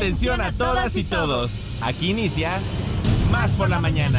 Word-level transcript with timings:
Atención 0.00 0.40
a 0.40 0.50
todas 0.50 0.96
y 0.96 1.04
todos. 1.04 1.60
Aquí 1.82 2.12
inicia 2.12 2.58
Más 3.30 3.52
por 3.52 3.68
la 3.68 3.80
mañana. 3.80 4.18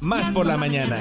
Más 0.00 0.32
por 0.32 0.46
la 0.46 0.56
mañana. 0.56 0.96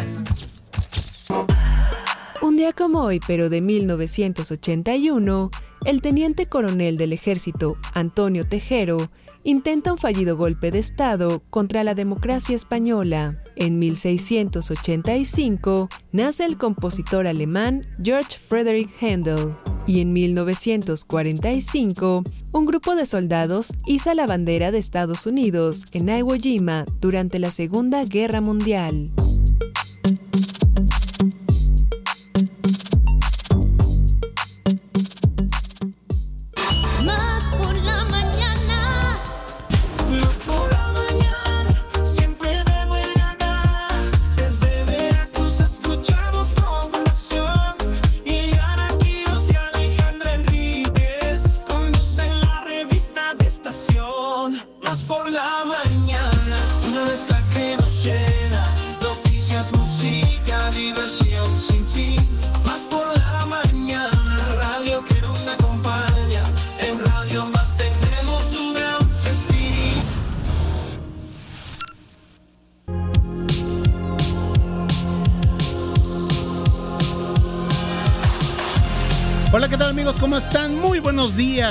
Un 2.42 2.58
día 2.58 2.74
como 2.74 3.02
hoy, 3.02 3.22
pero 3.26 3.50
de 3.50 3.62
1981, 3.62 5.52
el 5.86 6.02
teniente 6.02 6.48
coronel 6.48 6.98
del 6.98 7.14
ejército, 7.14 7.78
Antonio 7.94 8.46
Tejero, 8.46 9.10
intenta 9.46 9.94
un 9.94 10.00
fallido 10.00 10.36
golpe 10.36 10.70
de 10.70 10.80
Estado 10.80 11.42
contra 11.50 11.86
la 11.86 11.96
democracia 11.96 12.58
española. 12.58 13.42
En 13.56 13.80
1685 13.80 15.88
nace 16.12 16.44
el 16.44 16.58
compositor 16.58 17.26
alemán 17.26 17.88
George 18.04 18.38
Friedrich 18.38 18.90
Handel 19.02 19.56
y 19.86 20.02
en 20.02 20.14
1945 20.14 22.24
un 22.52 22.66
grupo 22.66 22.96
de 22.96 23.06
soldados 23.06 23.74
iza 23.86 24.16
la 24.16 24.28
bandera 24.28 24.72
de 24.72 24.80
Estados 24.80 25.26
Unidos 25.26 25.84
en 25.92 26.10
Iwo 26.10 26.36
Jima 26.36 26.86
durante 27.00 27.40
la 27.40 27.52
Segunda 27.52 28.04
Guerra 28.06 28.42
Mundial. 28.42 29.12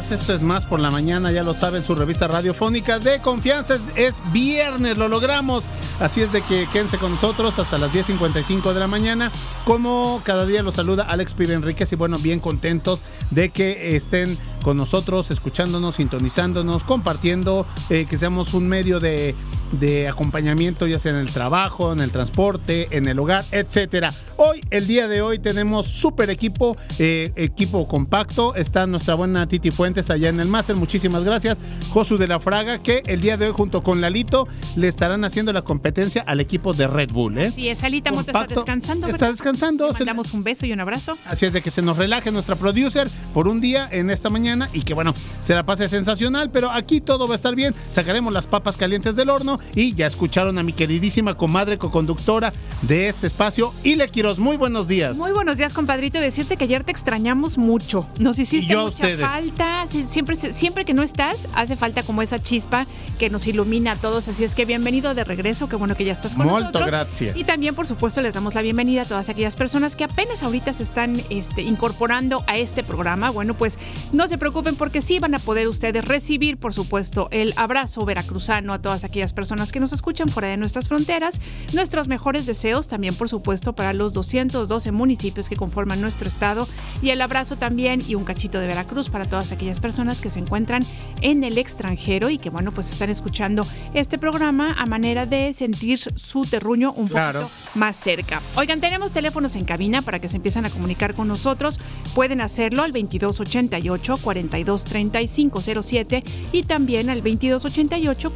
Días. 0.09 0.21
Esto 0.21 0.35
es 0.35 0.43
Más 0.43 0.65
por 0.65 0.81
la 0.81 0.91
Mañana, 0.91 1.33
ya 1.33 1.43
lo 1.43 1.55
saben, 1.55 1.83
su 1.83 1.95
revista 1.95 2.29
radiofónica 2.29 2.99
de 2.99 3.21
confianza. 3.21 3.79
Es, 3.97 4.21
viernes, 4.33 4.97
lo 4.97 5.09
logramos. 5.09 5.65
Así 6.01 6.23
es 6.23 6.33
de 6.33 6.43
que 6.43 6.67
quédense 6.73 6.99
con 6.99 7.13
nosotros 7.13 7.59
hasta 7.59 7.79
las 7.79 7.93
10.55 7.93 8.73
de 8.73 8.81
la 8.81 8.87
mañana. 8.87 9.31
Como 9.65 10.21
cada 10.25 10.47
día 10.47 10.63
los 10.63 10.77
saluda 10.77 11.05
Alex 11.05 11.35
Pibe 11.35 11.55
Enríquez 11.55 11.93
y 11.93 11.97
bueno, 11.97 12.19
bien 12.19 12.41
contentos 12.41 13.03
de 13.31 13.51
que 13.51 13.97
estén 13.97 14.39
con 14.63 14.77
nosotros, 14.77 15.31
escuchándonos, 15.31 15.97
sintonizándonos, 15.97 16.85
compartiendo, 16.85 17.67
eh, 17.91 18.07
que 18.09 18.17
seamos 18.17 18.55
un 18.55 18.69
medio 18.69 19.01
de, 19.01 19.35
de 19.73 20.09
acompañamiento, 20.09 20.87
ya 20.87 20.99
sea 20.99 21.13
en 21.13 21.19
el 21.19 21.33
trabajo, 21.33 21.93
en 21.93 22.01
el 22.01 22.11
transporte, 22.11 22.89
en 22.91 23.09
el 23.09 23.19
hogar, 23.19 23.45
etcétera. 23.53 24.13
Hoy, 24.37 24.61
el 24.71 24.87
día 24.87 25.09
de 25.09 25.21
hoy, 25.21 25.39
tenemos 25.39 25.87
súper 25.87 26.31
equipo, 26.31 26.77
eh, 26.99 27.33
equipo 27.37 27.89
compacto. 27.89 28.55
Está 28.55 28.87
nuestra 28.87 29.15
buena 29.15 29.47
Titi 29.49 29.71
Fuentes 29.71 30.11
allá 30.11 30.29
en 30.29 30.41
el 30.41 30.49
máster. 30.49 30.77
Muchísimas 30.77 31.25
gracias. 31.25 31.59
Josu 31.91 32.19
de 32.19 32.29
la 32.29 32.39
Fraga, 32.39 32.79
que 32.79 33.03
el 33.07 33.21
día 33.21 33.37
de 33.37 33.47
hoy, 33.47 33.53
junto 33.53 33.83
con 33.83 34.01
Lalito, 34.01 34.47
le 34.77 34.89
estarán 34.89 35.25
haciendo 35.25 35.53
la 35.53 35.63
competencia 35.63 36.23
al 36.23 36.41
equipo 36.41 36.73
de 36.73 36.87
Red 36.87 37.11
Bull. 37.11 37.39
¿eh? 37.39 37.51
Sí, 37.51 37.69
es, 37.69 37.83
Alita 37.83 38.11
está 38.11 38.47
descansando. 38.47 39.09
Está 39.09 39.29
descansando. 39.31 39.89
Le 39.89 39.93
mandamos 39.93 40.33
un 40.35 40.45
beso 40.45 40.67
y 40.67 40.73
un 40.73 40.81
abrazo. 40.81 41.19
Así 41.27 41.47
es 41.47 41.53
de 41.53 41.63
que 41.63 41.71
se 41.71 41.83
nos 41.83 41.97
relaje 41.97 42.31
nuestra 42.31 42.57
producer 42.57 43.09
por 43.35 43.49
un 43.49 43.61
día 43.61 43.89
en 43.91 44.11
esta 44.11 44.31
mañana 44.31 44.71
y 44.73 44.83
que, 44.83 44.95
bueno, 44.95 45.15
se 45.43 45.55
la 45.55 45.67
pase 45.67 45.89
sensacional. 45.89 46.51
Pero 46.51 46.71
aquí 46.71 47.01
todo 47.01 47.27
va 47.27 47.35
a 47.35 47.37
estar 47.37 47.55
bien. 47.55 47.75
Sacaremos 47.91 48.33
las 48.33 48.47
papas 48.47 48.77
calientes 48.77 49.17
del 49.17 49.31
horno 49.31 49.58
y 49.75 49.95
ya 49.95 50.07
escucharon 50.07 50.59
a 50.59 50.63
mi 50.63 50.73
queridísima 50.73 51.35
comadre 51.35 51.77
co-conductora 51.79 52.53
de 52.83 53.09
este 53.09 53.27
espacio, 53.27 53.75
y 53.83 53.97
le 53.97 54.09
quiero 54.09 54.29
muy 54.37 54.57
buenos 54.57 54.89
días. 54.89 55.17
Muy 55.17 55.33
buenos 55.33 55.57
días, 55.57 55.73
compadrito. 55.73 56.21
Decirte 56.21 56.59
que 56.59 56.65
ayer 56.65 56.85
te 56.85 56.93
extrañamos 56.93 57.57
mucho. 57.57 58.07
Nos 58.19 58.39
hiciste 58.39 58.77
mucha 58.77 59.17
falta. 59.17 59.87
Siempre, 59.87 60.37
siempre 60.37 60.85
que 60.85 60.93
no 60.93 61.03
estás, 61.03 61.49
hace 61.55 61.77
falta 61.77 62.03
como 62.03 62.21
esa 62.21 62.43
chispa 62.43 62.87
que 63.19 63.31
nos 63.31 63.47
ilumina 63.47 63.93
a 63.93 63.97
todos. 63.97 64.29
Así 64.29 64.45
es 64.45 64.55
que 64.55 64.67
bienvenido 64.67 65.15
de 65.15 65.25
regreso. 65.25 65.69
Qué 65.69 65.77
bueno 65.77 65.95
que 65.95 66.05
ya 66.05 66.13
estás 66.13 66.35
con 66.35 66.47
Molto 66.47 66.81
gracias. 66.81 67.37
Y 67.37 67.45
también, 67.45 67.75
por 67.75 67.87
supuesto, 67.87 68.21
les 68.21 68.35
damos 68.35 68.55
la 68.55 68.61
bienvenida 68.61 69.03
a 69.03 69.05
todas 69.07 69.29
aquellas 69.29 69.57
personas 69.57 69.97
que 69.97 70.05
apenas 70.05 70.43
ahorita 70.43 70.73
se 70.75 70.83
están 70.83 71.21
este, 71.31 71.63
incorporando 71.63 72.45
a 72.47 72.59
este 72.59 72.83
programa. 72.83 73.31
Bueno, 73.31 73.55
pues 73.55 73.79
no 74.13 74.29
se 74.29 74.37
preocupen 74.37 74.77
porque 74.77 75.01
sí 75.01 75.21
van 75.21 75.35
a 75.35 75.39
poder 75.39 75.69
ustedes 75.69 76.05
recibir, 76.05 76.59
por 76.59 76.75
supuesto, 76.75 77.29
el 77.31 77.55
abrazo 77.57 78.05
veracruzano 78.05 78.75
a 78.75 78.83
todas 78.83 79.05
aquellas 79.05 79.33
personas 79.33 79.48
que 79.49 79.81
nos 79.81 79.95
escuchan 79.95 80.29
fuera 80.29 80.49
de 80.49 80.57
nuestras 80.57 80.89
fronteras. 80.89 81.41
Nuestros 81.73 82.07
mejores 82.07 82.45
deseos 82.45 82.87
también, 82.87 83.15
por 83.15 83.31
supuesto, 83.31 83.75
para 83.75 83.95
los 83.95 84.13
212 84.13 84.93
municipios 84.93 85.49
que 85.49 85.57
conforman 85.57 86.03
nuestro 86.03 86.29
estado 86.29 86.69
y 87.01 87.11
el 87.11 87.23
abrazo 87.23 87.57
también 87.57 88.03
y 88.07 88.15
un 88.15 88.25
cachito 88.25 88.61
de 88.61 88.67
Veracruz 88.67 89.09
para 89.09 89.27
todas 89.27 89.51
aquellas 89.51 89.81
personas 89.81 90.21
que 90.21 90.29
se 90.29 90.39
encuentran 90.39 90.85
en 91.23 91.45
el 91.45 91.57
extranjero 91.57 92.29
y 92.29 92.39
que 92.39 92.51
bueno 92.51 92.73
pues 92.73 92.91
están 92.91 93.11
escuchando 93.11 93.67
este 93.95 94.19
programa 94.19 94.75
a 94.79 94.87
manera 94.87 95.25
de 95.25 95.55
sentir 95.55 96.01
su 96.17 96.43
terruño 96.43 96.93
un 96.93 97.09
poco 97.09 97.51
más 97.75 97.97
cerca. 97.97 98.43
Oigan, 98.55 98.81
tenemos 98.81 99.13
teléfonos 99.13 99.57
en 99.57 99.65
cabina 99.65 100.03
para 100.03 100.19
que 100.19 100.29
se 100.29 100.37
empiecen 100.37 100.67
a 100.67 100.71
comunicar 100.71 101.15
con 101.15 101.27
nosotros. 101.27 101.81
Pueden 102.15 102.43
hacerlo 102.43 102.83
al 102.83 102.93
2288 102.93 104.17
423507 104.23 106.23
y 106.53 106.65
también 106.65 107.09
al 107.09 107.23
2288 107.23 108.35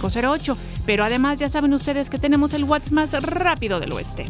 423508. 0.00 0.56
Pero 0.86 1.04
además 1.04 1.38
ya 1.38 1.48
saben 1.48 1.72
ustedes 1.74 2.10
que 2.10 2.18
tenemos 2.18 2.54
el 2.54 2.64
WhatsApp 2.64 2.92
más 2.92 3.12
rápido 3.22 3.80
del 3.80 3.92
oeste. 3.92 4.26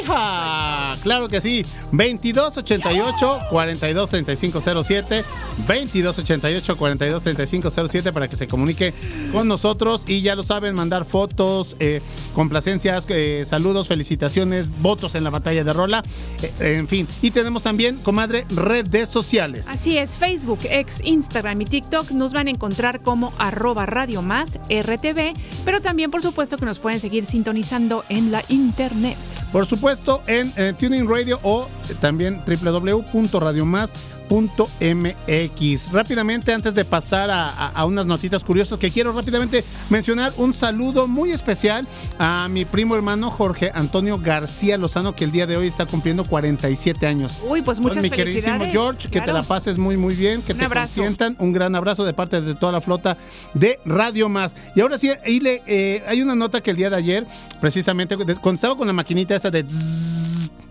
¡Hija! 0.00 0.94
Claro 1.02 1.28
que 1.28 1.40
sí. 1.40 1.62
2288 1.92 3.40
423507 3.50 5.24
2288 5.66 6.76
423507 6.76 8.12
para 8.12 8.28
que 8.28 8.36
se 8.36 8.46
comunique 8.46 8.94
con 9.32 9.48
nosotros 9.48 10.04
y 10.06 10.22
ya 10.22 10.34
lo 10.34 10.42
saben, 10.44 10.74
mandar 10.74 11.04
fotos, 11.04 11.76
eh, 11.78 12.00
complacencias, 12.34 13.06
eh, 13.08 13.44
saludos, 13.46 13.88
felicitaciones, 13.88 14.70
votos 14.80 15.14
en 15.14 15.24
la 15.24 15.30
batalla 15.30 15.64
de 15.64 15.72
Rola, 15.72 16.02
eh, 16.42 16.76
en 16.78 16.88
fin. 16.88 17.06
Y 17.20 17.30
tenemos 17.30 17.62
también, 17.62 17.98
comadre, 17.98 18.46
redes 18.48 19.08
sociales. 19.08 19.68
Así 19.68 19.98
es, 19.98 20.16
Facebook, 20.16 20.60
ex, 20.70 21.00
Instagram 21.04 21.60
y 21.62 21.66
TikTok 21.66 22.10
nos 22.12 22.32
van 22.32 22.48
a 22.48 22.50
encontrar 22.50 23.02
como 23.02 23.32
arroba 23.38 23.86
radio 23.86 24.22
más 24.22 24.58
RTV, 24.68 25.34
pero 25.64 25.80
también 25.80 26.10
por 26.10 26.22
supuesto 26.22 26.56
que 26.56 26.64
nos 26.64 26.78
pueden 26.78 27.00
seguir 27.00 27.26
sintonizando 27.26 28.04
en 28.08 28.32
la 28.32 28.42
internet. 28.48 29.16
Por 29.52 29.66
supuesto, 29.66 29.81
en, 30.28 30.52
Tuning 30.76 31.08
Radio 31.08 31.40
o 31.42 31.68
también 32.00 32.40
www.radiomás 34.28 34.52
MX. 34.80 35.92
Rápidamente, 35.92 36.52
antes 36.52 36.74
de 36.74 36.84
pasar 36.84 37.30
a, 37.30 37.84
unas 37.84 38.06
notitas 38.06 38.42
curiosas 38.44 38.78
que 38.78 38.90
quiero 38.90 39.12
rápidamente 39.12 39.64
mencionar, 39.90 40.32
un 40.36 40.54
saludo 40.54 41.06
muy 41.06 41.30
especial 41.30 41.86
a 42.18 42.48
mi 42.48 42.64
primo 42.64 42.94
hermano 42.94 43.30
Jorge 43.30 43.70
Antonio 43.74 44.18
García 44.18 44.76
Lozano, 44.76 45.14
que 45.14 45.24
el 45.24 45.32
día 45.32 45.46
de 45.46 45.56
hoy 45.56 45.66
está 45.66 45.86
cumpliendo 45.86 46.24
47 46.24 47.06
años. 47.06 47.38
Uy, 47.48 47.62
pues 47.62 47.78
muchas 47.80 48.02
Mi 48.02 48.10
queridísimo 48.10 48.64
George, 48.70 49.08
que 49.08 49.20
te 49.20 49.32
la 49.32 49.42
pases 49.42 49.78
muy, 49.78 49.96
muy 49.96 50.14
bien, 50.14 50.42
que 50.42 50.54
te 50.54 50.68
consientan. 50.68 51.36
Un 51.38 51.52
gran 51.52 51.74
abrazo 51.74 52.04
de 52.04 52.12
parte 52.12 52.40
de 52.40 52.54
toda 52.54 52.72
la 52.72 52.80
flota 52.80 53.16
de 53.54 53.78
Radio 53.84 54.28
Más. 54.28 54.54
Y 54.74 54.80
ahora 54.80 54.98
sí, 54.98 55.10
eh, 55.24 56.02
hay 56.06 56.22
una 56.22 56.34
nota 56.34 56.60
que 56.60 56.70
el 56.70 56.76
día 56.76 56.90
de 56.90 56.96
ayer, 56.96 57.26
precisamente, 57.60 58.16
cuando 58.16 58.54
estaba 58.54 58.76
con 58.76 58.86
la 58.86 58.92
maquinita 58.92 59.34
esta 59.34 59.50
de 59.50 59.64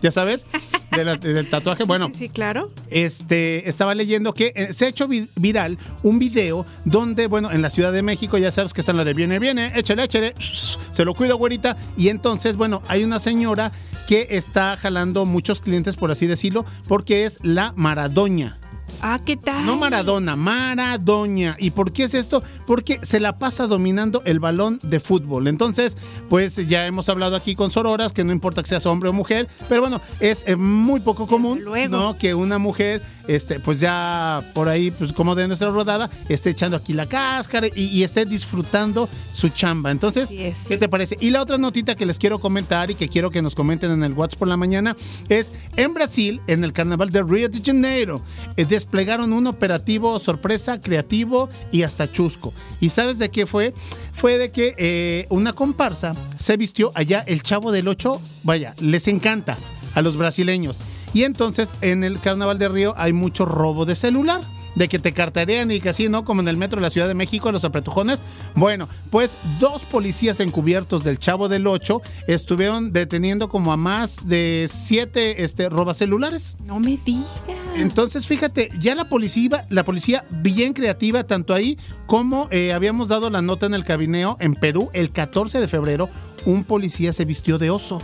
ya 0.02 0.12
sabes, 0.12 0.46
del 0.92 1.50
tatuaje. 1.50 1.84
Bueno, 1.84 2.10
sí, 2.14 2.30
claro. 2.30 2.72
Este, 2.90 3.70
estaba 3.70 3.96
leyendo 3.96 4.34
que 4.34 4.54
eh, 4.56 4.74
se 4.74 4.86
ha 4.86 4.88
hecho 4.88 5.08
viral 5.36 5.78
un 6.04 6.20
video 6.20 6.66
donde, 6.86 7.28
bueno, 7.28 7.52
en 7.52 7.62
la 7.62 7.70
Ciudad 7.70 7.94
de 7.94 8.02
México, 8.02 8.38
ya 8.38 8.52
sabes 8.52 8.74
que 8.74 8.82
están 8.82 8.98
la 8.98 9.04
de 9.04 9.14
viene, 9.14 9.40
viene, 9.40 9.72
échale, 9.76 10.04
échale, 10.04 10.36
se 10.40 11.06
lo 11.06 11.14
cuido, 11.14 11.38
güerita. 11.38 11.78
Y 11.98 12.10
entonces, 12.10 12.56
bueno, 12.56 12.82
hay 12.88 13.04
una 13.04 13.20
señora 13.20 13.72
que 14.08 14.28
está 14.32 14.78
jalando 14.78 15.26
muchos 15.26 15.62
clientes, 15.62 15.96
por 15.96 16.12
así 16.12 16.28
decirlo, 16.28 16.66
porque 16.88 17.26
es 17.26 17.40
la 17.44 17.74
Maradoña. 17.76 18.61
Ah, 19.02 19.20
¿qué 19.24 19.38
tal? 19.38 19.66
No 19.66 19.78
Maradona, 19.78 20.36
Maradoña. 20.36 21.56
¿Y 21.60 21.72
por 21.72 21.92
qué 21.92 22.04
es 22.04 22.14
esto? 22.14 22.44
Porque 22.68 23.00
se 23.02 23.20
la 23.20 23.38
pasa 23.38 23.68
dominando 23.68 24.22
el 24.26 24.40
balón 24.40 24.80
de 24.84 25.00
fútbol. 25.00 25.48
Entonces, 25.48 25.98
pues 26.30 26.56
ya 26.68 26.86
hemos 26.86 27.10
hablado 27.10 27.36
aquí 27.36 27.56
con 27.56 27.72
Sororas, 27.72 28.14
que 28.14 28.24
no 28.24 28.32
importa 28.32 28.62
que 28.62 28.70
seas 28.70 28.86
hombre 28.86 29.10
o 29.10 29.14
mujer, 29.14 29.48
pero 29.70 29.82
bueno, 29.82 30.02
es 30.20 30.44
eh, 30.48 30.56
muy 30.56 31.00
poco 31.00 31.28
común, 31.28 31.64
¿no? 31.90 32.18
Que 32.18 32.34
una 32.34 32.58
mujer 32.58 33.02
este, 33.36 33.62
pues 33.62 33.80
ya 33.80 34.44
por 34.54 34.68
ahí, 34.68 34.92
pues 34.92 35.14
como 35.14 35.36
de 35.36 35.48
nuestra 35.48 35.70
rodada, 35.70 36.10
esté 36.28 36.50
echando 36.50 36.76
aquí 36.76 36.92
la 36.92 37.08
cáscara 37.08 37.68
y, 37.74 38.04
esté 38.04 38.26
disfrutando 38.26 39.08
su 39.32 39.50
chamba. 39.50 39.90
Entonces, 39.90 40.30
¿qué 40.68 40.78
te 40.78 40.90
parece? 40.90 41.18
Y 41.22 41.30
la 41.30 41.42
otra 41.42 41.58
notita 41.58 41.96
que 41.96 42.06
les 42.06 42.18
quiero 42.18 42.40
comentar 42.40 42.92
y 42.92 42.96
que 42.96 43.08
quiero 43.08 43.32
que 43.32 43.42
nos 43.42 43.56
comenten 43.56 43.92
en 43.92 44.04
el 44.04 44.14
WhatsApp 44.14 44.40
por 44.40 44.48
la 44.50 44.58
mañana 44.58 44.98
es 45.30 45.54
en 45.78 45.94
Brasil, 45.94 46.42
en 46.48 46.66
el 46.66 46.74
carnaval 46.74 47.10
de 47.10 47.24
Río 47.24 47.48
de 47.48 47.62
Janeiro, 47.64 48.22
eh, 48.58 48.66
desplegaron 48.66 49.32
un 49.32 49.48
operativo 49.48 50.20
sorpresa, 50.20 50.82
creativo 50.82 51.50
y 51.72 51.84
hasta 51.84 52.12
chusco. 52.12 52.54
¿Y 52.82 52.90
sabes 52.90 53.18
de 53.18 53.30
qué 53.30 53.46
fue? 53.46 53.74
Fue 54.12 54.38
de 54.38 54.52
que 54.52 54.76
eh, 54.78 55.26
una 55.30 55.54
comparsa 55.54 56.16
se 56.38 56.58
vistió 56.58 56.92
allá, 56.96 57.24
el 57.28 57.44
chavo 57.44 57.72
del 57.72 57.88
8, 57.88 58.22
vaya, 58.44 58.76
les 58.82 59.08
encanta 59.08 59.58
a 59.96 60.02
los 60.02 60.18
brasileños. 60.18 60.78
Y 61.14 61.24
entonces 61.24 61.74
en 61.82 62.04
el 62.04 62.20
Carnaval 62.20 62.60
de 62.60 62.70
Río 62.70 62.94
hay 62.98 63.14
mucho 63.14 63.46
robo 63.46 63.86
de 63.86 63.96
celular 63.96 64.42
de 64.76 64.88
que 64.88 65.00
te 65.00 65.14
cartarean 65.14 65.72
y 65.72 65.80
que 65.80 65.90
así, 65.90 66.10
¿no? 66.10 66.24
Como 66.24 66.42
en 66.42 66.48
el 66.48 66.58
metro 66.58 66.78
de 66.78 66.84
la 66.84 66.90
Ciudad 66.90 67.08
de 67.08 67.14
México, 67.14 67.52
los 67.52 67.66
apretujones. 67.66 68.20
Bueno, 68.56 68.88
pues 69.10 69.38
dos 69.60 69.84
policías 69.84 70.40
encubiertos 70.40 71.04
del 71.04 71.20
Chavo 71.20 71.50
del 71.50 71.68
8 71.68 72.02
estuvieron 72.28 72.94
deteniendo 72.94 73.50
como 73.50 73.74
a 73.74 73.78
más 73.78 74.28
de 74.28 74.68
siete 74.72 75.44
este, 75.44 75.70
celulares. 75.94 76.56
No 76.66 76.80
me 76.80 76.98
digas. 77.04 77.26
Entonces, 77.76 78.28
fíjate, 78.28 78.70
ya 78.80 78.96
la 78.96 79.10
policía, 79.10 79.66
la 79.70 79.84
policía 79.84 80.26
bien 80.30 80.74
creativa, 80.74 81.24
tanto 81.24 81.54
ahí 81.54 81.78
como 82.06 82.48
eh, 82.52 82.74
habíamos 82.74 83.08
dado 83.08 83.30
la 83.30 83.42
nota 83.42 83.66
en 83.66 83.74
el 83.74 83.84
cabineo 83.84 84.38
en 84.40 84.56
Perú 84.56 84.90
el 84.94 85.12
14 85.12 85.60
de 85.60 85.68
febrero, 85.68 86.10
un 86.46 86.64
policía 86.64 87.14
se 87.14 87.26
vistió 87.26 87.58
de 87.58 87.70
oso 87.70 88.02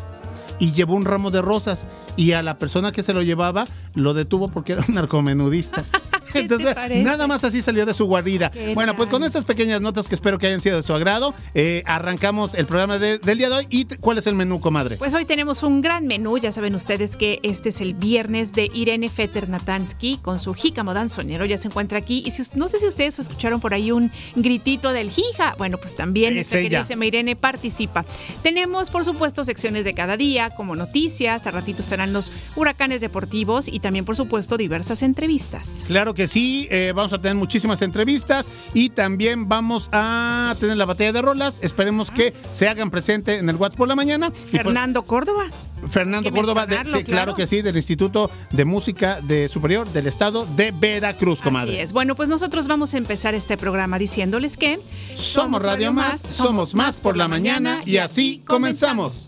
y 0.60 0.72
llevó 0.72 0.96
un 0.96 1.06
ramo 1.06 1.32
de 1.32 1.42
rosas 1.42 1.88
y 2.16 2.32
a 2.34 2.42
la 2.42 2.58
persona 2.58 2.92
que 2.92 3.04
se 3.04 3.14
lo 3.14 3.22
llevaba 3.22 3.68
lo 3.94 4.14
detuvo 4.14 4.48
porque 4.50 4.74
era 4.74 4.84
un 4.88 4.96
narcomenudista. 4.96 5.86
Entonces, 6.34 6.76
nada 7.04 7.28
más 7.28 7.44
así 7.44 7.62
salió 7.62 7.86
de 7.86 7.94
su 7.94 8.06
guarida. 8.06 8.52
Bueno, 8.74 8.96
pues 8.96 9.10
con 9.10 9.24
estas 9.24 9.46
pequeñas 9.46 9.82
notas 9.82 10.08
que 10.08 10.16
espero 10.16 10.40
que 10.40 10.48
hayan 10.48 10.62
sido 10.62 10.78
de 10.78 10.84
su 10.84 10.94
agrado, 10.94 11.34
eh, 11.54 11.84
arrancamos 11.86 12.56
el 12.56 12.66
programa 12.66 12.98
del 12.98 13.38
día 13.38 13.50
de 13.50 13.56
hoy. 13.56 13.68
¿Y 13.70 13.86
cuál 13.86 14.18
es 14.18 14.28
el 14.28 14.36
menú, 14.36 14.60
comadre? 14.60 14.98
Pues 14.98 15.14
hoy 15.14 15.26
tenemos 15.26 15.64
un 15.64 15.82
gran 15.82 16.08
menú. 16.08 16.38
Ya 16.38 16.52
saben 16.52 16.76
ustedes 16.76 17.18
que 17.18 17.40
este 17.44 17.70
es 17.70 17.82
el 17.82 17.94
viernes 17.94 18.54
de 18.54 18.70
Irene 18.74 19.10
Fetter 19.10 19.50
Natansky 19.50 20.18
con 20.22 20.40
su 20.40 20.54
jícamo 20.54 20.94
danzonero. 20.94 21.46
Ya 21.46 21.58
se 21.58 21.68
encuentra 21.68 22.00
aquí. 22.00 22.24
Y 22.26 22.32
si, 22.32 22.44
no 22.56 22.68
sé 22.68 22.80
si 22.80 22.88
ustedes 22.88 23.20
escucharon 23.20 23.60
por 23.60 23.74
ahí 23.74 23.92
un 23.92 24.12
gritito 24.36 24.92
del 24.92 25.10
jija. 25.10 25.56
Bueno, 25.58 25.78
pues 25.78 25.96
también 25.96 26.38
esta 26.38 26.58
queridísima 26.58 27.06
Irene 27.06 27.36
participa. 27.36 28.06
Tenemos, 28.44 28.90
por 28.90 29.06
supuesto, 29.06 29.44
secciones 29.44 29.84
de 29.84 29.94
cada 29.94 30.18
día, 30.18 30.52
como 30.52 30.76
noticias. 30.76 31.48
A 31.48 31.52
ratito 31.52 31.84
serán 31.84 32.14
los 32.14 32.32
huracanes 32.56 33.02
deportivos 33.02 33.68
y 33.68 33.80
también, 33.80 34.06
por 34.06 34.16
supuesto, 34.16 34.58
diversas 34.58 35.02
entrevistas. 35.02 35.84
Claro 35.86 36.14
que 36.18 36.28
sí, 36.28 36.68
eh, 36.72 36.94
vamos 36.96 37.14
a 37.14 37.22
tener 37.22 37.36
muchísimas 37.36 37.80
entrevistas 37.84 38.48
y 38.74 38.90
también 38.90 39.48
vamos 39.48 39.88
a 39.92 40.56
tener 40.60 40.76
la 40.76 40.86
batalla 40.86 41.14
de 41.14 41.22
rolas. 41.22 41.60
Esperemos 41.62 42.10
que 42.10 42.34
se 42.50 42.68
hagan 42.68 42.90
presente 42.90 43.36
en 43.36 43.48
el 43.50 43.56
WhatsApp 43.56 43.78
por 43.78 43.88
la 43.88 43.96
mañana. 43.96 44.32
Pues, 44.32 44.64
Fernando 44.64 45.04
Córdoba. 45.04 45.46
Fernando 45.88 46.32
Córdoba, 46.32 46.66
claro. 47.06 47.36
que 47.36 47.46
sí, 47.46 47.62
del 47.62 47.78
Instituto 47.78 48.32
de 48.50 48.66
Música 48.66 49.22
de 49.22 49.48
Superior 49.48 49.88
del 49.94 50.08
Estado 50.08 50.48
de 50.56 50.72
Veracruz, 50.72 51.40
comadre. 51.40 51.74
Así 51.74 51.82
es. 51.82 51.94
Bueno, 51.94 52.16
pues 52.16 52.30
nosotros 52.30 52.68
vamos 52.68 52.96
a 52.96 52.98
empezar 52.98 53.36
este 53.36 53.56
programa 53.56 54.00
diciéndoles 54.00 54.58
que 54.58 54.80
somos 55.14 55.62
Radio 55.62 55.94
Más, 55.94 56.20
somos 56.20 56.74
más 56.74 57.00
por 57.00 57.16
la 57.16 57.28
mañana 57.28 57.82
y 57.86 57.98
así 57.98 58.42
comenzamos. 58.44 59.28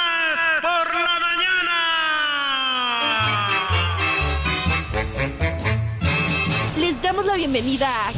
damos 7.21 7.27
la 7.33 7.37
bienvenida 7.37 7.87
a 7.87 8.11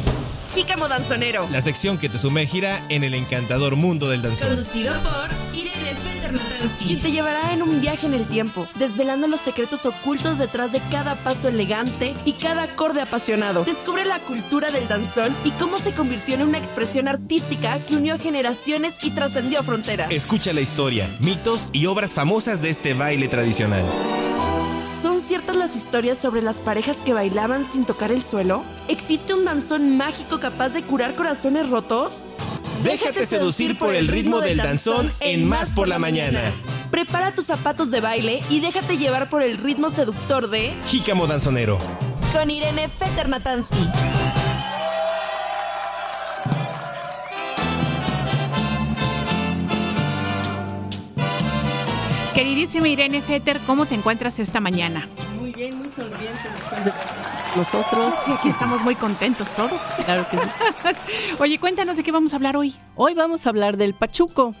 Jícamo 0.54 0.88
Danzonero. 0.88 1.46
La 1.50 1.60
sección 1.60 1.98
que 1.98 2.08
te 2.08 2.18
sumergirá 2.18 2.82
en 2.88 3.04
el 3.04 3.12
encantador 3.12 3.76
mundo 3.76 4.08
del 4.08 4.22
danzón. 4.22 4.48
Conducido 4.48 4.94
por 5.02 5.30
Irene 5.54 5.94
Fetter 5.94 6.32
Y 6.88 6.96
te 6.96 7.10
llevará 7.12 7.52
en 7.52 7.62
un 7.62 7.82
viaje 7.82 8.06
en 8.06 8.14
el 8.14 8.26
tiempo, 8.26 8.66
desvelando 8.76 9.28
los 9.28 9.42
secretos 9.42 9.84
ocultos 9.84 10.38
detrás 10.38 10.72
de 10.72 10.80
cada 10.90 11.16
paso 11.16 11.48
elegante 11.48 12.14
y 12.24 12.32
cada 12.32 12.62
acorde 12.62 13.02
apasionado. 13.02 13.64
Descubre 13.64 14.06
la 14.06 14.20
cultura 14.20 14.70
del 14.70 14.88
danzón 14.88 15.36
y 15.44 15.50
cómo 15.50 15.78
se 15.78 15.92
convirtió 15.92 16.36
en 16.36 16.42
una 16.42 16.58
expresión 16.58 17.06
artística 17.06 17.78
que 17.80 17.96
unió 17.96 18.18
generaciones 18.18 18.96
y 19.02 19.10
trascendió 19.10 19.62
fronteras. 19.62 20.10
Escucha 20.10 20.54
la 20.54 20.62
historia, 20.62 21.10
mitos 21.20 21.68
y 21.72 21.86
obras 21.86 22.14
famosas 22.14 22.62
de 22.62 22.70
este 22.70 22.94
baile 22.94 23.28
tradicional. 23.28 23.84
¿Son 25.00 25.20
ciertas 25.20 25.56
las 25.56 25.76
historias 25.76 26.18
sobre 26.18 26.40
las 26.40 26.60
parejas 26.60 26.98
que 26.98 27.12
bailaban 27.12 27.64
sin 27.64 27.84
tocar 27.84 28.12
el 28.12 28.24
suelo? 28.24 28.64
¿Existe 28.88 29.34
un 29.34 29.44
danzón 29.44 29.96
mágico 29.96 30.40
capaz 30.40 30.70
de 30.70 30.82
curar 30.82 31.14
corazones 31.14 31.68
rotos? 31.68 32.22
Déjate 32.82 33.26
seducir 33.26 33.78
por 33.78 33.94
el 33.94 34.08
ritmo 34.08 34.40
del 34.40 34.58
danzón 34.58 35.12
en 35.20 35.48
Más 35.48 35.70
por 35.70 35.88
la 35.88 35.98
Mañana. 35.98 36.40
Prepara 36.90 37.34
tus 37.34 37.46
zapatos 37.46 37.90
de 37.90 38.00
baile 38.00 38.42
y 38.48 38.60
déjate 38.60 38.96
llevar 38.96 39.28
por 39.28 39.42
el 39.42 39.58
ritmo 39.58 39.90
seductor 39.90 40.48
de 40.48 40.72
Jícamo 40.86 41.26
Danzonero. 41.26 41.78
Con 42.32 42.50
Irene 42.50 42.88
Feternatansky. 42.88 43.88
Queridísima 52.34 52.88
Irene 52.88 53.22
Fetter, 53.22 53.60
¿cómo 53.64 53.86
te 53.86 53.94
encuentras 53.94 54.40
esta 54.40 54.58
mañana? 54.58 55.08
Muy 55.38 55.52
bien, 55.52 55.78
muy 55.78 55.88
sonriente 55.88 56.48
después 56.52 56.84
de 56.84 56.92
nosotros. 57.54 58.14
Sí, 58.24 58.32
aquí 58.32 58.48
estamos 58.48 58.82
muy 58.82 58.96
contentos 58.96 59.52
todos. 59.52 59.80
Claro 60.04 60.26
que 60.28 60.38
sí. 60.38 60.42
Oye, 61.38 61.60
cuéntanos 61.60 61.96
de 61.96 62.02
qué 62.02 62.10
vamos 62.10 62.32
a 62.32 62.36
hablar 62.36 62.56
hoy. 62.56 62.74
Hoy 62.96 63.14
vamos 63.14 63.46
a 63.46 63.50
hablar 63.50 63.76
del 63.76 63.94
Pachuco. 63.94 64.56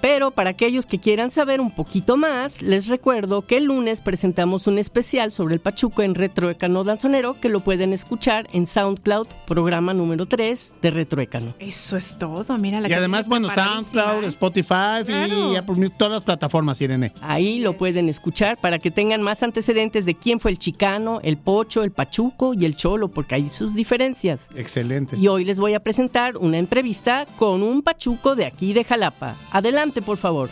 Pero 0.00 0.30
para 0.30 0.50
aquellos 0.50 0.86
que 0.86 0.98
quieran 0.98 1.30
saber 1.30 1.60
un 1.60 1.70
poquito 1.70 2.16
más, 2.16 2.62
les 2.62 2.88
recuerdo 2.88 3.42
que 3.42 3.58
el 3.58 3.64
lunes 3.64 4.00
presentamos 4.00 4.66
un 4.66 4.78
especial 4.78 5.30
sobre 5.30 5.54
el 5.54 5.60
Pachuco 5.60 6.02
en 6.02 6.14
Retroecano 6.14 6.84
Danzonero 6.84 7.38
que 7.38 7.50
lo 7.50 7.60
pueden 7.60 7.92
escuchar 7.92 8.48
en 8.52 8.66
SoundCloud, 8.66 9.26
programa 9.46 9.92
número 9.92 10.24
3 10.26 10.76
de 10.80 10.90
Retroecano. 10.90 11.54
Eso 11.58 11.96
es 11.96 12.18
todo, 12.18 12.56
mira 12.56 12.80
la 12.80 12.88
Y 12.88 12.92
además, 12.92 13.28
bueno, 13.28 13.50
SoundCloud, 13.50 14.24
Spotify 14.24 15.02
y 15.06 15.90
todas 15.90 16.12
las 16.12 16.22
plataformas, 16.22 16.80
Irene. 16.80 17.12
Ahí 17.20 17.60
lo 17.60 17.76
pueden 17.76 18.08
escuchar 18.08 18.56
para 18.58 18.78
que 18.78 18.90
tengan 18.90 19.20
más 19.20 19.42
antecedentes 19.42 20.06
de 20.06 20.14
quién 20.14 20.40
fue 20.40 20.50
el 20.50 20.58
chicano, 20.58 21.20
el 21.22 21.36
pocho, 21.36 21.82
el 21.82 21.90
pachuco 21.90 22.54
y 22.54 22.64
el 22.64 22.76
cholo, 22.76 23.08
porque 23.08 23.34
hay 23.34 23.50
sus 23.50 23.74
diferencias. 23.74 24.48
Excelente. 24.54 25.16
Y 25.16 25.28
hoy 25.28 25.44
les 25.44 25.58
voy 25.58 25.74
a 25.74 25.80
presentar 25.80 26.36
una 26.38 26.58
entrevista 26.58 27.26
con 27.38 27.62
un 27.62 27.82
pachuco 27.82 28.34
de 28.34 28.46
aquí 28.46 28.72
de 28.72 28.84
Jalapa. 28.84 29.36
Adelante 29.50 29.89
por 30.00 30.16
favor. 30.16 30.48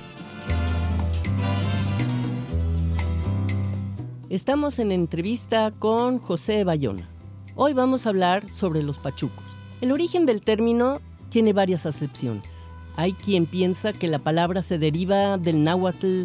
Estamos 4.28 4.78
en 4.78 4.90
entrevista 4.90 5.70
con 5.70 6.18
José 6.18 6.64
Bayona. 6.64 7.08
Hoy 7.54 7.72
vamos 7.72 8.04
a 8.04 8.08
hablar 8.10 8.48
sobre 8.50 8.82
los 8.82 8.98
pachucos. 8.98 9.44
El 9.80 9.92
origen 9.92 10.26
del 10.26 10.42
término 10.42 11.00
tiene 11.30 11.52
varias 11.52 11.86
acepciones. 11.86 12.48
Hay 12.96 13.12
quien 13.12 13.46
piensa 13.46 13.92
que 13.92 14.08
la 14.08 14.18
palabra 14.18 14.62
se 14.62 14.78
deriva 14.78 15.38
del 15.38 15.62
náhuatl 15.62 16.24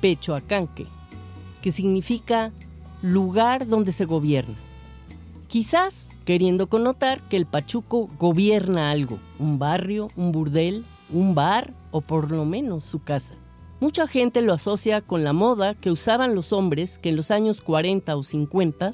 pechoacanque, 0.00 0.86
que 1.60 1.72
significa 1.72 2.52
lugar 3.02 3.66
donde 3.68 3.92
se 3.92 4.06
gobierna. 4.06 4.56
Quizás 5.46 6.08
queriendo 6.24 6.68
connotar 6.68 7.20
que 7.28 7.36
el 7.36 7.46
pachuco 7.46 8.08
gobierna 8.18 8.90
algo, 8.90 9.18
un 9.38 9.58
barrio, 9.58 10.08
un 10.16 10.32
burdel, 10.32 10.84
un 11.10 11.34
bar 11.34 11.72
o 11.96 12.00
por 12.02 12.30
lo 12.30 12.44
menos 12.44 12.84
su 12.84 13.02
casa. 13.02 13.34
Mucha 13.80 14.06
gente 14.06 14.42
lo 14.42 14.52
asocia 14.52 15.00
con 15.00 15.24
la 15.24 15.32
moda 15.32 15.74
que 15.74 15.90
usaban 15.90 16.34
los 16.34 16.52
hombres 16.52 16.98
que 16.98 17.08
en 17.08 17.16
los 17.16 17.30
años 17.30 17.60
40 17.60 18.16
o 18.16 18.22
50 18.22 18.92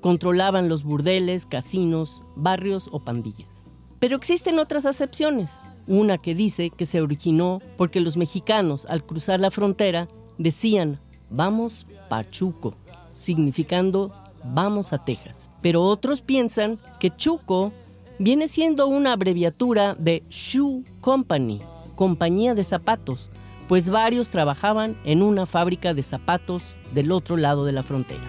controlaban 0.00 0.68
los 0.68 0.84
burdeles, 0.84 1.46
casinos, 1.46 2.24
barrios 2.36 2.88
o 2.92 3.00
pandillas. 3.00 3.66
Pero 3.98 4.16
existen 4.16 4.58
otras 4.58 4.86
acepciones. 4.86 5.62
Una 5.86 6.18
que 6.18 6.34
dice 6.34 6.70
que 6.70 6.86
se 6.86 7.00
originó 7.00 7.60
porque 7.76 8.00
los 8.00 8.16
mexicanos 8.16 8.86
al 8.86 9.04
cruzar 9.04 9.40
la 9.40 9.50
frontera 9.50 10.08
decían 10.38 11.00
vamos 11.30 11.86
Pachuco, 12.08 12.74
significando 13.12 14.12
vamos 14.44 14.92
a 14.92 15.04
Texas. 15.04 15.50
pero 15.62 15.82
otros 15.82 16.20
piensan 16.20 16.78
que 17.00 17.10
Chuco 17.16 17.72
viene 18.18 18.48
siendo 18.48 18.86
una 18.86 19.12
abreviatura 19.12 19.94
de 19.94 20.22
Shoe 20.28 20.84
Company, 21.00 21.60
compañía 21.94 22.54
de 22.54 22.64
zapatos, 22.64 23.30
pues 23.68 23.88
varios 23.90 24.30
trabajaban 24.30 24.96
en 25.04 25.22
una 25.22 25.46
fábrica 25.46 25.94
de 25.94 26.02
zapatos 26.02 26.74
del 26.92 27.12
otro 27.12 27.36
lado 27.36 27.64
de 27.64 27.72
la 27.72 27.82
frontera. 27.82 28.22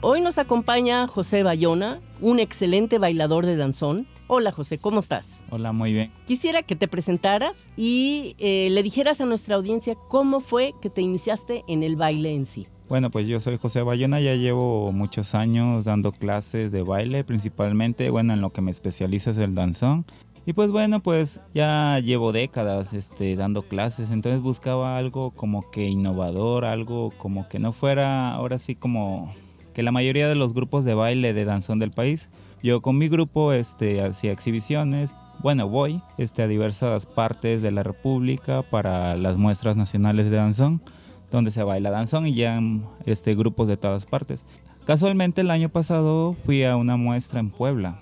Hoy 0.00 0.20
nos 0.20 0.38
acompaña 0.38 1.06
José 1.06 1.44
Bayona, 1.44 2.00
un 2.20 2.40
excelente 2.40 2.98
bailador 2.98 3.46
de 3.46 3.56
danzón. 3.56 4.08
Hola 4.26 4.50
José, 4.50 4.78
¿cómo 4.78 4.98
estás? 4.98 5.38
Hola, 5.50 5.70
muy 5.70 5.92
bien. 5.92 6.10
Quisiera 6.26 6.62
que 6.62 6.74
te 6.74 6.88
presentaras 6.88 7.68
y 7.76 8.34
eh, 8.38 8.68
le 8.70 8.82
dijeras 8.82 9.20
a 9.20 9.26
nuestra 9.26 9.54
audiencia 9.54 9.94
cómo 10.08 10.40
fue 10.40 10.74
que 10.82 10.90
te 10.90 11.02
iniciaste 11.02 11.62
en 11.68 11.84
el 11.84 11.94
baile 11.94 12.34
en 12.34 12.46
sí. 12.46 12.66
Bueno, 12.88 13.10
pues 13.10 13.28
yo 13.28 13.38
soy 13.38 13.58
José 13.58 13.82
Bayona, 13.82 14.20
ya 14.20 14.34
llevo 14.34 14.90
muchos 14.90 15.34
años 15.34 15.84
dando 15.84 16.10
clases 16.10 16.72
de 16.72 16.82
baile, 16.82 17.22
principalmente, 17.24 18.10
bueno, 18.10 18.34
en 18.34 18.40
lo 18.40 18.50
que 18.50 18.60
me 18.60 18.70
especializo 18.70 19.30
es 19.30 19.38
el 19.38 19.54
danzón. 19.54 20.04
Y 20.44 20.54
pues 20.54 20.70
bueno, 20.70 21.00
pues 21.00 21.40
ya 21.54 22.00
llevo 22.00 22.32
décadas 22.32 22.92
este, 22.92 23.36
dando 23.36 23.62
clases, 23.62 24.10
entonces 24.10 24.40
buscaba 24.40 24.96
algo 24.96 25.30
como 25.30 25.70
que 25.70 25.84
innovador, 25.84 26.64
algo 26.64 27.12
como 27.16 27.48
que 27.48 27.60
no 27.60 27.72
fuera 27.72 28.34
ahora 28.34 28.58
sí 28.58 28.74
como 28.74 29.32
que 29.72 29.84
la 29.84 29.92
mayoría 29.92 30.28
de 30.28 30.34
los 30.34 30.52
grupos 30.52 30.84
de 30.84 30.94
baile 30.94 31.32
de 31.32 31.44
danzón 31.44 31.78
del 31.78 31.92
país. 31.92 32.28
Yo 32.60 32.82
con 32.82 32.98
mi 32.98 33.08
grupo 33.08 33.52
este, 33.52 34.02
hacía 34.02 34.32
exhibiciones, 34.32 35.14
bueno, 35.42 35.68
voy 35.68 36.02
este, 36.18 36.42
a 36.42 36.48
diversas 36.48 37.06
partes 37.06 37.62
de 37.62 37.70
la 37.70 37.84
República 37.84 38.62
para 38.62 39.16
las 39.16 39.36
muestras 39.36 39.76
nacionales 39.76 40.28
de 40.28 40.36
danzón, 40.36 40.82
donde 41.30 41.52
se 41.52 41.62
baila 41.62 41.90
danzón 41.90 42.26
y 42.26 42.34
ya 42.34 42.60
este, 43.06 43.36
grupos 43.36 43.68
de 43.68 43.76
todas 43.76 44.06
partes. 44.06 44.44
Casualmente 44.84 45.40
el 45.40 45.50
año 45.52 45.68
pasado 45.68 46.36
fui 46.44 46.64
a 46.64 46.76
una 46.76 46.96
muestra 46.96 47.38
en 47.38 47.50
Puebla, 47.50 48.00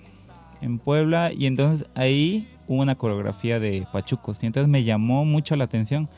en 0.61 0.79
Puebla 0.79 1.31
y 1.33 1.45
entonces 1.45 1.87
ahí 1.95 2.47
hubo 2.67 2.81
una 2.81 2.95
coreografía 2.95 3.59
de 3.59 3.87
pachucos 3.91 4.41
y 4.43 4.45
entonces 4.45 4.69
me 4.69 4.83
llamó 4.83 5.25
mucho 5.25 5.55
la 5.55 5.65
atención. 5.65 6.09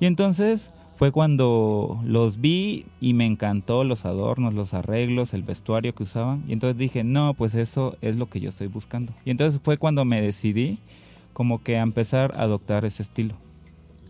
Y 0.00 0.06
entonces 0.06 0.72
fue 0.96 1.12
cuando 1.12 2.00
los 2.04 2.40
vi 2.40 2.86
y 3.00 3.12
me 3.12 3.26
encantó 3.26 3.84
los 3.84 4.04
adornos, 4.04 4.54
los 4.54 4.74
arreglos, 4.74 5.34
el 5.34 5.42
vestuario 5.42 5.94
que 5.94 6.02
usaban. 6.02 6.42
Y 6.48 6.54
entonces 6.54 6.78
dije, 6.78 7.04
no, 7.04 7.34
pues 7.34 7.54
eso 7.54 7.96
es 8.00 8.16
lo 8.16 8.28
que 8.28 8.40
yo 8.40 8.48
estoy 8.48 8.66
buscando. 8.66 9.12
Y 9.24 9.30
entonces 9.30 9.60
fue 9.62 9.76
cuando 9.76 10.04
me 10.04 10.20
decidí 10.20 10.78
como 11.32 11.62
que 11.62 11.76
a 11.76 11.82
empezar 11.82 12.32
a 12.36 12.42
adoptar 12.42 12.86
ese 12.86 13.02
estilo. 13.02 13.34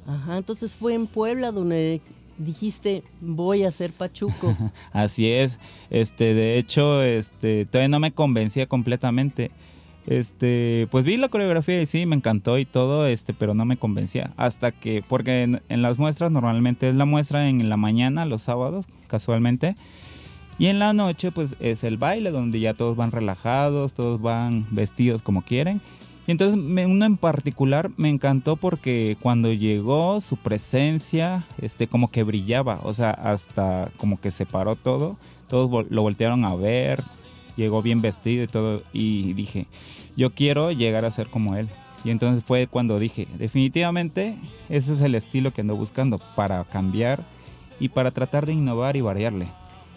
Ajá, 0.06 0.38
entonces 0.38 0.74
fue 0.74 0.94
en 0.94 1.08
Puebla 1.08 1.50
donde 1.50 2.00
dijiste 2.38 3.02
voy 3.20 3.64
a 3.64 3.70
ser 3.70 3.92
pachuco. 3.92 4.56
Así 4.92 5.30
es. 5.30 5.58
Este, 5.90 6.34
de 6.34 6.58
hecho, 6.58 7.02
este, 7.02 7.66
todavía 7.66 7.88
no 7.88 8.00
me 8.00 8.12
convencía 8.12 8.66
completamente. 8.66 9.50
Este, 10.06 10.86
pues 10.92 11.04
vi 11.04 11.16
la 11.16 11.28
coreografía 11.28 11.82
y 11.82 11.86
sí, 11.86 12.06
me 12.06 12.14
encantó 12.14 12.58
y 12.58 12.64
todo, 12.64 13.06
este, 13.06 13.34
pero 13.34 13.54
no 13.54 13.64
me 13.64 13.76
convencía. 13.76 14.32
Hasta 14.36 14.70
que, 14.70 15.02
porque 15.06 15.42
en, 15.42 15.62
en 15.68 15.82
las 15.82 15.98
muestras 15.98 16.30
normalmente 16.30 16.88
es 16.88 16.94
la 16.94 17.04
muestra 17.04 17.48
en 17.48 17.68
la 17.68 17.76
mañana, 17.76 18.24
los 18.24 18.42
sábados, 18.42 18.86
casualmente. 19.08 19.74
Y 20.58 20.66
en 20.66 20.78
la 20.78 20.92
noche, 20.92 21.32
pues 21.32 21.56
es 21.60 21.84
el 21.84 21.98
baile 21.98 22.30
donde 22.30 22.60
ya 22.60 22.72
todos 22.72 22.96
van 22.96 23.10
relajados, 23.10 23.92
todos 23.92 24.22
van 24.22 24.66
vestidos 24.70 25.22
como 25.22 25.42
quieren. 25.42 25.82
Y 26.26 26.32
entonces 26.32 26.58
me, 26.58 26.86
uno 26.86 27.04
en 27.04 27.16
particular 27.16 27.90
me 27.96 28.08
encantó 28.08 28.56
porque 28.56 29.16
cuando 29.20 29.52
llegó 29.52 30.20
su 30.20 30.36
presencia, 30.36 31.44
este, 31.58 31.86
como 31.86 32.10
que 32.10 32.24
brillaba, 32.24 32.80
o 32.82 32.92
sea, 32.92 33.10
hasta 33.10 33.90
como 33.96 34.20
que 34.20 34.32
se 34.32 34.44
paró 34.44 34.74
todo, 34.74 35.16
todos 35.48 35.86
lo 35.88 36.02
voltearon 36.02 36.44
a 36.44 36.54
ver, 36.56 37.02
llegó 37.56 37.80
bien 37.80 38.00
vestido 38.00 38.42
y 38.42 38.48
todo, 38.48 38.82
y 38.92 39.34
dije, 39.34 39.66
yo 40.16 40.34
quiero 40.34 40.72
llegar 40.72 41.04
a 41.04 41.10
ser 41.12 41.28
como 41.28 41.54
él. 41.54 41.68
Y 42.04 42.10
entonces 42.10 42.44
fue 42.44 42.66
cuando 42.66 42.98
dije, 42.98 43.28
definitivamente 43.38 44.36
ese 44.68 44.94
es 44.94 45.00
el 45.00 45.14
estilo 45.14 45.52
que 45.52 45.60
ando 45.60 45.76
buscando 45.76 46.18
para 46.34 46.62
cambiar 46.64 47.24
y 47.78 47.88
para 47.88 48.10
tratar 48.10 48.46
de 48.46 48.52
innovar 48.52 48.96
y 48.96 49.00
variarle. 49.00 49.48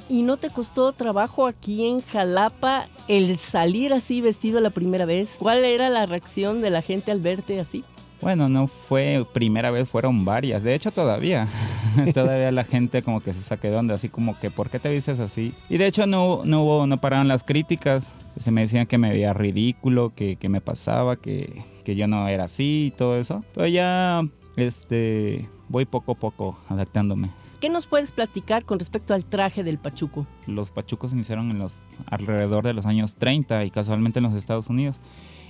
¿Y 0.10 0.24
no 0.24 0.38
te 0.38 0.50
costó 0.50 0.92
trabajo 0.92 1.46
aquí 1.46 1.86
en 1.86 2.02
Jalapa 2.02 2.88
el 3.08 3.38
salir 3.38 3.94
así 3.94 4.22
vestido 4.22 4.60
la 4.60 4.72
primera 4.72 5.06
vez? 5.06 5.30
¿Cuál 5.38 5.64
era 5.64 5.90
la 5.90 6.08
reacción 6.08 6.62
de 6.62 6.72
la 6.72 6.82
gente 6.82 7.12
al 7.12 7.20
verte 7.20 7.60
así? 7.60 7.84
Bueno, 8.20 8.50
no 8.50 8.66
fue 8.66 9.26
primera 9.34 9.70
vez, 9.70 9.88
fueron 9.88 10.26
varias. 10.26 10.64
De 10.64 10.74
hecho, 10.74 10.92
todavía. 10.92 11.48
todavía 12.14 12.52
la 12.52 12.64
gente 12.64 13.04
como 13.04 13.22
que 13.22 13.34
se 13.34 13.42
saque 13.42 13.70
de 13.70 13.78
onda, 13.78 13.94
así 13.94 14.10
como 14.10 14.38
que, 14.40 14.50
¿por 14.50 14.72
qué 14.72 14.80
te 14.80 14.90
vistes 14.90 15.20
así? 15.20 15.54
Y 15.70 15.78
de 15.78 15.86
hecho 15.86 16.08
no, 16.08 16.42
no 16.44 16.64
hubo, 16.64 16.88
no 16.88 17.00
pararon 17.00 17.28
las 17.28 17.44
críticas. 17.44 18.14
Se 18.36 18.50
me 18.50 18.62
decían 18.62 18.88
que 18.88 18.98
me 18.98 19.12
veía 19.12 19.34
ridículo, 19.34 20.12
que, 20.16 20.38
que 20.38 20.50
me 20.50 20.60
pasaba, 20.60 21.18
que, 21.18 21.64
que 21.86 21.96
yo 21.96 22.08
no 22.08 22.28
era 22.28 22.46
así 22.46 22.88
y 22.88 22.92
todo 22.92 23.16
eso. 23.16 23.44
Pero 23.54 23.68
ya, 23.68 24.28
este, 24.58 25.48
voy 25.70 25.86
poco 25.86 26.14
a 26.14 26.16
poco 26.16 26.58
adaptándome. 26.68 27.30
¿Qué 27.60 27.70
nos 27.70 27.88
puedes 27.88 28.12
platicar 28.12 28.64
con 28.64 28.80
respecto 28.80 29.14
al 29.14 29.26
traje 29.26 29.64
del 29.64 29.80
pachuco? 29.80 30.26
Los 30.48 30.72
pachucos 30.72 31.12
iniciaron 31.12 31.52
en 31.52 31.60
los 31.60 31.82
alrededor 32.06 32.64
de 32.64 32.74
los 32.74 32.86
años 32.86 33.16
30 33.16 33.66
y 33.66 33.72
casualmente 33.72 34.20
en 34.20 34.24
los 34.24 34.34
Estados 34.34 34.70
Unidos. 34.70 35.02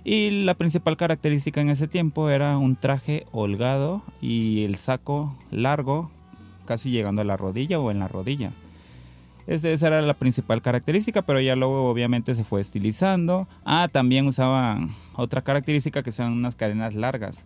Y 0.03 0.43
la 0.43 0.55
principal 0.55 0.97
característica 0.97 1.61
en 1.61 1.69
ese 1.69 1.87
tiempo 1.87 2.31
era 2.31 2.57
un 2.57 2.75
traje 2.75 3.27
holgado 3.31 4.01
y 4.21 4.63
el 4.63 4.77
saco 4.77 5.35
largo, 5.51 6.09
casi 6.65 6.89
llegando 6.89 7.21
a 7.21 7.25
la 7.25 7.37
rodilla 7.37 7.79
o 7.79 7.91
en 7.91 7.99
la 7.99 8.07
rodilla. 8.07 8.53
Esa 9.45 9.87
era 9.87 10.01
la 10.01 10.15
principal 10.15 10.63
característica, 10.63 11.21
pero 11.21 11.39
ya 11.41 11.55
luego 11.55 11.89
obviamente 11.89 12.33
se 12.33 12.43
fue 12.43 12.59
estilizando. 12.59 13.47
Ah, 13.65 13.87
también 13.91 14.25
usaban 14.25 14.95
otra 15.15 15.43
característica 15.43 16.01
que 16.01 16.11
son 16.11 16.33
unas 16.33 16.55
cadenas 16.55 16.95
largas. 16.95 17.45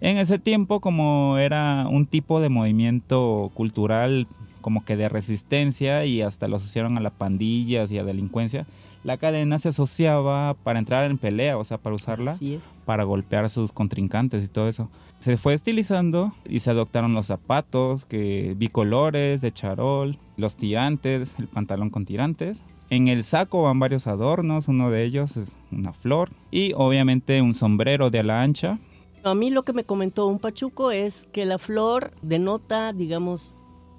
En 0.00 0.16
ese 0.16 0.38
tiempo, 0.38 0.80
como 0.80 1.36
era 1.38 1.86
un 1.90 2.06
tipo 2.06 2.40
de 2.40 2.48
movimiento 2.48 3.50
cultural 3.54 4.26
como 4.60 4.84
que 4.84 4.96
de 4.96 5.08
resistencia 5.08 6.04
y 6.04 6.22
hasta 6.22 6.48
lo 6.48 6.56
asociaron 6.56 6.96
a 6.96 7.00
las 7.00 7.12
pandillas 7.12 7.90
y 7.92 7.98
a 7.98 8.04
delincuencia, 8.04 8.66
la 9.04 9.16
cadena 9.16 9.58
se 9.58 9.70
asociaba 9.70 10.54
para 10.54 10.78
entrar 10.78 11.10
en 11.10 11.16
pelea, 11.16 11.56
o 11.56 11.64
sea, 11.64 11.78
para 11.78 11.96
usarla 11.96 12.38
para 12.84 13.04
golpear 13.04 13.44
a 13.44 13.48
sus 13.48 13.72
contrincantes 13.72 14.44
y 14.44 14.48
todo 14.48 14.68
eso. 14.68 14.90
Se 15.20 15.36
fue 15.36 15.54
estilizando 15.54 16.34
y 16.48 16.60
se 16.60 16.70
adoptaron 16.70 17.14
los 17.14 17.26
zapatos, 17.26 18.04
que 18.04 18.54
bicolores, 18.56 19.40
de 19.40 19.52
charol, 19.52 20.18
los 20.36 20.56
tirantes, 20.56 21.34
el 21.38 21.46
pantalón 21.46 21.90
con 21.90 22.04
tirantes. 22.04 22.64
En 22.88 23.06
el 23.06 23.22
saco 23.22 23.62
van 23.62 23.78
varios 23.78 24.06
adornos, 24.06 24.66
uno 24.66 24.90
de 24.90 25.04
ellos 25.04 25.36
es 25.36 25.56
una 25.70 25.92
flor 25.92 26.30
y 26.50 26.72
obviamente 26.74 27.40
un 27.42 27.54
sombrero 27.54 28.10
de 28.10 28.18
ala 28.18 28.42
ancha. 28.42 28.78
A 29.22 29.34
mí 29.34 29.50
lo 29.50 29.64
que 29.64 29.72
me 29.72 29.84
comentó 29.84 30.26
un 30.26 30.38
pachuco 30.38 30.90
es 30.90 31.28
que 31.32 31.44
la 31.44 31.58
flor 31.58 32.12
denota, 32.22 32.92
digamos, 32.92 33.54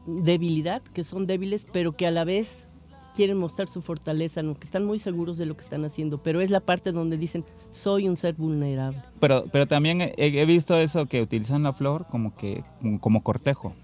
debilidad, 0.07 0.81
que 0.81 1.03
son 1.03 1.27
débiles, 1.27 1.67
pero 1.71 1.91
que 1.91 2.07
a 2.07 2.11
la 2.11 2.23
vez 2.23 2.69
quieren 3.13 3.37
mostrar 3.37 3.67
su 3.67 3.81
fortaleza, 3.81 4.41
¿no? 4.41 4.55
que 4.55 4.63
están 4.63 4.85
muy 4.85 4.97
seguros 4.97 5.37
de 5.37 5.45
lo 5.45 5.55
que 5.55 5.63
están 5.63 5.85
haciendo, 5.85 6.17
pero 6.23 6.41
es 6.41 6.49
la 6.49 6.61
parte 6.61 6.91
donde 6.91 7.17
dicen, 7.17 7.45
soy 7.69 8.07
un 8.07 8.15
ser 8.17 8.35
vulnerable. 8.35 9.01
Pero, 9.19 9.45
pero 9.51 9.67
también 9.67 10.01
he, 10.01 10.13
he 10.17 10.45
visto 10.45 10.75
eso 10.77 11.05
que 11.05 11.21
utilizan 11.21 11.63
la 11.63 11.73
flor 11.73 12.05
como 12.09 12.35
que 12.35 12.63
como 12.99 13.21
cortejo 13.21 13.75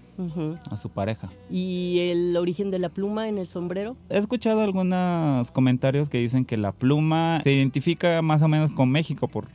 a 0.70 0.76
su 0.76 0.90
pareja. 0.90 1.28
¿Y 1.48 1.98
el 2.10 2.36
origen 2.36 2.72
de 2.72 2.80
la 2.80 2.88
pluma 2.88 3.28
en 3.28 3.38
el 3.38 3.46
sombrero? 3.46 3.96
He 4.08 4.18
escuchado 4.18 4.62
algunos 4.62 5.52
comentarios 5.52 6.08
que 6.08 6.18
dicen 6.18 6.44
que 6.44 6.56
la 6.56 6.72
pluma 6.72 7.40
se 7.44 7.52
identifica 7.52 8.20
más 8.20 8.42
o 8.42 8.48
menos 8.48 8.72
con 8.72 8.90
México 8.90 9.28
por 9.28 9.46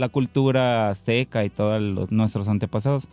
la 0.00 0.08
cultura 0.08 0.88
azteca 0.90 1.44
y 1.44 1.50
todos 1.50 1.80
los- 1.80 2.10
nuestros 2.10 2.48
antepasados. 2.48 3.06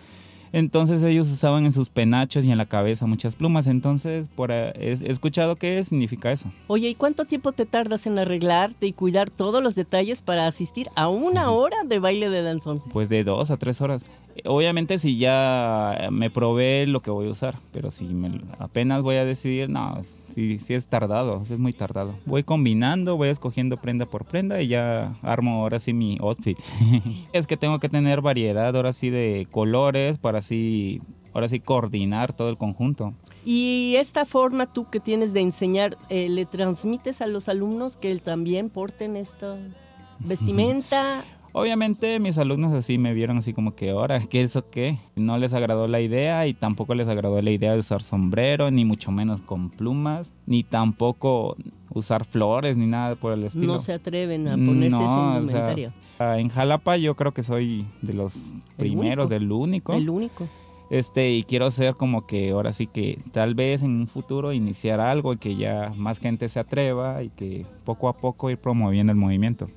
Entonces 0.53 1.03
ellos 1.03 1.29
usaban 1.29 1.65
en 1.65 1.73
sus 1.73 1.89
penachos 1.89 2.45
y 2.45 2.51
en 2.51 2.57
la 2.57 2.65
cabeza 2.65 3.05
muchas 3.05 3.35
plumas. 3.35 3.67
Entonces 3.67 4.29
por, 4.33 4.49
eh, 4.51 4.71
he, 4.75 4.91
he 5.05 5.11
escuchado 5.11 5.57
que 5.57 5.83
significa 5.83 6.31
eso. 6.31 6.49
Oye, 6.67 6.87
¿y 6.89 6.95
cuánto 6.95 7.25
tiempo 7.25 7.51
te 7.51 7.65
tardas 7.65 8.07
en 8.07 8.17
arreglarte 8.17 8.87
y 8.87 8.93
cuidar 8.93 9.29
todos 9.29 9.61
los 9.61 9.75
detalles 9.75 10.21
para 10.21 10.47
asistir 10.47 10.87
a 10.95 11.09
una 11.09 11.51
hora 11.51 11.77
de 11.85 11.99
baile 11.99 12.29
de 12.29 12.41
danzón? 12.43 12.81
Pues 12.93 13.09
de 13.09 13.25
dos 13.25 13.51
a 13.51 13.57
tres 13.57 13.81
horas. 13.81 14.05
Obviamente 14.45 14.99
si 14.99 15.17
ya 15.17 16.07
me 16.11 16.29
probé 16.29 16.87
lo 16.87 17.01
que 17.01 17.11
voy 17.11 17.27
a 17.27 17.31
usar, 17.31 17.55
pero 17.73 17.91
si 17.91 18.05
me- 18.05 18.39
apenas 18.57 19.01
voy 19.01 19.15
a 19.17 19.25
decidir, 19.25 19.69
no, 19.69 19.99
sí, 20.37 20.59
sí 20.59 20.75
es 20.75 20.87
tardado, 20.87 21.43
es 21.49 21.57
muy 21.57 21.73
tardado. 21.73 22.13
Voy 22.27 22.43
combinando, 22.43 23.17
voy 23.17 23.29
escogiendo 23.29 23.77
prenda 23.77 24.05
por 24.05 24.23
prenda 24.23 24.61
y 24.61 24.67
ya 24.67 25.17
armo 25.23 25.63
ahora 25.63 25.79
sí 25.79 25.93
mi 25.93 26.19
outfit. 26.21 26.59
es 27.33 27.47
que 27.47 27.57
tengo 27.57 27.79
que 27.79 27.89
tener 27.89 28.21
variedad 28.21 28.75
ahora 28.75 28.93
sí 28.93 29.09
de 29.09 29.47
colores 29.49 30.19
para 30.19 30.37
así, 30.37 31.01
ahora 31.33 31.49
sí 31.49 31.59
coordinar 31.59 32.33
todo 32.33 32.49
el 32.51 32.57
conjunto. 32.57 33.15
Y 33.45 33.95
esta 33.97 34.25
forma 34.25 34.71
tú 34.71 34.87
que 34.91 34.99
tienes 34.99 35.33
de 35.33 35.41
enseñar, 35.41 35.97
eh, 36.09 36.29
¿le 36.29 36.45
transmites 36.45 37.21
a 37.21 37.25
los 37.25 37.49
alumnos 37.49 37.97
que 37.97 38.15
también 38.17 38.69
porten 38.69 39.15
esta 39.15 39.57
vestimenta? 40.19 41.25
Obviamente 41.57 42.19
mis 42.19 42.37
alumnos 42.37 42.71
así 42.73 42.99
me 42.99 43.15
vieron 43.15 43.37
así 43.37 43.51
como 43.51 43.73
que 43.73 43.89
ahora, 43.89 44.19
¿qué 44.19 44.43
eso 44.43 44.69
qué? 44.69 44.99
No 45.15 45.39
les 45.39 45.53
agradó 45.53 45.87
la 45.87 45.99
idea 46.01 46.45
y 46.45 46.53
tampoco 46.53 46.93
les 46.93 47.07
agradó 47.07 47.41
la 47.41 47.49
idea 47.49 47.73
de 47.73 47.79
usar 47.79 48.03
sombrero, 48.03 48.69
ni 48.69 48.85
mucho 48.85 49.11
menos 49.11 49.41
con 49.41 49.71
plumas, 49.71 50.31
ni 50.45 50.63
tampoco 50.63 51.57
usar 51.91 52.25
flores, 52.25 52.77
ni 52.77 52.85
nada 52.85 53.15
por 53.15 53.33
el 53.33 53.43
estilo. 53.43 53.73
No 53.73 53.79
se 53.79 53.93
atreven 53.93 54.47
a 54.47 54.51
ponerse 54.51 54.97
No, 54.99 55.39
ese 55.39 55.45
o 55.45 55.49
sea. 55.49 55.93
Ah, 56.19 56.39
En 56.39 56.49
Jalapa 56.49 56.95
yo 56.97 57.15
creo 57.15 57.33
que 57.33 57.41
soy 57.41 57.87
de 58.03 58.13
los 58.13 58.53
primeros, 58.77 59.25
único. 59.25 59.27
del 59.27 59.51
único. 59.51 59.93
El 59.93 60.09
único. 60.11 60.47
Este, 60.91 61.31
y 61.31 61.43
quiero 61.43 61.71
ser 61.71 61.95
como 61.95 62.27
que 62.27 62.51
ahora 62.51 62.71
sí 62.71 62.85
que 62.85 63.19
tal 63.31 63.55
vez 63.55 63.81
en 63.81 63.91
un 63.91 64.07
futuro 64.07 64.53
iniciar 64.53 64.99
algo 64.99 65.33
y 65.33 65.37
que 65.37 65.55
ya 65.55 65.91
más 65.97 66.19
gente 66.19 66.47
se 66.49 66.59
atreva 66.59 67.23
y 67.23 67.29
que 67.29 67.65
poco 67.83 68.09
a 68.09 68.13
poco 68.13 68.51
ir 68.51 68.57
promoviendo 68.59 69.11
el 69.11 69.17
movimiento. 69.17 69.67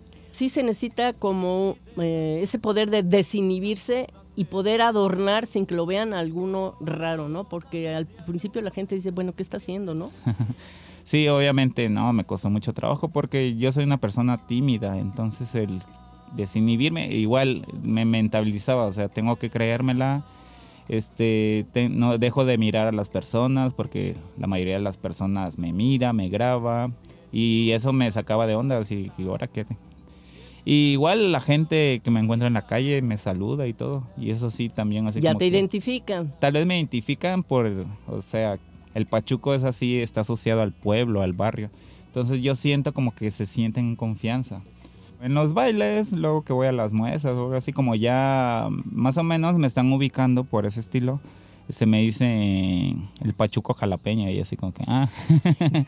Sí 0.40 0.48
se 0.48 0.62
necesita 0.62 1.12
como 1.12 1.76
eh, 2.00 2.38
ese 2.40 2.58
poder 2.58 2.88
de 2.88 3.02
desinhibirse 3.02 4.06
y 4.36 4.46
poder 4.46 4.80
adornar 4.80 5.46
sin 5.46 5.66
que 5.66 5.74
lo 5.74 5.84
vean 5.84 6.14
alguno 6.14 6.76
raro, 6.80 7.28
¿no? 7.28 7.44
Porque 7.44 7.90
al 7.90 8.06
principio 8.06 8.62
la 8.62 8.70
gente 8.70 8.94
dice, 8.94 9.10
bueno, 9.10 9.34
¿qué 9.34 9.42
está 9.42 9.58
haciendo, 9.58 9.94
no? 9.94 10.10
Sí, 11.04 11.28
obviamente 11.28 11.90
no, 11.90 12.10
me 12.14 12.24
costó 12.24 12.48
mucho 12.48 12.72
trabajo 12.72 13.08
porque 13.08 13.54
yo 13.58 13.70
soy 13.70 13.84
una 13.84 13.98
persona 13.98 14.46
tímida, 14.46 14.96
entonces 14.96 15.54
el 15.54 15.82
desinhibirme 16.34 17.12
igual 17.12 17.66
me 17.82 18.06
mentalizaba, 18.06 18.86
o 18.86 18.92
sea, 18.94 19.10
tengo 19.10 19.36
que 19.36 19.50
creérmela, 19.50 20.24
este, 20.88 21.66
te- 21.74 21.90
no 21.90 22.16
dejo 22.16 22.46
de 22.46 22.56
mirar 22.56 22.86
a 22.86 22.92
las 22.92 23.10
personas 23.10 23.74
porque 23.74 24.16
la 24.38 24.46
mayoría 24.46 24.76
de 24.76 24.82
las 24.82 24.96
personas 24.96 25.58
me 25.58 25.74
mira, 25.74 26.14
me 26.14 26.30
graba 26.30 26.90
y 27.30 27.72
eso 27.72 27.92
me 27.92 28.10
sacaba 28.10 28.46
de 28.46 28.54
onda, 28.54 28.78
así, 28.78 29.12
y 29.18 29.26
ahora 29.26 29.46
qué. 29.46 29.66
Y 30.64 30.92
igual 30.92 31.32
la 31.32 31.40
gente 31.40 32.00
que 32.04 32.10
me 32.10 32.20
encuentra 32.20 32.46
en 32.48 32.54
la 32.54 32.66
calle 32.66 33.00
me 33.02 33.16
saluda 33.18 33.66
y 33.66 33.72
todo, 33.72 34.04
y 34.18 34.30
eso 34.30 34.50
sí 34.50 34.68
también 34.68 35.06
así 35.06 35.20
ya 35.20 35.30
como 35.30 35.38
te 35.38 35.50
que- 35.50 35.56
identifican. 35.56 36.32
Tal 36.38 36.52
vez 36.52 36.66
me 36.66 36.76
identifican 36.76 37.42
por, 37.42 37.66
o 38.08 38.22
sea, 38.22 38.58
el 38.94 39.06
Pachuco 39.06 39.54
es 39.54 39.64
así, 39.64 39.96
está 40.00 40.20
asociado 40.22 40.60
al 40.62 40.72
pueblo, 40.72 41.22
al 41.22 41.32
barrio. 41.32 41.70
Entonces 42.06 42.42
yo 42.42 42.54
siento 42.56 42.92
como 42.92 43.14
que 43.14 43.30
se 43.30 43.46
sienten 43.46 43.86
en 43.86 43.96
confianza. 43.96 44.60
En 45.22 45.34
los 45.34 45.54
bailes, 45.54 46.12
luego 46.12 46.42
que 46.42 46.52
voy 46.52 46.66
a 46.66 46.72
las 46.72 46.92
muestras, 46.92 47.34
o 47.34 47.52
así 47.54 47.72
como 47.72 47.94
ya 47.94 48.68
más 48.84 49.16
o 49.16 49.22
menos 49.22 49.56
me 49.58 49.66
están 49.66 49.92
ubicando 49.92 50.44
por 50.44 50.66
ese 50.66 50.80
estilo, 50.80 51.20
se 51.68 51.86
me 51.86 52.00
dice 52.00 52.94
el 53.22 53.32
Pachuco 53.36 53.74
jalapeña 53.74 54.30
y 54.30 54.40
así 54.40 54.56
como 54.56 54.72
que, 54.74 54.82
ah, 54.88 55.08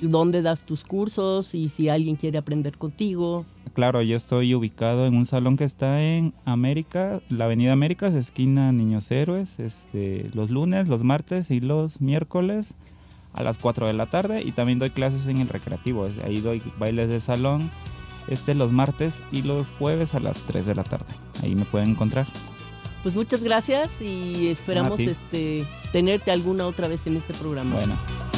dónde 0.00 0.42
das 0.42 0.64
tus 0.64 0.84
cursos 0.84 1.54
y 1.54 1.68
si 1.68 1.88
alguien 1.88 2.16
quiere 2.16 2.38
aprender 2.38 2.76
contigo. 2.76 3.44
claro, 3.74 4.02
yo 4.02 4.16
estoy 4.16 4.54
ubicado 4.54 5.06
en 5.06 5.16
un 5.16 5.26
salón 5.26 5.56
que 5.56 5.64
está 5.64 6.02
en 6.02 6.34
América, 6.44 7.20
la 7.28 7.44
Avenida 7.46 7.72
Américas, 7.72 8.14
esquina 8.14 8.72
Niños 8.72 9.10
Héroes, 9.10 9.58
este, 9.60 10.30
los 10.34 10.50
lunes, 10.50 10.88
los 10.88 11.04
martes 11.04 11.50
y 11.50 11.60
los 11.60 12.00
miércoles 12.00 12.74
a 13.32 13.42
las 13.42 13.58
4 13.58 13.86
de 13.86 13.92
la 13.92 14.06
tarde 14.06 14.42
y 14.42 14.52
también 14.52 14.78
doy 14.78 14.90
clases 14.90 15.28
en 15.28 15.38
el 15.38 15.48
recreativo, 15.48 16.08
ahí 16.24 16.40
doy 16.40 16.62
bailes 16.78 17.08
de 17.08 17.20
salón 17.20 17.70
este 18.30 18.54
los 18.54 18.72
martes 18.72 19.20
y 19.32 19.42
los 19.42 19.68
jueves 19.78 20.14
a 20.14 20.20
las 20.20 20.42
3 20.42 20.64
de 20.64 20.74
la 20.74 20.84
tarde. 20.84 21.12
Ahí 21.42 21.54
me 21.54 21.64
pueden 21.64 21.90
encontrar. 21.90 22.26
Pues 23.02 23.14
muchas 23.14 23.42
gracias 23.42 24.00
y 24.00 24.48
esperamos 24.48 25.00
este 25.00 25.64
tenerte 25.92 26.30
alguna 26.30 26.66
otra 26.66 26.86
vez 26.86 27.06
en 27.06 27.16
este 27.16 27.34
programa. 27.34 27.74
Bueno. 27.74 28.29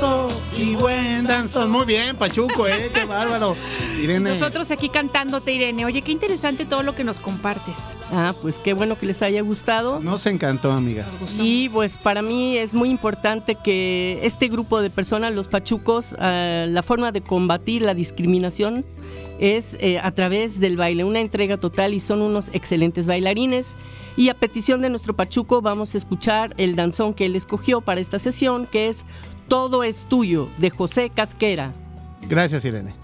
Sabroso 0.00 0.40
y 0.56 0.74
buen 0.74 1.24
danzón. 1.24 1.70
Muy 1.70 1.84
bien, 1.84 2.16
Pachuco, 2.16 2.66
¿eh? 2.66 2.90
Qué 2.92 3.04
bárbaro. 3.08 3.56
Irene. 4.02 4.30
Nosotros 4.30 4.70
aquí 4.70 4.88
cantándote, 4.88 5.52
Irene. 5.52 5.84
Oye, 5.84 6.02
qué 6.02 6.12
interesante 6.12 6.64
todo 6.64 6.82
lo 6.82 6.94
que 6.94 7.04
nos 7.04 7.20
compartes. 7.20 7.94
Ah, 8.10 8.34
pues 8.40 8.58
qué 8.58 8.72
bueno 8.72 8.98
que 8.98 9.06
les 9.06 9.22
haya 9.22 9.42
gustado. 9.42 10.00
Nos 10.00 10.26
encantó, 10.26 10.72
amiga. 10.72 11.04
Y 11.38 11.68
pues 11.68 11.98
para 11.98 12.22
mí 12.22 12.56
es 12.56 12.74
muy 12.74 12.88
importante 12.88 13.56
que 13.56 14.20
este 14.22 14.48
grupo 14.48 14.80
de 14.80 14.90
personas, 14.90 15.34
los 15.34 15.48
pachucos, 15.48 16.14
ah, 16.18 16.64
la 16.66 16.82
forma 16.82 17.12
de 17.12 17.20
combatir 17.20 17.82
la 17.82 17.94
discriminación 17.94 18.84
es 19.38 19.76
eh, 19.80 19.98
a 19.98 20.10
través 20.12 20.60
del 20.60 20.76
baile, 20.76 21.02
una 21.04 21.20
entrega 21.20 21.56
total 21.56 21.94
y 21.94 22.00
son 22.00 22.20
unos 22.22 22.48
excelentes 22.52 23.06
bailarines. 23.06 23.74
Y 24.16 24.28
a 24.28 24.34
petición 24.34 24.82
de 24.82 24.90
nuestro 24.90 25.14
pachuco 25.14 25.62
vamos 25.62 25.94
a 25.94 25.98
escuchar 25.98 26.52
el 26.58 26.76
danzón 26.76 27.14
que 27.14 27.26
él 27.26 27.36
escogió 27.36 27.80
para 27.80 28.00
esta 28.00 28.18
sesión, 28.18 28.66
que 28.66 28.88
es 28.88 29.04
Todo 29.50 29.82
es 29.82 30.06
tuyo, 30.08 30.48
de 30.58 30.70
José 30.70 31.10
Casquera. 31.10 31.72
Gracias, 32.28 32.64
Irene. 32.64 32.94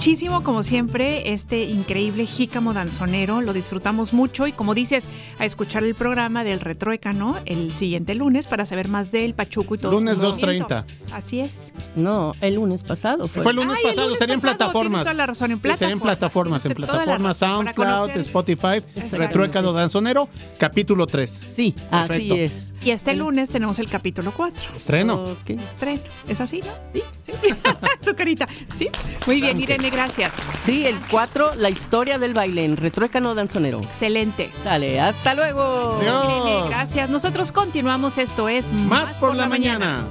Muchísimo, 0.00 0.42
como 0.42 0.62
siempre, 0.62 1.34
este 1.34 1.64
increíble 1.64 2.24
jícamo 2.24 2.72
danzonero. 2.72 3.42
Lo 3.42 3.52
disfrutamos 3.52 4.14
mucho 4.14 4.46
y, 4.46 4.52
como 4.52 4.72
dices, 4.72 5.10
a 5.38 5.44
escuchar 5.44 5.84
el 5.84 5.94
programa 5.94 6.42
del 6.42 6.60
Retroécano 6.60 7.36
el 7.44 7.70
siguiente 7.74 8.14
lunes 8.14 8.46
para 8.46 8.64
saber 8.64 8.88
más 8.88 9.12
del 9.12 9.34
Pachuco 9.34 9.74
y 9.74 9.78
todo. 9.78 9.92
Lunes 9.92 10.14
su 10.14 10.22
2.30. 10.22 10.84
Así 11.12 11.40
es. 11.40 11.74
No, 11.96 12.32
el 12.40 12.54
lunes 12.54 12.82
pasado 12.82 13.28
fue. 13.28 13.42
Fue 13.42 13.52
el 13.52 13.56
lunes 13.56 13.76
Ay, 13.76 13.82
el 13.82 13.88
pasado, 13.90 14.06
lunes 14.06 14.18
sería 14.20 14.34
en 14.36 14.40
plataformas. 14.40 15.02
toda 15.02 15.12
la 15.12 15.26
razón, 15.26 15.50
en 15.50 15.60
Sí, 15.60 15.68
sería 15.76 15.92
en 15.92 16.00
plataformas. 16.00 16.62
plataformas, 16.62 16.64
en 16.64 16.74
plataformas 16.74 17.36
SoundCloud. 17.36 18.10
Spotify, 18.20 18.76
Exacto. 18.96 19.18
Retruécano 19.18 19.74
Danzonero, 19.74 20.30
capítulo 20.56 21.06
3. 21.06 21.42
Sí, 21.54 21.74
así 21.90 22.32
es. 22.32 22.69
Y 22.82 22.92
este 22.92 23.14
lunes 23.14 23.50
tenemos 23.50 23.78
el 23.78 23.90
capítulo 23.90 24.32
4. 24.34 24.74
Estreno. 24.74 25.24
Ok. 25.24 25.50
Estreno. 25.50 26.00
¿Es 26.26 26.40
así, 26.40 26.60
no? 26.60 26.72
Sí, 26.94 27.02
sí. 27.22 27.32
Su 28.04 28.14
carita. 28.14 28.48
Sí. 28.76 28.88
Muy 29.26 29.40
bien, 29.40 29.60
Irene, 29.60 29.90
gracias. 29.90 30.32
Sí, 30.64 30.86
el 30.86 30.98
4, 31.10 31.56
la 31.56 31.68
historia 31.68 32.18
del 32.18 32.32
baile 32.32 32.64
en 32.64 32.76
Retruécano 32.76 33.34
Danzonero. 33.34 33.80
Excelente. 33.80 34.50
Sale, 34.64 34.98
hasta 35.00 35.34
luego. 35.34 35.98
Adiós. 36.00 36.24
Irene, 36.24 36.68
gracias. 36.68 37.10
Nosotros 37.10 37.52
continuamos. 37.52 38.16
Esto 38.16 38.48
es 38.48 38.72
Más 38.72 39.12
por 39.14 39.34
la 39.34 39.46
mañana. 39.46 40.06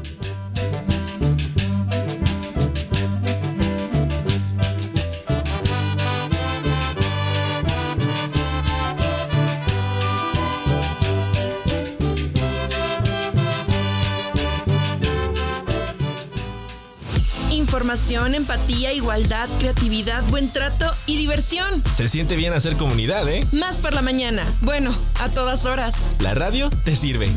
Información, 17.89 18.36
empatía, 18.36 18.93
igualdad, 18.93 19.49
creatividad, 19.58 20.23
buen 20.25 20.47
trato 20.49 20.86
y 21.08 21.17
diversión. 21.17 21.84
Se 21.91 22.08
siente 22.08 22.36
bien 22.36 22.54
hacer 22.54 22.75
comunidad, 22.75 23.28
¿eh? 23.28 23.47
Más 23.52 23.80
por 23.80 23.95
la 23.95 24.04
mañana. 24.04 24.43
Bueno, 24.62 24.93
a 25.19 25.30
todas 25.30 25.65
horas. 25.65 25.95
La 26.19 26.36
radio 26.36 26.69
te 26.86 26.95
sirve. 26.95 27.32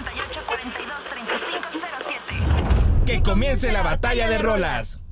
Comience 3.26 3.72
la 3.72 3.82
batalla 3.82 4.30
de 4.30 4.38
rolas. 4.38 5.04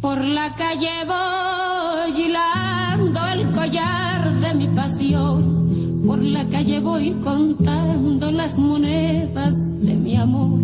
Por 0.00 0.24
la 0.24 0.54
calle 0.54 1.04
voy 1.06 2.18
hilando 2.18 3.26
el 3.34 3.50
collar 3.52 4.32
de 4.36 4.54
mi 4.54 4.68
pasión. 4.68 6.02
Por 6.06 6.22
la 6.22 6.46
calle 6.46 6.80
voy 6.80 7.10
contando 7.22 8.30
las 8.30 8.58
monedas 8.58 9.54
de 9.82 9.94
mi 9.94 10.16
amor. 10.16 10.60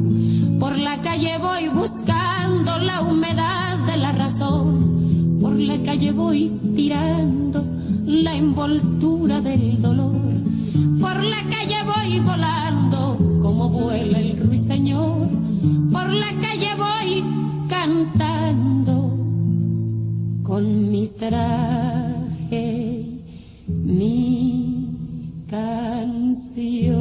Por 0.59 0.79
la 0.79 0.97
calle 1.03 1.37
voy 1.37 1.69
buscando 1.69 2.79
la 2.79 3.03
humedad 3.03 3.77
de 3.85 3.99
la 3.99 4.13
razón. 4.13 4.83
La 5.67 5.79
calle 5.79 6.11
voy 6.11 6.51
tirando 6.75 7.65
la 8.05 8.35
envoltura 8.35 9.41
del 9.41 9.81
dolor. 9.81 10.35
Por 11.01 11.23
la 11.23 11.41
calle 11.51 11.77
voy 11.85 12.19
volando 12.21 13.17
como 13.41 13.69
vuela 13.69 14.19
el 14.19 14.39
ruiseñor. 14.39 15.29
Por 15.93 16.09
la 16.09 16.31
calle 16.41 16.75
voy 16.77 17.25
cantando 17.69 19.17
con 20.43 20.91
mi 20.91 21.07
traje, 21.09 23.07
mi 23.69 24.89
canción. 25.49 26.92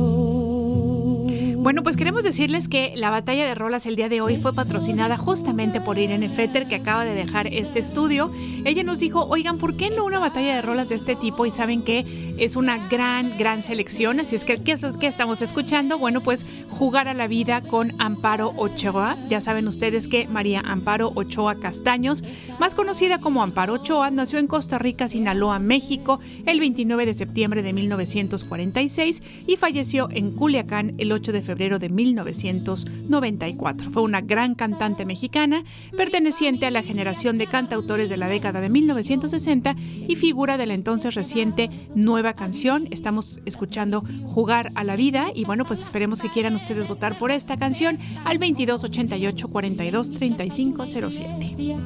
Bueno, 1.72 1.84
pues 1.84 1.96
queremos 1.96 2.24
decirles 2.24 2.68
que 2.68 2.92
la 2.98 3.10
batalla 3.10 3.46
de 3.46 3.56
rolas 3.56 3.86
el 3.86 3.96
día 3.96 4.10
de 4.10 4.20
hoy 4.20 4.36
fue 4.36 4.52
patrocinada 4.52 5.16
justamente 5.16 5.80
por 5.80 5.98
Irene 5.98 6.28
Fetter, 6.28 6.68
que 6.68 6.76
acaba 6.76 7.06
de 7.06 7.16
dejar 7.16 7.48
este 7.48 7.80
estudio. 7.80 8.30
Ella 8.66 8.84
nos 8.84 9.00
dijo, 9.00 9.24
oigan, 9.30 9.58
¿por 9.58 9.78
qué 9.78 9.90
no 9.90 10.04
una 10.04 10.20
batalla 10.20 10.56
de 10.56 10.62
rolas 10.62 10.90
de 10.90 10.96
este 10.96 11.16
tipo? 11.16 11.46
Y 11.46 11.52
saben 11.52 11.82
que 11.82 12.36
es 12.38 12.58
una 12.58 12.90
gran, 12.90 13.38
gran 13.38 13.64
selección. 13.64 14.20
Así 14.20 14.36
es 14.36 14.44
que, 14.44 14.60
¿qué 14.60 14.74
es 14.74 14.82
lo 14.82 14.92
que 15.00 15.08
estamos 15.08 15.42
escuchando? 15.42 15.98
Bueno, 15.98 16.20
pues 16.20 16.46
jugar 16.82 17.08
a 17.08 17.14
la 17.14 17.28
vida 17.28 17.62
con 17.62 17.94
Amparo 18.00 18.54
Ochoa. 18.58 19.16
Ya 19.30 19.40
saben 19.40 19.68
ustedes 19.68 20.08
que 20.08 20.28
María 20.28 20.62
Amparo 20.62 21.12
Ochoa 21.14 21.60
Castaños, 21.60 22.24
más 22.60 22.74
conocida 22.74 23.20
como 23.20 23.44
Amparo 23.44 23.74
Ochoa, 23.74 24.10
nació 24.10 24.40
en 24.40 24.48
Costa 24.48 24.80
Rica, 24.80 25.08
Sinaloa, 25.08 25.60
México, 25.60 26.20
el 26.48 26.60
29 26.60 27.06
de 27.06 27.14
septiembre 27.14 27.62
de 27.62 27.74
1946 27.74 29.22
y 29.46 29.58
falleció 29.58 30.10
en 30.10 30.32
Culiacán 30.32 30.96
el 30.98 31.12
8 31.12 31.32
de 31.32 31.44
febrero 31.44 31.78
de 31.78 31.90
1994. 31.90 33.92
Fue 33.92 34.02
una 34.02 34.22
gran 34.22 34.56
cantante 34.56 35.06
mexicana, 35.06 35.64
perteneciente 35.96 36.66
a 36.66 36.72
la 36.72 36.82
generación 36.82 37.38
de 37.38 37.46
cantautores 37.46 38.10
de 38.10 38.18
la 38.18 38.28
década 38.28 38.60
de 38.60 38.70
1960 38.70 39.76
y 40.08 40.16
figura 40.16 40.58
de 40.58 40.66
la 40.66 40.74
entonces 40.74 41.14
reciente 41.14 41.70
Nueva 41.94 42.34
Canción. 42.34 42.88
Estamos 42.90 43.40
escuchando 43.46 44.02
Jugar 44.26 44.72
a 44.74 44.84
la 44.84 44.96
Vida 44.96 45.28
y 45.36 45.46
bueno, 45.46 45.66
pues 45.66 45.80
esperemos 45.80 46.24
que 46.24 46.30
quieran 46.30 46.56
ustedes 46.56 46.71
votar 46.88 47.18
por 47.18 47.32
esta 47.32 47.58
canción 47.58 47.98
al 48.26 48.38
2288 48.40 49.48
42 49.48 50.12
35 50.12 50.86
07. 50.86 51.78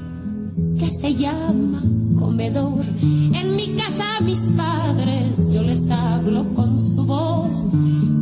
que 0.80 0.90
se 0.90 1.14
llama 1.16 1.82
comedor. 2.20 2.84
En 3.02 3.56
mi 3.56 3.68
casa 3.76 4.20
mis 4.22 4.40
padres 4.56 5.54
yo 5.54 5.64
les 5.64 5.90
hablo 5.90 6.48
con 6.54 6.80
su 6.80 7.06
voz, 7.06 7.64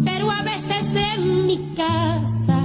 pero 0.04 0.30
a 0.32 0.42
veces 0.44 0.96
en 0.96 1.48
mi 1.48 1.58
casa 1.76 2.60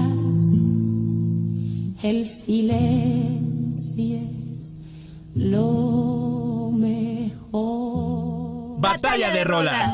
el 2.02 2.26
silencio 2.26 4.18
es 4.60 4.78
lo 5.34 6.70
mejor. 6.74 8.80
Batalla 8.80 9.30
de 9.32 9.44
rolas. 9.44 9.90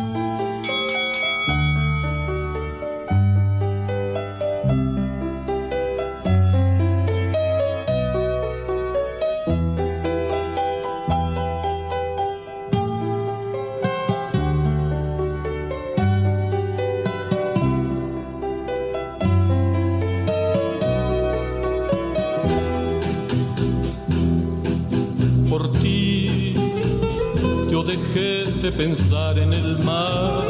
Dejé 27.96 28.50
de 28.61 28.72
pensar 28.72 29.38
en 29.38 29.52
el 29.52 29.78
mar. 29.85 30.42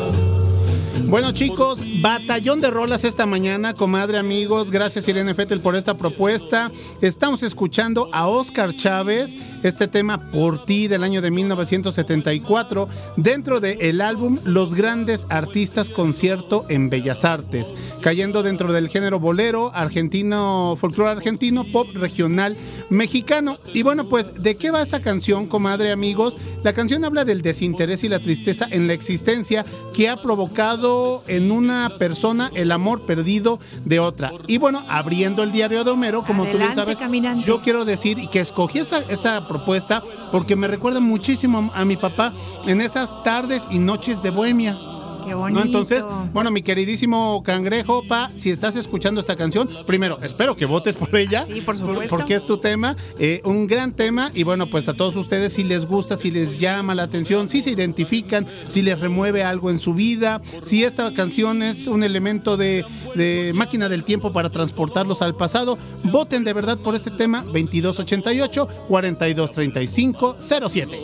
Bueno 1.06 1.32
chicos, 1.32 1.78
batallón 2.00 2.60
de 2.60 2.70
rolas 2.70 3.04
esta 3.04 3.26
mañana, 3.26 3.74
comadre 3.74 4.16
amigos, 4.16 4.70
gracias 4.70 5.06
Irene 5.06 5.34
Fettel 5.34 5.60
por 5.60 5.76
esta 5.76 5.94
propuesta. 5.94 6.70
Estamos 7.02 7.42
escuchando 7.42 8.08
a 8.12 8.26
Oscar 8.26 8.74
Chávez, 8.74 9.36
este 9.64 9.88
tema 9.88 10.30
Por 10.30 10.64
ti 10.64 10.88
del 10.88 11.04
año 11.04 11.22
de 11.22 11.30
1974, 11.30 12.88
dentro 13.16 13.60
del 13.60 14.00
álbum 14.00 14.38
Los 14.44 14.74
Grandes 14.74 15.26
Artistas 15.30 15.88
Concierto 15.88 16.66
en 16.68 16.90
Bellas 16.90 17.24
Artes, 17.24 17.72
cayendo 18.00 18.42
dentro 18.42 18.72
del 18.72 18.88
género 18.88 19.18
bolero, 19.18 19.72
argentino, 19.74 20.76
folclore 20.78 21.12
argentino, 21.12 21.64
pop 21.64 21.88
regional 21.94 22.56
mexicano. 22.90 23.58
Y 23.72 23.82
bueno, 23.82 24.08
pues, 24.08 24.32
¿de 24.40 24.56
qué 24.56 24.70
va 24.70 24.82
esa 24.82 25.00
canción, 25.00 25.46
comadre 25.46 25.92
amigos? 25.92 26.36
La 26.62 26.72
canción 26.72 27.04
habla 27.04 27.24
del 27.24 27.42
desinterés 27.42 28.04
y 28.04 28.08
la 28.08 28.18
tristeza 28.18 28.66
en 28.70 28.86
la 28.86 28.92
existencia 28.92 29.64
que 29.92 30.08
ha 30.08 30.20
provocado 30.20 31.22
en 31.26 31.50
una 31.50 31.90
persona 31.98 32.50
el 32.54 32.70
amor 32.70 33.06
perdido 33.06 33.60
de 33.84 34.00
otra. 34.00 34.32
Y 34.46 34.58
bueno, 34.58 34.82
abriendo 34.88 35.42
el 35.42 35.52
diario 35.52 35.84
de 35.84 35.90
Homero, 35.90 36.24
como 36.24 36.46
tú 36.46 36.58
bien 36.58 36.74
sabes, 36.74 36.98
caminante. 36.98 37.46
yo 37.46 37.60
quiero 37.60 37.84
decir 37.84 38.28
que 38.30 38.40
escogí 38.40 38.78
esta, 38.78 39.00
esta 39.08 39.40
propuesta 39.54 40.02
porque 40.32 40.56
me 40.56 40.66
recuerda 40.66 40.98
muchísimo 40.98 41.70
a 41.74 41.84
mi 41.84 41.96
papá 41.96 42.32
en 42.66 42.80
esas 42.80 43.22
tardes 43.22 43.68
y 43.70 43.78
noches 43.78 44.20
de 44.22 44.30
bohemia. 44.30 44.76
Qué 45.26 45.34
bonito. 45.34 45.60
¿No? 45.60 45.66
Entonces, 45.66 46.04
bueno, 46.32 46.50
mi 46.50 46.62
queridísimo 46.62 47.42
cangrejo, 47.42 48.02
pa, 48.06 48.30
si 48.36 48.50
estás 48.50 48.76
escuchando 48.76 49.20
esta 49.20 49.36
canción, 49.36 49.68
primero, 49.86 50.18
espero 50.22 50.56
que 50.56 50.66
votes 50.66 50.96
por 50.96 51.14
ella. 51.16 51.44
Sí, 51.44 51.60
por 51.60 51.78
supuesto. 51.78 52.08
Porque 52.08 52.34
es 52.34 52.46
tu 52.46 52.58
tema, 52.58 52.96
eh, 53.18 53.40
un 53.44 53.66
gran 53.66 53.92
tema. 53.92 54.30
Y 54.34 54.42
bueno, 54.42 54.66
pues 54.66 54.88
a 54.88 54.94
todos 54.94 55.16
ustedes, 55.16 55.52
si 55.52 55.64
les 55.64 55.86
gusta, 55.86 56.16
si 56.16 56.30
les 56.30 56.58
llama 56.58 56.94
la 56.94 57.04
atención, 57.04 57.48
si 57.48 57.62
se 57.62 57.70
identifican, 57.70 58.46
si 58.68 58.82
les 58.82 58.98
remueve 58.98 59.42
algo 59.44 59.70
en 59.70 59.78
su 59.78 59.94
vida, 59.94 60.40
si 60.62 60.84
esta 60.84 61.12
canción 61.14 61.62
es 61.62 61.86
un 61.86 62.02
elemento 62.04 62.56
de, 62.56 62.84
de 63.14 63.52
máquina 63.54 63.88
del 63.88 64.04
tiempo 64.04 64.32
para 64.32 64.50
transportarlos 64.50 65.22
al 65.22 65.34
pasado, 65.36 65.78
voten 66.04 66.44
de 66.44 66.52
verdad 66.52 66.78
por 66.78 66.94
este 66.94 67.10
tema 67.10 67.42
2288 67.42 68.68
4235 68.88 70.36
07. 70.38 70.98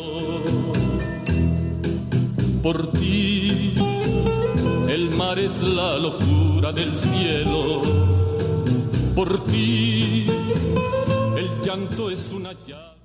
Por 2.62 2.92
ti, 2.92 3.49
el 4.90 5.10
mar 5.12 5.38
es 5.38 5.62
la 5.62 5.98
locura 5.98 6.72
del 6.72 6.98
cielo. 6.98 7.80
Por 9.14 9.44
ti, 9.46 10.26
el 11.36 11.48
llanto 11.62 12.10
es 12.10 12.32
una 12.32 12.52
llave. 12.66 12.98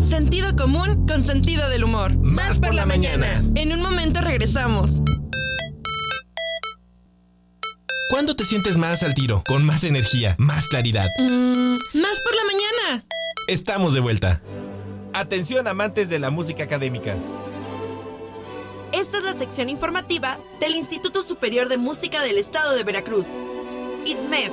Sentido 0.00 0.56
común 0.56 1.06
con 1.06 1.22
sentido 1.22 1.68
del 1.68 1.84
humor. 1.84 2.16
Más 2.16 2.58
por 2.58 2.74
la 2.74 2.86
mañana. 2.86 3.26
En 3.54 3.72
un 3.72 3.82
momento 3.82 4.22
regresamos. 4.22 5.02
¿Cuándo 8.10 8.34
te 8.34 8.46
sientes 8.46 8.78
más 8.78 9.02
al 9.02 9.14
tiro? 9.14 9.44
Con 9.46 9.64
más 9.64 9.84
energía, 9.84 10.34
más 10.38 10.68
claridad. 10.68 11.06
Mm, 11.18 11.74
más 12.00 12.20
por 12.22 12.34
la 12.34 12.44
mañana. 12.46 13.04
Estamos 13.46 13.92
de 13.92 14.00
vuelta. 14.00 14.40
Atención 15.12 15.68
amantes 15.68 16.08
de 16.08 16.18
la 16.18 16.30
música 16.30 16.64
académica. 16.64 17.16
Esta 18.92 19.18
es 19.18 19.24
la 19.24 19.34
sección 19.34 19.68
informativa 19.68 20.38
del 20.58 20.74
Instituto 20.74 21.22
Superior 21.22 21.68
de 21.68 21.76
Música 21.76 22.22
del 22.22 22.38
Estado 22.38 22.74
de 22.74 22.82
Veracruz. 22.82 23.28
ISMED. 24.04 24.50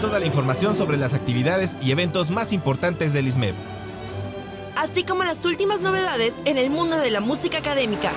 Toda 0.00 0.20
la 0.20 0.26
información 0.26 0.76
sobre 0.76 0.96
las 0.96 1.12
actividades 1.12 1.76
y 1.82 1.90
eventos 1.90 2.30
más 2.30 2.52
importantes 2.52 3.12
del 3.12 3.26
ISMEB. 3.26 3.54
Así 4.76 5.02
como 5.02 5.24
las 5.24 5.44
últimas 5.44 5.80
novedades 5.80 6.34
en 6.44 6.56
el 6.56 6.70
mundo 6.70 6.96
de 6.98 7.10
la 7.10 7.20
música 7.20 7.58
académica. 7.58 8.12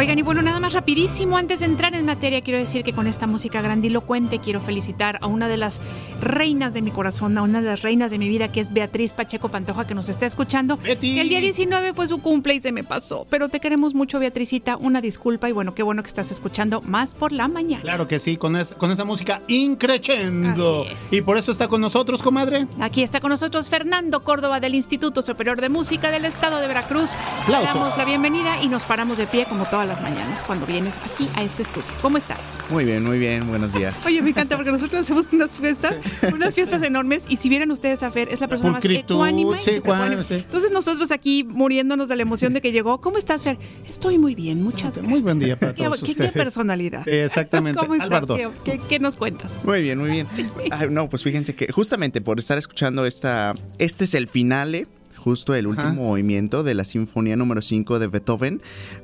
Oigan, 0.00 0.18
y 0.18 0.22
bueno, 0.22 0.40
nada 0.40 0.60
más 0.60 0.72
rapidísimo, 0.72 1.36
antes 1.36 1.60
de 1.60 1.66
entrar 1.66 1.94
en 1.94 2.06
materia, 2.06 2.40
quiero 2.40 2.58
decir 2.58 2.82
que 2.84 2.94
con 2.94 3.06
esta 3.06 3.26
música 3.26 3.60
grandilocuente 3.60 4.38
quiero 4.38 4.58
felicitar 4.62 5.18
a 5.20 5.26
una 5.26 5.46
de 5.46 5.58
las 5.58 5.78
reinas 6.22 6.72
de 6.72 6.80
mi 6.80 6.90
corazón, 6.90 7.36
a 7.36 7.42
una 7.42 7.60
de 7.60 7.66
las 7.68 7.82
reinas 7.82 8.10
de 8.10 8.16
mi 8.16 8.26
vida, 8.26 8.50
que 8.50 8.60
es 8.60 8.72
Beatriz 8.72 9.12
Pacheco 9.12 9.50
Pantoja, 9.50 9.86
que 9.86 9.94
nos 9.94 10.08
está 10.08 10.24
escuchando. 10.24 10.78
Betty. 10.78 11.16
Que 11.16 11.20
el 11.20 11.28
día 11.28 11.42
19 11.42 11.92
fue 11.92 12.08
su 12.08 12.22
cumple 12.22 12.54
y 12.54 12.62
se 12.62 12.72
me 12.72 12.82
pasó, 12.82 13.26
pero 13.28 13.50
te 13.50 13.60
queremos 13.60 13.92
mucho, 13.92 14.18
Beatricita, 14.18 14.78
una 14.78 15.02
disculpa 15.02 15.50
y 15.50 15.52
bueno, 15.52 15.74
qué 15.74 15.82
bueno 15.82 16.02
que 16.02 16.08
estás 16.08 16.30
escuchando 16.30 16.80
más 16.80 17.12
por 17.12 17.30
la 17.32 17.46
mañana. 17.48 17.82
Claro 17.82 18.08
que 18.08 18.18
sí, 18.20 18.38
con, 18.38 18.56
es- 18.56 18.72
con 18.72 18.90
esa 18.90 19.04
música 19.04 19.42
increchendo. 19.48 20.86
Y 21.10 21.20
por 21.20 21.36
eso 21.36 21.52
está 21.52 21.68
con 21.68 21.82
nosotros, 21.82 22.22
comadre. 22.22 22.66
Aquí 22.80 23.02
está 23.02 23.20
con 23.20 23.28
nosotros 23.28 23.68
Fernando 23.68 24.24
Córdoba 24.24 24.60
del 24.60 24.74
Instituto 24.76 25.20
Superior 25.20 25.60
de 25.60 25.68
Música 25.68 26.10
del 26.10 26.24
Estado 26.24 26.58
de 26.58 26.68
Veracruz. 26.68 27.10
Le 27.48 27.62
damos 27.62 27.98
la 27.98 28.06
bienvenida 28.06 28.62
y 28.62 28.68
nos 28.68 28.84
paramos 28.84 29.18
de 29.18 29.26
pie 29.26 29.44
como 29.44 29.66
todas 29.66 29.89
las 29.90 30.00
mañanas 30.02 30.44
cuando 30.44 30.66
vienes 30.66 30.96
aquí 31.04 31.28
a 31.34 31.42
este 31.42 31.62
estudio. 31.62 31.88
¿Cómo 32.00 32.16
estás? 32.16 32.58
Muy 32.70 32.84
bien, 32.84 33.04
muy 33.04 33.18
bien, 33.18 33.48
buenos 33.48 33.72
días. 33.72 34.06
Oye, 34.06 34.22
me 34.22 34.30
encanta 34.30 34.54
porque 34.54 34.70
nosotros 34.70 35.00
hacemos 35.00 35.26
unas 35.32 35.50
fiestas, 35.50 36.00
unas 36.32 36.54
fiestas 36.54 36.82
enormes 36.84 37.24
y 37.28 37.38
si 37.38 37.48
vieran 37.48 37.72
ustedes 37.72 38.04
a 38.04 38.10
Fer, 38.12 38.28
es 38.30 38.40
la 38.40 38.46
persona 38.46 38.70
más 38.72 38.84
ecuánime. 38.84 39.58
sí, 39.60 39.70
ecuánime. 39.70 40.22
ecuánime, 40.22 40.24
sí. 40.24 40.34
Entonces 40.34 40.70
nosotros 40.70 41.10
aquí 41.10 41.42
muriéndonos 41.42 42.08
de 42.08 42.14
la 42.14 42.22
emoción 42.22 42.54
de 42.54 42.60
que 42.60 42.70
llegó. 42.70 43.00
¿Cómo 43.00 43.18
estás, 43.18 43.42
Fer? 43.42 43.58
Estoy 43.88 44.16
muy 44.16 44.36
bien, 44.36 44.62
muchas 44.62 44.82
gracias. 44.94 45.06
Muy 45.06 45.20
buen 45.22 45.40
día 45.40 45.56
para 45.56 45.74
Qué, 45.74 45.82
todos 45.84 45.98
qué- 45.98 46.06
qué 46.06 46.12
ustedes. 46.12 46.32
personalidad. 46.32 47.02
Sí, 47.04 47.10
exactamente. 47.10 47.80
¿Cómo 47.80 47.94
estás? 47.94 48.06
Álvaro 48.06 48.36
¿Qué, 48.36 48.44
dos. 48.44 48.52
qué- 48.64 48.80
qué 48.88 49.00
nos 49.00 49.16
cuentas? 49.16 49.64
Muy 49.64 49.82
bien, 49.82 49.98
muy 49.98 50.10
bien. 50.10 50.26
Ay, 50.70 50.86
no, 50.88 51.10
pues 51.10 51.24
fíjense 51.24 51.56
que 51.56 51.72
justamente 51.72 52.20
por 52.20 52.38
estar 52.38 52.58
escuchando 52.58 53.06
esta, 53.06 53.54
este 53.78 54.04
es 54.04 54.14
el 54.14 54.28
finale, 54.28 54.86
justo 55.22 55.54
el 55.54 55.66
último 55.66 55.88
Ajá. 55.88 55.96
movimiento 55.96 56.62
de 56.62 56.74
la 56.74 56.84
Sinfonía 56.84 57.36
número 57.36 57.62
5 57.62 57.98
de 57.98 58.06
Beethoven, 58.08 58.62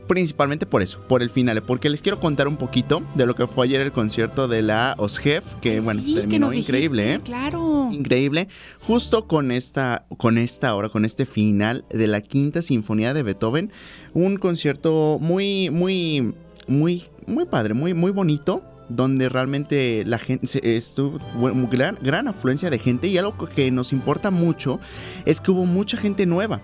principalmente 0.09 0.66
por 0.66 0.83
eso, 0.83 1.00
por 1.07 1.22
el 1.22 1.31
finale, 1.31 1.62
porque 1.62 1.90
les 1.90 2.02
quiero 2.02 2.18
contar 2.20 2.48
un 2.48 2.57
poquito 2.57 3.02
de 3.14 3.26
lo 3.26 3.35
que 3.35 3.46
fue 3.46 3.66
ayer 3.66 3.81
el 3.81 3.92
concierto 3.92 4.48
de 4.48 4.62
la 4.62 4.94
OSGEF, 4.98 5.44
que 5.61 5.72
Ay, 5.72 5.81
bueno, 5.81 6.02
sí, 6.02 6.14
terminó 6.14 6.52
increíble, 6.52 7.02
dijiste, 7.05 7.22
¿eh? 7.22 7.24
Claro. 7.24 7.88
Increíble, 7.92 8.48
justo 8.81 9.26
con 9.26 9.50
esta, 9.52 10.07
con 10.16 10.38
esta 10.38 10.74
hora, 10.74 10.88
con 10.88 11.05
este 11.05 11.26
final 11.26 11.85
de 11.90 12.07
la 12.07 12.20
quinta 12.20 12.62
sinfonía 12.62 13.14
de 13.14 13.22
Beethoven, 13.22 13.70
un 14.14 14.37
concierto 14.37 15.18
muy, 15.20 15.70
muy, 15.70 16.35
muy, 16.66 17.05
muy 17.26 17.44
padre, 17.44 17.74
muy, 17.74 17.94
muy 17.94 18.11
bonito, 18.11 18.62
donde 18.88 19.29
realmente 19.29 20.05
la 20.07 20.18
gente 20.18 20.77
estuvo 20.77 21.18
bueno, 21.35 21.68
gran, 21.70 21.99
gran 22.01 22.29
afluencia 22.29 22.70
de 22.70 22.79
gente 22.79 23.09
y 23.09 23.18
algo 23.18 23.37
que 23.49 23.70
nos 23.70 23.92
importa 23.92 24.31
mucho 24.31 24.79
es 25.25 25.40
que 25.40 25.51
hubo 25.51 25.66
mucha 25.66 25.96
gente 25.96 26.27
nueva. 26.27 26.61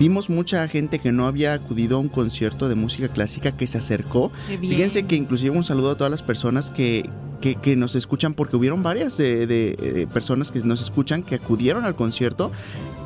Vimos 0.00 0.30
mucha 0.30 0.66
gente 0.68 1.00
que 1.00 1.10
no 1.10 1.26
había 1.26 1.52
acudido 1.54 1.96
a 1.96 2.00
un 2.00 2.08
concierto 2.08 2.68
de 2.68 2.76
música 2.76 3.08
clásica 3.08 3.56
que 3.56 3.66
se 3.66 3.78
acercó. 3.78 4.30
Fíjense 4.60 5.02
que 5.06 5.16
inclusive 5.16 5.56
un 5.56 5.64
saludo 5.64 5.90
a 5.90 5.96
todas 5.96 6.10
las 6.10 6.22
personas 6.22 6.70
que, 6.70 7.10
que, 7.40 7.56
que 7.56 7.74
nos 7.74 7.96
escuchan, 7.96 8.32
porque 8.34 8.54
hubieron 8.56 8.84
varias 8.84 9.16
de, 9.16 9.48
de- 9.48 9.74
de 9.74 10.06
personas 10.06 10.52
que 10.52 10.60
nos 10.60 10.80
escuchan 10.80 11.24
que 11.24 11.34
acudieron 11.34 11.84
al 11.84 11.96
concierto, 11.96 12.52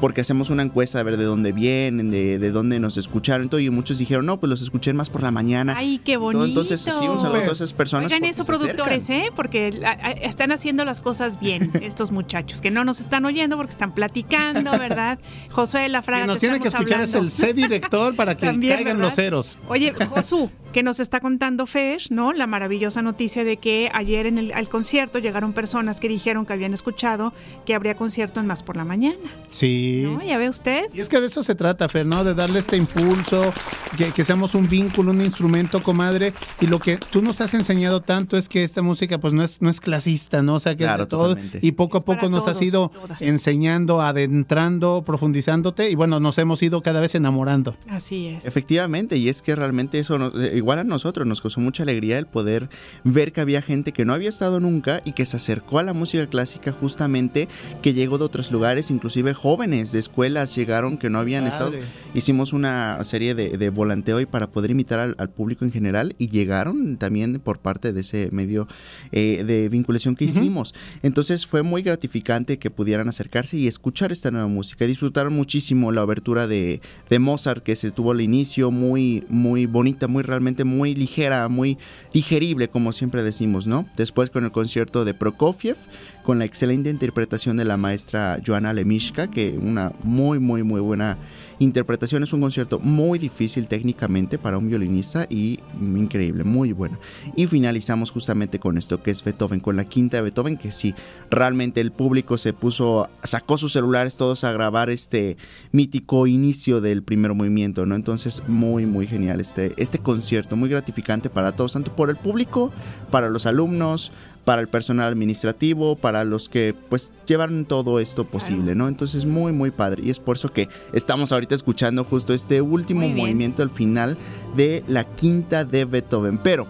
porque 0.03 0.21
hacemos 0.21 0.51
una 0.51 0.65
encuesta 0.65 0.99
a 0.99 1.05
ver 1.05 1.17
de 1.17 1.23
dónde 1.23 1.53
vienen, 1.53 2.11
de, 2.11 2.37
de 2.41 2.51
dónde 2.51 2.81
nos 2.81 2.97
escucharon, 2.97 3.49
todo, 3.49 3.61
y 3.61 3.71
muchos 3.71 3.99
dijeron, 3.99 4.27
no, 4.27 4.41
pues 4.41 4.51
los 4.51 4.61
escuché 4.61 4.93
más 4.93 5.09
por 5.09 5.23
la 5.23 5.31
mañana. 5.31 5.75
Ay, 5.77 6.01
qué 6.05 6.15
Todo, 6.15 6.23
bonito. 6.25 6.45
Entonces, 6.45 6.81
sí, 6.83 7.07
un 7.07 7.21
saludo 7.21 7.39
a 7.39 7.43
todas 7.45 7.59
esas 7.59 7.73
personas. 7.73 8.07
Oigan 8.07 8.19
porque 8.19 8.31
eso, 8.31 8.43
acercan. 8.43 8.59
productores, 8.59 9.11
¿eh? 9.11 9.31
Porque 9.37 9.81
están 10.21 10.51
haciendo 10.51 10.85
las 10.85 11.01
cosas 11.01 11.39
bien 11.39 11.71
estos 11.83 12.11
muchachos, 12.11 12.61
que 12.61 12.73
no 12.73 12.83
nos 12.83 12.99
están 12.99 13.25
oyendo 13.25 13.57
porque 13.57 13.71
están 13.71 13.95
platicando, 13.95 14.73
¿verdad? 14.73 15.21
Josué 15.53 15.83
de 15.83 15.91
la 15.91 16.03
Fraga. 16.03 16.27
Nos 16.27 16.39
tiene 16.39 16.59
que 16.59 16.67
escuchar 16.67 17.01
es 17.01 17.15
el 17.15 17.31
C 17.31 17.55
director 17.55 18.17
para 18.17 18.37
que 18.37 18.47
También, 18.47 18.75
caigan 18.75 18.97
¿verdad? 18.97 19.09
los 19.09 19.15
ceros. 19.15 19.57
Oye, 19.69 19.93
Josu, 19.93 20.51
que 20.73 20.83
nos 20.83 21.01
está 21.01 21.21
contando 21.21 21.67
Fer, 21.67 22.01
¿no? 22.11 22.33
La 22.33 22.47
maravillosa 22.47 23.03
noticia 23.03 23.45
de 23.45 23.59
que 23.59 23.91
ayer 23.93 24.27
en 24.27 24.39
el 24.39 24.53
al 24.53 24.69
concierto 24.69 25.19
llegaron 25.19 25.53
personas 25.53 26.01
que 26.01 26.09
dijeron 26.09 26.47
que 26.47 26.53
habían 26.53 26.75
escuchado 26.75 27.33
que 27.67 27.75
habría 27.75 27.95
concierto 27.95 28.41
en 28.41 28.47
Más 28.47 28.63
por 28.63 28.77
la 28.77 28.85
Mañana. 28.85 29.19
Sí. 29.49 30.03
¿No? 30.05 30.23
¿Ya 30.23 30.39
ve 30.39 30.49
usted? 30.49 30.85
Y 30.95 31.01
es 31.01 31.09
que 31.09 31.21
de 31.21 31.27
eso 31.27 31.43
se 31.43 31.55
trata, 31.55 31.89
Fer, 31.89 32.07
¿no? 32.07 32.25
De 32.25 32.35
darle 32.35 32.59
este 32.59 32.77
impulso, 32.77 33.53
que, 33.97 34.13
que 34.13 34.25
seamos 34.25 34.55
un 34.55 34.69
vínculo, 34.69 35.11
un 35.11 35.21
instrumento, 35.21 35.83
comadre. 35.83 36.33
Y 36.61 36.67
lo 36.67 36.79
que 36.79 36.97
tú 36.97 37.23
nos 37.23 37.41
has 37.41 37.55
enseñado 37.55 38.01
tanto 38.01 38.37
es 38.37 38.49
que 38.49 38.65
esta 38.65 38.83
música, 38.83 39.19
pues, 39.19 39.33
no 39.35 39.43
es, 39.43 39.61
no 39.61 39.69
es 39.71 39.81
clasista, 39.81 40.43
¿no? 40.43 40.55
O 40.55 40.61
sea, 40.61 40.73
que 40.77 40.85
Claro, 40.85 41.03
es 41.05 41.07
de 41.09 41.11
todo. 41.11 41.29
totalmente. 41.31 41.59
Y 41.63 41.73
poco 41.73 41.99
a 41.99 42.01
poco 42.01 42.29
nos 42.29 42.49
has 42.49 42.55
todos, 42.55 42.63
ido 42.63 42.89
todas. 42.89 43.21
enseñando, 43.23 44.01
adentrando, 44.01 45.03
profundizándote. 45.05 45.91
Y 45.91 45.95
bueno, 45.95 46.21
nos 46.21 46.39
hemos 46.39 46.63
ido 46.63 46.83
cada 46.83 47.01
vez 47.01 47.15
enamorando. 47.15 47.77
Así 47.89 48.29
es. 48.29 48.45
Efectivamente, 48.47 49.17
y 49.17 49.29
es 49.29 49.43
que 49.43 49.55
realmente 49.55 49.99
eso, 49.99 50.19
nos- 50.19 50.33
eh, 50.37 50.62
igual 50.63 50.79
a 50.79 50.85
nosotros, 50.85 51.27
nos 51.27 51.43
causó 51.43 51.61
mucha 51.61 51.83
alegría 51.83 52.19
el 52.19 52.27
poder 52.27 52.69
ver 53.05 53.33
que 53.33 53.41
había 53.41 53.63
gente 53.63 53.93
que 53.93 54.05
no 54.05 54.15
había 54.15 54.29
estado 54.29 54.61
nunca 54.61 55.03
y 55.05 55.13
que 55.13 55.27
se 55.27 55.37
acercó 55.37 55.79
a 55.79 55.83
la 55.83 55.93
música 55.93 56.27
clásica 56.27 56.73
justamente, 56.73 57.49
que 57.83 57.95
llegó 57.95 58.19
de 58.19 58.25
otros 58.25 58.51
lugares, 58.53 58.91
inclusive 58.91 59.35
jóvenes 59.35 59.93
de 59.93 59.99
escuelas 59.99 60.55
llegaron 60.55 60.99
que 60.99 61.11
no 61.11 61.19
habían 61.19 61.47
estado. 61.47 61.73
Hicimos 62.15 62.53
una 62.53 63.03
serie 63.05 63.35
de, 63.35 63.59
de 63.59 63.71
volanteo 63.71 64.21
y 64.21 64.27
para 64.27 64.51
poder 64.51 64.71
invitar 64.71 64.99
al, 64.99 65.17
al 65.19 65.31
público 65.31 65.65
en 65.65 65.73
general 65.73 66.15
y 66.19 66.29
llegaron 66.29 66.97
también 66.97 67.41
por 67.41 67.59
parte 67.59 67.93
de 67.93 68.01
ese 68.03 68.29
medio 68.31 68.69
eh, 69.11 69.43
de 69.45 69.69
vinculación 69.69 70.15
que 70.17 70.25
hicimos. 70.27 70.75
Entonces 71.03 71.47
fue 71.47 71.63
muy 71.63 71.83
gratificante 71.83 72.59
que 72.59 72.71
pudieran 72.71 73.09
acercarse 73.09 73.57
y 73.57 73.67
escuchar 73.67 74.13
esta 74.13 74.31
nueva 74.31 74.47
música. 74.47 74.87
Disfrutaron 74.87 75.33
muchísimo 75.35 75.91
la 75.93 76.03
abertura 76.03 76.47
de, 76.47 76.81
de 77.11 77.19
Mozart 77.19 77.63
que 77.63 77.77
se 77.77 77.91
tuvo 77.91 78.13
al 78.13 78.21
inicio, 78.21 78.71
muy, 78.71 79.25
muy 79.29 79.67
bonita, 79.67 80.07
muy 80.07 80.23
realmente 80.23 80.52
muy 80.65 80.95
ligera, 80.95 81.49
muy 81.49 81.79
digerible, 82.13 82.69
como 82.69 82.93
siempre 82.93 83.23
decimos, 83.23 83.67
¿no? 83.67 83.87
Después 83.97 84.31
con 84.31 84.45
el 84.45 84.53
concierto 84.53 85.05
de 85.05 85.15
Prokofiev, 85.15 85.77
con 86.23 86.39
la 86.39 86.45
excelente 86.45 86.91
interpretación 86.91 87.57
de 87.57 87.65
la 87.65 87.77
maestra 87.77 88.39
Joana 88.47 88.73
Lemishka, 88.73 89.29
que 89.29 89.59
una 89.61 89.93
muy, 90.03 90.39
muy, 90.39 90.63
muy 90.63 90.81
buena 90.81 91.19
interpretación. 91.63 92.23
Es 92.23 92.33
un 92.33 92.41
concierto 92.41 92.79
muy 92.79 93.19
difícil 93.19 93.69
técnicamente 93.69 94.39
para 94.39 94.59
un 94.59 94.69
violinista 94.69 95.27
y 95.29 95.61
increíble, 95.81 96.45
muy 96.45 96.73
bueno. 96.73 96.99
Y 97.37 97.47
finalizamos 97.47 98.11
justamente 98.11 98.59
con 98.59 98.79
esto 98.79 99.03
que 99.03 99.11
es 99.11 99.23
Beethoven, 99.23 99.61
con 99.61 99.77
la 99.77 99.85
quinta 99.85 100.17
de 100.17 100.23
Beethoven, 100.23 100.57
que 100.57 100.73
sí, 100.73 100.95
realmente 101.31 101.81
el 101.81 101.93
público 101.93 102.39
se 102.39 102.53
puso, 102.53 103.09
sacó 103.23 103.59
sus 103.59 103.73
celulares 103.73 104.17
todos 104.17 104.45
a 104.45 104.53
grabar 104.53 104.91
este 104.91 105.37
mítico 105.71 106.27
inicio 106.27 106.81
del 106.81 107.03
primer 107.03 107.35
movimiento, 107.35 107.87
¿no? 107.87 107.95
Entonces, 107.95 108.43
muy, 108.47 108.87
muy 108.87 109.07
genial 109.07 109.41
este, 109.41 109.75
este 109.77 109.99
concierto, 109.99 110.57
muy 110.57 110.69
gratificante 110.69 111.31
para 111.31 111.53
todos, 111.53 111.75
tanto 111.75 111.95
por 111.95 112.11
el 112.11 112.17
público, 112.17 112.71
para 113.11 113.29
los 113.29 113.47
alumnos, 113.47 114.13
para 114.45 114.61
el 114.61 114.69
personal 114.69 115.09
administrativo, 115.09 115.97
para 115.97 116.25
los 116.25 116.49
que 116.49 116.75
pues 116.89 117.13
llevaron 117.27 117.65
todo 117.65 118.01
esto 118.01 118.25
posible, 118.25 118.75
¿no? 118.75 118.89
Entonces 118.89 119.25
muy 119.25 119.53
muy 119.53 119.71
padre. 119.71 120.03
Y 120.05 120.11
es 120.11 120.19
por 120.19 120.37
eso 120.37 120.53
que 120.53 120.69
estamos 120.93 121.33
ahorita 121.33 121.55
escuchando 121.55 122.05
justo 122.05 122.35
este 122.35 122.61
último 122.61 123.09
movimiento 123.09 123.63
al 123.63 123.71
final 123.71 124.17
de 124.57 124.83
la 124.89 125.05
quinta 125.05 125.65
de 125.65 125.85
Beethoven, 125.85 126.39
pero 126.39 126.67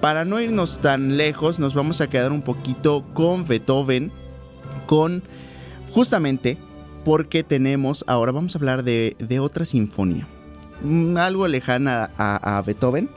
para 0.00 0.24
no 0.24 0.40
irnos 0.40 0.80
tan 0.80 1.16
lejos 1.16 1.58
nos 1.58 1.74
vamos 1.74 2.00
a 2.00 2.08
quedar 2.08 2.30
un 2.30 2.42
poquito 2.42 3.04
con 3.14 3.46
Beethoven, 3.46 4.12
con 4.86 5.22
justamente 5.92 6.58
porque 7.04 7.42
tenemos, 7.42 8.04
ahora 8.06 8.32
vamos 8.32 8.54
a 8.54 8.58
hablar 8.58 8.82
de, 8.82 9.16
de 9.18 9.40
otra 9.40 9.64
sinfonía, 9.64 10.26
mm, 10.82 11.16
algo 11.16 11.48
lejana 11.48 12.10
a, 12.18 12.58
a 12.58 12.62
Beethoven, 12.62 13.08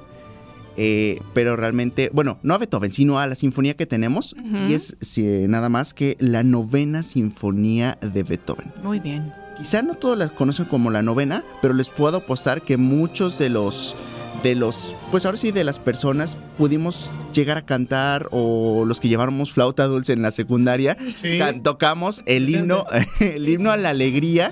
eh, 0.77 1.19
pero 1.33 1.55
realmente, 1.55 2.09
bueno, 2.13 2.39
no 2.43 2.53
a 2.53 2.57
Beethoven, 2.57 2.91
sino 2.91 3.19
a 3.19 3.27
la 3.27 3.35
sinfonía 3.35 3.75
que 3.75 3.85
tenemos, 3.85 4.35
y 4.69 4.73
es 4.73 4.95
sí, 5.01 5.25
nada 5.47 5.69
más 5.69 5.93
que 5.93 6.15
la 6.19 6.43
novena 6.43 7.03
sinfonía 7.03 7.97
de 8.01 8.23
Beethoven. 8.23 8.71
Muy 8.83 8.99
bien. 8.99 9.33
Quizá 9.57 9.81
no 9.81 9.95
todos 9.95 10.17
la 10.17 10.29
conocen 10.29 10.65
como 10.65 10.91
la 10.91 11.01
novena, 11.01 11.43
pero 11.63 11.73
les 11.73 11.89
puedo 11.89 12.17
apostar 12.17 12.61
que 12.61 12.77
muchos 12.77 13.39
de 13.39 13.49
los 13.49 13.95
de 14.43 14.55
los, 14.55 14.95
pues 15.11 15.25
ahora 15.25 15.37
sí, 15.37 15.51
de 15.51 15.63
las 15.63 15.79
personas 15.79 16.37
pudimos 16.57 17.11
llegar 17.33 17.57
a 17.57 17.65
cantar 17.65 18.27
o 18.31 18.85
los 18.85 18.99
que 18.99 19.07
llevábamos 19.07 19.51
flauta 19.51 19.85
dulce 19.87 20.13
en 20.13 20.21
la 20.21 20.31
secundaria, 20.31 20.95
Sí. 21.21 21.39
tocamos 21.63 22.21
el 22.25 22.49
himno, 22.49 22.85
el 23.19 23.49
himno 23.49 23.71
a 23.71 23.77
la 23.77 23.89
alegría, 23.89 24.51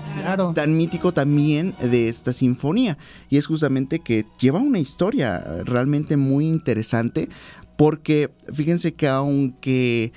tan 0.54 0.76
mítico 0.76 1.12
también 1.12 1.74
de 1.80 2.08
esta 2.08 2.32
sinfonía. 2.32 2.98
Y 3.30 3.36
es 3.38 3.46
justamente 3.46 4.00
que 4.00 4.26
lleva 4.40 4.58
una 4.58 4.78
historia 4.78 5.38
realmente 5.64 6.16
muy 6.16 6.46
interesante 6.46 7.28
porque 7.76 8.30
fíjense 8.52 8.94
que 8.94 9.06
aunque 9.08 10.12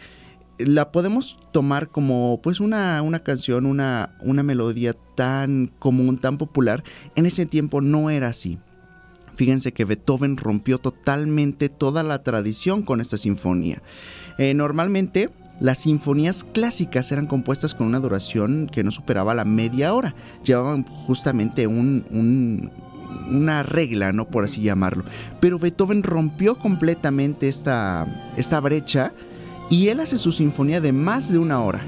la 0.57 0.91
podemos 0.91 1.37
tomar 1.53 1.89
como 1.89 2.39
pues 2.43 2.59
una, 2.59 3.01
una 3.01 3.19
canción, 3.19 3.65
una, 3.65 4.17
una 4.21 4.43
melodía 4.43 4.93
tan 5.15 5.67
común, 5.79 6.17
tan 6.17 6.37
popular, 6.37 6.83
en 7.15 7.25
ese 7.25 7.45
tiempo 7.45 7.81
no 7.81 8.09
era 8.09 8.27
así. 8.27 8.57
Fíjense 9.39 9.71
que 9.71 9.85
Beethoven 9.85 10.35
rompió 10.35 10.79
totalmente 10.79 11.69
toda 11.69 12.03
la 12.03 12.23
tradición 12.23 12.81
con 12.81 12.99
esta 12.99 13.17
sinfonía. 13.17 13.81
Eh, 14.37 14.53
normalmente 14.53 15.29
las 15.61 15.77
sinfonías 15.77 16.43
clásicas 16.43 17.09
eran 17.13 17.25
compuestas 17.25 17.73
con 17.73 17.87
una 17.87 18.01
duración 18.01 18.67
que 18.69 18.83
no 18.83 18.91
superaba 18.91 19.33
la 19.33 19.45
media 19.45 19.93
hora. 19.93 20.13
Llevaban 20.43 20.83
justamente 20.83 21.67
un, 21.67 22.03
un- 22.11 22.69
una 23.29 23.63
regla, 23.63 24.11
¿no? 24.11 24.27
Por 24.27 24.43
así 24.43 24.59
llamarlo. 24.61 25.05
Pero 25.39 25.57
Beethoven 25.57 26.03
rompió 26.03 26.59
completamente 26.59 27.47
esta, 27.47 28.33
esta 28.35 28.59
brecha 28.59 29.13
y 29.69 29.87
él 29.87 30.01
hace 30.01 30.17
su 30.17 30.33
sinfonía 30.33 30.81
de 30.81 30.91
más 30.91 31.31
de 31.31 31.37
una 31.37 31.61
hora. 31.61 31.81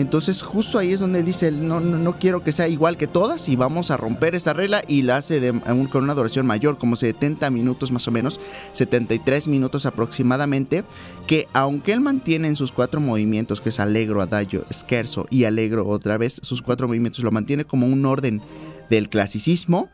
Entonces 0.00 0.40
justo 0.40 0.78
ahí 0.78 0.94
es 0.94 1.00
donde 1.00 1.22
dice, 1.22 1.52
no, 1.52 1.78
no, 1.78 1.98
no 1.98 2.18
quiero 2.18 2.42
que 2.42 2.52
sea 2.52 2.66
igual 2.68 2.96
que 2.96 3.06
todas 3.06 3.50
y 3.50 3.56
vamos 3.56 3.90
a 3.90 3.98
romper 3.98 4.34
esa 4.34 4.54
regla 4.54 4.82
y 4.88 5.02
la 5.02 5.18
hace 5.18 5.52
con 5.90 6.04
una 6.04 6.14
duración 6.14 6.46
mayor, 6.46 6.78
como 6.78 6.96
70 6.96 7.50
minutos 7.50 7.92
más 7.92 8.08
o 8.08 8.10
menos, 8.10 8.40
73 8.72 9.46
minutos 9.46 9.84
aproximadamente, 9.84 10.84
que 11.26 11.48
aunque 11.52 11.92
él 11.92 12.00
mantiene 12.00 12.48
en 12.48 12.56
sus 12.56 12.72
cuatro 12.72 12.98
movimientos, 12.98 13.60
que 13.60 13.68
es 13.68 13.78
alegro, 13.78 14.22
adagio, 14.22 14.64
scherzo 14.72 15.26
y 15.28 15.44
alegro 15.44 15.86
otra 15.86 16.16
vez, 16.16 16.40
sus 16.42 16.62
cuatro 16.62 16.88
movimientos 16.88 17.22
lo 17.22 17.30
mantiene 17.30 17.66
como 17.66 17.86
un 17.86 18.06
orden 18.06 18.40
del 18.88 19.10
clasicismo, 19.10 19.90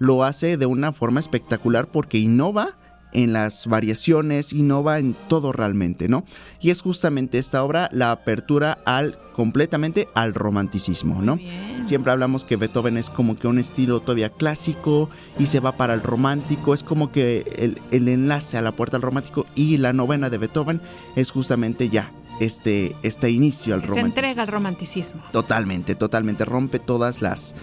lo 0.00 0.24
hace 0.24 0.56
de 0.56 0.66
una 0.66 0.92
forma 0.92 1.20
espectacular 1.20 1.86
porque 1.86 2.18
innova 2.18 2.76
en 3.14 3.32
las 3.32 3.66
variaciones, 3.66 4.52
innova 4.52 4.98
en 4.98 5.14
todo 5.28 5.52
realmente, 5.52 6.08
¿no? 6.08 6.24
Y 6.60 6.70
es 6.70 6.82
justamente 6.82 7.38
esta 7.38 7.64
obra 7.64 7.88
la 7.92 8.10
apertura 8.12 8.78
al 8.84 9.18
completamente 9.34 10.08
al 10.14 10.34
romanticismo, 10.34 11.20
¿no? 11.22 11.38
Siempre 11.82 12.12
hablamos 12.12 12.44
que 12.44 12.56
Beethoven 12.56 12.96
es 12.96 13.10
como 13.10 13.36
que 13.36 13.48
un 13.48 13.58
estilo 13.58 14.00
todavía 14.00 14.30
clásico 14.30 15.10
y 15.38 15.46
se 15.46 15.60
va 15.60 15.76
para 15.76 15.94
el 15.94 16.02
romántico, 16.02 16.74
es 16.74 16.84
como 16.84 17.10
que 17.10 17.44
el, 17.56 17.80
el 17.90 18.08
enlace 18.08 18.58
a 18.58 18.62
la 18.62 18.72
puerta 18.72 18.96
al 18.96 19.02
romántico 19.02 19.46
y 19.54 19.78
la 19.78 19.92
novena 19.92 20.30
de 20.30 20.38
Beethoven 20.38 20.80
es 21.16 21.30
justamente 21.30 21.88
ya 21.88 22.12
este, 22.40 22.96
este 23.02 23.30
inicio 23.30 23.74
al 23.74 23.80
Se 23.80 23.86
romanticismo. 23.88 24.06
entrega 24.06 24.42
al 24.42 24.48
romanticismo. 24.48 25.22
Totalmente, 25.32 25.94
totalmente. 25.94 26.44
Rompe 26.44 26.78
todas 26.78 27.22
las. 27.22 27.54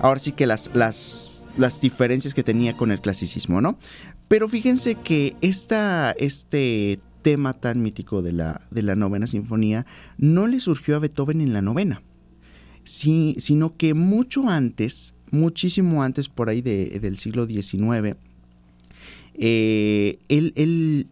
Ahora 0.00 0.20
sí 0.20 0.32
que 0.32 0.46
las, 0.46 0.70
las, 0.74 1.30
las 1.56 1.80
diferencias 1.80 2.34
que 2.34 2.42
tenía 2.42 2.76
con 2.76 2.90
el 2.92 3.00
clasicismo, 3.00 3.60
¿no? 3.60 3.78
Pero 4.34 4.48
fíjense 4.48 4.96
que 4.96 5.36
este 5.40 6.98
tema 7.22 7.52
tan 7.52 7.80
mítico 7.82 8.20
de 8.20 8.32
la, 8.32 8.62
de 8.72 8.82
la 8.82 8.96
novena 8.96 9.28
sinfonía 9.28 9.86
no 10.18 10.48
le 10.48 10.58
surgió 10.58 10.96
a 10.96 10.98
Beethoven 10.98 11.40
en 11.40 11.52
la 11.52 11.62
novena, 11.62 12.02
sino 12.82 13.76
que 13.76 13.94
mucho 13.94 14.48
antes, 14.50 15.14
muchísimo 15.30 16.02
antes 16.02 16.28
por 16.28 16.48
ahí 16.48 16.62
de- 16.62 16.98
del 17.00 17.16
siglo 17.18 17.46
XIX, 17.46 18.16
eh, 19.34 20.18
él- 20.26 21.06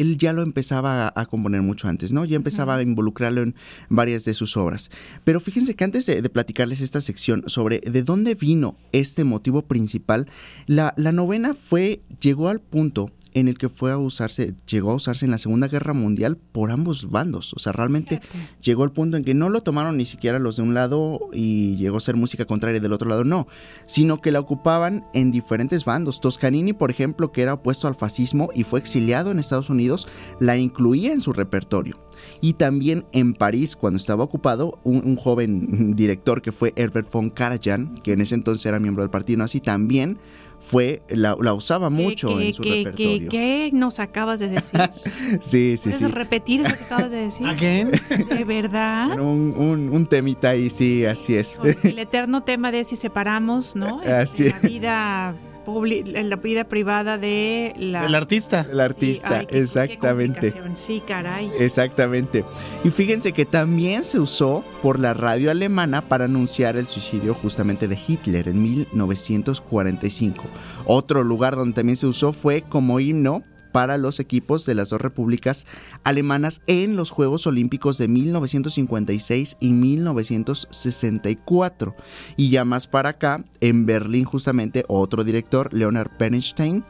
él 0.00 0.18
ya 0.18 0.32
lo 0.32 0.42
empezaba 0.42 1.08
a, 1.08 1.12
a 1.20 1.26
componer 1.26 1.62
mucho 1.62 1.88
antes, 1.88 2.12
¿no? 2.12 2.24
Ya 2.24 2.36
empezaba 2.36 2.76
a 2.76 2.82
involucrarlo 2.82 3.42
en 3.42 3.54
varias 3.88 4.24
de 4.24 4.34
sus 4.34 4.56
obras. 4.56 4.90
Pero 5.24 5.40
fíjense 5.40 5.74
que 5.74 5.84
antes 5.84 6.06
de, 6.06 6.22
de 6.22 6.28
platicarles 6.30 6.80
esta 6.80 7.00
sección 7.00 7.44
sobre 7.46 7.80
de 7.80 8.02
dónde 8.02 8.34
vino 8.34 8.76
este 8.92 9.24
motivo 9.24 9.62
principal, 9.62 10.26
la, 10.66 10.94
la 10.96 11.12
novena 11.12 11.54
fue, 11.54 12.02
llegó 12.20 12.48
al 12.48 12.60
punto 12.60 13.10
en 13.34 13.48
el 13.48 13.58
que 13.58 13.68
fue 13.68 13.92
a 13.92 13.98
usarse, 13.98 14.54
llegó 14.66 14.90
a 14.90 14.94
usarse 14.94 15.24
en 15.24 15.30
la 15.30 15.38
Segunda 15.38 15.68
Guerra 15.68 15.92
Mundial 15.92 16.36
por 16.36 16.70
ambos 16.70 17.10
bandos. 17.10 17.52
O 17.54 17.58
sea, 17.58 17.72
realmente 17.72 18.20
llegó 18.60 18.84
al 18.84 18.92
punto 18.92 19.16
en 19.16 19.24
que 19.24 19.34
no 19.34 19.48
lo 19.48 19.62
tomaron 19.62 19.96
ni 19.96 20.06
siquiera 20.06 20.38
los 20.38 20.56
de 20.56 20.62
un 20.62 20.74
lado 20.74 21.20
y 21.32 21.76
llegó 21.76 21.98
a 21.98 22.00
ser 22.00 22.16
música 22.16 22.44
contraria 22.44 22.80
del 22.80 22.92
otro 22.92 23.08
lado, 23.08 23.24
no, 23.24 23.46
sino 23.86 24.20
que 24.20 24.32
la 24.32 24.40
ocupaban 24.40 25.04
en 25.14 25.30
diferentes 25.30 25.84
bandos. 25.84 26.20
Toscanini, 26.20 26.72
por 26.72 26.90
ejemplo, 26.90 27.32
que 27.32 27.42
era 27.42 27.54
opuesto 27.54 27.88
al 27.88 27.94
fascismo 27.94 28.50
y 28.54 28.64
fue 28.64 28.80
exiliado 28.80 29.30
en 29.30 29.38
Estados 29.38 29.70
Unidos, 29.70 30.08
la 30.40 30.56
incluía 30.56 31.12
en 31.12 31.20
su 31.20 31.32
repertorio. 31.32 31.98
Y 32.40 32.54
también 32.54 33.04
en 33.12 33.34
París, 33.34 33.76
cuando 33.76 33.96
estaba 33.96 34.24
ocupado, 34.24 34.80
un, 34.84 35.02
un 35.04 35.16
joven 35.16 35.94
director 35.96 36.42
que 36.42 36.52
fue 36.52 36.72
Herbert 36.76 37.10
von 37.10 37.30
Karajan, 37.30 37.94
que 38.02 38.12
en 38.12 38.20
ese 38.20 38.34
entonces 38.34 38.66
era 38.66 38.80
miembro 38.80 39.02
del 39.02 39.10
partido 39.10 39.38
nazi, 39.38 39.60
también 39.60 40.18
fue, 40.60 41.02
la, 41.08 41.36
la 41.40 41.54
usaba 41.54 41.88
mucho 41.90 42.36
¿Qué, 42.36 42.48
en 42.48 42.54
su 42.54 42.62
qué- 42.62 42.70
repertorio. 42.84 43.28
qué- 43.30 43.70
qué 43.70 43.70
nos 43.72 43.98
acabas 44.00 44.40
de 44.40 44.48
decir? 44.48 44.80
Sí, 45.40 45.76
sí, 45.76 45.90
¿Puedes 45.90 45.98
sí. 45.98 46.08
repetir 46.08 46.60
eso 46.62 46.74
que 46.76 46.84
acabas 46.84 47.10
de 47.10 47.16
decir? 47.18 47.46
¿Again? 47.46 47.90
¿De 48.28 48.44
verdad? 48.44 49.12
Un, 49.20 49.54
un, 49.56 49.88
un 49.90 50.06
temita 50.06 50.50
ahí, 50.50 50.68
sí, 50.70 51.04
así 51.04 51.36
es. 51.36 51.58
El 51.84 51.98
eterno 51.98 52.42
tema 52.42 52.72
de 52.72 52.84
si 52.84 52.96
separamos, 52.96 53.76
¿no? 53.76 54.00
Este, 54.02 54.12
Así 54.12 54.48
la 54.50 54.58
vida 54.60 55.34
la 55.76 56.36
vida 56.36 56.64
privada 56.64 57.18
de 57.18 57.74
la 57.78 58.06
El 58.06 58.14
artista. 58.14 58.66
El 58.70 58.80
artista, 58.80 59.40
ay, 59.40 59.46
qué- 59.46 59.52
qué 59.52 59.58
exactamente. 59.60 60.54
Sí, 60.76 61.02
caray. 61.06 61.50
Exactamente. 61.58 62.44
Y 62.84 62.90
fíjense 62.90 63.32
que 63.32 63.44
también 63.44 64.04
se 64.04 64.18
usó 64.20 64.64
por 64.82 64.98
la 64.98 65.14
radio 65.14 65.50
alemana 65.50 66.02
para 66.02 66.24
anunciar 66.26 66.76
el 66.76 66.88
suicidio 66.88 67.34
justamente 67.34 67.88
de 67.88 67.98
Hitler 68.06 68.48
en 68.48 68.62
1945. 68.62 70.44
Otro 70.86 71.22
lugar 71.24 71.56
donde 71.56 71.74
también 71.74 71.96
se 71.96 72.06
usó 72.06 72.32
fue 72.32 72.62
como 72.62 73.00
himno 73.00 73.42
para 73.70 73.98
los 73.98 74.18
equipos 74.20 74.64
de 74.66 74.74
las 74.74 74.90
dos 74.90 75.00
repúblicas 75.00 75.66
alemanas 76.04 76.60
en 76.66 76.96
los 76.96 77.10
Juegos 77.10 77.46
Olímpicos 77.46 77.96
de 77.98 78.08
1956 78.08 79.56
y 79.60 79.72
1964. 79.72 81.94
Y 82.36 82.50
ya 82.50 82.64
más 82.64 82.86
para 82.86 83.08
acá, 83.10 83.44
en 83.60 83.84
Berlín 83.86 84.24
justamente 84.24 84.84
otro 84.88 85.24
director, 85.24 85.74
Leonard 85.74 86.10
Bernstein, 86.18 86.84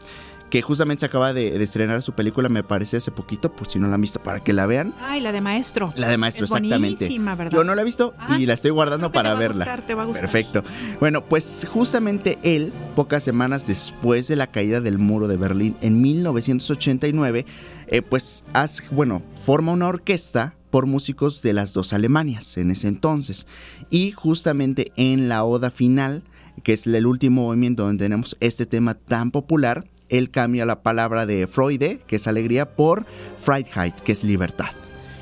que 0.50 0.62
justamente 0.62 1.00
se 1.00 1.06
acaba 1.06 1.32
de, 1.32 1.50
de 1.58 1.62
estrenar 1.64 2.02
su 2.02 2.12
película, 2.12 2.48
me 2.48 2.62
parece 2.62 2.96
hace 2.96 3.10
poquito, 3.10 3.52
por 3.52 3.68
si 3.68 3.78
no 3.78 3.86
la 3.88 3.96
han 3.96 4.00
visto, 4.00 4.22
para 4.22 4.40
que 4.40 4.52
la 4.52 4.66
vean. 4.66 4.94
Ay, 5.00 5.20
la 5.20 5.30
de 5.32 5.40
maestro. 5.40 5.92
La 5.96 6.08
de 6.08 6.16
maestro, 6.16 6.46
Es 6.46 6.50
exactamente. 6.50 6.96
buenísima, 7.04 7.34
¿verdad? 7.34 7.52
Yo 7.52 7.64
no 7.64 7.74
la 7.74 7.82
he 7.82 7.84
visto 7.84 8.14
y 8.38 8.46
la 8.46 8.54
estoy 8.54 8.70
guardando 8.70 9.12
para 9.12 9.30
te 9.30 9.32
va 9.34 9.36
a 9.36 9.40
verla. 9.40 9.64
gustar, 9.64 9.86
te 9.86 9.94
va 9.94 10.02
a 10.02 10.06
gustar. 10.06 10.22
Perfecto. 10.22 10.64
Bueno, 11.00 11.24
pues 11.24 11.66
justamente 11.70 12.38
él, 12.42 12.72
pocas 12.96 13.22
semanas 13.24 13.66
después 13.66 14.28
de 14.28 14.36
la 14.36 14.46
caída 14.46 14.80
del 14.80 14.98
muro 14.98 15.28
de 15.28 15.36
Berlín 15.36 15.76
en 15.82 16.00
1989, 16.00 17.46
eh, 17.88 18.02
pues 18.02 18.44
hace- 18.52 18.84
bueno, 18.90 19.22
forma 19.44 19.72
una 19.72 19.88
orquesta 19.88 20.54
por 20.70 20.86
músicos 20.86 21.40
de 21.42 21.52
las 21.54 21.72
dos 21.72 21.92
Alemanias 21.92 22.56
en 22.58 22.70
ese 22.70 22.88
entonces. 22.88 23.46
Y 23.90 24.12
justamente 24.12 24.92
en 24.96 25.28
la 25.28 25.44
oda 25.44 25.70
final, 25.70 26.22
que 26.62 26.72
es 26.74 26.86
el 26.86 27.06
último 27.06 27.42
movimiento 27.44 27.84
donde 27.84 28.04
tenemos 28.04 28.36
este 28.40 28.66
tema 28.66 28.94
tan 28.94 29.30
popular, 29.30 29.86
él 30.08 30.30
cambia 30.30 30.66
la 30.66 30.82
palabra 30.82 31.26
de 31.26 31.46
Freude, 31.46 32.00
que 32.06 32.16
es 32.16 32.26
alegría, 32.26 32.74
por 32.74 33.06
Freiheit, 33.38 33.94
que 34.00 34.12
es 34.12 34.24
libertad. 34.24 34.70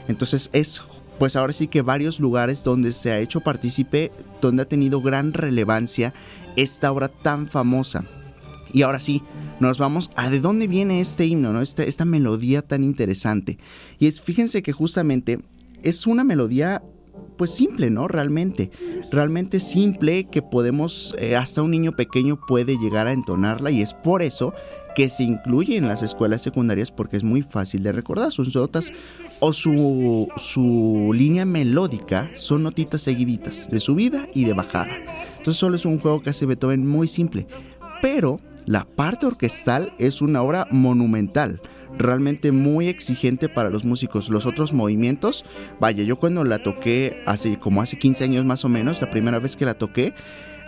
Entonces 0.09 0.51
es 0.53 0.82
pues 1.18 1.34
ahora 1.37 1.53
sí 1.53 1.68
que 1.68 1.82
varios 1.82 2.20
lugares 2.20 2.62
donde 2.62 2.93
se 2.93 3.11
ha 3.11 3.18
hecho 3.18 3.41
partícipe, 3.41 4.12
donde 4.41 4.62
ha 4.62 4.68
tenido 4.68 5.01
gran 5.01 5.32
relevancia 5.32 6.12
esta 6.57 6.93
obra 6.93 7.09
tan 7.09 7.47
famosa. 7.47 8.05
Y 8.72 8.82
ahora 8.82 9.01
sí, 9.01 9.22
nos 9.61 9.78
vamos 9.78 10.11
a 10.16 10.28
de 10.28 10.41
dónde 10.41 10.66
viene 10.66 11.01
este 11.01 11.24
himno, 11.24 11.53
¿no? 11.53 11.62
Esta, 11.62 11.84
esta 11.84 12.05
melodía 12.05 12.62
tan 12.62 12.84
interesante. 12.84 13.59
Y 13.99 14.07
es, 14.07 14.20
fíjense 14.20 14.62
que 14.62 14.72
justamente 14.72 15.41
es 15.82 16.07
una 16.07 16.24
melodía 16.24 16.82
pues 17.37 17.51
simple, 17.51 17.91
¿no? 17.91 18.09
Realmente. 18.09 18.70
Realmente 19.12 19.61
simple 19.61 20.24
que 20.24 20.43
podemos, 20.43 21.14
eh, 21.18 21.37
hasta 21.37 21.62
un 21.62 21.70
niño 21.70 21.93
pequeño 21.93 22.39
puede 22.47 22.76
llegar 22.78 23.07
a 23.07 23.12
entonarla 23.12 23.70
y 23.70 23.82
es 23.82 23.95
por 23.95 24.22
eso 24.22 24.53
que 24.95 25.11
se 25.11 25.24
incluye 25.24 25.76
en 25.76 25.89
las 25.89 26.03
escuelas 26.03 26.41
secundarias 26.41 26.91
porque 26.91 27.18
es 27.18 27.22
muy 27.22 27.43
fácil 27.43 27.82
de 27.82 27.93
recordar. 27.93 28.32
Sus 28.32 28.55
notas 28.55 28.93
o 29.41 29.53
su, 29.53 30.28
su 30.37 31.12
línea 31.14 31.45
melódica 31.45 32.30
son 32.34 32.62
notitas 32.62 33.03
seguiditas 33.03 33.70
de 33.70 33.80
subida 33.80 34.26
y 34.34 34.45
de 34.45 34.55
bajada. 34.55 34.97
Entonces 35.37 35.59
solo 35.59 35.76
es 35.76 35.84
un 35.84 35.99
juego 35.99 36.22
que 36.22 36.30
hace 36.30 36.47
Beethoven 36.47 36.87
muy 36.87 37.09
simple. 37.09 37.47
Pero 38.01 38.41
la 38.64 38.84
parte 38.84 39.26
orquestal 39.26 39.93
es 39.99 40.22
una 40.22 40.43
obra 40.43 40.66
monumental 40.70 41.61
realmente 41.99 42.53
muy 42.53 42.88
exigente 42.88 43.49
para 43.49 43.70
los 43.70 43.84
músicos. 43.84 44.28
Los 44.28 44.47
otros 44.47 44.72
movimientos, 44.72 45.44
vaya, 45.80 46.03
yo 46.05 46.16
cuando 46.16 46.44
la 46.44 46.62
toqué 46.62 47.22
hace 47.26 47.59
como 47.59 47.82
hace 47.82 47.99
15 47.99 48.24
años 48.24 48.44
más 48.44 48.64
o 48.64 48.68
menos, 48.68 49.01
la 49.01 49.11
primera 49.11 49.38
vez 49.38 49.57
que 49.57 49.64
la 49.64 49.74
toqué, 49.74 50.14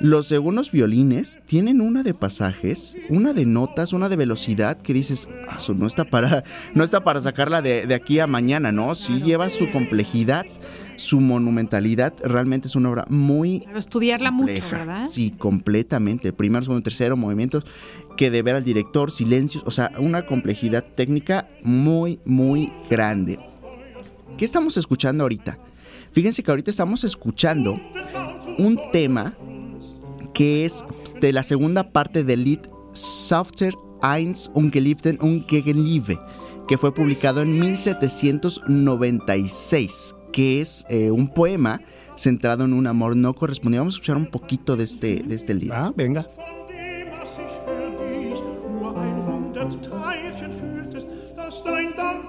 los 0.00 0.28
segundos 0.28 0.70
violines 0.70 1.40
tienen 1.46 1.80
una 1.80 2.04
de 2.04 2.14
pasajes, 2.14 2.96
una 3.08 3.32
de 3.32 3.46
notas, 3.46 3.92
una 3.92 4.08
de 4.08 4.14
velocidad 4.14 4.78
que 4.80 4.94
dices, 4.94 5.28
"Ah, 5.48 5.58
no 5.74 5.86
está 5.86 6.04
para, 6.04 6.44
no 6.74 6.84
está 6.84 7.02
para 7.02 7.20
sacarla 7.20 7.62
de, 7.62 7.86
de 7.86 7.94
aquí 7.94 8.20
a 8.20 8.26
mañana, 8.28 8.70
¿no? 8.70 8.94
Sí 8.94 9.20
lleva 9.22 9.50
su 9.50 9.70
complejidad, 9.72 10.46
su 10.94 11.20
monumentalidad, 11.20 12.12
realmente 12.22 12.68
es 12.68 12.76
una 12.76 12.90
obra 12.90 13.06
muy 13.08 13.62
Pero 13.66 13.78
estudiarla 13.78 14.30
mucho. 14.30 14.52
¿verdad? 14.70 15.04
Sí, 15.08 15.32
completamente. 15.36 16.32
Primero, 16.32 16.64
segundo, 16.64 16.82
tercero, 16.82 17.16
movimientos 17.16 17.64
que 18.18 18.30
de 18.30 18.42
ver 18.42 18.56
al 18.56 18.64
director, 18.64 19.10
silencios, 19.10 19.64
o 19.64 19.70
sea, 19.70 19.90
una 19.96 20.26
complejidad 20.26 20.84
técnica 20.84 21.48
muy, 21.62 22.20
muy 22.26 22.70
grande. 22.90 23.38
¿Qué 24.36 24.44
estamos 24.44 24.76
escuchando 24.76 25.22
ahorita? 25.22 25.58
Fíjense 26.12 26.42
que 26.42 26.50
ahorita 26.50 26.70
estamos 26.70 27.02
escuchando 27.04 27.80
un 28.58 28.78
tema 28.92 29.34
que 30.34 30.66
es 30.66 30.84
de 31.20 31.32
la 31.32 31.44
segunda 31.44 31.92
parte 31.92 32.24
del 32.24 32.44
Lied 32.44 32.60
Softer 32.92 33.74
eins 34.02 34.50
ungeliebten 34.52 35.18
Ungegenliebe, 35.22 36.20
que 36.66 36.76
fue 36.76 36.92
publicado 36.92 37.40
en 37.42 37.56
1796, 37.58 40.16
que 40.32 40.60
es 40.60 40.84
eh, 40.88 41.12
un 41.12 41.32
poema 41.32 41.80
centrado 42.16 42.64
en 42.64 42.72
un 42.72 42.88
amor 42.88 43.14
no 43.16 43.34
correspondido. 43.34 43.82
Vamos 43.82 43.94
a 43.94 43.98
escuchar 43.98 44.16
un 44.16 44.26
poquito 44.26 44.76
de 44.76 44.82
este, 44.84 45.22
de 45.22 45.36
este 45.36 45.54
libro. 45.54 45.76
Ah, 45.76 45.92
venga. 45.96 46.26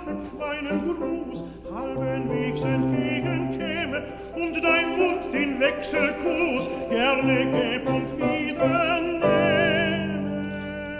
Dein 0.10 0.18
Danken 0.18 0.38
meinen 0.40 0.84
Gruß 0.86 1.44
halben 1.74 2.30
Wegs 2.30 2.62
entgegenkäme 2.64 4.04
und 4.36 4.64
dein 4.64 4.98
Mund 4.98 5.34
den 5.34 5.60
Wechselkuss 5.60 6.70
gerne 6.90 7.46
gäb 7.52 7.88
und 7.88 8.18
wieder 8.18 8.90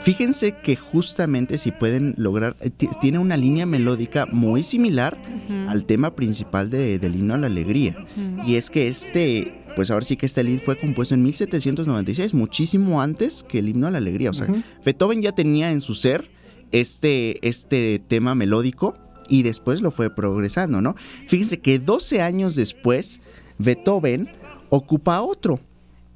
Fíjense 0.02 0.54
que 0.54 0.78
justamente 0.78 1.58
si 1.58 1.72
pueden 1.72 2.14
lograr, 2.18 2.56
eh, 2.62 2.70
ti- 2.70 2.90
tiene 3.02 3.20
una 3.20 3.36
línea 3.36 3.66
melódica 3.66 4.26
muy 4.26 4.64
similar 4.64 5.18
al 5.68 5.84
tema 5.84 6.16
principal 6.16 6.70
de- 6.70 6.98
del 7.00 7.16
himno 7.18 7.34
a 7.34 7.38
la 7.38 7.48
alegría. 7.48 7.96
Y 8.48 8.56
es 8.56 8.70
que 8.70 8.88
este, 8.88 9.62
pues 9.76 9.92
ahora 9.92 10.06
sí 10.06 10.16
que 10.16 10.26
este 10.26 10.42
lead 10.44 10.62
fue 10.62 10.80
compuesto 10.80 11.16
en 11.16 11.22
1796, 11.24 12.34
muchísimo 12.34 13.02
antes 13.02 13.44
que 13.44 13.60
el 13.60 13.68
himno 13.68 13.88
a 13.88 13.92
la 13.92 13.98
alegría. 13.98 14.30
O 14.30 14.34
sea. 14.34 14.48
Beethoven 14.86 15.22
ya 15.22 15.34
tenía 15.34 15.70
en 15.70 15.82
su 15.82 15.94
ser 15.94 16.30
este, 16.72 17.48
este 17.48 18.00
tema 18.00 18.36
melódico 18.36 18.96
y 19.28 19.44
después 19.44 19.82
lo 19.82 19.92
fue 19.92 20.14
progresando, 20.14 20.82
¿no? 20.82 20.96
Fíjense 21.28 21.60
que 21.60 21.80
12 21.80 22.22
años 22.22 22.56
después, 22.56 23.22
Beethoven 23.58 24.30
ocupa 24.70 25.22
otro. 25.22 25.60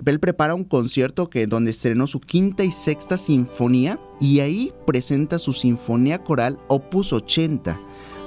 Él 0.05 0.19
prepara 0.19 0.55
un 0.55 0.65
concierto 0.65 1.29
que 1.29 1.47
donde 1.47 1.71
estrenó 1.71 2.07
su 2.07 2.19
quinta 2.19 2.63
y 2.63 2.71
sexta 2.71 3.17
sinfonía 3.17 3.99
y 4.19 4.39
ahí 4.39 4.73
presenta 4.85 5.39
su 5.39 5.53
sinfonía 5.53 6.23
coral 6.23 6.59
Opus 6.67 7.13
80, 7.13 7.79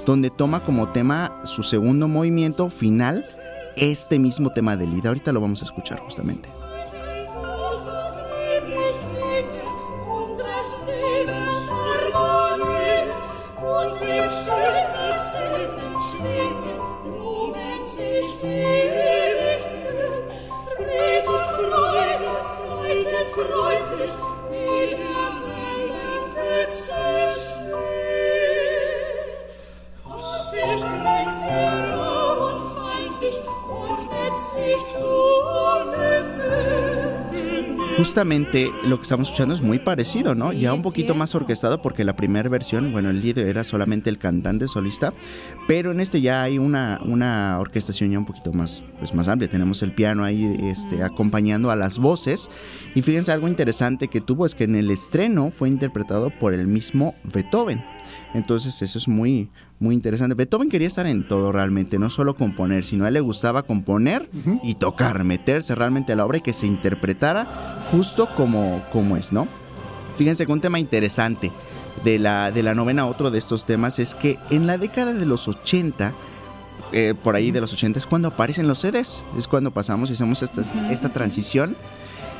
donde 0.05 0.29
toma 0.29 0.63
como 0.63 0.89
tema 0.89 1.41
su 1.43 1.61
segundo 1.61 2.07
movimiento 2.07 2.69
final 2.69 3.25
este 3.75 4.17
mismo 4.17 4.51
tema 4.51 4.75
de 4.75 4.87
Lied. 4.87 5.05
Ahorita 5.05 5.31
lo 5.31 5.41
vamos 5.41 5.61
a 5.61 5.65
escuchar 5.65 5.99
justamente. 5.99 6.56
Justamente 37.97 38.71
lo 38.83 38.97
que 38.97 39.03
estamos 39.03 39.27
escuchando 39.27 39.55
es 39.55 39.61
muy 39.61 39.79
parecido, 39.79 40.35
¿no? 40.35 40.53
Ya 40.53 40.71
un 40.71 40.83
poquito 40.83 41.15
más 41.15 41.33
orquestado 41.33 41.81
porque 41.81 42.03
la 42.03 42.15
primera 42.15 42.47
versión, 42.47 42.91
bueno, 42.91 43.09
el 43.09 43.23
líder 43.23 43.47
era 43.47 43.63
solamente 43.63 44.11
el 44.11 44.19
cantante 44.19 44.67
solista, 44.67 45.13
pero 45.67 45.89
en 45.91 45.99
este 45.99 46.21
ya 46.21 46.43
hay 46.43 46.59
una, 46.59 47.01
una 47.03 47.57
orquestación 47.59 48.11
ya 48.11 48.19
un 48.19 48.25
poquito 48.25 48.53
más, 48.53 48.83
pues 48.99 49.15
más 49.15 49.27
amplia. 49.27 49.49
Tenemos 49.49 49.81
el 49.81 49.93
piano 49.93 50.23
ahí 50.23 50.45
este, 50.61 51.01
acompañando 51.01 51.71
a 51.71 51.75
las 51.75 51.97
voces. 51.97 52.51
Y 52.93 53.01
fíjense 53.01 53.31
algo 53.31 53.47
interesante 53.47 54.09
que 54.09 54.21
tuvo 54.21 54.45
es 54.45 54.53
que 54.53 54.65
en 54.65 54.75
el 54.75 54.91
estreno 54.91 55.49
fue 55.49 55.67
interpretado 55.67 56.29
por 56.29 56.53
el 56.53 56.67
mismo 56.67 57.15
Beethoven. 57.23 57.83
Entonces 58.33 58.81
eso 58.81 58.97
es 58.97 59.07
muy, 59.07 59.49
muy 59.79 59.95
interesante. 59.95 60.35
Beethoven 60.35 60.69
quería 60.69 60.87
estar 60.87 61.07
en 61.07 61.27
todo 61.27 61.51
realmente, 61.51 61.97
no 61.99 62.09
solo 62.09 62.35
componer, 62.35 62.85
sino 62.85 63.05
a 63.05 63.07
él 63.07 63.15
le 63.15 63.21
gustaba 63.21 63.63
componer 63.63 64.29
y 64.63 64.75
tocar, 64.75 65.23
meterse 65.23 65.75
realmente 65.75 66.13
a 66.13 66.15
la 66.15 66.25
obra 66.25 66.37
y 66.37 66.41
que 66.41 66.53
se 66.53 66.67
interpretara 66.67 67.85
justo 67.91 68.29
como, 68.35 68.83
como 68.91 69.17
es, 69.17 69.31
¿no? 69.31 69.47
Fíjense 70.17 70.45
que 70.45 70.51
un 70.51 70.61
tema 70.61 70.79
interesante 70.79 71.51
de 72.03 72.19
la, 72.19 72.51
de 72.51 72.63
la 72.63 72.75
novena, 72.75 73.05
otro 73.05 73.31
de 73.31 73.39
estos 73.39 73.65
temas, 73.65 73.99
es 73.99 74.15
que 74.15 74.37
en 74.49 74.67
la 74.67 74.77
década 74.77 75.13
de 75.13 75.25
los 75.25 75.47
80, 75.47 76.13
eh, 76.91 77.13
por 77.23 77.35
ahí 77.35 77.51
de 77.51 77.61
los 77.61 77.73
80 77.73 77.99
es 77.99 78.07
cuando 78.07 78.29
aparecen 78.29 78.67
los 78.67 78.79
CDs, 78.79 79.23
es 79.37 79.47
cuando 79.47 79.71
pasamos 79.71 80.09
y 80.09 80.13
hacemos 80.13 80.41
esta, 80.41 80.61
esta 80.91 81.09
transición 81.13 81.75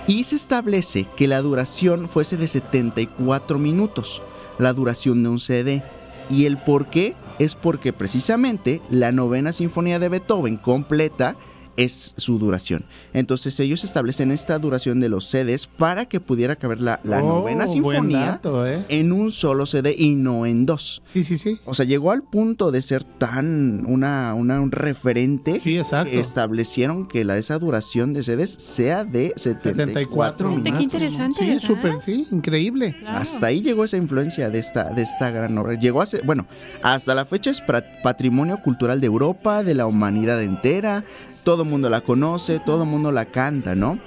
y 0.07 0.23
se 0.23 0.37
establece 0.37 1.05
que 1.15 1.27
la 1.27 1.41
duración 1.41 2.07
fuese 2.07 2.37
de 2.37 2.47
74 2.47 3.59
minutos, 3.59 4.23
la 4.57 4.73
duración 4.73 5.23
de 5.23 5.29
un 5.29 5.39
CD. 5.39 5.83
Y 6.29 6.45
el 6.45 6.57
por 6.57 6.87
qué 6.87 7.15
es 7.39 7.55
porque 7.55 7.93
precisamente 7.93 8.81
la 8.89 9.11
novena 9.11 9.53
sinfonía 9.53 9.99
de 9.99 10.09
Beethoven 10.09 10.57
completa 10.57 11.35
es 11.77 12.13
su 12.17 12.37
duración. 12.39 12.83
Entonces 13.13 13.57
ellos 13.59 13.83
establecen 13.83 14.31
esta 14.31 14.59
duración 14.59 14.99
de 14.99 15.09
los 15.09 15.25
CDs 15.29 15.67
para 15.67 16.05
que 16.05 16.19
pudiera 16.19 16.55
caber 16.57 16.81
la, 16.81 16.99
la 17.03 17.23
Oh, 17.23 17.39
novena 17.39 17.67
sinfonía 17.67 18.19
dato, 18.25 18.67
¿eh? 18.67 18.83
en 18.89 19.11
un 19.11 19.31
solo 19.31 19.65
CD 19.65 19.95
y 19.97 20.15
no 20.15 20.45
en 20.45 20.65
dos. 20.65 21.01
Sí, 21.05 21.23
sí, 21.23 21.37
sí. 21.37 21.59
O 21.65 21.73
sea, 21.73 21.85
llegó 21.85 22.11
al 22.11 22.23
punto 22.23 22.71
de 22.71 22.81
ser 22.81 23.03
tan 23.03 23.85
una, 23.87 24.33
una- 24.33 24.59
un 24.59 24.71
referente 24.71 25.59
Sí, 25.61 25.77
exacto. 25.77 26.11
que 26.11 26.19
establecieron 26.19 27.07
que 27.07 27.23
la 27.23 27.37
esa 27.37 27.57
duración 27.59 28.13
de 28.13 28.23
CDs 28.23 28.55
sea 28.59 29.03
de 29.03 29.33
74 29.35 29.77
74 29.85 30.49
minutos. 30.49 30.73
Qué 30.77 30.83
interesante, 30.83 31.37
Sí, 31.39 31.59
súper, 31.65 32.01
sí, 32.01 32.27
increíble. 32.31 32.95
Claro. 32.99 33.19
Hasta 33.19 33.47
ahí 33.47 33.61
llegó 33.61 33.83
esa 33.83 33.97
influencia 33.97 34.49
de 34.49 34.59
esta, 34.59 34.85
de 34.89 35.03
esta 35.03 35.29
gran 35.29 35.57
obra. 35.57 35.75
Llegó 35.75 36.01
a 36.01 36.05
ser, 36.05 36.25
bueno, 36.25 36.47
hasta 36.81 37.13
la 37.13 37.25
fecha 37.25 37.51
es 37.51 37.61
patrimonio 38.03 38.59
cultural 38.63 38.99
de 38.99 39.07
Europa, 39.07 39.63
de 39.63 39.75
la 39.75 39.85
humanidad 39.85 40.41
entera. 40.41 41.03
Todo 41.47 41.63
el 41.63 41.69
mundo 41.69 41.89
la 41.89 42.01
conoce, 42.01 42.59
todo 42.59 42.83
el 42.83 42.89
mundo 42.89 43.09
la 43.13 43.23
canta, 43.23 43.73
¿no? 43.73 43.99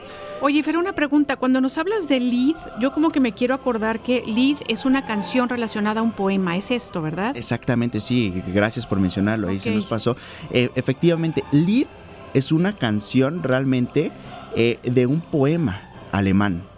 Oye, 0.43 0.63
Fer, 0.63 0.77
una 0.77 0.95
pregunta. 0.95 1.37
Cuando 1.37 1.63
nos 1.63 1.79
hablas 1.79 2.07
de 2.07 2.21
lead, 2.21 2.55
yo 2.83 2.93
como 2.93 3.09
que 3.09 3.19
me 3.19 3.33
quiero 3.33 3.55
acordar 3.55 4.01
que 4.01 4.23
lead 4.27 4.59
es 4.69 4.85
una 4.85 5.07
canción 5.07 5.49
relacionada 5.49 6.01
a 6.01 6.03
un 6.03 6.13
poema. 6.13 6.59
Es 6.59 6.71
esto, 6.71 7.01
¿verdad? 7.01 7.35
Exactamente, 7.35 8.01
sí. 8.01 8.43
Gracias 8.49 8.85
por 8.85 9.01
mencionarlo. 9.01 9.49
Ahí 9.49 9.59
se 9.59 9.75
nos 9.75 9.87
pasó. 9.87 10.19
Eh, 10.51 10.69
efectivamente, 10.75 11.43
Lied 11.51 11.87
es 12.35 12.53
una 12.53 12.77
canción 12.77 13.43
realmente 13.43 14.13
eh, 14.55 14.79
de 14.83 15.07
un 15.07 15.23
poema 15.23 15.81
alemán. 16.13 16.70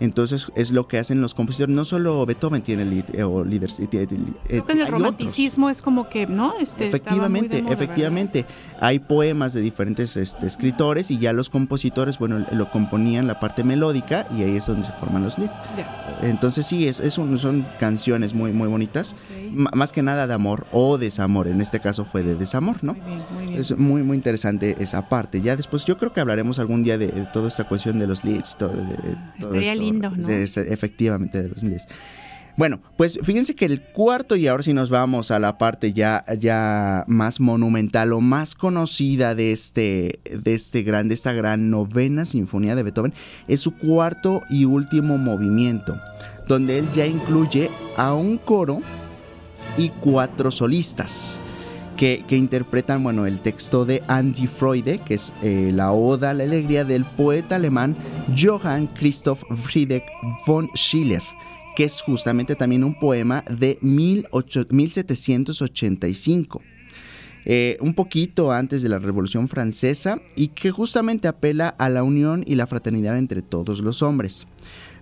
Entonces 0.00 0.48
es 0.56 0.70
lo 0.72 0.88
que 0.88 0.98
hacen 0.98 1.20
los 1.20 1.34
compositores. 1.34 1.74
No 1.74 1.84
solo 1.84 2.24
Beethoven 2.26 2.62
tiene 2.62 2.84
lead, 2.84 3.04
eh, 3.14 3.22
o 3.22 3.44
líderes. 3.44 3.78
eh, 3.80 3.88
eh, 3.92 4.06
Creo 4.06 4.06
que 4.06 4.54
en 4.56 4.58
el 4.58 4.70
hay 4.70 4.82
otros. 4.82 4.90
romanticismo 4.90 5.70
es 5.70 5.80
como 5.82 6.08
que, 6.08 6.26
¿no? 6.26 6.54
Este, 6.60 6.86
Efectivamente, 6.88 7.62
moda, 7.62 7.74
efectivamente. 7.74 8.44
Hay 8.80 8.98
poemas 8.98 9.52
de 9.52 9.60
diferentes 9.60 10.16
este, 10.16 10.46
escritores 10.46 11.10
y 11.10 11.18
ya 11.18 11.32
los 11.32 11.48
compositores, 11.50 12.18
bueno, 12.18 12.44
lo 12.52 12.70
componían 12.70 13.26
la 13.26 13.40
parte 13.40 13.64
melódica 13.64 14.26
y 14.36 14.42
ahí 14.42 14.56
es 14.56 14.66
donde 14.66 14.84
se 14.86 14.92
forman 14.92 15.22
los 15.22 15.38
leads. 15.38 15.58
¿verdad? 15.76 16.18
Ya. 16.22 16.28
Entonces 16.28 16.66
sí, 16.66 16.86
es, 16.86 17.00
es 17.00 17.18
un- 17.18 17.38
son 17.38 17.66
canciones 17.78 18.34
muy, 18.34 18.52
muy 18.52 18.68
bonitas. 18.68 19.14
M- 19.36 19.68
más 19.74 19.92
que 19.92 20.02
nada 20.02 20.26
de 20.26 20.34
amor 20.34 20.66
o 20.72 20.98
desamor. 20.98 21.46
En 21.48 21.60
este 21.60 21.80
caso 21.80 22.04
fue 22.04 22.22
de 22.22 22.34
desamor, 22.34 22.82
¿no? 22.82 22.94
Muy 22.94 23.02
bien, 23.06 23.22
muy 23.34 23.46
bien. 23.46 23.60
Es 23.60 23.76
muy, 23.78 24.02
muy 24.02 24.16
interesante 24.16 24.76
esa 24.80 25.08
parte. 25.08 25.40
Ya 25.40 25.56
después, 25.56 25.84
yo 25.84 25.96
creo 25.98 26.12
que 26.12 26.20
hablaremos 26.20 26.58
algún 26.58 26.82
día 26.82 26.98
de, 26.98 27.08
de 27.08 27.26
toda 27.32 27.48
esta 27.48 27.64
cuestión 27.64 27.98
de 27.98 28.06
los 28.06 28.24
leads. 28.24 28.56
Todo, 28.56 28.70
de- 28.70 28.82
de- 28.84 29.16
todo 29.40 29.54
esto. 29.54 29.83
¿No? 29.92 30.28
Es- 30.28 30.56
efectivamente, 30.56 31.42
de 31.42 31.48
los 31.48 31.62
leads. 31.62 31.86
Bueno, 32.56 32.80
pues 32.96 33.18
fíjense 33.24 33.56
que 33.56 33.64
el 33.64 33.82
cuarto, 33.82 34.36
y 34.36 34.46
ahora 34.46 34.62
sí 34.62 34.72
nos 34.72 34.88
vamos 34.88 35.32
a 35.32 35.40
la 35.40 35.58
parte 35.58 35.92
ya, 35.92 36.24
ya 36.38 37.02
más 37.08 37.40
monumental 37.40 38.12
o 38.12 38.20
más 38.20 38.54
conocida 38.54 39.34
de 39.34 39.50
este, 39.50 40.20
de 40.30 40.54
este 40.54 40.82
gran, 40.84 41.08
de 41.08 41.14
esta 41.14 41.32
gran 41.32 41.68
novena 41.70 42.24
sinfonía 42.24 42.76
de 42.76 42.84
Beethoven, 42.84 43.12
es 43.48 43.58
su 43.58 43.72
cuarto 43.76 44.42
y 44.48 44.66
último 44.66 45.18
movimiento, 45.18 45.96
donde 46.46 46.78
él 46.78 46.86
ya 46.92 47.06
incluye 47.06 47.70
a 47.96 48.14
un 48.14 48.38
coro 48.38 48.80
y 49.76 49.88
cuatro 49.88 50.52
solistas 50.52 51.40
que, 51.96 52.24
interpretan 52.30 53.02
bueno, 53.02 53.26
el 53.26 53.40
texto 53.40 53.84
de 53.84 54.02
Andy 54.08 54.46
Freude, 54.46 54.98
que 54.98 55.14
es 55.14 55.32
eh, 55.42 55.70
la 55.72 55.92
Oda 55.92 56.30
a 56.30 56.34
la 56.34 56.44
Alegría 56.44 56.84
del 56.84 57.04
poeta 57.04 57.56
alemán 57.56 57.96
Johann 58.36 58.86
Christoph 58.88 59.42
Friedrich 59.64 60.04
von 60.46 60.68
Schiller, 60.74 61.22
que 61.76 61.84
es 61.84 62.00
justamente 62.02 62.54
también 62.54 62.84
un 62.84 62.98
poema 62.98 63.44
de 63.48 63.78
18 63.80 64.66
1785. 64.70 66.62
eh, 67.46 67.76
un 67.80 67.94
poquito 67.94 68.52
antes 68.52 68.82
de 68.82 68.88
la 68.88 68.98
Revolución 68.98 69.48
Francesa 69.48 70.20
y 70.34 70.48
que 70.48 70.70
justamente 70.70 71.28
apela 71.28 71.68
a 71.68 71.88
la 71.90 72.02
unión 72.02 72.42
y 72.46 72.54
la 72.54 72.66
fraternidad 72.66 73.18
entre 73.18 73.42
todos 73.42 73.80
los 73.80 74.02
hombres. 74.02 74.46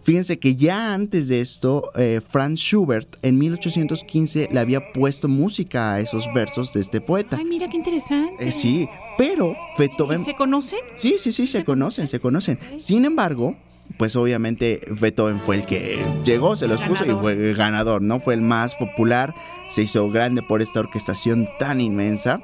Fíjense 0.04 0.38
que 0.38 0.56
ya 0.56 0.92
antes 0.94 1.28
de 1.28 1.40
esto, 1.40 1.92
eh, 1.94 2.20
Franz 2.28 2.58
Schubert 2.58 3.16
en 3.22 3.38
1815 3.38 4.48
le 4.50 4.60
había 4.60 4.92
puesto 4.92 5.28
música 5.28 5.94
a 5.94 6.00
esos 6.00 6.26
versos 6.34 6.72
de 6.72 6.80
este 6.80 7.00
poeta. 7.00 7.36
Ay, 7.38 7.44
mira 7.44 7.68
qué 7.68 7.76
interesante. 7.76 8.48
Eh, 8.48 8.52
sí, 8.52 8.88
pero 9.16 9.54
Beethoven... 9.78 10.22
¿Y 10.22 10.24
¿Se 10.24 10.34
conocen? 10.34 10.80
Sí, 10.96 11.16
sí, 11.18 11.32
sí, 11.32 11.46
se 11.46 11.64
conocen, 11.64 12.08
se 12.08 12.18
conocen. 12.18 12.58
Sin 12.78 13.04
embargo, 13.04 13.56
pues 13.96 14.16
obviamente 14.16 14.80
Beethoven 14.90 15.40
fue 15.40 15.56
el 15.56 15.66
que 15.66 16.04
llegó, 16.24 16.56
se 16.56 16.66
los 16.66 16.80
puso 16.80 17.04
y 17.04 17.14
fue 17.14 17.32
el 17.32 17.54
ganador, 17.54 18.02
¿no? 18.02 18.20
Fue 18.20 18.34
el 18.34 18.40
más 18.40 18.74
popular, 18.74 19.34
se 19.70 19.82
hizo 19.82 20.10
grande 20.10 20.42
por 20.42 20.62
esta 20.62 20.80
orquestación 20.80 21.48
tan 21.58 21.80
inmensa. 21.80 22.40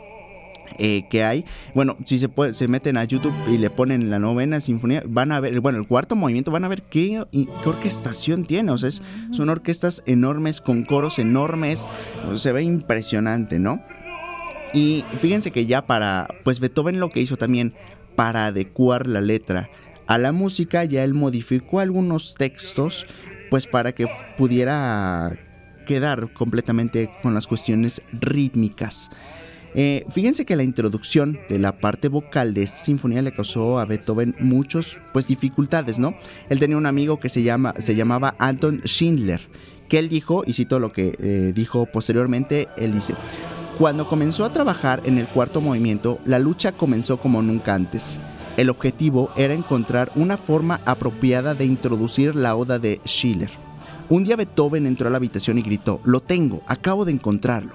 Eh, 0.78 1.06
que 1.10 1.24
hay, 1.24 1.44
bueno, 1.74 1.96
si 2.04 2.18
se, 2.18 2.28
puede, 2.28 2.54
se 2.54 2.68
meten 2.68 2.96
a 2.96 3.04
YouTube 3.04 3.34
y 3.48 3.58
le 3.58 3.68
ponen 3.70 4.10
la 4.10 4.18
novena 4.18 4.60
sinfonía, 4.60 5.02
van 5.06 5.32
a 5.32 5.40
ver, 5.40 5.60
bueno, 5.60 5.78
el 5.78 5.86
cuarto 5.86 6.14
movimiento, 6.16 6.50
van 6.50 6.64
a 6.64 6.68
ver 6.68 6.82
qué, 6.82 7.24
qué 7.32 7.48
orquestación 7.68 8.44
tiene, 8.46 8.70
o 8.72 8.78
sea, 8.78 8.88
es- 8.88 9.02
son 9.32 9.48
orquestas 9.48 10.02
enormes, 10.06 10.60
con 10.60 10.84
coros 10.84 11.18
enormes, 11.18 11.86
o 12.24 12.28
sea, 12.30 12.36
se 12.36 12.52
ve 12.52 12.62
impresionante, 12.62 13.58
¿no? 13.58 13.80
Y 14.72 15.04
fíjense 15.18 15.50
que 15.50 15.66
ya 15.66 15.86
para, 15.86 16.28
pues 16.44 16.60
Beethoven 16.60 17.00
lo 17.00 17.10
que 17.10 17.20
hizo 17.20 17.36
también 17.36 17.74
para 18.16 18.46
adecuar 18.46 19.06
la 19.06 19.20
letra 19.20 19.70
a 20.06 20.18
la 20.18 20.32
música, 20.32 20.84
ya 20.84 21.04
él 21.04 21.14
modificó 21.14 21.80
algunos 21.80 22.34
textos, 22.34 23.06
pues 23.50 23.66
para 23.66 23.92
que 23.92 24.06
pudiera 24.36 25.32
quedar 25.86 26.32
completamente 26.34 27.10
con 27.22 27.32
las 27.34 27.46
cuestiones 27.46 28.02
rítmicas. 28.12 29.10
Eh, 29.74 30.04
fíjense 30.10 30.44
que 30.44 30.56
la 30.56 30.62
introducción 30.62 31.38
de 31.48 31.58
la 31.58 31.78
parte 31.78 32.08
vocal 32.08 32.54
de 32.54 32.62
esta 32.62 32.80
sinfonía 32.80 33.22
le 33.22 33.32
causó 33.32 33.78
a 33.78 33.84
Beethoven 33.84 34.34
muchos 34.40 34.98
pues 35.12 35.26
dificultades, 35.28 35.98
¿no? 35.98 36.14
Él 36.48 36.58
tenía 36.58 36.76
un 36.76 36.86
amigo 36.86 37.20
que 37.20 37.28
se 37.28 37.42
llama 37.42 37.74
se 37.78 37.94
llamaba 37.94 38.34
Anton 38.38 38.80
Schindler, 38.84 39.40
que 39.88 39.98
él 39.98 40.08
dijo 40.08 40.42
y 40.46 40.54
cito 40.54 40.78
lo 40.78 40.92
que 40.92 41.14
eh, 41.18 41.52
dijo 41.54 41.86
posteriormente, 41.86 42.68
él 42.76 42.94
dice: 42.94 43.14
cuando 43.78 44.08
comenzó 44.08 44.44
a 44.44 44.52
trabajar 44.52 45.02
en 45.04 45.18
el 45.18 45.28
cuarto 45.28 45.60
movimiento, 45.60 46.18
la 46.24 46.38
lucha 46.38 46.72
comenzó 46.72 47.18
como 47.18 47.42
nunca 47.42 47.74
antes. 47.74 48.18
El 48.56 48.70
objetivo 48.70 49.30
era 49.36 49.54
encontrar 49.54 50.10
una 50.16 50.36
forma 50.36 50.80
apropiada 50.84 51.54
de 51.54 51.64
introducir 51.64 52.34
la 52.34 52.56
oda 52.56 52.80
de 52.80 53.00
Schiller. 53.06 53.50
Un 54.08 54.24
día 54.24 54.34
Beethoven 54.34 54.86
entró 54.86 55.06
a 55.06 55.10
la 55.10 55.18
habitación 55.18 55.58
y 55.58 55.62
gritó, 55.62 56.00
lo 56.04 56.20
tengo, 56.20 56.62
acabo 56.66 57.04
de 57.04 57.12
encontrarlo. 57.12 57.74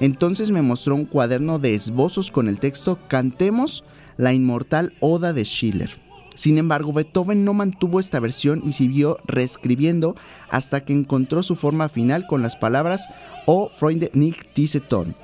Entonces 0.00 0.50
me 0.50 0.62
mostró 0.62 0.94
un 0.94 1.04
cuaderno 1.04 1.58
de 1.58 1.74
esbozos 1.74 2.30
con 2.30 2.48
el 2.48 2.58
texto 2.58 2.98
Cantemos 3.08 3.84
la 4.16 4.32
inmortal 4.32 4.94
oda 5.00 5.32
de 5.32 5.44
Schiller. 5.44 5.90
Sin 6.34 6.56
embargo, 6.56 6.92
Beethoven 6.92 7.44
no 7.44 7.52
mantuvo 7.52 8.00
esta 8.00 8.18
versión 8.18 8.62
y 8.64 8.72
siguió 8.72 9.18
reescribiendo 9.26 10.16
hasta 10.48 10.84
que 10.84 10.94
encontró 10.94 11.42
su 11.42 11.54
forma 11.54 11.90
final 11.90 12.26
con 12.26 12.40
las 12.40 12.56
palabras 12.56 13.06
O 13.46 13.68
Freunde 13.68 14.10
nicht 14.14 14.40
diese 14.54 14.80
Ton. 14.80 15.14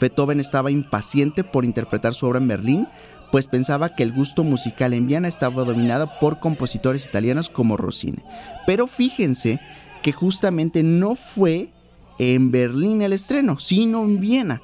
Beethoven 0.00 0.38
estaba 0.38 0.70
impaciente 0.70 1.42
por 1.42 1.64
interpretar 1.64 2.14
su 2.14 2.26
obra 2.26 2.38
en 2.38 2.48
Berlín, 2.48 2.86
pues 3.32 3.48
pensaba 3.48 3.94
que 3.96 4.02
el 4.02 4.12
gusto 4.12 4.44
musical 4.44 4.92
en 4.92 5.06
Viena 5.06 5.26
estaba 5.26 5.64
dominado 5.64 6.10
por 6.20 6.38
compositores 6.38 7.06
italianos 7.06 7.48
como 7.48 7.76
Rossini. 7.76 8.22
Pero 8.66 8.86
fíjense 8.86 9.58
que 10.02 10.12
justamente 10.12 10.82
no 10.82 11.16
fue 11.16 11.72
en 12.18 12.50
Berlín 12.50 13.02
el 13.02 13.12
estreno, 13.12 13.58
sino 13.58 14.04
en 14.04 14.20
Viena. 14.20 14.62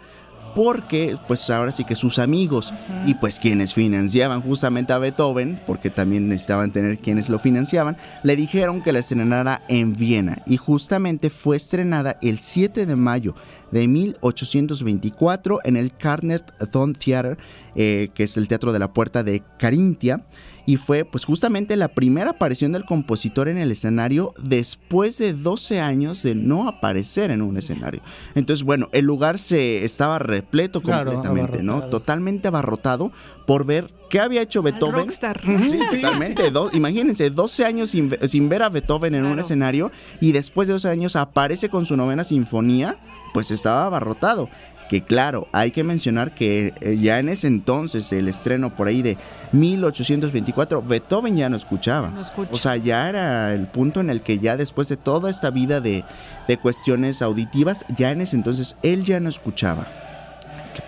Porque, 0.55 1.17
pues 1.29 1.49
ahora 1.49 1.73
sí 1.73 1.83
que 1.85 1.95
sus 1.95 2.19
amigos 2.19 2.75
y 3.07 3.15
pues 3.15 3.41
quienes 3.41 3.73
financiaban 3.73 4.43
justamente 4.43 4.93
a 4.93 4.99
Beethoven, 4.99 5.59
porque 5.67 5.89
también 5.89 6.29
necesitaban 6.29 6.73
tener 6.73 6.99
quienes 6.99 7.31
lo 7.31 7.39
financiaban, 7.39 7.97
le 8.23 8.37
dijeron 8.37 8.83
que 8.83 8.93
la 8.93 8.99
estrenara 8.99 9.63
en 9.69 9.97
Viena. 9.97 10.43
Y 10.47 10.59
justamente 10.59 11.31
fue 11.31 11.57
estrenada 11.57 12.19
el 12.21 12.41
7 12.41 12.85
de 12.85 12.97
mayo 12.97 13.35
de 13.71 13.89
1824 13.89 15.61
en 15.65 15.79
el 15.79 15.97
Karner 15.97 16.43
Thon 16.71 16.93
Theater, 16.95 17.39
eh, 17.75 18.11
que 18.13 18.25
es 18.25 18.37
el 18.37 18.47
teatro 18.47 18.75
de 18.75 18.79
la 18.79 18.93
puerta 18.93 19.23
de 19.23 19.43
Carintia 19.59 20.23
y 20.67 20.77
fue 20.77 21.05
pues 21.05 21.25
justamente 21.25 21.77
la 21.77 21.89
primera 21.89 22.31
aparición 22.31 22.73
del 22.73 22.85
compositor 22.85 23.49
en 23.49 23.59
el 23.59 23.73
escenario 23.73 24.33
después 24.43 25.19
de 25.19 25.33
12 25.33 25.81
años 25.81 26.23
de 26.23 26.35
no 26.35 26.69
aparecer 26.69 27.31
en 27.31 27.43
un 27.43 27.57
escenario. 27.57 28.01
Entonces, 28.35 28.65
bueno, 28.65 28.89
el 28.93 29.05
lugar 29.05 29.39
se 29.39 29.85
estaba 29.85 30.19
repleto 30.19 30.81
Claro, 30.81 31.13
completamente, 31.13 31.63
¿no? 31.63 31.83
Totalmente 31.85 32.49
abarrotado 32.49 33.11
por 33.47 33.65
ver 33.67 33.91
qué 34.09 34.21
había 34.21 34.43
hecho 34.43 34.63
Beethoven. 34.63 34.95
rockstar. 35.07 35.41
Sí, 35.45 35.81
totalmente. 36.01 36.51
Do- 36.51 36.71
imagínense, 36.73 37.31
12 37.31 37.65
años 37.65 37.91
sin, 37.91 38.15
sin 38.29 38.49
ver 38.49 38.63
a 38.63 38.69
Beethoven 38.69 39.15
en 39.15 39.25
un 39.25 39.39
escenario 39.39 39.91
y 40.21 40.33
después 40.33 40.69
de 40.69 40.75
12 40.75 40.89
años 40.89 41.17
aparece 41.17 41.69
con 41.71 41.85
su 41.87 41.97
novena 41.97 42.23
sinfonía, 42.25 42.99
pues 43.33 43.51
estaba 43.51 43.87
abarrotado. 43.87 44.49
Que 44.93 45.03
claro, 45.03 45.49
hay 45.53 45.71
que 45.71 45.85
mencionar 45.85 46.35
que 46.35 46.75
eh, 46.83 46.99
ya 47.01 47.19
en 47.19 47.31
ese 47.31 47.47
entonces, 47.47 48.13
el 48.13 48.29
estreno 48.29 48.77
por 48.77 48.89
ahí 48.89 49.01
de 49.01 49.17
1824, 49.53 50.83
Beethoven 50.83 51.35
ya 51.35 51.49
no 51.49 51.57
escuchaba. 51.57 52.11
No. 52.11 52.21
O 52.51 52.57
sea, 52.57 52.77
ya 52.77 53.09
era 53.09 53.55
el 53.55 53.69
punto 53.69 54.01
en 54.01 54.11
el 54.11 54.21
que 54.21 54.39
ya 54.39 54.59
después 54.59 54.89
de 54.89 54.99
toda 54.99 55.31
esta 55.31 55.49
vida 55.49 55.81
de, 55.81 56.05
de 56.47 56.57
cuestiones 56.59 57.23
auditivas, 57.23 57.87
ya 57.97 58.11
en 58.11 58.21
ese 58.21 58.37
entonces 58.37 58.77
él 58.83 59.07
ya 59.07 59.19
no 59.19 59.31
escuchaba. 59.31 59.87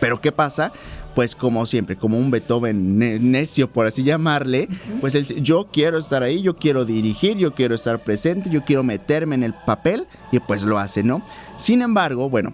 Pero 0.00 0.20
¿qué 0.20 0.32
pasa? 0.32 0.70
Pues 1.14 1.34
como 1.34 1.64
siempre, 1.64 1.96
como 1.96 2.18
un 2.18 2.30
Beethoven 2.30 2.98
ne- 2.98 3.18
necio, 3.18 3.72
por 3.72 3.86
así 3.86 4.02
llamarle, 4.02 4.68
pues 5.00 5.14
él, 5.14 5.24
yo 5.42 5.68
quiero 5.72 5.96
estar 5.96 6.22
ahí, 6.22 6.42
yo 6.42 6.56
quiero 6.56 6.84
dirigir, 6.84 7.38
yo 7.38 7.54
quiero 7.54 7.74
estar 7.74 8.00
presente, 8.04 8.50
yo 8.50 8.64
quiero 8.66 8.82
meterme 8.82 9.34
en 9.36 9.44
el 9.44 9.54
papel 9.54 10.06
y 10.30 10.40
pues 10.40 10.62
lo 10.64 10.78
hace, 10.78 11.02
¿no? 11.02 11.22
Sin 11.56 11.80
embargo, 11.80 12.28
bueno, 12.28 12.52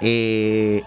eh, 0.00 0.82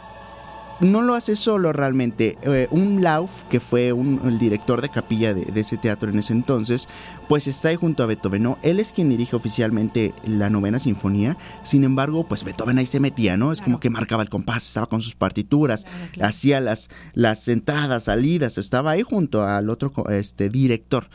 no 0.82 1.02
lo 1.02 1.14
hace 1.14 1.36
solo 1.36 1.74
realmente. 1.74 2.38
Eh, 2.44 2.68
un 2.72 3.04
Lauf, 3.04 3.44
que 3.50 3.60
fue 3.60 3.92
un- 3.92 4.22
el 4.24 4.40
director 4.40 4.82
de 4.82 4.88
capilla 4.88 5.34
de, 5.34 5.44
de 5.44 5.60
ese 5.60 5.76
teatro 5.76 6.10
en 6.10 6.18
ese 6.20 6.32
entonces, 6.32 6.88
pues 7.28 7.48
está 7.48 7.68
ahí 7.68 7.76
junto 7.76 8.02
a 8.02 8.06
Beethoven, 8.06 8.44
¿no? 8.44 8.58
Él 8.62 8.80
es 8.80 8.94
quien 8.94 9.10
dirige 9.10 9.36
oficialmente 9.36 10.14
la 10.26 10.50
novena 10.50 10.80
sinfonía, 10.80 11.36
sin 11.64 11.84
embargo, 11.84 12.26
pues 12.30 12.46
Beethoven 12.46 12.78
ahí 12.78 12.86
se 12.86 13.02
metía, 13.02 13.36
¿no? 13.36 13.52
Es 13.52 13.60
como 13.62 13.82
que 13.82 13.90
marcaba 13.90 14.24
el 14.24 14.30
compás, 14.30 14.66
estaba 14.68 14.88
con 14.88 15.02
sus 15.02 15.16
partituras, 15.16 15.86
hacía 16.22 16.62
las, 16.62 16.90
las 17.14 17.46
entradas, 17.50 18.06
salidas, 18.06 18.58
estaba 18.58 18.92
ahí 18.92 19.02
junto 19.04 19.44
al 19.44 19.70
otro 19.70 19.92
este, 20.10 20.48
director. 20.50 21.10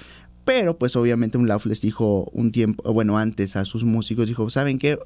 Pero 0.45 0.77
pues 0.77 0.95
obviamente 0.95 1.39
un 1.39 1.49
Lauf 1.49 1.65
les 1.65 1.81
dijo 1.81 2.29
un 2.35 2.53
tiempo, 2.53 2.93
bueno, 2.93 3.17
antes 3.17 3.57
a 3.57 3.65
sus 3.65 3.83
músicos, 3.85 4.29
dijo, 4.29 4.51
¿saben 4.51 4.79
qué? 4.79 4.99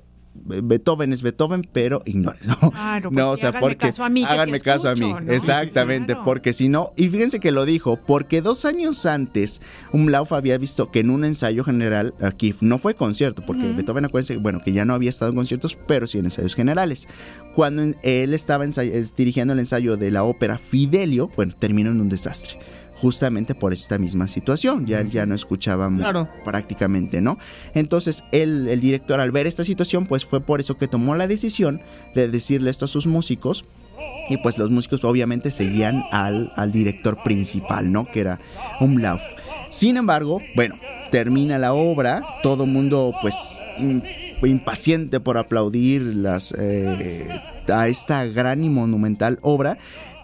Beethoven 0.45 1.12
es 1.12 1.22
Beethoven, 1.22 1.66
pero 1.72 2.03
ignórenlo. 2.05 2.57
Claro, 2.70 3.11
pues 3.11 3.16
no, 3.24 3.30
o 3.30 3.36
sí, 3.36 3.41
sea, 3.41 3.49
háganme 3.51 3.61
porque 3.66 3.76
caso 3.89 4.05
a 4.05 4.09
mí, 4.09 4.20
sí 4.20 4.26
háganme 4.30 4.61
caso 4.61 4.89
a 4.89 4.95
mí. 4.95 5.07
escucho, 5.09 5.20
¿no? 5.24 5.32
Exactamente, 5.32 6.12
Claro. 6.14 6.24
porque 6.24 6.53
si 6.53 6.68
no, 6.68 6.91
y 6.97 7.09
fíjense 7.09 7.41
que 7.41 7.51
lo 7.53 7.64
dijo, 7.64 7.97
porque 8.07 8.41
dos 8.43 8.64
años 8.64 9.07
antes, 9.07 9.61
Umlauf 9.93 10.32
había 10.32 10.59
visto 10.59 10.91
que 10.91 11.01
en 11.01 11.11
un 11.11 11.24
ensayo 11.24 11.64
general, 11.64 12.14
aquí 12.20 12.55
no 12.61 12.78
fue 12.78 12.95
concierto, 12.95 13.43
porque 13.47 13.66
Ujú. 13.66 13.76
Beethoven, 13.76 14.05
acuérdense, 14.05 14.36
bueno, 14.36 14.61
que 14.64 14.72
ya 14.72 14.84
no 14.84 14.95
había 14.95 15.11
estado 15.11 15.30
en 15.30 15.36
conciertos, 15.36 15.76
pero 15.86 16.07
sí 16.07 16.18
en 16.18 16.24
ensayos 16.26 16.55
generales. 16.55 17.09
Cuando 17.55 17.82
él 18.03 18.34
estaba 18.34 18.64
dirigiendo 19.16 19.53
el 19.55 19.59
ensayo 19.61 19.97
de 19.97 20.11
la 20.11 20.24
ópera 20.24 20.59
Fidelio, 20.59 21.30
bueno, 21.36 21.55
terminó 21.59 21.91
en 21.91 22.01
un 22.01 22.09
desastre. 22.09 22.59
Justamente 23.01 23.55
por 23.55 23.73
esta 23.73 23.97
misma 23.99 24.27
situación, 24.27 24.85
ya 24.87 25.01
él 25.01 25.11
ya 25.11 25.25
no 25.25 25.35
escuchaba 25.35 25.89
Claro. 25.89 26.29
prácticamente, 26.45 27.21
¿no? 27.21 27.39
Entonces, 27.75 28.25
él, 28.33 28.67
el 28.69 28.81
director, 28.81 29.21
al 29.21 29.31
ver 29.31 29.47
esta 29.47 29.63
situación, 29.65 30.07
pues 30.07 30.25
fue 30.25 30.41
por 30.41 30.59
eso 30.61 30.77
que 30.77 30.89
tomó 30.89 31.15
la 31.15 31.27
decisión 31.29 31.81
de 32.17 32.29
decirle 32.29 32.71
esto 32.71 32.87
a 32.87 32.89
sus 32.89 33.07
músicos. 33.07 33.65
Y 34.31 34.37
pues 34.39 34.59
los 34.59 34.71
músicos 34.71 35.05
obviamente 35.05 35.51
seguían 35.51 36.05
al, 36.13 36.53
al 36.57 36.71
director 36.71 37.23
principal, 37.23 37.91
¿no? 37.91 38.05
Que 38.05 38.21
era 38.21 38.41
Umlauf. 38.81 39.23
Sin 39.71 39.97
embargo, 39.97 40.43
bueno, 40.55 40.75
termina 41.11 41.57
la 41.59 41.73
obra, 41.73 42.23
todo 42.43 42.67
mundo 42.67 43.15
pues 43.23 43.35
im- 43.79 44.03
impaciente 44.43 45.19
por 45.21 45.39
aplaudir 45.39 46.03
las, 46.03 46.53
eh, 46.59 47.27
a 47.73 47.89
esta 47.89 48.25
gran 48.27 48.63
y 48.63 48.69
monumental 48.69 49.39
obra 49.41 49.79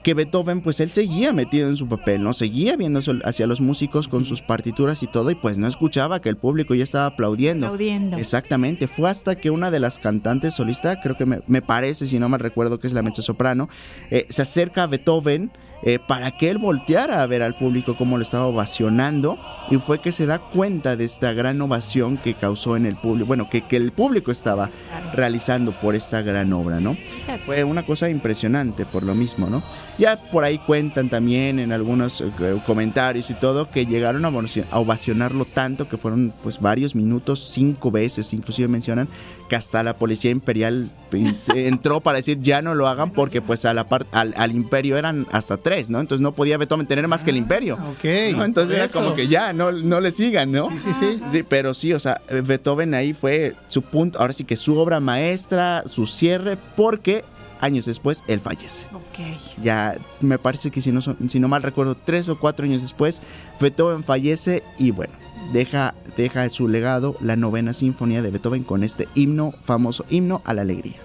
que 0.04 0.14
Beethoven 0.14 0.60
pues 0.60 0.78
él 0.80 0.90
seguía 0.90 1.32
metido 1.32 1.68
en 1.68 1.76
su 1.76 1.88
papel, 1.88 2.22
¿no? 2.22 2.34
Seguía 2.34 2.76
viendo 2.76 3.00
hacia 3.24 3.46
los 3.46 3.60
músicos 3.62 4.06
con 4.06 4.24
sus 4.24 4.42
partituras 4.42 5.02
y 5.02 5.06
todo 5.06 5.30
y 5.30 5.34
pues 5.34 5.56
no 5.58 5.66
escuchaba 5.66 6.20
que 6.20 6.28
el 6.28 6.36
público 6.36 6.74
ya 6.74 6.84
estaba 6.84 7.06
aplaudiendo. 7.06 7.66
Aplaudiendo. 7.66 8.18
Exactamente, 8.18 8.86
fue 8.86 9.10
hasta 9.10 9.34
que 9.34 9.50
una 9.50 9.70
de 9.70 9.80
las 9.80 9.98
cantantes 9.98 10.54
solista, 10.54 11.00
creo 11.00 11.16
que 11.16 11.24
me, 11.24 11.40
me 11.46 11.62
parece, 11.62 12.06
si 12.06 12.18
no 12.18 12.28
me 12.28 12.36
recuerdo 12.36 12.78
que 12.78 12.86
es 12.86 12.92
la 12.92 13.02
mezzosoprano, 13.02 13.70
eh, 14.10 14.26
se 14.28 14.42
acerca 14.42 14.82
a 14.82 14.86
Beethoven 14.86 15.50
eh, 15.86 15.98
para 15.98 16.30
que 16.30 16.48
él 16.48 16.56
volteara 16.56 17.22
a 17.22 17.26
ver 17.26 17.42
al 17.42 17.54
público 17.54 17.94
cómo 17.94 18.16
lo 18.16 18.22
estaba 18.22 18.46
ovacionando 18.46 19.38
y 19.70 19.76
fue 19.76 20.00
que 20.00 20.12
se 20.12 20.24
da 20.24 20.38
cuenta 20.38 20.96
de 20.96 21.04
esta 21.04 21.34
gran 21.34 21.60
ovación 21.60 22.16
que 22.16 22.32
causó 22.32 22.76
en 22.76 22.86
el 22.86 22.96
público, 22.96 23.26
bueno, 23.26 23.50
que, 23.50 23.62
que 23.62 23.76
el 23.76 23.92
público 23.92 24.32
estaba 24.32 24.70
realizando 25.12 25.72
por 25.72 25.94
esta 25.94 26.22
gran 26.22 26.52
obra, 26.54 26.80
¿no? 26.80 26.96
Fue 27.44 27.64
una 27.64 27.82
cosa 27.82 28.08
impresionante 28.08 28.86
por 28.86 29.02
lo 29.02 29.14
mismo, 29.14 29.50
¿no? 29.50 29.62
Ya 29.98 30.16
por 30.30 30.44
ahí 30.44 30.58
cuentan 30.58 31.10
también 31.10 31.58
en 31.58 31.70
algunos 31.70 32.22
eh, 32.22 32.32
comentarios 32.66 33.28
y 33.28 33.34
todo 33.34 33.70
que 33.70 33.84
llegaron 33.84 34.24
a 34.24 34.78
ovacionarlo 34.78 35.44
tanto 35.44 35.88
que 35.88 35.98
fueron 35.98 36.32
pues 36.42 36.60
varios 36.60 36.94
minutos, 36.94 37.50
cinco 37.52 37.90
veces, 37.90 38.32
inclusive 38.32 38.68
mencionan 38.68 39.08
que 39.48 39.56
hasta 39.56 39.82
la 39.82 39.96
policía 39.96 40.30
imperial 40.30 40.90
entró 41.54 42.00
para 42.00 42.16
decir 42.16 42.40
ya 42.40 42.62
no 42.62 42.74
lo 42.74 42.88
hagan 42.88 43.12
porque 43.12 43.40
pues 43.42 43.64
a 43.64 43.74
la 43.74 43.88
par- 43.88 44.06
al, 44.12 44.34
al 44.36 44.52
imperio 44.52 44.96
eran 44.96 45.26
hasta 45.32 45.56
tres, 45.58 45.90
¿no? 45.90 46.00
Entonces 46.00 46.22
no 46.22 46.32
podía 46.32 46.56
Beethoven 46.56 46.86
tener 46.86 47.06
más 47.08 47.22
que 47.24 47.30
el 47.30 47.36
imperio. 47.36 47.74
Ok. 47.74 48.04
¿no? 48.36 48.44
Entonces 48.44 48.76
era 48.78 48.88
como 48.88 49.14
que 49.14 49.28
ya, 49.28 49.52
no, 49.52 49.70
no 49.72 50.00
le 50.00 50.10
sigan, 50.10 50.50
¿no? 50.52 50.70
Sí, 50.78 50.92
sí, 50.94 51.20
sí. 51.30 51.42
pero 51.42 51.74
sí, 51.74 51.92
o 51.92 52.00
sea, 52.00 52.20
Beethoven 52.28 52.94
ahí 52.94 53.12
fue 53.12 53.54
su 53.68 53.82
punto, 53.82 54.18
ahora 54.18 54.32
sí 54.32 54.44
que 54.44 54.56
su 54.56 54.76
obra 54.78 54.98
maestra, 55.00 55.82
su 55.86 56.06
cierre, 56.06 56.56
porque 56.76 57.24
años 57.60 57.86
después 57.86 58.24
él 58.26 58.40
fallece. 58.40 58.86
Ok. 58.92 59.38
Ya 59.62 59.96
me 60.20 60.38
parece 60.38 60.70
que 60.70 60.80
si 60.80 60.90
no, 60.92 61.00
si 61.00 61.38
no 61.40 61.48
mal 61.48 61.62
recuerdo, 61.62 61.96
tres 61.96 62.28
o 62.28 62.38
cuatro 62.38 62.64
años 62.66 62.82
después, 62.82 63.22
Beethoven 63.60 64.02
fallece 64.04 64.62
y 64.78 64.90
bueno, 64.90 65.12
deja, 65.52 65.94
deja 66.16 66.48
su 66.48 66.68
legado 66.68 67.16
la 67.20 67.36
novena 67.36 67.72
sinfonía 67.72 68.22
de 68.22 68.30
Beethoven 68.30 68.64
con 68.64 68.82
este 68.84 69.08
himno, 69.14 69.52
famoso 69.64 70.04
himno 70.08 70.42
a 70.44 70.54
la 70.54 70.62
alegría. 70.62 70.96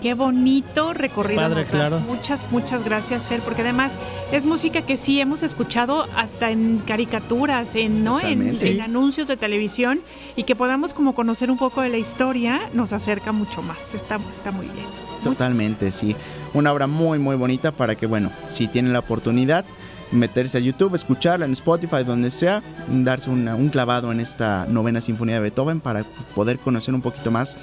Qué 0.00 0.14
bonito 0.14 0.94
recorrido. 0.94 1.40
Padre, 1.40 1.62
nos 1.62 1.72
das. 1.72 1.88
claro. 1.88 2.00
Muchas, 2.00 2.50
muchas 2.52 2.84
gracias, 2.84 3.26
Fer, 3.26 3.40
porque 3.40 3.62
además 3.62 3.98
es 4.30 4.46
música 4.46 4.82
que 4.82 4.96
sí 4.96 5.20
hemos 5.20 5.42
escuchado 5.42 6.06
hasta 6.16 6.50
en 6.50 6.78
caricaturas, 6.86 7.74
en, 7.74 8.04
¿no? 8.04 8.20
en 8.20 8.80
anuncios 8.80 9.26
de 9.26 9.36
televisión 9.36 10.00
y 10.36 10.44
que 10.44 10.54
podamos 10.54 10.94
como 10.94 11.14
conocer 11.14 11.50
un 11.50 11.58
poco 11.58 11.82
de 11.82 11.88
la 11.88 11.98
historia 11.98 12.70
nos 12.72 12.92
acerca 12.92 13.32
mucho 13.32 13.60
más. 13.60 13.94
Está, 13.94 14.20
está 14.30 14.52
muy 14.52 14.66
bien. 14.66 14.86
Totalmente, 15.24 15.90
sí. 15.90 16.14
Una 16.54 16.72
obra 16.72 16.86
muy, 16.86 17.18
muy 17.18 17.34
bonita 17.34 17.72
para 17.72 17.96
que, 17.96 18.06
bueno, 18.06 18.30
si 18.48 18.68
tienen 18.68 18.92
la 18.92 19.00
oportunidad, 19.00 19.64
meterse 20.12 20.58
a 20.58 20.60
YouTube, 20.60 20.94
escucharla 20.94 21.44
en 21.46 21.52
Spotify, 21.52 22.04
donde 22.04 22.30
sea, 22.30 22.62
darse 22.88 23.30
una- 23.30 23.54
un 23.54 23.68
clavado 23.68 24.10
en 24.12 24.20
esta 24.20 24.66
novena 24.68 25.00
sinfonía 25.00 25.34
de 25.36 25.40
Beethoven 25.40 25.80
para 25.80 26.04
poder 26.34 26.58
conocer 26.58 26.94
un 26.94 27.02
poquito 27.02 27.30
más 27.30 27.56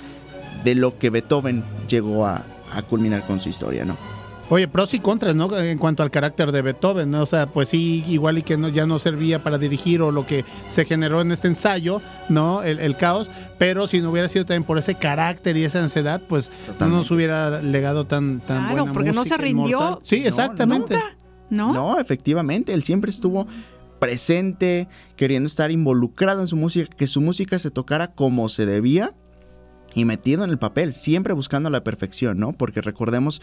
de 0.64 0.76
lo 0.76 0.98
que 0.98 1.10
Beethoven 1.10 1.64
llegó 1.88 2.26
a, 2.26 2.44
a 2.74 2.82
culminar 2.84 3.26
con 3.26 3.40
su 3.40 3.50
historia, 3.50 3.86
¿no? 3.86 3.98
Oye, 4.48 4.68
pros 4.68 4.94
y 4.94 5.00
contras, 5.00 5.36
¿no? 5.36 5.58
En 5.58 5.80
cuanto 5.80 6.04
al 6.04 6.12
carácter 6.12 6.52
de 6.52 6.62
Beethoven, 6.62 7.10
¿no? 7.10 7.24
O 7.24 7.26
sea, 7.26 7.48
pues 7.48 7.70
sí, 7.70 8.04
igual 8.08 8.38
y 8.38 8.44
que 8.44 8.58
no, 8.58 8.70
ya 8.70 8.86
no 8.86 9.00
servía 9.00 9.42
para 9.42 9.58
dirigir 9.58 10.04
o 10.04 10.12
lo 10.12 10.28
que 10.28 10.46
se 10.70 10.86
generó 10.86 11.22
en 11.22 11.32
este 11.32 11.48
ensayo, 11.48 12.00
¿no? 12.30 12.62
El, 12.62 12.78
el 12.78 12.96
caos, 12.96 13.32
pero 13.58 13.88
si 13.88 14.02
no 14.02 14.12
hubiera 14.12 14.28
sido 14.28 14.46
también 14.46 14.64
por 14.64 14.78
ese 14.78 14.94
carácter 14.94 15.58
y 15.58 15.64
esa 15.64 15.80
ansiedad, 15.82 16.22
pues 16.30 16.52
no 16.80 16.90
nos 16.90 17.10
hubiera 17.10 17.60
legado 17.64 18.06
tan, 18.06 18.40
tan 18.40 18.60
Claro, 18.68 18.76
buena 18.84 18.94
porque 18.94 19.12
no 19.14 19.26
se 19.26 19.36
rindió. 19.36 19.66
inmortal. 19.80 20.00
Sí, 20.04 20.20
No, 20.22 20.28
exactamente. 20.28 20.96
¿No? 21.50 21.74
No, 21.74 22.00
efectivamente, 22.00 22.74
él 22.74 22.84
siempre 22.84 23.12
estuvo 23.12 23.48
presente, 24.00 24.88
queriendo 25.16 25.48
estar 25.48 25.72
involucrado 25.72 26.42
en 26.42 26.48
su 26.48 26.56
música, 26.56 26.96
que 26.96 27.08
su 27.08 27.22
música 27.22 27.60
se 27.60 27.72
tocara 27.72 28.08
como 28.08 28.50
se 28.50 28.66
debía 28.66 29.14
y 29.94 30.06
metido 30.06 30.44
en 30.44 30.50
el 30.50 30.58
papel, 30.58 30.94
siempre 30.94 31.34
buscando 31.34 31.70
la 31.70 31.84
perfección, 31.84 32.38
¿no? 32.38 32.52
Porque 32.52 32.82
recordemos 32.82 33.42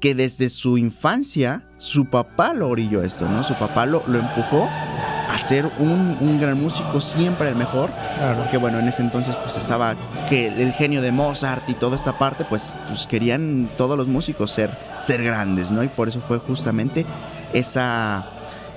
que 0.00 0.14
desde 0.14 0.50
su 0.50 0.76
infancia 0.76 1.68
su 1.78 2.06
papá 2.06 2.52
lo 2.52 2.68
orilló 2.68 3.02
esto, 3.02 3.28
¿no? 3.28 3.42
Su 3.42 3.54
papá 3.54 3.86
lo, 3.86 4.02
lo 4.06 4.18
empujó 4.18 4.68
a 5.30 5.38
ser 5.38 5.70
un, 5.78 6.16
un 6.20 6.38
gran 6.38 6.60
músico, 6.60 7.00
siempre 7.00 7.48
el 7.48 7.56
mejor. 7.56 7.90
Porque 8.36 8.58
bueno, 8.58 8.78
en 8.78 8.88
ese 8.88 9.02
entonces 9.02 9.34
pues 9.36 9.56
estaba 9.56 9.94
que 10.28 10.48
el, 10.48 10.60
el 10.60 10.72
genio 10.72 11.00
de 11.00 11.12
Mozart 11.12 11.68
y 11.68 11.74
toda 11.74 11.96
esta 11.96 12.18
parte, 12.18 12.44
pues, 12.44 12.74
pues 12.86 13.06
querían 13.06 13.70
todos 13.76 13.96
los 13.96 14.06
músicos 14.06 14.50
ser, 14.50 14.76
ser 15.00 15.22
grandes, 15.24 15.72
¿no? 15.72 15.82
Y 15.82 15.88
por 15.88 16.08
eso 16.08 16.20
fue 16.20 16.38
justamente 16.38 17.06
esa, 17.52 18.26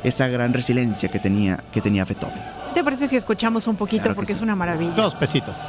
esa 0.04 0.28
gran 0.28 0.54
resiliencia 0.54 1.10
que 1.10 1.20
tenía, 1.20 1.58
que 1.72 1.82
tenía 1.82 2.06
Beethoven. 2.06 2.42
¿Te 2.74 2.84
parece 2.84 3.08
si 3.08 3.16
escuchamos 3.16 3.68
un 3.68 3.76
poquito? 3.76 4.04
Claro 4.04 4.16
porque 4.16 4.34
es 4.34 4.42
una 4.42 4.56
maravilla. 4.56 4.94
Dos 4.94 5.16
pesitos. 5.16 5.60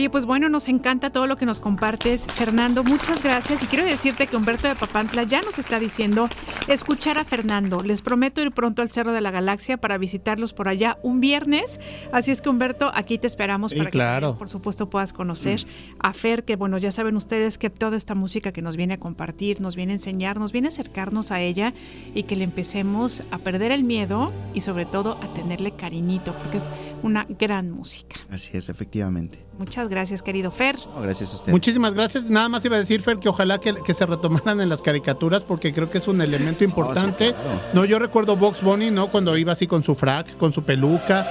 Oye, 0.00 0.08
pues 0.08 0.24
bueno, 0.24 0.48
nos 0.48 0.66
encanta 0.68 1.10
todo 1.10 1.26
lo 1.26 1.36
que 1.36 1.44
nos 1.44 1.60
compartes, 1.60 2.24
Fernando. 2.34 2.82
Muchas 2.82 3.22
gracias. 3.22 3.62
Y 3.62 3.66
quiero 3.66 3.84
decirte 3.84 4.26
que 4.26 4.34
Humberto 4.34 4.66
de 4.66 4.74
Papantla 4.74 5.24
ya 5.24 5.42
nos 5.42 5.58
está 5.58 5.78
diciendo 5.78 6.30
escuchar 6.68 7.18
a 7.18 7.26
Fernando. 7.26 7.82
Les 7.82 8.00
prometo 8.00 8.40
ir 8.40 8.50
pronto 8.52 8.80
al 8.80 8.90
Cerro 8.90 9.12
de 9.12 9.20
la 9.20 9.30
Galaxia 9.30 9.76
para 9.76 9.98
visitarlos 9.98 10.54
por 10.54 10.68
allá 10.68 10.96
un 11.02 11.20
viernes. 11.20 11.80
Así 12.12 12.30
es 12.30 12.40
que, 12.40 12.48
Humberto, 12.48 12.90
aquí 12.94 13.18
te 13.18 13.26
esperamos 13.26 13.72
Sí, 13.72 13.76
para 13.76 13.90
claro. 13.90 14.32
que, 14.32 14.38
por 14.38 14.48
supuesto, 14.48 14.88
puedas 14.88 15.12
conocer 15.12 15.66
a 16.02 16.12
Fer, 16.12 16.44
que 16.44 16.56
bueno, 16.56 16.78
ya 16.78 16.92
saben 16.92 17.16
ustedes 17.16 17.58
que 17.58 17.70
toda 17.70 17.96
esta 17.96 18.14
música 18.14 18.52
que 18.52 18.62
nos 18.62 18.76
viene 18.76 18.94
a 18.94 18.98
compartir, 18.98 19.60
nos 19.60 19.76
viene 19.76 19.92
a 19.92 19.96
enseñar, 19.96 20.38
nos 20.38 20.52
viene 20.52 20.68
a 20.68 20.70
acercarnos 20.70 21.30
a 21.30 21.40
ella 21.40 21.74
y 22.14 22.22
que 22.24 22.36
le 22.36 22.44
empecemos 22.44 23.22
a 23.30 23.38
perder 23.38 23.72
el 23.72 23.84
miedo 23.84 24.32
y 24.54 24.62
sobre 24.62 24.86
todo 24.86 25.18
a 25.22 25.32
tenerle 25.34 25.72
cariñito, 25.72 26.34
porque 26.38 26.56
es 26.58 26.64
una 27.02 27.26
gran 27.38 27.70
música. 27.70 28.16
Así 28.30 28.50
es, 28.54 28.68
efectivamente. 28.68 29.38
Muchas 29.58 29.90
gracias, 29.90 30.22
querido 30.22 30.50
Fer. 30.50 30.78
No, 30.94 31.02
gracias 31.02 31.32
a 31.32 31.36
usted. 31.36 31.52
Muchísimas 31.52 31.92
gracias. 31.92 32.24
Nada 32.24 32.48
más 32.48 32.64
iba 32.64 32.76
a 32.76 32.78
decir, 32.78 33.02
Fer, 33.02 33.18
que 33.18 33.28
ojalá 33.28 33.58
que, 33.58 33.74
que 33.84 33.92
se 33.92 34.06
retomaran 34.06 34.60
en 34.62 34.70
las 34.70 34.80
caricaturas 34.80 35.42
porque 35.44 35.74
creo 35.74 35.90
que 35.90 35.98
es 35.98 36.08
un 36.08 36.22
elemento 36.22 36.64
importante. 36.70 37.34
No, 37.74 37.84
yo 37.84 37.98
recuerdo 37.98 38.36
Box 38.38 38.62
Bunny, 38.62 38.90
¿no? 38.90 39.08
Cuando 39.08 39.36
iba 39.36 39.52
así 39.52 39.66
con 39.66 39.82
su 39.82 39.94
frac, 39.94 40.36
con 40.38 40.52
su 40.52 40.62
peluca 40.62 41.26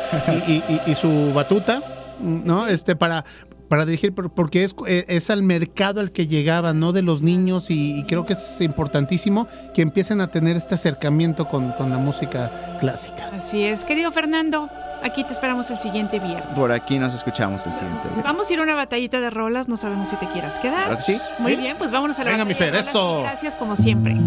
y, 0.47 0.51
y- 0.51 0.63
y- 0.85 0.91
y 0.91 0.95
su 0.95 1.31
batuta, 1.33 1.81
¿no? 2.21 2.67
Este, 2.67 2.95
para 2.95 3.25
para 3.69 3.85
dirigir, 3.85 4.13
por- 4.13 4.31
porque 4.31 4.63
es, 4.63 4.75
eh, 4.87 5.05
es 5.07 5.29
al 5.29 5.43
mercado 5.43 6.01
al 6.01 6.11
que 6.11 6.27
llegaban, 6.27 6.79
¿no? 6.79 6.91
De 6.91 7.01
los 7.03 7.21
niños 7.21 7.69
y, 7.71 7.99
y 7.99 8.03
creo 8.03 8.25
que 8.25 8.33
es 8.33 8.59
importantísimo 8.61 9.47
que 9.73 9.81
empiecen 9.83 10.19
a 10.21 10.27
tener 10.31 10.57
este 10.57 10.75
acercamiento 10.75 11.47
con, 11.47 11.71
con 11.73 11.89
la 11.89 11.97
música 11.97 12.77
clásica. 12.79 13.29
Así 13.33 13.63
es, 13.63 13.85
querido 13.85 14.11
Fernando, 14.11 14.69
aquí 15.03 15.23
te 15.23 15.31
esperamos 15.33 15.69
el 15.69 15.77
siguiente 15.79 16.19
viernes. 16.19 16.47
Por 16.55 16.71
aquí 16.71 16.97
nos 16.99 17.13
escuchamos 17.13 17.65
el 17.67 17.73
siguiente. 17.73 18.07
Vamos 18.23 18.49
a 18.49 18.53
ir 18.53 18.59
a 18.59 18.63
una 18.63 18.75
batallita 18.75 19.19
de 19.21 19.29
rolas, 19.29 19.67
no 19.67 19.77
sabemos 19.77 20.09
si 20.09 20.15
te 20.17 20.27
quieras 20.29 20.57
quedar. 20.59 20.85
Claro 20.85 20.97
que 20.97 21.03
sí. 21.03 21.19
Muy 21.37 21.53
Sí. 21.55 21.61
bien, 21.61 21.77
pues 21.77 21.91
vámonos 21.91 22.19
a 22.19 22.23
la 22.23 22.31
Venga, 22.31 22.45
mi 22.45 22.55
Fer, 22.55 22.73
eso. 22.75 23.21
Gracias 23.21 23.55
como 23.55 23.75
siempre. 23.75 24.17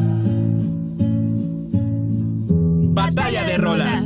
Batalla 2.94 3.44
de 3.44 3.56
rolas. 3.58 4.04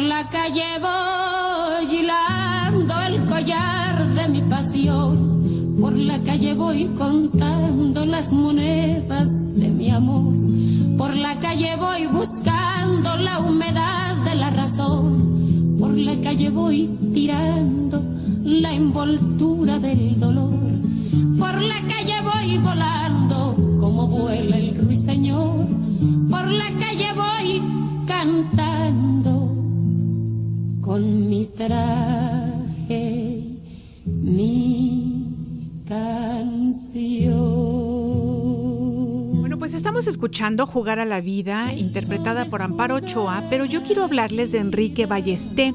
La 0.00 0.28
calle 0.28 0.78
voy 0.80 2.00
hilando 2.00 2.94
el 3.08 3.24
collar 3.26 4.06
de 4.08 4.28
mi 4.28 4.42
pasión. 4.42 5.76
Por 5.80 5.96
la 5.96 6.18
calle 6.20 6.54
voy 6.54 6.86
contando 6.96 8.04
las 8.04 8.32
monedas 8.32 9.28
de 9.56 9.68
mi 9.68 9.90
amor. 9.90 10.34
Por 10.96 11.16
la 11.16 11.36
calle 11.38 11.76
voy 11.76 12.06
buscando 12.06 13.16
la 13.16 13.40
humedad 13.40 14.16
de 14.24 14.34
la 14.34 14.50
razón. 14.50 15.76
Por 15.78 15.96
la 15.96 16.16
calle 16.20 16.50
voy 16.50 16.88
tirando 17.14 18.02
la 18.44 18.72
envoltura 18.74 19.78
del 19.78 20.20
dolor. 20.20 20.58
Por 21.38 21.60
la 21.62 21.80
calle 21.92 22.16
voy 22.30 22.58
volando 22.58 23.56
como 23.80 24.06
vuela 24.06 24.56
el 24.58 24.76
ruiseñor. 24.76 25.66
Por 26.28 26.46
la 26.46 26.68
calle 26.78 27.08
voy 27.14 27.62
cantando 28.06 29.37
con 30.88 31.28
mi 31.28 31.44
traje, 31.44 33.42
mi 34.06 35.22
canción. 35.86 37.34
Bueno, 39.40 39.58
pues 39.58 39.74
estamos 39.88 40.06
escuchando 40.06 40.66
Jugar 40.66 41.00
a 41.00 41.06
la 41.06 41.22
Vida, 41.22 41.72
interpretada 41.72 42.44
por 42.44 42.60
Amparo 42.60 42.96
Ochoa, 42.96 43.42
pero 43.48 43.64
yo 43.64 43.82
quiero 43.82 44.04
hablarles 44.04 44.52
de 44.52 44.58
Enrique 44.58 45.06
Ballesté. 45.06 45.72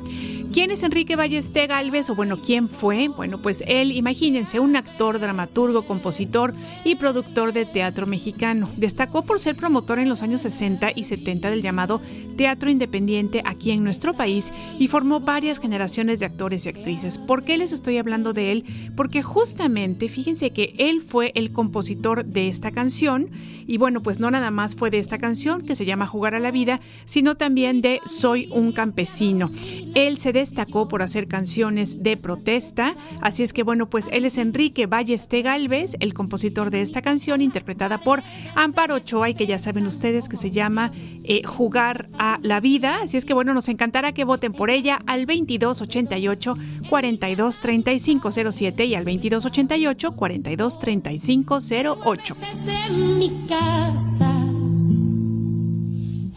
¿Quién 0.53 0.69
es 0.69 0.83
Enrique 0.83 1.15
Ballesté 1.15 1.65
Galvez? 1.65 2.11
O 2.11 2.15
bueno, 2.15 2.37
¿quién 2.39 2.69
fue? 2.69 3.07
Bueno, 3.07 3.39
pues 3.41 3.63
él, 3.65 3.91
imagínense, 3.91 4.59
un 4.59 4.75
actor, 4.75 5.19
dramaturgo, 5.19 5.87
compositor 5.87 6.53
y 6.83 6.93
productor 6.93 7.53
de 7.53 7.65
teatro 7.65 8.05
mexicano. 8.05 8.69
Destacó 8.77 9.23
por 9.23 9.39
ser 9.39 9.55
promotor 9.55 9.97
en 9.97 10.09
los 10.09 10.21
años 10.21 10.41
60 10.41 10.91
y 10.93 11.05
70 11.05 11.49
del 11.49 11.63
llamado 11.63 12.01
teatro 12.37 12.69
independiente 12.69 13.41
aquí 13.45 13.71
en 13.71 13.83
nuestro 13.83 14.13
país 14.13 14.53
y 14.77 14.89
formó 14.89 15.21
varias 15.21 15.59
generaciones 15.59 16.19
de 16.19 16.27
actores 16.27 16.67
y 16.67 16.69
actrices. 16.69 17.17
¿Por 17.17 17.43
qué 17.43 17.57
les 17.57 17.71
estoy 17.71 17.97
hablando 17.97 18.31
de 18.31 18.51
él? 18.51 18.65
Porque 18.95 19.23
justamente, 19.23 20.07
fíjense 20.07 20.51
que 20.51 20.75
él 20.77 21.01
fue 21.01 21.31
el 21.33 21.51
compositor 21.51 22.25
de 22.25 22.47
esta 22.47 22.69
canción 22.69 23.31
y 23.65 23.77
bueno, 23.77 24.01
pues 24.01 24.12
no 24.19 24.31
nada 24.31 24.51
más 24.51 24.75
fue 24.75 24.89
de 24.89 24.99
esta 24.99 25.17
canción 25.17 25.61
que 25.61 25.75
se 25.75 25.85
llama 25.85 26.07
Jugar 26.07 26.35
a 26.35 26.39
la 26.39 26.51
Vida, 26.51 26.79
sino 27.05 27.35
también 27.35 27.81
de 27.81 27.99
Soy 28.05 28.49
un 28.51 28.71
campesino. 28.71 29.51
Él 29.95 30.17
se 30.17 30.33
destacó 30.33 30.87
por 30.87 31.01
hacer 31.01 31.27
canciones 31.27 32.03
de 32.03 32.17
protesta, 32.17 32.95
así 33.21 33.43
es 33.43 33.53
que 33.53 33.63
bueno, 33.63 33.89
pues 33.89 34.09
él 34.11 34.25
es 34.25 34.37
Enrique 34.37 34.85
Ballesté 34.85 35.41
Galvez, 35.41 35.95
el 35.99 36.13
compositor 36.13 36.69
de 36.69 36.81
esta 36.81 37.01
canción 37.01 37.41
interpretada 37.41 37.99
por 37.99 38.21
Amparo 38.55 38.95
Ochoa 38.95 39.29
y 39.29 39.35
que 39.35 39.47
ya 39.47 39.59
saben 39.59 39.87
ustedes 39.87 40.29
que 40.29 40.37
se 40.37 40.51
llama 40.51 40.91
eh, 41.23 41.43
Jugar 41.43 42.07
a 42.17 42.39
la 42.41 42.59
Vida, 42.59 42.99
así 43.03 43.17
es 43.17 43.25
que 43.25 43.33
bueno, 43.33 43.53
nos 43.53 43.69
encantará 43.69 44.13
que 44.13 44.25
voten 44.25 44.53
por 44.53 44.69
ella 44.69 45.01
al 45.05 45.25
2288 45.25 46.55
423507 46.89 48.85
y 48.85 48.95
al 48.95 49.05
2288 49.05 50.11
423508. 50.11 52.35
en 52.67 53.17
mi 53.17 53.29
casa 53.47 53.92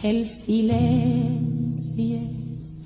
el 0.08 0.24
silencio 0.24 2.16
es 2.60 2.78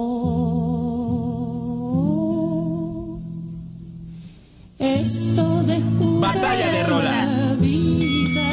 Esto 4.77 5.63
de 5.63 5.81
jugar 5.81 6.35
Batalla 6.35 6.71
de 6.71 6.83
rolas. 6.83 7.37
la 7.37 7.53
vida 7.53 8.49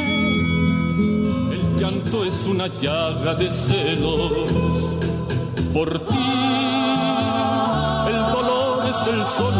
El 1.51 1.79
llanto 1.79 2.23
es 2.23 2.47
una 2.47 2.67
llaga 2.67 3.35
de 3.35 3.51
celos 3.51 4.49
por 5.73 5.99
ti. 6.07 6.15
El 8.07 8.19
dolor 8.31 8.85
es 8.87 9.07
el 9.07 9.21
sol 9.25 9.53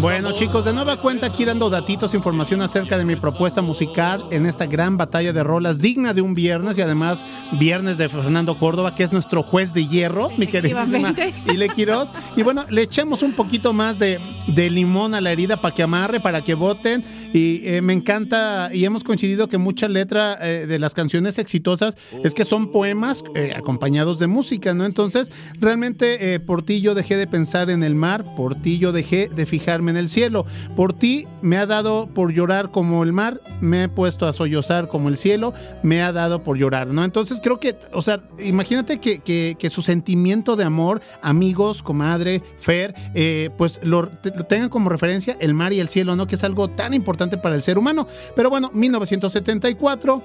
Bueno 0.00 0.32
chicos, 0.32 0.64
de 0.64 0.72
nueva 0.72 0.96
cuenta 0.96 1.26
aquí 1.26 1.44
dando 1.44 1.68
datitos, 1.68 2.14
información 2.14 2.62
acerca 2.62 2.96
de 2.96 3.04
mi 3.04 3.16
propuesta 3.16 3.60
musical 3.60 4.24
en 4.30 4.46
esta 4.46 4.64
gran 4.64 4.96
batalla 4.96 5.34
de 5.34 5.44
rolas 5.44 5.80
digna 5.80 6.14
de 6.14 6.22
un 6.22 6.32
viernes 6.34 6.78
y 6.78 6.80
además 6.80 7.22
viernes 7.58 7.98
de 7.98 8.08
Fernando 8.08 8.58
Córdoba, 8.58 8.94
que 8.94 9.02
es 9.02 9.12
nuestro 9.12 9.42
juez 9.42 9.74
de 9.74 9.86
hierro, 9.86 10.30
mi 10.38 10.46
Efectivamente. 10.46 11.34
Ile 11.52 11.68
Quiroz. 11.68 12.12
Y 12.34 12.42
bueno, 12.42 12.64
le 12.70 12.82
echemos 12.82 13.22
un 13.22 13.34
poquito 13.34 13.74
más 13.74 13.98
de, 13.98 14.18
de 14.46 14.70
limón 14.70 15.14
a 15.14 15.20
la 15.20 15.32
herida 15.32 15.60
para 15.60 15.74
que 15.74 15.82
amarre, 15.82 16.18
para 16.18 16.42
que 16.42 16.54
voten. 16.54 17.04
Y 17.32 17.60
eh, 17.64 17.82
me 17.82 17.92
encanta, 17.92 18.70
y 18.72 18.84
hemos 18.84 19.04
coincidido 19.04 19.48
que 19.48 19.58
mucha 19.58 19.86
letra 19.86 20.36
eh, 20.40 20.66
de 20.66 20.78
las 20.78 20.94
canciones 20.94 21.38
exitosas 21.38 21.96
es 22.24 22.34
que 22.34 22.44
son 22.44 22.72
poemas 22.72 23.22
eh, 23.34 23.52
acompañados 23.54 24.18
de 24.18 24.26
música, 24.26 24.74
¿no? 24.74 24.84
Entonces, 24.84 25.30
realmente 25.60 26.34
eh, 26.34 26.40
por 26.40 26.62
ti 26.62 26.80
yo 26.80 26.94
dejé 26.94 27.16
de 27.16 27.26
pensar 27.26 27.70
en 27.70 27.84
el 27.84 27.94
mar, 27.94 28.24
por 28.34 28.56
ti 28.56 28.78
yo 28.78 28.90
dejé 28.90 29.28
de 29.28 29.46
fijarme 29.46 29.89
en 29.90 29.96
el 29.96 30.08
cielo, 30.08 30.46
por 30.76 30.92
ti 30.92 31.26
me 31.42 31.58
ha 31.58 31.66
dado 31.66 32.06
por 32.06 32.32
llorar 32.32 32.70
como 32.70 33.02
el 33.02 33.12
mar, 33.12 33.40
me 33.60 33.84
he 33.84 33.88
puesto 33.88 34.26
a 34.26 34.32
sollozar 34.32 34.88
como 34.88 35.08
el 35.08 35.16
cielo, 35.18 35.52
me 35.82 36.00
ha 36.02 36.12
dado 36.12 36.42
por 36.42 36.56
llorar, 36.56 36.86
¿no? 36.88 37.04
Entonces 37.04 37.40
creo 37.42 37.60
que, 37.60 37.76
o 37.92 38.00
sea, 38.02 38.22
imagínate 38.42 38.98
que, 39.00 39.20
que- 39.20 39.70
su 39.70 39.82
sentimiento 39.82 40.56
de 40.56 40.64
amor, 40.64 41.00
amigos, 41.22 41.82
comadre, 41.82 42.42
Fer, 42.58 42.94
eh, 43.14 43.50
pues 43.56 43.78
lo, 43.82 44.02
lo 44.02 44.44
tengan 44.46 44.68
como 44.68 44.88
referencia 44.88 45.36
el 45.40 45.54
mar 45.54 45.72
y 45.72 45.80
el 45.80 45.88
cielo, 45.88 46.16
¿no? 46.16 46.26
Que 46.26 46.34
es 46.36 46.42
algo 46.44 46.68
tan 46.70 46.92
importante 46.94 47.36
para 47.38 47.54
el 47.54 47.62
ser 47.62 47.78
humano. 47.78 48.06
Pero 48.34 48.50
bueno, 48.50 48.70
1974. 48.72 50.22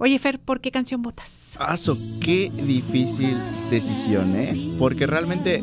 Oye, 0.00 0.18
Fer, 0.20 0.38
¿por 0.38 0.60
qué 0.60 0.70
canción 0.70 1.02
votas? 1.02 1.56
Aso, 1.58 1.96
qué 2.20 2.52
difícil 2.54 3.36
decisión, 3.68 4.36
¿eh? 4.36 4.56
Porque 4.78 5.08
realmente 5.08 5.62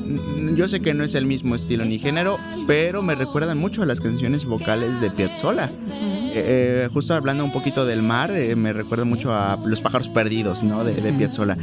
yo 0.56 0.68
sé 0.68 0.82
que 0.82 0.94
no 0.94 1.06
es 1.06 1.16
el 1.16 1.26
mismo 1.26 1.56
estilo 1.56 1.86
ni 1.86 2.00
género, 2.00 2.38
pero 2.68 3.02
me 3.02 3.16
recuerdan 3.16 3.58
mucho 3.58 3.82
a 3.82 3.86
las 3.86 4.02
canciones 4.02 4.44
vocales 4.44 5.00
de 5.00 5.10
Piazzolla. 5.10 5.70
Eh, 5.72 6.34
eh, 6.36 6.90
justo 6.92 7.14
hablando 7.14 7.46
un 7.46 7.54
poquito 7.54 7.86
del 7.86 8.02
mar, 8.02 8.32
eh, 8.32 8.58
me 8.58 8.74
recuerda 8.74 9.06
mucho 9.06 9.34
a 9.34 9.58
Los 9.66 9.80
pájaros 9.80 10.10
perdidos, 10.10 10.64
¿no? 10.64 10.84
De, 10.84 10.96
de 10.96 11.14
Piazzolla. 11.14 11.58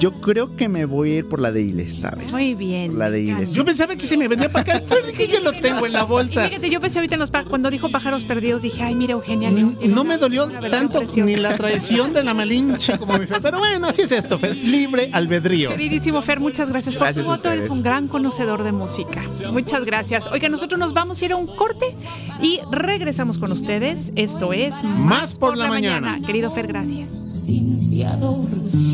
Yo 0.00 0.12
creo 0.20 0.56
que 0.56 0.68
me 0.68 0.84
voy 0.86 1.12
a 1.12 1.16
ir 1.18 1.28
por 1.28 1.40
la 1.40 1.52
de 1.52 1.62
Ile 1.62 1.82
esta 1.84 2.10
vez. 2.10 2.32
Muy 2.32 2.54
bien. 2.54 2.88
Por 2.92 2.98
la 2.98 3.10
de 3.10 3.20
Ile. 3.22 3.46
Yo 3.46 3.64
pensaba 3.64 3.94
que 3.96 4.06
se 4.06 4.16
me 4.16 4.26
venía 4.28 4.50
para 4.50 4.76
acá, 4.78 4.82
pero 4.88 5.06
dije, 5.06 5.28
yo 5.28 5.40
lo 5.40 5.52
tengo 5.52 5.86
en 5.86 5.92
la 5.92 6.04
bolsa. 6.04 6.48
Fíjate, 6.48 6.70
yo 6.70 6.80
pensé 6.80 6.98
ahorita 6.98 7.14
en 7.14 7.20
los 7.20 7.30
cuando 7.30 7.70
dijo 7.70 7.90
pájaros 7.90 8.24
perdidos, 8.24 8.62
dije, 8.62 8.82
ay, 8.82 8.94
mira, 8.94 9.12
Eugenia. 9.12 9.50
León 9.50 9.76
No 9.82 10.00
una- 10.02 10.04
me 10.04 10.16
dolió 10.16 10.48
tanto 10.70 10.98
preciosa. 11.00 11.24
ni 11.26 11.36
la 11.36 11.56
traición 11.56 12.12
de 12.12 12.24
la 12.24 12.34
Malinche 12.34 12.98
como 12.98 13.18
mi 13.18 13.26
Fer. 13.26 13.40
Pero 13.42 13.58
bueno, 13.58 13.86
así 13.88 14.02
es 14.02 14.12
esto, 14.12 14.38
Fer. 14.38 14.56
Libre 14.56 15.10
albedrío. 15.12 15.70
Queridísimo 15.70 16.22
Fer, 16.22 16.40
muchas 16.40 16.70
gracias 16.70 16.94
por 16.94 17.04
Gracias 17.04 17.26
tu 17.26 17.30
voto. 17.32 17.50
Eres 17.50 17.68
un 17.70 17.82
gran 17.82 18.08
conocedor 18.08 18.62
de 18.62 18.72
música. 18.72 19.22
Muchas 19.52 19.84
gracias. 19.84 20.26
Oiga, 20.28 20.48
nosotros 20.48 20.78
nos 20.78 20.92
vamos 20.94 21.20
a 21.20 21.24
ir 21.24 21.32
a 21.32 21.36
un 21.36 21.46
corte 21.46 21.94
y 22.42 22.60
regresamos 22.72 23.36
con 23.38 23.52
ustedes. 23.52 24.12
Esto 24.16 24.52
es 24.52 24.72
Más 24.82 25.36
por 25.38 25.56
la 25.56 25.66
mañana. 25.68 26.20
Querido 26.24 26.50
Fer, 26.52 26.66
gracias. 26.68 27.08
sin 27.44 27.78
fiador. 27.90 28.48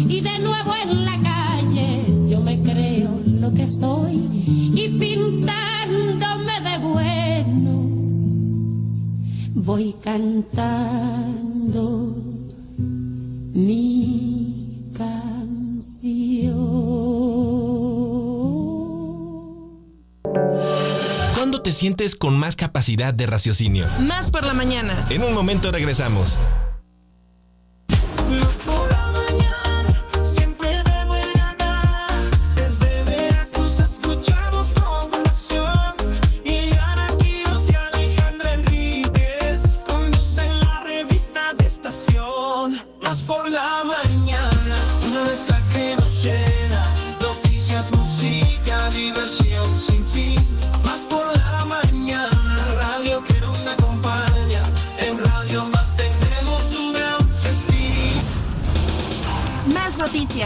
Y 0.09 0.21
de 0.21 0.39
nuevo 0.39 0.73
en 0.83 0.96
la 1.05 1.19
calle 1.23 2.05
yo 2.29 2.41
me 2.41 2.61
creo 2.61 3.21
lo 3.25 3.53
que 3.53 3.67
soy 3.67 4.15
y 4.75 4.89
pintándome 4.99 6.61
de 6.63 6.79
bueno 6.79 7.77
voy 9.67 9.95
cantando 10.03 10.87
mi 13.53 14.93
canción. 14.97 15.27
¿Cuándo 21.35 21.63
te 21.63 21.73
sientes 21.73 22.15
con 22.15 22.39
más 22.39 22.55
capacidad 22.55 23.13
de 23.13 23.27
raciocinio? 23.27 23.87
Más 24.07 24.31
por 24.31 24.45
la 24.47 24.55
mañana. 24.55 25.05
En 25.11 25.25
un 25.25 25.35
momento 25.35 25.73
regresamos. 25.73 26.39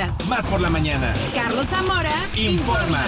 Noticias. 0.06 0.28
Más 0.28 0.46
por 0.46 0.60
la 0.60 0.70
mañana. 0.70 1.14
Carlos 1.34 1.66
Zamora 1.66 2.12
Informa. 2.34 3.04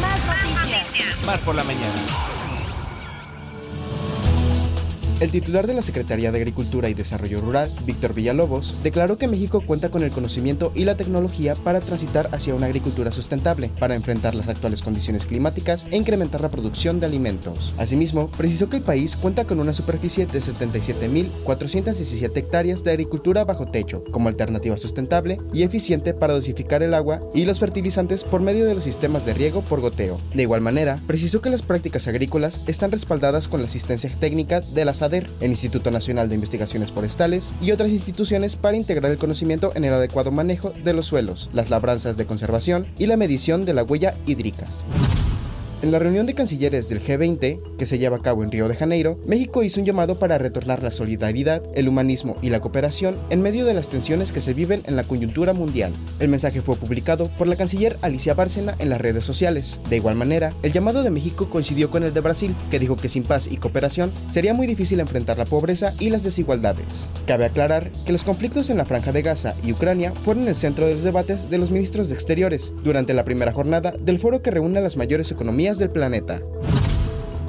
Más 0.00 0.20
noticias. 0.26 1.26
Más 1.26 1.40
por 1.40 1.54
la 1.54 1.64
mañana. 1.64 2.37
El 5.20 5.32
titular 5.32 5.66
de 5.66 5.74
la 5.74 5.82
Secretaría 5.82 6.30
de 6.30 6.38
Agricultura 6.38 6.88
y 6.88 6.94
Desarrollo 6.94 7.40
Rural, 7.40 7.72
Víctor 7.84 8.14
Villalobos, 8.14 8.76
declaró 8.84 9.18
que 9.18 9.26
México 9.26 9.60
cuenta 9.60 9.90
con 9.90 10.04
el 10.04 10.12
conocimiento 10.12 10.70
y 10.76 10.84
la 10.84 10.96
tecnología 10.96 11.56
para 11.56 11.80
transitar 11.80 12.28
hacia 12.30 12.54
una 12.54 12.66
agricultura 12.66 13.10
sustentable, 13.10 13.68
para 13.80 13.96
enfrentar 13.96 14.36
las 14.36 14.48
actuales 14.48 14.80
condiciones 14.80 15.26
climáticas 15.26 15.88
e 15.90 15.96
incrementar 15.96 16.40
la 16.40 16.52
producción 16.52 17.00
de 17.00 17.06
alimentos. 17.06 17.74
Asimismo, 17.78 18.30
precisó 18.30 18.70
que 18.70 18.76
el 18.76 18.84
país 18.84 19.16
cuenta 19.16 19.44
con 19.44 19.58
una 19.58 19.74
superficie 19.74 20.24
de 20.26 20.38
77.417 20.38 22.36
hectáreas 22.36 22.84
de 22.84 22.92
agricultura 22.92 23.42
bajo 23.42 23.66
techo, 23.66 24.04
como 24.12 24.28
alternativa 24.28 24.78
sustentable 24.78 25.40
y 25.52 25.64
eficiente 25.64 26.14
para 26.14 26.34
dosificar 26.34 26.84
el 26.84 26.94
agua 26.94 27.18
y 27.34 27.44
los 27.44 27.58
fertilizantes 27.58 28.22
por 28.22 28.40
medio 28.40 28.66
de 28.66 28.76
los 28.76 28.84
sistemas 28.84 29.26
de 29.26 29.34
riego 29.34 29.62
por 29.62 29.80
goteo. 29.80 30.20
De 30.32 30.42
igual 30.42 30.60
manera, 30.60 31.00
precisó 31.08 31.42
que 31.42 31.50
las 31.50 31.62
prácticas 31.62 32.06
agrícolas 32.06 32.60
están 32.68 32.92
respaldadas 32.92 33.48
con 33.48 33.62
la 33.62 33.66
asistencia 33.66 34.08
técnica 34.20 34.60
de 34.60 34.84
la 34.84 34.94
El 35.08 35.50
Instituto 35.50 35.90
Nacional 35.90 36.28
de 36.28 36.34
Investigaciones 36.34 36.92
Forestales 36.92 37.54
y 37.62 37.72
otras 37.72 37.90
instituciones 37.90 38.56
para 38.56 38.76
integrar 38.76 39.10
el 39.10 39.18
conocimiento 39.18 39.72
en 39.74 39.84
el 39.84 39.92
adecuado 39.92 40.30
manejo 40.30 40.72
de 40.84 40.92
los 40.92 41.06
suelos, 41.06 41.48
las 41.52 41.70
labranzas 41.70 42.16
de 42.16 42.26
conservación 42.26 42.86
y 42.98 43.06
la 43.06 43.16
medición 43.16 43.64
de 43.64 43.74
la 43.74 43.84
huella 43.84 44.14
hídrica. 44.26 44.66
En 45.80 45.92
la 45.92 46.00
reunión 46.00 46.26
de 46.26 46.34
cancilleres 46.34 46.88
del 46.88 47.00
G20, 47.00 47.76
que 47.76 47.86
se 47.86 47.98
lleva 47.98 48.16
a 48.16 48.20
cabo 48.20 48.42
en 48.42 48.50
Río 48.50 48.66
de 48.66 48.74
Janeiro, 48.74 49.20
México 49.24 49.62
hizo 49.62 49.78
un 49.78 49.86
llamado 49.86 50.18
para 50.18 50.36
retornar 50.36 50.82
la 50.82 50.90
solidaridad, 50.90 51.62
el 51.76 51.86
humanismo 51.86 52.36
y 52.42 52.50
la 52.50 52.58
cooperación 52.58 53.16
en 53.30 53.42
medio 53.42 53.64
de 53.64 53.74
las 53.74 53.88
tensiones 53.88 54.32
que 54.32 54.40
se 54.40 54.54
viven 54.54 54.82
en 54.86 54.96
la 54.96 55.04
coyuntura 55.04 55.52
mundial. 55.52 55.92
El 56.18 56.30
mensaje 56.30 56.62
fue 56.62 56.74
publicado 56.74 57.30
por 57.38 57.46
la 57.46 57.54
canciller 57.54 57.96
Alicia 58.02 58.34
Bárcena 58.34 58.74
en 58.80 58.90
las 58.90 59.00
redes 59.00 59.24
sociales. 59.24 59.80
De 59.88 59.98
igual 59.98 60.16
manera, 60.16 60.52
el 60.64 60.72
llamado 60.72 61.04
de 61.04 61.10
México 61.10 61.48
coincidió 61.48 61.90
con 61.90 62.02
el 62.02 62.12
de 62.12 62.22
Brasil, 62.22 62.56
que 62.72 62.80
dijo 62.80 62.96
que 62.96 63.08
sin 63.08 63.22
paz 63.22 63.46
y 63.48 63.58
cooperación 63.58 64.10
sería 64.28 64.54
muy 64.54 64.66
difícil 64.66 64.98
enfrentar 64.98 65.38
la 65.38 65.44
pobreza 65.44 65.94
y 66.00 66.10
las 66.10 66.24
desigualdades. 66.24 67.08
Cabe 67.24 67.44
aclarar 67.44 67.92
que 68.04 68.10
los 68.10 68.24
conflictos 68.24 68.68
en 68.68 68.78
la 68.78 68.84
Franja 68.84 69.12
de 69.12 69.22
Gaza 69.22 69.54
y 69.62 69.70
Ucrania 69.70 70.12
fueron 70.24 70.48
el 70.48 70.56
centro 70.56 70.88
de 70.88 70.94
los 70.94 71.04
debates 71.04 71.50
de 71.50 71.58
los 71.58 71.70
ministros 71.70 72.08
de 72.08 72.16
Exteriores 72.16 72.72
durante 72.82 73.14
la 73.14 73.24
primera 73.24 73.52
jornada 73.52 73.92
del 73.92 74.18
foro 74.18 74.42
que 74.42 74.50
reúne 74.50 74.80
a 74.80 74.82
las 74.82 74.96
mayores 74.96 75.30
economías 75.30 75.67
del 75.76 75.90
planeta. 75.90 76.40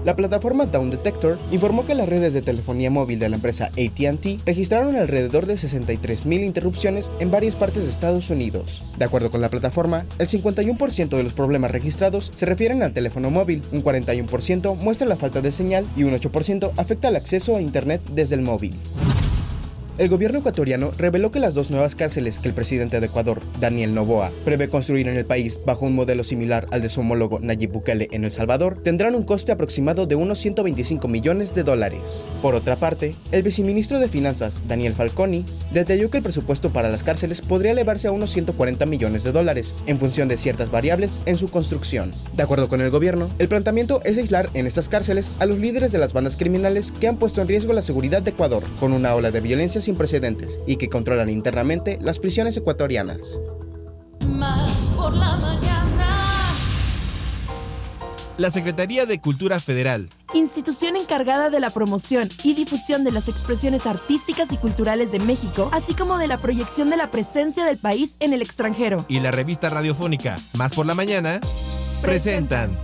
La 0.04 0.16
plataforma 0.16 0.66
Down 0.66 0.90
Detector 0.90 1.38
informó 1.52 1.86
que 1.86 1.94
las 1.94 2.10
redes 2.10 2.34
de 2.34 2.42
telefonía 2.42 2.90
móvil 2.90 3.20
de 3.20 3.30
la 3.30 3.36
empresa 3.36 3.66
ATT 3.68 4.46
registraron 4.46 4.96
alrededor 4.96 5.46
de 5.46 5.56
63.000 5.56 6.46
interrupciones 6.46 7.12
en 7.20 7.32
varias 7.32 7.56
partes 7.56 7.84
de 7.84 7.90
Estados 7.90 8.30
Unidos. 8.30 8.82
De 8.98 9.06
acuerdo 9.06 9.30
con 9.30 9.40
la 9.40 9.50
plataforma, 9.50 10.06
el 10.18 10.28
51% 10.28 11.10
de 11.10 11.24
los 11.24 11.34
problemas 11.34 11.72
registrados 11.72 12.32
se 12.34 12.46
refieren 12.46 12.82
al 12.82 12.94
teléfono 12.94 13.30
móvil, 13.30 13.64
un 13.72 13.84
41% 13.84 14.76
muestra 14.76 15.08
la 15.08 15.16
falta 15.18 15.42
de 15.42 15.52
señal 15.52 15.86
y 15.96 16.04
un 16.04 16.14
8% 16.14 16.72
afecta 16.78 17.10
el 17.10 17.16
acceso 17.16 17.56
a 17.56 17.62
Internet 17.62 18.02
desde 18.14 18.36
el 18.36 18.42
móvil. 18.42 18.74
El 20.00 20.08
gobierno 20.08 20.40
ecuatoriano 20.40 20.94
reveló 20.98 21.30
que 21.30 21.42
las 21.42 21.56
dos 21.56 21.72
nuevas 21.72 21.94
cárceles 21.94 22.40
que 22.40 22.48
el 22.48 22.54
presidente 22.54 23.02
de 23.02 23.08
Ecuador, 23.08 23.42
Daniel 23.60 23.94
Noboa, 23.94 24.32
prevé 24.46 24.70
construir 24.70 25.10
en 25.10 25.18
el 25.18 25.26
país 25.26 25.60
bajo 25.66 25.86
un 25.86 25.94
modelo 25.94 26.24
similar 26.24 26.68
al 26.72 26.82
de 26.82 26.88
su 26.88 27.02
homólogo 27.02 27.42
Nayib 27.42 27.74
Bukele 27.74 28.08
en 28.14 28.24
El 28.24 28.32
Salvador 28.32 28.82
tendrán 28.82 29.14
un 29.14 29.24
coste 29.24 29.52
aproximado 29.52 30.06
de 30.06 30.16
unos 30.16 30.40
125 30.40 31.06
millones 31.10 31.54
de 31.54 31.64
dólares. 31.64 32.24
Por 32.42 32.56
otra 32.56 32.78
parte, 32.78 33.14
el 33.34 33.44
viceministro 33.44 34.00
de 34.00 34.08
Finanzas, 34.08 34.62
Daniel 34.70 34.94
Falconi, 34.94 35.44
detalló 35.74 36.10
que 36.10 36.20
el 36.20 36.24
presupuesto 36.24 36.70
para 36.70 36.88
las 36.88 37.04
cárceles 37.04 37.42
podría 37.42 37.72
elevarse 37.72 38.08
a 38.08 38.14
unos 38.14 38.32
140 38.32 38.86
millones 38.86 39.24
de 39.24 39.34
dólares, 39.34 39.76
en 39.86 40.00
función 40.00 40.30
de 40.30 40.38
ciertas 40.38 40.72
variables 40.72 41.18
en 41.26 41.38
su 41.38 41.50
construcción. 41.50 42.14
De 42.38 42.44
acuerdo 42.44 42.70
con 42.70 42.80
el 42.80 42.90
gobierno, 42.90 43.30
el 43.38 43.50
planteamiento 43.50 44.00
es 44.06 44.18
aislar 44.18 44.50
en 44.54 44.66
estas 44.66 44.88
cárceles 44.88 45.34
a 45.40 45.46
los 45.46 45.58
líderes 45.58 45.92
de 45.92 45.98
las 45.98 46.14
bandas 46.14 46.38
criminales 46.38 46.94
que 46.94 47.10
han 47.10 47.18
puesto 47.18 47.42
en 47.42 47.50
riesgo 47.50 47.74
la 47.74 47.82
seguridad 47.82 48.22
de 48.22 48.30
Ecuador, 48.32 48.64
con 48.80 48.94
una 48.94 49.14
ola 49.14 49.32
de 49.32 49.42
violencia 49.42 49.82
sin 49.90 49.96
precedentes, 49.96 50.60
y 50.68 50.76
que 50.76 50.88
controlan 50.88 51.32
internamente 51.32 51.98
las 52.00 52.20
prisiones 52.20 52.56
ecuatorianas. 52.56 53.40
Más 54.36 54.70
por 54.96 55.18
la 55.18 55.36
mañana. 55.38 56.08
La 58.38 58.52
Secretaría 58.52 59.08
de 59.08 59.20
Cultura 59.20 59.60
Federal, 59.60 60.10
Institución 60.36 60.96
encargada 60.96 61.50
de 61.50 61.60
la 61.60 61.72
promoción 61.72 62.30
y 62.44 62.54
difusión 62.54 63.04
de 63.04 63.12
las 63.12 63.28
expresiones 63.30 63.88
artísticas 63.88 64.52
y 64.54 64.58
culturales 64.58 65.12
de 65.12 65.20
México, 65.20 65.72
así 65.74 65.96
como 65.96 66.20
de 66.20 66.28
la 66.28 66.38
proyección 66.38 66.92
de 66.92 66.98
la 66.98 67.08
presencia 67.08 67.66
del 67.66 67.80
país 67.80 68.16
en 68.20 68.34
el 68.34 68.44
extranjero. 68.44 69.06
y 69.08 69.22
la 69.22 69.32
revista 69.32 69.70
radiofónica 69.70 70.38
Más 70.54 70.76
por 70.76 70.86
la 70.86 70.94
Mañana 70.94 71.42
presentan 72.04 72.78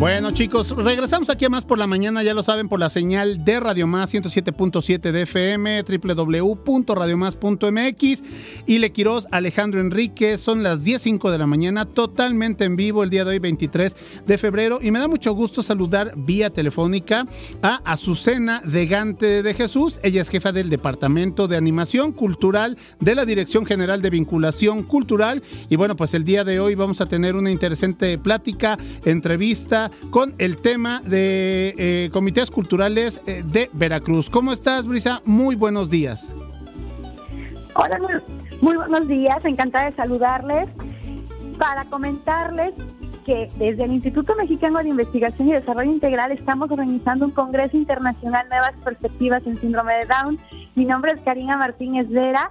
Bueno 0.00 0.30
chicos, 0.30 0.70
regresamos 0.70 1.28
aquí 1.28 1.44
a 1.44 1.50
más 1.50 1.66
por 1.66 1.76
la 1.76 1.86
mañana, 1.86 2.22
ya 2.22 2.32
lo 2.32 2.42
saben, 2.42 2.70
por 2.70 2.80
la 2.80 2.88
señal 2.88 3.44
de 3.44 3.60
Radio 3.60 3.86
Más 3.86 4.14
107.7 4.14 5.12
de 5.12 5.22
FM, 5.24 5.82
www.radiomás.mx 5.82 8.22
y 8.66 8.78
Le 8.78 8.92
Quiroz, 8.92 9.26
Alejandro 9.30 9.78
Enríquez, 9.78 10.40
son 10.40 10.62
las 10.62 10.86
10.05 10.86 11.30
de 11.30 11.36
la 11.36 11.46
mañana, 11.46 11.84
totalmente 11.84 12.64
en 12.64 12.76
vivo 12.76 13.04
el 13.04 13.10
día 13.10 13.26
de 13.26 13.32
hoy, 13.32 13.40
23 13.40 13.94
de 14.26 14.38
febrero, 14.38 14.78
y 14.80 14.90
me 14.90 15.00
da 15.00 15.06
mucho 15.06 15.34
gusto 15.34 15.62
saludar 15.62 16.14
vía 16.16 16.48
telefónica 16.48 17.26
a 17.60 17.82
Azucena 17.84 18.62
de 18.64 18.86
Gante 18.86 19.42
de 19.42 19.52
Jesús, 19.52 20.00
ella 20.02 20.22
es 20.22 20.30
jefa 20.30 20.50
del 20.50 20.70
Departamento 20.70 21.46
de 21.46 21.58
Animación 21.58 22.12
Cultural 22.12 22.78
de 23.00 23.14
la 23.14 23.26
Dirección 23.26 23.66
General 23.66 24.00
de 24.00 24.08
Vinculación 24.08 24.82
Cultural, 24.82 25.42
y 25.68 25.76
bueno, 25.76 25.94
pues 25.94 26.14
el 26.14 26.24
día 26.24 26.42
de 26.42 26.58
hoy 26.58 26.74
vamos 26.74 27.02
a 27.02 27.06
tener 27.06 27.36
una 27.36 27.50
interesante 27.50 28.16
plática, 28.16 28.78
entrevista, 29.04 29.89
con 30.10 30.34
el 30.38 30.56
tema 30.56 31.00
de 31.04 31.74
eh, 31.78 32.10
comités 32.12 32.50
culturales 32.50 33.20
eh, 33.26 33.42
de 33.44 33.70
Veracruz. 33.72 34.30
¿Cómo 34.30 34.52
estás, 34.52 34.86
Brisa? 34.86 35.20
Muy 35.24 35.56
buenos 35.56 35.90
días. 35.90 36.32
Hola, 37.74 37.98
muy, 38.60 38.76
buenos 38.76 39.08
días, 39.08 39.44
encantada 39.44 39.86
de 39.86 39.92
saludarles 39.92 40.68
para 41.58 41.84
comentarles 41.84 42.74
que 43.24 43.48
desde 43.56 43.84
el 43.84 43.92
Instituto 43.92 44.34
Mexicano 44.34 44.80
de 44.80 44.88
Investigación 44.88 45.48
y 45.48 45.52
Desarrollo 45.52 45.90
Integral 45.90 46.32
estamos 46.32 46.70
organizando 46.70 47.26
un 47.26 47.30
Congreso 47.32 47.76
Internacional 47.76 48.46
Nuevas 48.48 48.72
Perspectivas 48.82 49.46
en 49.46 49.56
Síndrome 49.56 49.94
de 49.94 50.06
Down. 50.06 50.38
Mi 50.74 50.84
nombre 50.84 51.12
es 51.12 51.20
Karina 51.20 51.56
Martínez 51.56 52.08
Vera 52.08 52.50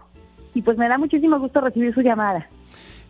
y 0.53 0.61
pues 0.61 0.77
me 0.77 0.87
da 0.87 0.97
muchísimo 0.97 1.39
gusto 1.39 1.61
recibir 1.61 1.93
su 1.93 2.01
llamada. 2.01 2.47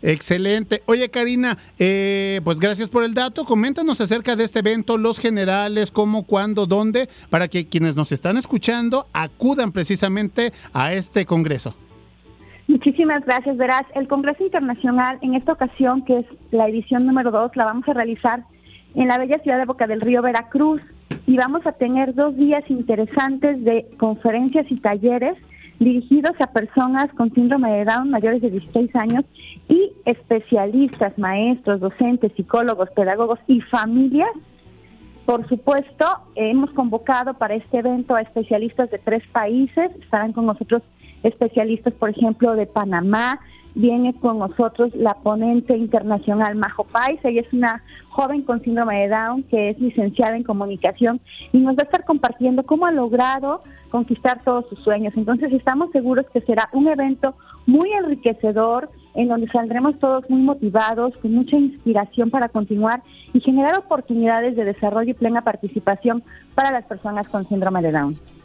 Excelente. 0.01 0.81
Oye, 0.85 1.09
Karina, 1.09 1.57
eh, 1.77 2.39
pues 2.43 2.59
gracias 2.59 2.89
por 2.89 3.03
el 3.03 3.13
dato. 3.13 3.43
Coméntanos 3.43 3.99
acerca 3.99 4.35
de 4.35 4.45
este 4.45 4.59
evento, 4.59 4.97
los 4.97 5.19
generales, 5.19 5.91
cómo, 5.91 6.23
cuándo, 6.23 6.65
dónde, 6.65 7.09
para 7.29 7.47
que 7.47 7.67
quienes 7.67 7.95
nos 7.95 8.11
están 8.11 8.37
escuchando 8.37 9.07
acudan 9.13 9.71
precisamente 9.71 10.53
a 10.73 10.93
este 10.93 11.25
congreso. 11.25 11.75
Muchísimas 12.67 13.25
gracias. 13.25 13.57
Verás, 13.57 13.83
el 13.95 14.07
Congreso 14.07 14.43
Internacional 14.43 15.17
en 15.21 15.33
esta 15.33 15.53
ocasión, 15.53 16.05
que 16.05 16.19
es 16.19 16.25
la 16.51 16.69
edición 16.69 17.05
número 17.05 17.31
dos, 17.31 17.55
la 17.55 17.65
vamos 17.65 17.87
a 17.89 17.93
realizar 17.93 18.43
en 18.95 19.07
la 19.07 19.17
bella 19.17 19.39
ciudad 19.39 19.57
de 19.57 19.65
Boca 19.65 19.87
del 19.87 20.01
Río, 20.01 20.21
Veracruz, 20.21 20.81
y 21.25 21.35
vamos 21.35 21.65
a 21.65 21.73
tener 21.73 22.13
dos 22.13 22.37
días 22.37 22.63
interesantes 22.69 23.63
de 23.63 23.87
conferencias 23.97 24.67
y 24.69 24.77
talleres 24.77 25.35
dirigidos 25.79 26.33
a 26.39 26.47
personas 26.47 27.11
con 27.15 27.33
síndrome 27.33 27.71
de 27.71 27.85
Down 27.85 28.09
mayores 28.09 28.41
de 28.41 28.51
16 28.51 28.95
años 28.95 29.25
y 29.67 29.93
especialistas, 30.05 31.17
maestros, 31.17 31.79
docentes, 31.79 32.33
psicólogos, 32.35 32.89
pedagogos 32.91 33.39
y 33.47 33.61
familias. 33.61 34.29
Por 35.25 35.47
supuesto, 35.47 36.05
hemos 36.35 36.71
convocado 36.71 37.35
para 37.35 37.55
este 37.55 37.79
evento 37.79 38.15
a 38.15 38.21
especialistas 38.21 38.89
de 38.91 38.97
tres 38.97 39.23
países. 39.31 39.91
Estarán 40.01 40.33
con 40.33 40.45
nosotros 40.45 40.81
especialistas, 41.23 41.93
por 41.93 42.09
ejemplo, 42.09 42.55
de 42.55 42.65
Panamá. 42.65 43.39
Viene 43.75 44.15
con 44.15 44.39
nosotros 44.39 44.93
la 44.95 45.13
ponente 45.13 45.77
internacional 45.77 46.55
Majo 46.55 46.83
Pais. 46.83 47.19
Ella 47.23 47.41
es 47.41 47.53
una 47.53 47.83
joven 48.09 48.41
con 48.41 48.61
síndrome 48.63 49.01
de 49.01 49.09
Down 49.09 49.43
que 49.43 49.69
es 49.69 49.79
licenciada 49.79 50.35
en 50.35 50.43
comunicación 50.43 51.21
y 51.53 51.59
nos 51.59 51.77
va 51.77 51.81
a 51.81 51.85
estar 51.85 52.03
compartiendo 52.03 52.63
cómo 52.63 52.87
ha 52.87 52.91
logrado 52.91 53.61
conquistar 53.89 54.41
todos 54.43 54.65
sus 54.69 54.79
sueños. 54.79 55.15
Entonces 55.17 55.51
estamos 55.51 55.91
seguros 55.91 56.25
que 56.31 56.41
será 56.41 56.69
un 56.73 56.87
evento 56.87 57.35
muy 57.65 57.91
enriquecedor 57.91 58.89
en 59.15 59.27
donde 59.27 59.47
saldremos 59.47 59.97
todos 59.99 60.29
muy 60.29 60.41
motivados, 60.41 61.15
con 61.17 61.33
mucha 61.33 61.57
inspiración 61.57 62.29
para 62.29 62.49
continuar 62.49 63.01
y 63.33 63.41
generar 63.41 63.77
oportunidades 63.77 64.55
de 64.55 64.65
desarrollo 64.65 65.11
y 65.11 65.15
plena 65.15 65.41
participación 65.41 66.23
para 66.55 66.71
las 66.71 66.85
personas 66.85 67.27
con 67.27 67.47
síndrome 67.47 67.81
de 67.81 67.91
Down. 67.91 68.38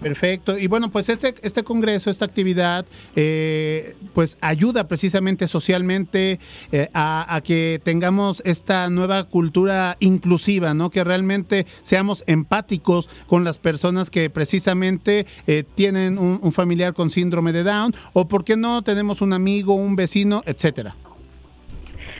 Perfecto. 0.00 0.56
Y 0.56 0.68
bueno, 0.68 0.90
pues 0.90 1.08
este, 1.08 1.34
este 1.42 1.64
congreso, 1.64 2.10
esta 2.10 2.24
actividad, 2.24 2.86
eh, 3.16 3.96
pues 4.14 4.38
ayuda 4.40 4.86
precisamente 4.86 5.48
socialmente 5.48 6.38
eh, 6.70 6.88
a, 6.94 7.40
que 7.42 7.80
tengamos 7.82 8.40
esta 8.44 8.88
nueva 8.90 9.24
cultura 9.24 9.96
inclusiva, 9.98 10.72
¿no? 10.72 10.90
Que 10.90 11.02
realmente 11.02 11.66
seamos 11.82 12.22
empáticos 12.26 13.08
con 13.26 13.42
las 13.42 13.58
personas 13.58 14.10
que 14.10 14.30
precisamente 14.30 15.26
eh, 15.46 15.64
tienen 15.74 16.18
un, 16.18 16.38
un 16.42 16.52
familiar 16.52 16.94
con 16.94 17.10
síndrome 17.10 17.52
de 17.52 17.64
Down 17.64 17.92
o, 18.12 18.28
¿por 18.28 18.44
qué 18.44 18.56
no? 18.56 18.82
Tenemos 18.82 19.20
un 19.20 19.32
amigo, 19.32 19.74
un 19.74 19.96
vecino, 19.96 20.42
etcétera. 20.46 20.94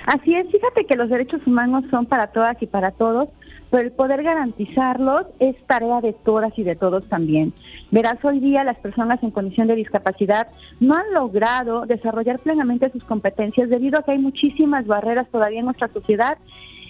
Así 0.07 0.35
es, 0.35 0.51
fíjate 0.51 0.87
que 0.87 0.97
los 0.97 1.11
derechos 1.11 1.43
humanos 1.47 1.85
son 1.91 2.07
para 2.07 2.29
todas 2.29 2.57
y 2.63 2.67
para 2.67 2.93
todos, 2.93 3.29
pero 3.71 3.85
el 3.85 3.93
poder 3.93 4.23
garantizarlos 4.23 5.27
es 5.39 5.57
tarea 5.67 6.01
de 6.01 6.13
todas 6.13 6.57
y 6.59 6.63
de 6.63 6.77
todos 6.77 7.05
también. 7.09 7.53
Verás, 7.91 8.25
hoy 8.25 8.41
día 8.41 8.65
las 8.65 8.79
personas 8.79 9.23
en 9.23 9.31
condición 9.31 9.69
de 9.69 9.77
discapacidad 9.77 10.49
no 10.81 10.95
han 10.95 11.13
logrado 11.13 11.87
desarrollar 11.87 12.39
plenamente 12.39 12.91
sus 12.91 13.05
competencias 13.05 13.69
debido 13.69 13.99
a 13.99 14.03
que 14.03 14.13
hay 14.13 14.19
muchísimas 14.19 14.87
barreras 14.87 15.29
todavía 15.29 15.61
en 15.61 15.67
nuestra 15.67 15.89
sociedad. 15.89 16.39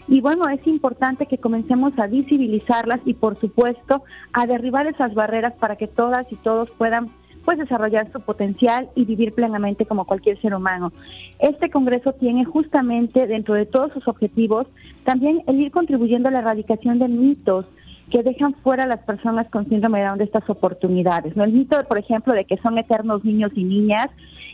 Y 0.07 0.21
bueno, 0.21 0.49
es 0.49 0.67
importante 0.67 1.27
que 1.27 1.39
comencemos 1.39 1.99
a 1.99 2.07
visibilizarlas 2.07 3.01
y 3.05 3.15
por 3.15 3.37
supuesto 3.37 4.03
a 4.33 4.47
derribar 4.47 4.87
esas 4.87 5.15
barreras 5.15 5.55
para 5.55 5.77
que 5.77 5.87
todas 5.87 6.31
y 6.33 6.37
todos 6.37 6.71
puedan 6.71 7.09
pues 7.49 7.57
desarrollar 7.57 8.13
su 8.13 8.21
potencial 8.21 8.91
y 8.95 9.07
vivir 9.07 9.33
plenamente 9.33 9.87
como 9.87 10.05
cualquier 10.05 10.39
ser 10.39 10.55
humano. 10.55 10.93
Este 11.39 11.71
Congreso 11.71 12.13
tiene 12.13 12.45
justamente 12.45 13.27
dentro 13.27 13.55
de 13.55 13.65
todos 13.65 13.91
sus 13.95 14.07
objetivos 14.07 14.67
también 15.05 15.41
el 15.47 15.59
ir 15.59 15.71
contribuyendo 15.71 16.29
a 16.29 16.33
la 16.33 16.41
erradicación 16.41 16.99
de 16.99 17.09
mitos 17.09 17.65
que 18.11 18.23
dejan 18.23 18.53
fuera 18.53 18.85
a 18.85 18.87
las 18.87 19.01
personas 19.01 19.49
con 19.49 19.67
síndrome 19.67 20.01
de 20.01 20.05
Down 20.05 20.19
de 20.19 20.25
estas 20.25 20.51
oportunidades. 20.51 21.39
¿no? 21.39 21.45
El 21.45 21.55
mito, 21.55 21.83
por 21.89 21.97
ejemplo, 21.97 22.35
de 22.35 22.45
que 22.45 22.59
son 22.59 22.77
eternos 22.77 23.25
niños 23.25 23.53
y 23.55 23.65
niñas 23.65 24.09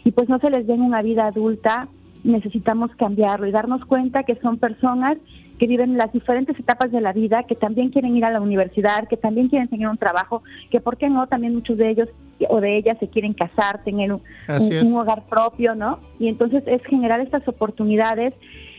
y 0.05 0.13
pues 0.13 0.29
no 0.29 0.39
se 0.39 0.51
les 0.51 0.65
den 0.69 0.81
una 0.81 1.03
vida 1.03 1.27
adulta, 1.27 1.89
necesitamos 2.23 2.93
cambiarlo 2.95 3.49
y 3.49 3.51
darnos 3.51 3.85
cuenta 3.87 4.23
que 4.23 4.37
son 4.37 4.59
personas 4.59 5.17
que 5.59 5.67
viven 5.67 5.97
las 5.97 6.13
diferentes 6.13 6.59
etapas 6.59 6.91
de 6.91 7.01
la 7.01 7.13
vida, 7.13 7.45
que 7.45 7.55
también 7.55 7.91
quieren 7.91 8.17
ir 8.17 8.25
a 8.25 8.31
la 8.31 8.41
universidad, 8.41 9.07
que 9.07 9.17
también 9.17 9.49
quieren 9.49 9.69
tener 9.69 9.89
un 9.89 9.99
trabajo, 9.99 10.43
que 10.71 10.81
por 10.81 10.97
qué 10.97 11.09
no, 11.09 11.27
también 11.27 11.55
muchos 11.55 11.79
de 11.79 11.91
ellos 11.91 12.09
o 12.49 12.61
de 12.61 12.77
ellas 12.77 12.99
se 12.99 13.09
quieren 13.09 13.33
casar, 13.33 13.83
tener 13.85 14.13
un, 14.13 14.21
un 14.49 14.97
hogar 14.97 15.25
propio, 15.27 15.75
¿no? 15.75 16.01
Y 16.19 16.29
entonces 16.29 16.65
es 16.67 16.83
generar 16.85 17.21
estas 17.21 17.47
oportunidades 17.47 18.35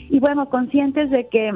y 0.10 0.20
bueno, 0.20 0.50
conscientes 0.50 1.10
de 1.10 1.28
que 1.28 1.50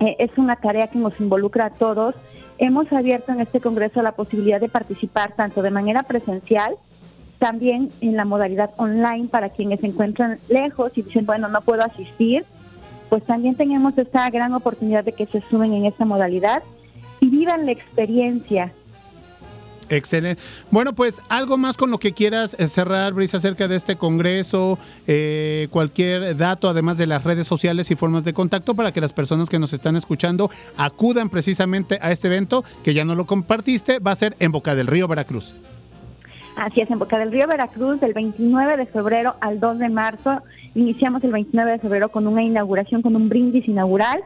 eh, 0.00 0.16
es 0.18 0.30
una 0.36 0.56
tarea 0.56 0.86
que 0.88 0.98
nos 0.98 1.18
involucra 1.20 1.66
a 1.66 1.70
todos. 1.70 2.14
Hemos 2.58 2.90
abierto 2.92 3.32
en 3.32 3.40
este 3.40 3.60
Congreso 3.60 4.02
la 4.02 4.12
posibilidad 4.12 4.60
de 4.60 4.68
participar 4.68 5.34
tanto 5.34 5.62
de 5.62 5.70
manera 5.70 6.02
presencial, 6.04 6.74
también 7.38 7.90
en 8.00 8.16
la 8.16 8.24
modalidad 8.24 8.70
online 8.78 9.28
para 9.28 9.48
quienes 9.48 9.80
se 9.80 9.86
encuentran 9.86 10.38
lejos 10.48 10.92
y 10.96 11.02
dicen, 11.02 11.26
bueno, 11.26 11.48
no 11.48 11.60
puedo 11.60 11.82
asistir, 11.82 12.44
pues 13.08 13.24
también 13.24 13.54
tenemos 13.54 13.96
esta 13.96 14.28
gran 14.30 14.52
oportunidad 14.54 15.04
de 15.04 15.12
que 15.12 15.26
se 15.26 15.42
sumen 15.50 15.72
en 15.72 15.86
esta 15.86 16.04
modalidad 16.04 16.62
y 17.20 17.28
vivan 17.28 17.66
la 17.66 17.72
experiencia. 17.72 18.72
Excelente. 19.90 20.42
Bueno, 20.70 20.94
pues 20.94 21.22
algo 21.28 21.56
más 21.56 21.76
con 21.76 21.90
lo 21.90 21.98
que 21.98 22.12
quieras 22.12 22.54
eh, 22.58 22.68
cerrar, 22.68 23.14
Brisa, 23.14 23.38
acerca 23.38 23.68
de 23.68 23.76
este 23.76 23.96
congreso, 23.96 24.78
eh, 25.06 25.68
cualquier 25.70 26.36
dato, 26.36 26.68
además 26.68 26.98
de 26.98 27.06
las 27.06 27.24
redes 27.24 27.46
sociales 27.46 27.90
y 27.90 27.96
formas 27.96 28.24
de 28.24 28.34
contacto, 28.34 28.74
para 28.74 28.92
que 28.92 29.00
las 29.00 29.12
personas 29.12 29.48
que 29.48 29.58
nos 29.58 29.72
están 29.72 29.96
escuchando 29.96 30.50
acudan 30.76 31.30
precisamente 31.30 31.98
a 32.02 32.12
este 32.12 32.28
evento, 32.28 32.64
que 32.82 32.94
ya 32.94 33.04
no 33.04 33.14
lo 33.14 33.26
compartiste, 33.26 33.98
va 33.98 34.10
a 34.10 34.16
ser 34.16 34.36
en 34.40 34.52
Boca 34.52 34.74
del 34.74 34.86
Río, 34.86 35.08
Veracruz. 35.08 35.54
Así 36.58 36.80
es, 36.80 36.90
en 36.90 36.98
Boca 36.98 37.20
del 37.20 37.30
Río, 37.30 37.46
Veracruz, 37.46 38.00
del 38.00 38.14
29 38.14 38.76
de 38.76 38.86
febrero 38.86 39.36
al 39.40 39.60
2 39.60 39.78
de 39.78 39.88
marzo. 39.90 40.42
Iniciamos 40.74 41.22
el 41.22 41.30
29 41.30 41.70
de 41.70 41.78
febrero 41.78 42.08
con 42.08 42.26
una 42.26 42.42
inauguración, 42.42 43.00
con 43.00 43.14
un 43.14 43.28
brindis 43.28 43.68
inaugural. 43.68 44.24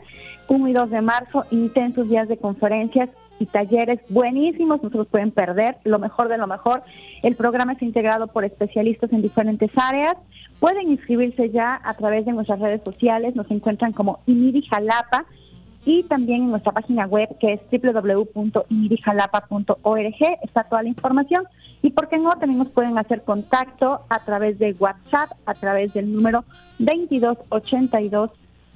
1 0.49 0.68
y 0.68 0.72
2 0.72 0.91
de 0.91 1.03
marzo, 1.03 1.45
intensos 1.51 2.09
días 2.09 2.28
de 2.28 2.39
conferencias 2.39 3.11
y 3.39 3.45
talleres 3.45 4.01
buenísimos, 4.09 4.83
no 4.83 4.89
se 4.89 4.97
los 4.97 5.09
pueden 5.09 5.30
perder, 5.30 5.76
lo 5.85 5.99
mejor 5.99 6.28
de 6.28 6.39
lo 6.39 6.47
mejor. 6.47 6.83
El 7.22 7.37
programa 7.37 7.74
está 7.74 7.85
integrado 7.85 8.28
por 8.28 8.47
especialistas 8.47 9.12
en 9.12 9.20
diferentes 9.20 9.70
áreas. 9.76 10.16
Pueden 10.59 10.91
inscribirse 10.91 11.51
ya 11.51 11.78
a 11.85 11.95
través 11.95 12.24
de 12.24 12.33
nuestras 12.33 12.61
redes 12.61 12.80
sociales, 12.83 13.37
nos 13.37 13.51
encuentran 13.51 13.93
como 13.93 14.20
IMIDI 14.24 14.62
Jalapa 14.62 15.26
y 15.85 16.05
también 16.05 16.45
en 16.45 16.51
nuestra 16.51 16.72
página 16.72 17.07
web 17.07 17.28
que 17.41 17.55
es 17.55 17.61
www.imidijalapa.org 17.70 20.39
está 20.43 20.64
toda 20.64 20.83
la 20.83 20.89
información. 20.89 21.45
Y 21.83 21.91
por 21.91 22.09
qué 22.09 22.16
no 22.18 22.30
también 22.30 22.59
nos 22.59 22.70
pueden 22.70 22.99
hacer 22.99 23.22
contacto 23.22 24.01
a 24.09 24.24
través 24.24 24.59
de 24.59 24.74
WhatsApp 24.78 25.30
a 25.47 25.55
través 25.55 25.93
del 25.95 26.12
número 26.12 26.45
2282 26.78 28.33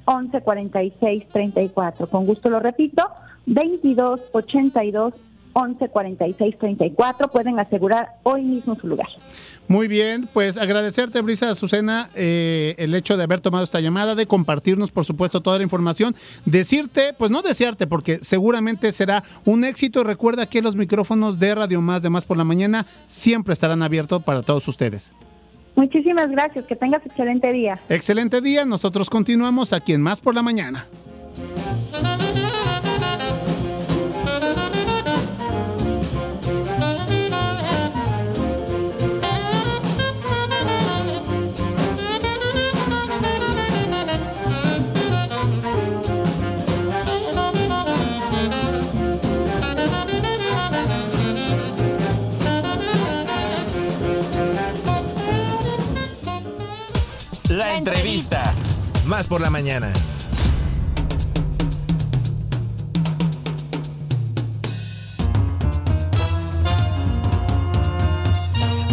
1146 0.07 1.29
34 1.29 2.09
con 2.09 2.27
gusto 2.27 2.49
lo 2.49 2.61
repito 2.61 3.03
2282 3.47 5.15
11 5.59 5.89
46 5.89 6.59
34. 6.59 7.29
Pueden 7.29 7.59
asegurar 7.59 8.17
hoy 8.25 8.43
mismo 8.43 8.77
su 8.77 8.87
lugar. 8.87 9.09
Muy 9.69 9.89
bien, 9.89 10.29
pues 10.35 10.59
agradecerte, 10.59 11.23
Brisa 11.23 11.49
Azucena, 11.49 12.11
eh, 12.15 12.75
el 12.77 12.95
hecho 12.95 13.17
de 13.17 13.25
haber 13.25 13.41
tomado 13.41 13.65
esta 13.65 13.81
llamada, 13.81 14.15
de 14.15 14.27
compartirnos, 14.27 14.93
por 14.93 15.07
supuesto, 15.07 15.41
toda 15.41 15.57
la 15.57 15.65
información. 15.65 16.15
Decirte, 16.45 17.15
pues 17.15 17.31
no 17.31 17.41
desearte, 17.41 17.87
porque 17.87 18.19
seguramente 18.21 18.93
será 18.93 19.23
un 19.47 19.65
éxito. 19.65 20.05
Recuerda 20.05 20.45
que 20.45 20.61
los 20.61 20.77
micrófonos 20.77 21.39
de 21.39 21.55
Radio 21.55 21.81
Más, 21.81 22.03
de 22.03 22.11
Más 22.11 22.27
por 22.27 22.37
la 22.37 22.45
Mañana, 22.45 22.85
siempre 23.07 23.55
estarán 23.55 23.83
abiertos 23.83 24.23
para 24.25 24.43
todos 24.43 24.69
ustedes. 24.69 25.15
Muchísimas 25.75 26.31
gracias. 26.31 26.67
Que 26.67 26.77
tengas 26.77 27.05
excelente 27.07 27.51
día. 27.51 27.81
Excelente 27.89 28.43
día, 28.43 28.67
nosotros 28.67 29.09
continuamos 29.09 29.73
aquí 29.73 29.95
en 29.95 30.03
Más 30.03 30.21
por 30.21 30.35
la 30.35 30.43
Mañana. 30.43 30.87
Entrevista. 57.77 58.55
Más 59.07 59.27
por 59.27 59.41
la 59.41 59.51
mañana. 59.51 59.93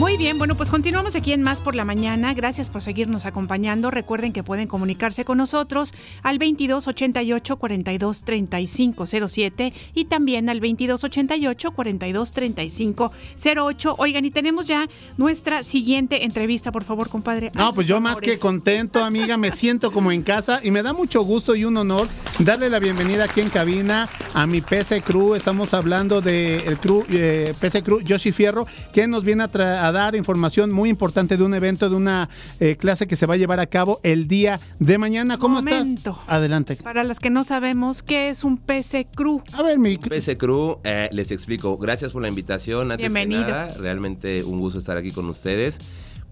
Muy 0.04 0.18
bien, 0.18 0.38
bueno, 0.38 0.56
pues 0.58 0.70
continuamos 0.70 1.16
aquí 1.16 1.32
en 1.32 1.42
Más 1.44 1.62
por 1.62 1.76
la 1.76 1.86
Mañana. 1.86 2.34
Gracias 2.34 2.70
por 2.70 2.82
seguirnos 2.82 3.26
acompañando. 3.26 3.90
Recuerden 3.90 4.34
que 4.34 4.44
pueden 4.44 4.68
comunicarse 4.68 5.24
con 5.24 5.38
nosotros 5.38 5.94
al 6.24 6.40
2288 6.40 7.56
42 7.56 8.24
35 8.24 9.06
07 9.06 9.74
y 9.94 10.04
también 10.06 10.50
al 10.50 10.60
2288 10.60 11.72
42 11.72 12.34
35 12.34 13.12
08. 13.56 13.96
Oigan, 13.98 14.26
y 14.26 14.32
tenemos 14.32 14.68
ya 14.68 14.90
nuestra 15.16 15.64
siguiente 15.64 16.26
entrevista, 16.26 16.74
por 16.74 16.84
favor, 16.84 17.08
compadre. 17.08 17.52
No, 17.54 17.74
pues 17.74 17.88
yo 17.88 18.02
más 18.02 18.20
que 18.20 18.38
contento, 18.38 19.02
amiga, 19.06 19.38
me 19.38 19.52
siento 19.52 19.94
como 19.94 20.12
en 20.12 20.22
casa 20.22 20.60
y 20.62 20.70
me 20.70 20.84
da 20.84 20.92
mucho 20.92 21.22
gusto 21.24 21.56
y 21.56 21.64
un 21.64 21.78
honor 21.78 22.10
darle 22.40 22.70
la 22.70 22.80
bienvenida 22.80 23.24
aquí 23.24 23.40
en 23.40 23.50
cabina 23.50 24.10
a 24.34 24.46
mi 24.48 24.60
PC 24.60 25.02
Crew. 25.02 25.36
Estamos 25.36 25.74
hablando 25.74 26.20
del 26.20 26.60
el 26.60 26.78
crew, 26.78 27.06
eh, 27.10 27.54
PC 27.58 27.84
Crew 27.84 28.02
Yoshi 28.02 28.34
Fierro, 28.34 28.68
que 28.92 29.08
nos 29.08 29.24
viene 29.24 29.44
a, 29.44 29.50
tra- 29.50 29.82
a 29.82 29.93
dar 29.94 30.16
información 30.16 30.72
muy 30.72 30.90
importante 30.90 31.38
de 31.38 31.44
un 31.44 31.54
evento, 31.54 31.90
de 31.90 31.96
una 31.96 32.30
eh, 32.60 32.76
clase 32.76 33.08
que 33.08 33.16
se 33.16 33.26
va 33.26 33.36
a 33.36 33.38
llevar 33.38 33.60
a 33.62 33.68
cabo 33.68 34.00
el 34.04 34.28
día 34.28 34.60
de 34.80 34.98
mañana. 34.98 35.38
¿Cómo 35.38 35.56
Momento. 35.56 36.12
estás? 36.12 36.16
Adelante. 36.28 36.76
Para 36.76 37.04
las 37.06 37.20
que 37.20 37.30
no 37.30 37.44
sabemos, 37.46 38.04
¿qué 38.04 38.30
es 38.30 38.44
un 38.44 38.58
PC 38.58 39.08
Crew? 39.16 39.42
A 39.54 39.64
ver, 39.64 39.80
mi 39.80 39.96
PC 39.98 40.38
Crew, 40.38 40.80
eh, 40.84 41.08
les 41.14 41.32
explico. 41.32 41.78
Gracias 41.78 42.12
por 42.12 42.22
la 42.22 42.28
invitación. 42.28 42.92
Antes 42.92 42.98
Bienvenido. 43.14 43.46
que 43.46 43.52
nada, 43.52 43.74
realmente 43.78 44.44
un 44.44 44.60
gusto 44.60 44.80
estar 44.80 44.98
aquí 44.98 45.12
con 45.12 45.30
ustedes. 45.30 45.80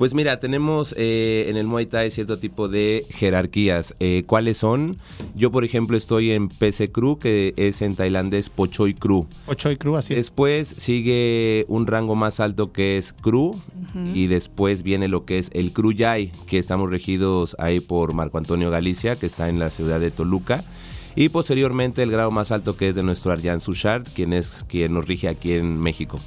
Pues 0.02 0.16
mira, 0.16 0.39
tenemos 0.39 0.95
eh, 0.97 1.45
en 1.47 1.58
el 1.58 1.68
Muay 1.68 1.86
Thai 1.86 2.10
cierto 2.10 2.39
tipo 2.39 2.68
de 2.68 3.06
jerarquías. 3.12 3.93
Eh, 3.99 4.24
¿Cuáles 4.26 4.58
son? 4.58 4.97
Yo, 5.36 5.52
por 5.52 5.64
ejemplo, 5.64 5.95
estoy 5.95 6.32
en 6.32 6.49
PC 6.49 6.91
Crew, 6.91 7.20
que 7.20 7.54
es 7.56 7.84
en 7.84 7.95
tailandés 7.95 8.49
Pochoi 8.49 8.95
Crew. 8.95 9.28
Ochoy 9.45 9.78
Crew, 9.78 9.97
así 9.97 10.14
es. 10.14 10.18
Después 10.18 10.74
sigue 10.76 11.66
un 11.68 11.86
rango 11.86 12.16
más 12.16 12.39
alto 12.39 12.72
que 12.72 12.97
es 12.97 13.14
Crew 13.14 13.56
y 14.16 14.26
después 14.26 14.82
viene 14.82 15.08
lo 15.08 15.24
que 15.26 15.38
es 15.38 15.52
el 15.54 15.72
Crew 15.72 15.91
Yai, 15.91 16.32
que 16.47 16.58
estamos 16.58 16.89
regidos 16.89 17.56
ahí 17.60 17.80
por 17.80 18.16
Marco 18.16 18.39
Antonio 18.39 18.72
Galicia, 18.72 19.16
que 19.18 19.28
está 19.28 19.49
en 19.49 19.60
la 19.60 19.70
ciudad 19.70 19.99
de 19.99 20.10
Toluca. 20.10 20.64
Y 21.16 21.30
posteriormente 21.30 22.02
el 22.02 22.10
grado 22.10 22.32
más 22.32 22.52
alto 22.52 22.76
que 22.76 22.88
es 22.88 22.95
de 22.95 23.04
nuestro 23.04 23.34
Arjan 23.34 23.62
Sushard, 23.62 24.06
quien 24.16 24.34
es 24.34 24.66
quien 24.68 24.95
nos 24.95 25.06
rige 25.06 25.28
aquí 25.28 25.54
en 25.54 25.80
México. 25.80 26.20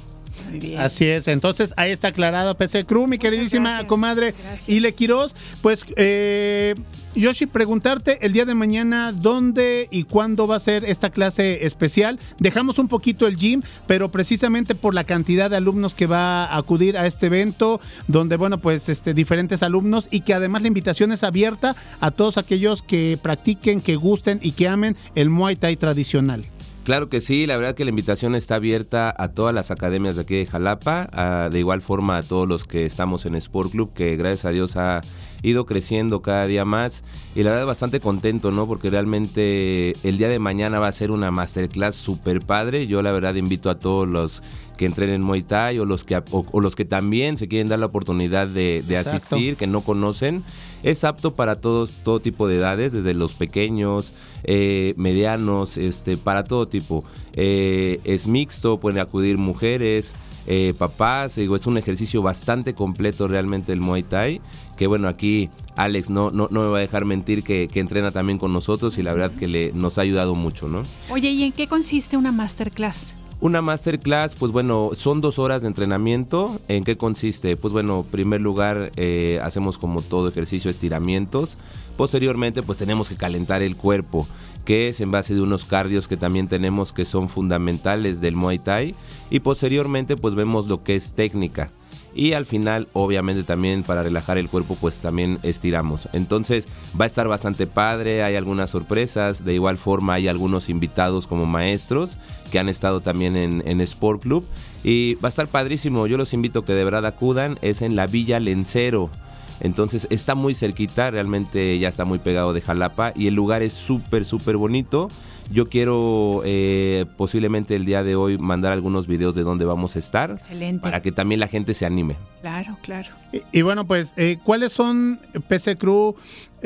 Bien. 0.51 0.79
Así 0.79 1.05
es, 1.05 1.27
entonces 1.27 1.73
ahí 1.77 1.91
está 1.91 2.09
aclarado 2.09 2.55
PC 2.55 2.85
Crew, 2.85 3.07
mi 3.07 3.17
queridísima 3.17 3.85
comadre 3.87 4.33
Ile 4.67 4.93
Quiroz. 4.93 5.35
Pues, 5.61 5.85
eh, 5.95 6.75
Yoshi, 7.15 7.45
preguntarte 7.45 8.25
el 8.25 8.33
día 8.33 8.43
de 8.43 8.55
mañana 8.55 9.13
dónde 9.13 9.87
y 9.89 10.03
cuándo 10.03 10.47
va 10.47 10.57
a 10.57 10.59
ser 10.59 10.83
esta 10.83 11.09
clase 11.09 11.65
especial. 11.65 12.19
Dejamos 12.39 12.77
un 12.77 12.89
poquito 12.89 13.25
el 13.25 13.37
gym, 13.37 13.61
pero 13.87 14.11
precisamente 14.11 14.75
por 14.75 14.93
la 14.93 15.05
cantidad 15.05 15.49
de 15.49 15.55
alumnos 15.55 15.95
que 15.95 16.07
va 16.07 16.43
a 16.43 16.57
acudir 16.57 16.97
a 16.97 17.07
este 17.07 17.27
evento, 17.27 17.79
donde, 18.07 18.35
bueno, 18.35 18.57
pues 18.59 18.89
este, 18.89 19.13
diferentes 19.13 19.63
alumnos 19.63 20.09
y 20.11 20.21
que 20.21 20.33
además 20.33 20.63
la 20.63 20.67
invitación 20.67 21.13
es 21.13 21.23
abierta 21.23 21.77
a 22.01 22.11
todos 22.11 22.37
aquellos 22.37 22.83
que 22.83 23.17
practiquen, 23.21 23.79
que 23.79 23.95
gusten 23.95 24.39
y 24.43 24.51
que 24.51 24.67
amen 24.67 24.97
el 25.15 25.29
Muay 25.29 25.55
Thai 25.55 25.77
tradicional. 25.77 26.43
Claro 26.85 27.09
que 27.09 27.19
sí, 27.19 27.47
la 27.47 27.57
verdad 27.57 27.73
que 27.73 27.83
la 27.83 27.89
invitación 27.89 28.35
está 28.35 28.55
abierta 28.55 29.11
a 29.17 29.29
todas 29.29 29.55
las 29.55 29.71
academias 29.71 30.15
de 30.17 30.21
aquí 30.21 30.35
de 30.35 30.45
Jalapa, 30.45 31.09
a- 31.11 31.49
de 31.49 31.57
igual 31.57 31.81
forma 31.81 32.17
a 32.17 32.21
todos 32.21 32.47
los 32.47 32.63
que 32.63 32.85
estamos 32.85 33.25
en 33.25 33.33
Sport 33.33 33.71
Club, 33.71 33.93
que 33.95 34.15
gracias 34.17 34.45
a 34.45 34.49
Dios 34.51 34.75
ha 34.77 35.01
ido 35.45 35.65
creciendo 35.65 36.21
cada 36.21 36.47
día 36.47 36.65
más 36.65 37.03
y 37.35 37.43
la 37.43 37.51
verdad 37.51 37.67
bastante 37.67 37.99
contento, 37.99 38.51
¿no? 38.51 38.67
Porque 38.67 38.89
realmente 38.89 39.93
el 40.03 40.17
día 40.17 40.29
de 40.29 40.39
mañana 40.39 40.79
va 40.79 40.87
a 40.87 40.91
ser 40.91 41.11
una 41.11 41.31
masterclass 41.31 41.95
super 41.95 42.41
padre. 42.41 42.87
Yo 42.87 43.01
la 43.01 43.11
verdad 43.11 43.35
invito 43.35 43.69
a 43.69 43.79
todos 43.79 44.07
los 44.07 44.41
que 44.75 44.85
entrenen 44.85 45.21
Muay 45.21 45.43
Thai 45.43 45.79
o 45.79 45.85
los 45.85 46.03
que, 46.03 46.15
o, 46.17 46.45
o 46.51 46.59
los 46.59 46.75
que 46.75 46.85
también 46.85 47.37
se 47.37 47.47
quieren 47.47 47.67
dar 47.67 47.79
la 47.79 47.85
oportunidad 47.87 48.47
de, 48.47 48.83
asistir, 48.97 49.55
que 49.55 49.67
no 49.67 49.81
conocen. 49.81 50.43
Es 50.83 51.03
apto 51.03 51.33
para 51.33 51.61
todos, 51.61 51.91
todo 52.03 52.19
tipo 52.19 52.47
de 52.47 52.57
edades, 52.57 52.93
desde 52.93 53.13
los 53.13 53.33
pequeños, 53.33 54.13
eh, 54.43 54.93
medianos, 54.97 55.77
este, 55.77 56.17
para 56.17 56.43
todo 56.43 56.67
tipo. 56.67 57.03
Eh, 57.33 57.99
es 58.03 58.27
mixto, 58.27 58.79
pueden 58.79 58.99
acudir 58.99 59.37
mujeres, 59.37 60.13
eh, 60.47 60.75
papás, 60.77 61.35
digo, 61.35 61.55
es 61.55 61.65
un 61.65 61.77
ejercicio 61.77 62.21
bastante 62.21 62.75
completo 62.75 63.27
realmente 63.27 63.73
el 63.73 63.79
Muay 63.79 64.03
Thai, 64.03 64.41
que 64.75 64.87
bueno, 64.87 65.07
aquí 65.07 65.49
Alex 65.75 66.09
no, 66.09 66.31
no, 66.31 66.47
no 66.51 66.61
me 66.61 66.67
va 66.67 66.77
a 66.77 66.81
dejar 66.81 67.05
mentir 67.05 67.43
que, 67.43 67.67
que 67.67 67.79
entrena 67.79 68.11
también 68.11 68.37
con 68.39 68.53
nosotros 68.53 68.97
y 68.97 69.03
la 69.03 69.13
verdad 69.13 69.31
que 69.31 69.47
le, 69.47 69.71
nos 69.73 69.97
ha 69.97 70.01
ayudado 70.01 70.35
mucho, 70.35 70.67
¿no? 70.67 70.83
Oye, 71.09 71.29
¿y 71.31 71.43
en 71.43 71.51
qué 71.51 71.67
consiste 71.67 72.17
una 72.17 72.31
masterclass? 72.31 73.15
Una 73.41 73.61
masterclass, 73.61 74.35
pues 74.35 74.53
bueno, 74.53 74.91
son 74.95 75.19
dos 75.19 75.39
horas 75.39 75.61
de 75.61 75.67
entrenamiento. 75.67 76.59
¿En 76.69 76.85
qué 76.85 76.97
consiste? 76.97 77.57
Pues 77.57 77.73
bueno, 77.73 77.99
en 77.99 78.11
primer 78.11 78.41
lugar 78.41 78.91
eh, 78.95 79.39
hacemos 79.43 79.77
como 79.77 80.01
todo 80.01 80.29
ejercicio 80.29 80.71
estiramientos. 80.71 81.57
Posteriormente, 81.97 82.63
pues 82.63 82.77
tenemos 82.77 83.09
que 83.09 83.17
calentar 83.17 83.61
el 83.61 83.75
cuerpo, 83.75 84.25
que 84.63 84.87
es 84.87 85.01
en 85.01 85.11
base 85.11 85.35
de 85.35 85.41
unos 85.41 85.65
cardios 85.65 86.07
que 86.07 86.15
también 86.15 86.47
tenemos 86.47 86.93
que 86.93 87.03
son 87.03 87.27
fundamentales 87.27 88.21
del 88.21 88.37
Muay 88.37 88.57
Thai. 88.57 88.95
Y 89.29 89.41
posteriormente, 89.41 90.15
pues 90.15 90.33
vemos 90.33 90.67
lo 90.67 90.83
que 90.83 90.95
es 90.95 91.13
técnica. 91.13 91.71
Y 92.15 92.31
al 92.31 92.45
final, 92.45 92.87
obviamente 92.93 93.43
también 93.43 93.83
para 93.83 94.01
relajar 94.01 94.37
el 94.37 94.47
cuerpo, 94.47 94.77
pues 94.79 95.01
también 95.01 95.37
estiramos. 95.43 96.07
Entonces 96.13 96.69
va 96.99 97.03
a 97.03 97.07
estar 97.07 97.27
bastante 97.27 97.67
padre, 97.67 98.23
hay 98.23 98.35
algunas 98.35 98.69
sorpresas. 98.69 99.43
De 99.43 99.53
igual 99.53 99.77
forma 99.77 100.13
hay 100.13 100.29
algunos 100.29 100.69
invitados 100.69 101.27
como 101.27 101.45
maestros 101.45 102.17
que 102.51 102.59
han 102.59 102.69
estado 102.69 103.01
también 103.01 103.35
en, 103.35 103.81
Sport 103.81 104.21
Club. 104.21 104.45
Y 104.83 105.15
va 105.15 105.27
a 105.27 105.29
estar 105.29 105.47
padrísimo, 105.47 106.07
yo 106.07 106.17
los 106.17 106.33
invito 106.33 106.63
que 106.63 106.73
de 106.73 106.85
verdad 106.85 107.05
acudan. 107.05 107.59
Es 107.61 107.81
en 107.81 107.97
la 107.97 108.07
Villa 108.07 108.39
Lencero. 108.39 109.11
Entonces 109.59 110.07
está 110.09 110.35
muy 110.35 110.55
cerquita, 110.55 111.11
realmente 111.11 111.77
ya 111.79 111.89
está 111.89 112.05
muy 112.05 112.19
pegado 112.19 112.53
de 112.53 112.61
Jalapa 112.61 113.13
y 113.15 113.27
el 113.27 113.35
lugar 113.35 113.61
es 113.61 113.73
súper, 113.73 114.25
súper 114.25 114.57
bonito. 114.57 115.09
Yo 115.51 115.69
quiero 115.69 116.41
eh, 116.43 117.05
posiblemente 117.17 117.75
el 117.75 117.85
día 117.85 118.03
de 118.03 118.15
hoy 118.15 118.37
mandar 118.37 118.73
algunos 118.73 119.07
videos 119.07 119.35
de 119.35 119.43
dónde 119.43 119.65
vamos 119.65 119.95
a 119.95 119.99
estar 119.99 120.31
Excelente. 120.31 120.81
para 120.81 121.01
que 121.01 121.11
también 121.11 121.39
la 121.39 121.47
gente 121.47 121.73
se 121.73 121.85
anime. 121.85 122.15
Claro, 122.41 122.77
claro. 122.81 123.09
Y, 123.35 123.59
y 123.59 123.61
bueno, 123.61 123.85
pues, 123.85 124.13
eh, 124.17 124.37
¿cuáles 124.43 124.71
son, 124.71 125.19
PC 125.49 125.77
Crew, 125.77 126.15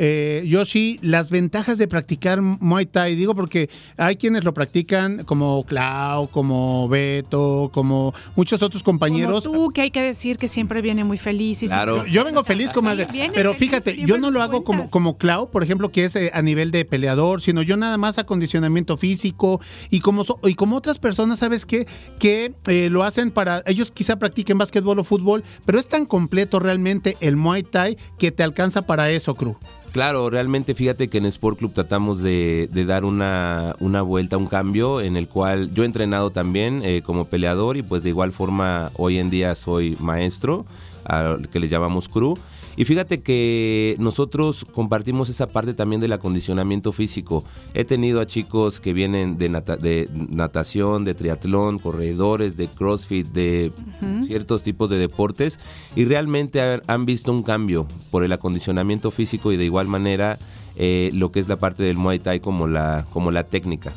eh, 0.02 0.44
Yoshi, 0.46 0.98
las 1.02 1.28
ventajas 1.28 1.76
de 1.78 1.88
practicar 1.88 2.40
Muay 2.40 2.86
Thai? 2.86 3.16
Digo 3.16 3.34
porque 3.34 3.68
hay 3.96 4.14
quienes 4.16 4.44
lo 4.44 4.54
practican 4.54 5.24
como 5.24 5.64
Clau, 5.64 6.28
como 6.28 6.88
Beto, 6.88 7.70
como 7.74 8.14
muchos 8.36 8.62
otros 8.62 8.82
compañeros. 8.84 9.44
Como 9.44 9.66
tú, 9.66 9.70
que 9.72 9.80
hay 9.80 9.90
que 9.90 10.00
decir 10.00 10.38
que 10.38 10.46
siempre 10.46 10.80
viene 10.80 11.02
muy 11.02 11.18
feliz. 11.18 11.62
Y 11.64 11.68
Yo, 11.68 11.74
siempre- 11.74 12.12
yo 12.12 12.24
vengo 12.24 12.44
feliz, 12.44 12.70
comadre. 12.72 13.08
Sí, 13.10 13.20
pero 13.34 13.52
feliz, 13.54 13.58
fíjate, 13.70 13.96
yo 14.06 14.16
no 14.18 14.30
lo 14.30 14.40
hago 14.40 14.62
como, 14.62 14.78
cuentas. 14.78 14.90
como 14.92 15.18
Clau, 15.18 15.50
por 15.50 15.64
ejemplo, 15.64 15.90
que 15.90 16.04
es 16.04 16.14
eh, 16.14 16.30
a 16.32 16.40
nivel 16.40 16.70
de 16.70 16.84
peleador, 16.84 17.42
sino 17.42 17.62
yo 17.62 17.76
nada 17.76 17.98
más 17.98 18.18
acondicionamiento 18.18 18.96
físico 18.96 19.60
y 19.90 19.98
como, 20.00 20.22
so- 20.24 20.38
y 20.44 20.54
como 20.54 20.76
otras 20.76 20.98
personas, 20.98 21.40
¿sabes 21.40 21.66
qué? 21.66 21.86
Que 22.20 22.54
eh, 22.68 22.88
lo 22.90 23.02
hacen 23.02 23.32
para, 23.32 23.62
ellos 23.66 23.90
quizá 23.90 24.16
practiquen 24.20 24.56
básquetbol 24.56 25.00
o 25.00 25.04
fútbol, 25.04 25.42
pero 25.66 25.80
es 25.80 25.88
tan 25.88 26.06
completo 26.06 26.59
realmente 26.60 27.16
el 27.20 27.36
Muay 27.36 27.62
Thai 27.62 27.96
que 28.18 28.30
te 28.30 28.42
alcanza 28.42 28.82
para 28.82 29.10
eso, 29.10 29.34
Cru. 29.34 29.56
Claro, 29.92 30.30
realmente 30.30 30.76
fíjate 30.76 31.08
que 31.08 31.18
en 31.18 31.26
Sport 31.26 31.58
Club 31.58 31.72
tratamos 31.72 32.22
de, 32.22 32.68
dar 32.86 33.04
una, 33.04 33.74
una 33.80 34.02
vuelta, 34.02 34.36
un 34.36 34.46
cambio 34.46 35.00
en 35.00 35.16
el 35.16 35.26
cual 35.26 35.72
yo 35.74 35.82
he 35.82 35.86
entrenado 35.86 36.30
también 36.30 36.82
eh, 36.84 37.02
como 37.02 37.24
peleador 37.24 37.76
y 37.76 37.82
pues 37.82 38.04
de 38.04 38.10
igual 38.10 38.30
forma 38.30 38.92
hoy 38.94 39.18
en 39.18 39.30
día 39.30 39.56
soy 39.56 39.96
maestro, 39.98 40.64
al 41.04 41.48
que 41.48 41.58
le 41.58 41.68
llamamos 41.68 42.08
crew. 42.08 42.38
Y 42.76 42.84
fíjate 42.84 43.20
que 43.20 43.96
nosotros 43.98 44.64
compartimos 44.72 45.28
esa 45.28 45.48
parte 45.48 45.74
también 45.74 46.00
del 46.00 46.12
acondicionamiento 46.12 46.92
físico. 46.92 47.44
He 47.74 47.84
tenido 47.84 48.20
a 48.20 48.26
chicos 48.26 48.80
que 48.80 48.92
vienen 48.92 49.38
de, 49.38 49.48
nata- 49.48 49.76
de 49.76 50.08
natación, 50.14 51.04
de 51.04 51.14
triatlón, 51.14 51.78
corredores, 51.78 52.56
de 52.56 52.68
CrossFit, 52.68 53.26
de 53.28 53.72
ciertos 54.22 54.62
tipos 54.62 54.88
de 54.90 54.98
deportes 54.98 55.58
y 55.96 56.04
realmente 56.04 56.60
ha- 56.60 56.80
han 56.86 57.04
visto 57.06 57.32
un 57.32 57.42
cambio 57.42 57.86
por 58.10 58.24
el 58.24 58.32
acondicionamiento 58.32 59.10
físico 59.10 59.52
y 59.52 59.56
de 59.56 59.64
igual 59.64 59.86
manera 59.88 60.38
eh, 60.76 61.10
lo 61.12 61.32
que 61.32 61.40
es 61.40 61.48
la 61.48 61.58
parte 61.58 61.82
del 61.82 61.96
Muay 61.96 62.18
Thai 62.20 62.40
como 62.40 62.66
la, 62.66 63.06
como 63.12 63.30
la 63.30 63.44
técnica. 63.44 63.92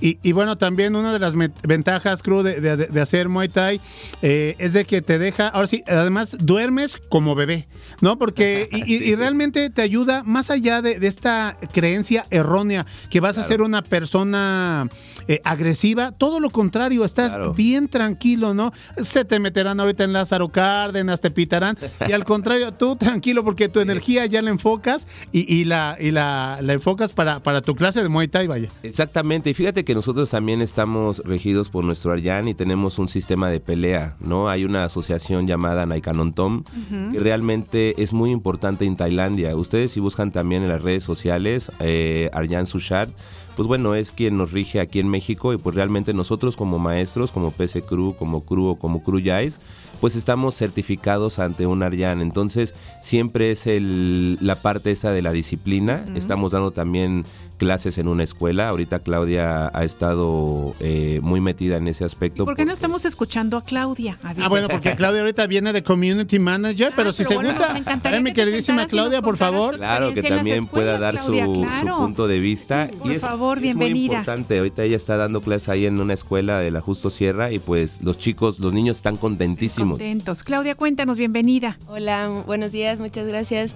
Y, 0.00 0.18
y 0.22 0.32
bueno, 0.32 0.56
también 0.58 0.94
una 0.96 1.12
de 1.12 1.18
las 1.18 1.34
ventajas, 1.66 2.22
Cruz, 2.22 2.44
de, 2.44 2.60
de- 2.60 2.76
de 2.76 3.00
hacer 3.00 3.28
Muay 3.28 3.48
Thai 3.48 3.80
eh, 4.22 4.54
es 4.58 4.72
de 4.72 4.84
que 4.84 5.02
te 5.02 5.18
deja, 5.18 5.48
ahora 5.48 5.66
sí, 5.66 5.82
además 5.88 6.36
duermes 6.40 6.96
como 7.08 7.34
bebé, 7.34 7.66
¿no? 8.00 8.18
Porque, 8.18 8.68
y, 8.72 8.94
y- 8.94 9.10
y 9.10 9.14
realmente 9.16 9.70
te 9.70 9.82
ayuda 9.82 10.22
más 10.24 10.50
allá 10.50 10.82
de, 10.82 10.98
de 11.00 11.06
esta 11.08 11.56
creencia 11.72 12.26
errónea 12.30 12.86
que 13.10 13.20
vas 13.20 13.38
a 13.38 13.44
ser 13.44 13.60
una 13.62 13.82
persona 13.82 14.88
eh, 15.26 15.40
agresiva, 15.44 16.12
todo 16.12 16.40
lo 16.40 16.50
contrario, 16.50 17.04
estás 17.04 17.34
bien 17.56 17.88
tranquilo, 17.88 18.54
¿no? 18.54 18.72
Se 19.02 19.24
te 19.24 19.38
meterán 19.38 19.80
ahorita 19.80 20.04
en 20.04 20.12
Lázaro 20.12 20.48
Cárdenas, 20.48 21.20
te 21.20 21.30
pitarán, 21.30 21.76
y 22.08 22.12
al 22.12 22.24
contrario, 22.24 22.72
tú 22.72 22.96
tranquilo 22.96 23.44
porque 23.44 23.68
tu 23.68 23.80
energía 23.80 24.26
ya 24.26 24.42
la 24.42 24.50
enfocas 24.50 25.06
y, 25.32 25.52
y 25.52 25.64
la, 25.64 25.96
y 26.00 26.10
la, 26.12 26.58
la 26.62 26.72
enfocas 26.72 27.12
para, 27.12 27.40
para 27.42 27.60
tu 27.62 27.74
clase 27.74 28.02
de 28.02 28.08
Muay 28.08 28.28
Thai, 28.28 28.46
vaya. 28.46 28.68
Exactamente, 28.82 29.50
y 29.50 29.54
fíjate 29.54 29.84
que 29.84 29.87
nosotros 29.94 30.30
también 30.30 30.60
estamos 30.62 31.18
regidos 31.24 31.68
por 31.70 31.84
nuestro 31.84 32.12
Aryan 32.12 32.48
y 32.48 32.54
tenemos 32.54 32.98
un 32.98 33.08
sistema 33.08 33.50
de 33.50 33.60
pelea, 33.60 34.16
¿no? 34.20 34.48
Hay 34.48 34.64
una 34.64 34.84
asociación 34.84 35.46
llamada 35.46 35.86
Naikanon 35.86 36.32
Tom 36.32 36.64
Ujú. 36.68 37.12
que 37.12 37.18
realmente 37.20 38.00
es 38.02 38.12
muy 38.12 38.30
importante 38.30 38.84
en 38.84 38.96
Tailandia. 38.96 39.54
Ustedes 39.56 39.92
si 39.92 40.00
buscan 40.00 40.32
también 40.32 40.62
en 40.62 40.68
las 40.68 40.82
redes 40.82 41.04
sociales 41.04 41.70
eh, 41.80 42.30
Aryan 42.32 42.66
Sushard, 42.66 43.10
pues 43.58 43.66
bueno, 43.66 43.96
es 43.96 44.12
quien 44.12 44.36
nos 44.36 44.52
rige 44.52 44.78
aquí 44.78 45.00
en 45.00 45.08
México 45.08 45.52
y 45.52 45.58
pues 45.58 45.74
realmente 45.74 46.14
nosotros 46.14 46.56
como 46.56 46.78
maestros, 46.78 47.32
como 47.32 47.50
PC 47.50 47.82
Crew, 47.82 48.14
como 48.14 48.44
Crew 48.44 48.66
o 48.66 48.78
como 48.78 49.02
Crew 49.02 49.18
Yais, 49.18 49.60
pues 50.00 50.14
estamos 50.14 50.54
certificados 50.54 51.40
ante 51.40 51.66
un 51.66 51.82
Aryan. 51.82 52.22
Entonces 52.22 52.76
siempre 53.02 53.50
es 53.50 53.66
el, 53.66 54.38
la 54.40 54.62
parte 54.62 54.92
esa 54.92 55.10
de 55.10 55.22
la 55.22 55.32
disciplina. 55.32 56.06
Estamos 56.14 56.52
dando 56.52 56.70
también 56.70 57.24
clases 57.58 57.98
en 57.98 58.08
una 58.08 58.22
escuela. 58.22 58.68
Ahorita 58.68 59.00
Claudia 59.00 59.70
ha 59.74 59.84
estado 59.84 60.74
eh, 60.80 61.18
muy 61.22 61.40
metida 61.40 61.76
en 61.76 61.88
ese 61.88 62.04
aspecto. 62.04 62.44
¿Por 62.44 62.56
qué 62.56 62.64
no 62.64 62.72
estamos 62.72 63.04
escuchando 63.04 63.56
a 63.56 63.64
Claudia? 63.64 64.18
A. 64.22 64.34
Ah, 64.38 64.48
bueno, 64.48 64.68
porque 64.68 64.94
Claudia 64.94 65.20
ahorita 65.20 65.46
viene 65.46 65.72
de 65.72 65.82
Community 65.82 66.38
Manager, 66.38 66.92
pero 66.96 67.12
si 67.12 67.24
pero 67.24 67.28
se 67.28 67.34
bueno, 67.34 67.50
gusta, 67.50 67.98
a 68.08 68.10
ver, 68.10 68.22
mi 68.22 68.32
queridísima 68.32 68.84
y 68.84 68.86
Claudia, 68.86 69.20
por 69.20 69.36
favor. 69.36 69.76
Claro, 69.76 70.14
que 70.14 70.22
también 70.22 70.66
pueda 70.66 70.98
dar 70.98 71.18
su, 71.18 71.32
Claudia, 71.32 71.72
su 71.72 71.80
claro. 71.80 71.98
punto 71.98 72.28
de 72.28 72.38
vista. 72.38 72.88
Por 72.98 73.12
es, 73.12 73.20
favor, 73.20 73.47
es 73.56 73.62
muy 73.62 73.62
bienvenida. 73.62 74.14
importante. 74.14 74.58
Ahorita 74.58 74.84
ella 74.84 74.96
está 74.96 75.16
dando 75.16 75.40
clases 75.40 75.68
ahí 75.70 75.86
en 75.86 76.00
una 76.00 76.14
escuela 76.14 76.58
de 76.58 76.70
la 76.70 76.80
Justo 76.80 77.10
Sierra 77.10 77.50
y 77.50 77.58
pues 77.58 78.02
los 78.02 78.18
chicos, 78.18 78.58
los 78.58 78.72
niños 78.72 78.98
están 78.98 79.16
contentísimos. 79.16 79.98
Contentos. 79.98 80.42
Claudia, 80.42 80.74
cuéntanos, 80.74 81.18
bienvenida. 81.18 81.78
Hola, 81.88 82.44
buenos 82.46 82.72
días, 82.72 83.00
muchas 83.00 83.26
gracias. 83.26 83.74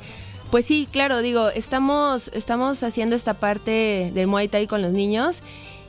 Pues 0.50 0.66
sí, 0.66 0.86
claro, 0.92 1.22
digo, 1.22 1.48
estamos, 1.48 2.30
estamos 2.34 2.82
haciendo 2.82 3.16
esta 3.16 3.34
parte 3.34 4.10
del 4.14 4.26
Muay 4.26 4.48
Thai 4.48 4.66
con 4.66 4.82
los 4.82 4.92
niños 4.92 5.42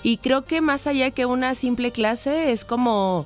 y 0.04 0.18
creo 0.18 0.46
que 0.46 0.62
más 0.62 0.88
allá 0.88 1.12
que 1.12 1.26
una 1.26 1.54
simple 1.54 1.92
clase 1.92 2.52
es 2.54 2.64
como 2.64 3.26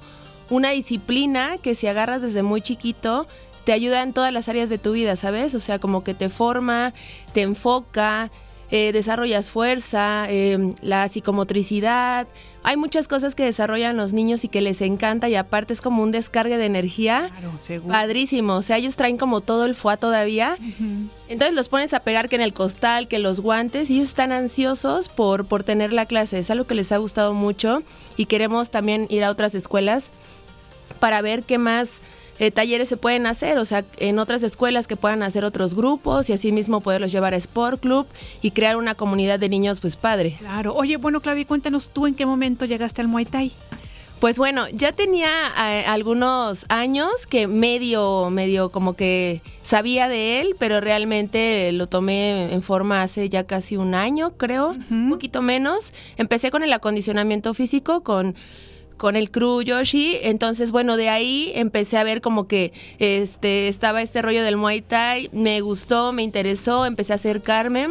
una 0.50 0.72
disciplina 0.72 1.58
que 1.58 1.76
si 1.76 1.88
agarras 1.88 2.22
desde 2.22 2.42
muy 2.42 2.62
chiquito 2.62 3.28
te 3.66 3.74
ayuda 3.74 4.02
en 4.02 4.14
todas 4.14 4.32
las 4.32 4.48
áreas 4.48 4.70
de 4.70 4.78
tu 4.78 4.94
vida, 4.94 5.16
¿sabes? 5.18 5.54
O 5.54 5.60
sea, 5.60 5.78
como 5.78 6.04
que 6.04 6.14
te 6.14 6.30
forma, 6.30 6.94
te 7.34 7.42
enfoca, 7.42 8.32
eh, 8.70 8.92
desarrollas 8.92 9.50
fuerza, 9.50 10.26
eh, 10.30 10.72
la 10.82 11.08
psicomotricidad. 11.08 12.28
Hay 12.64 12.76
muchas 12.76 13.08
cosas 13.08 13.34
que 13.34 13.46
desarrollan 13.46 13.96
los 13.96 14.12
niños 14.12 14.44
y 14.44 14.50
que 14.50 14.60
les 14.60 14.82
encanta 14.82 15.30
y 15.30 15.36
aparte 15.36 15.72
es 15.72 15.80
como 15.80 16.04
un 16.04 16.12
descargue 16.12 16.58
de 16.58 16.66
energía. 16.66 17.32
Padrísimo, 17.88 18.56
o 18.56 18.62
sea, 18.62 18.76
ellos 18.76 18.98
traen 18.98 19.18
como 19.18 19.40
todo 19.40 19.66
el 19.66 19.74
fuá 19.74 19.96
todavía. 19.96 20.58
Entonces 21.30 21.56
los 21.56 21.70
pones 21.70 21.94
a 21.94 22.02
pegar 22.02 22.28
que 22.28 22.36
en 22.36 22.42
el 22.42 22.54
costal, 22.54 23.08
que 23.08 23.20
los 23.20 23.40
guantes, 23.40 23.90
y 23.90 23.96
ellos 23.96 24.10
están 24.10 24.34
ansiosos 24.34 25.08
por, 25.08 25.46
por 25.46 25.64
tener 25.64 25.94
la 25.94 26.06
clase. 26.06 26.40
Es 26.40 26.52
algo 26.52 26.68
que 26.68 26.76
les 26.76 26.92
ha 26.92 26.98
gustado 26.98 27.34
mucho 27.34 27.84
y 28.18 28.26
queremos 28.26 28.70
también 28.70 29.08
ir 29.10 29.24
a 29.24 29.32
otras 29.32 29.56
escuelas 29.56 30.12
para 31.00 31.22
ver 31.22 31.44
qué 31.44 31.58
más 31.58 32.02
eh, 32.40 32.52
talleres 32.52 32.90
se 32.90 32.98
pueden 32.98 33.26
hacer, 33.26 33.58
o 33.58 33.66
sea, 33.66 33.84
en 33.98 34.20
otras 34.20 34.44
escuelas 34.44 34.88
que 34.88 34.96
puedan 34.96 35.24
hacer 35.24 35.44
otros 35.44 35.76
grupos 35.76 36.30
y 36.30 36.34
así 36.34 36.52
mismo 36.52 36.82
poderlos 36.82 37.12
llevar 37.12 37.34
a 37.34 37.38
Sport 37.38 37.82
Club 37.82 38.08
y 38.42 38.52
crear 38.52 38.78
una 38.78 38.96
comunidad 38.96 39.40
de 39.40 39.50
niños, 39.50 39.80
pues 39.80 39.96
padre. 39.96 40.36
Claro. 40.40 40.76
Oye, 40.76 40.98
bueno, 40.98 41.22
Claudia, 41.22 41.46
cuéntanos 41.46 41.90
tú 41.90 42.08
en 42.08 42.16
qué 42.16 42.26
momento 42.26 42.66
llegaste 42.66 43.02
al 43.02 43.08
Muay 43.08 43.26
Thai. 43.26 43.52
Pues 44.20 44.40
bueno, 44.40 44.68
ya 44.70 44.94
tenía 44.94 45.30
eh, 45.60 45.86
algunos 45.86 46.66
años 46.70 47.12
que 47.30 47.46
medio, 47.46 48.32
medio 48.32 48.72
como 48.72 48.94
que 48.94 49.44
sabía 49.62 50.10
de 50.10 50.40
él, 50.40 50.56
pero 50.58 50.82
realmente 50.82 51.72
lo 51.72 51.86
tomé 51.86 52.52
en 52.52 52.64
forma 52.64 53.04
hace 53.04 53.30
ya 53.30 53.44
casi 53.44 53.78
un 53.78 53.94
año, 53.94 54.32
creo, 54.36 54.76
un 54.90 55.10
poquito 55.12 55.44
menos. 55.44 55.94
Empecé 56.18 56.50
con 56.50 56.64
el 56.64 56.74
acondicionamiento 56.74 57.54
físico, 57.54 58.02
con 58.02 58.36
con 58.98 59.16
el 59.16 59.32
crew 59.32 59.62
Yoshi, 59.62 60.18
entonces 60.22 60.72
bueno, 60.72 60.98
de 60.98 61.10
ahí 61.10 61.52
empecé 61.56 61.98
a 61.98 62.04
ver 62.04 62.22
como 62.22 62.48
que 62.48 62.74
este 63.00 63.68
estaba 63.68 64.02
este 64.02 64.22
rollo 64.22 64.44
del 64.44 64.58
Muay 64.58 64.82
Thai, 64.82 65.30
me 65.32 65.62
gustó, 65.62 66.12
me 66.12 66.24
interesó, 66.24 66.86
empecé 66.86 67.14
a 67.14 67.16
acercarme 67.16 67.90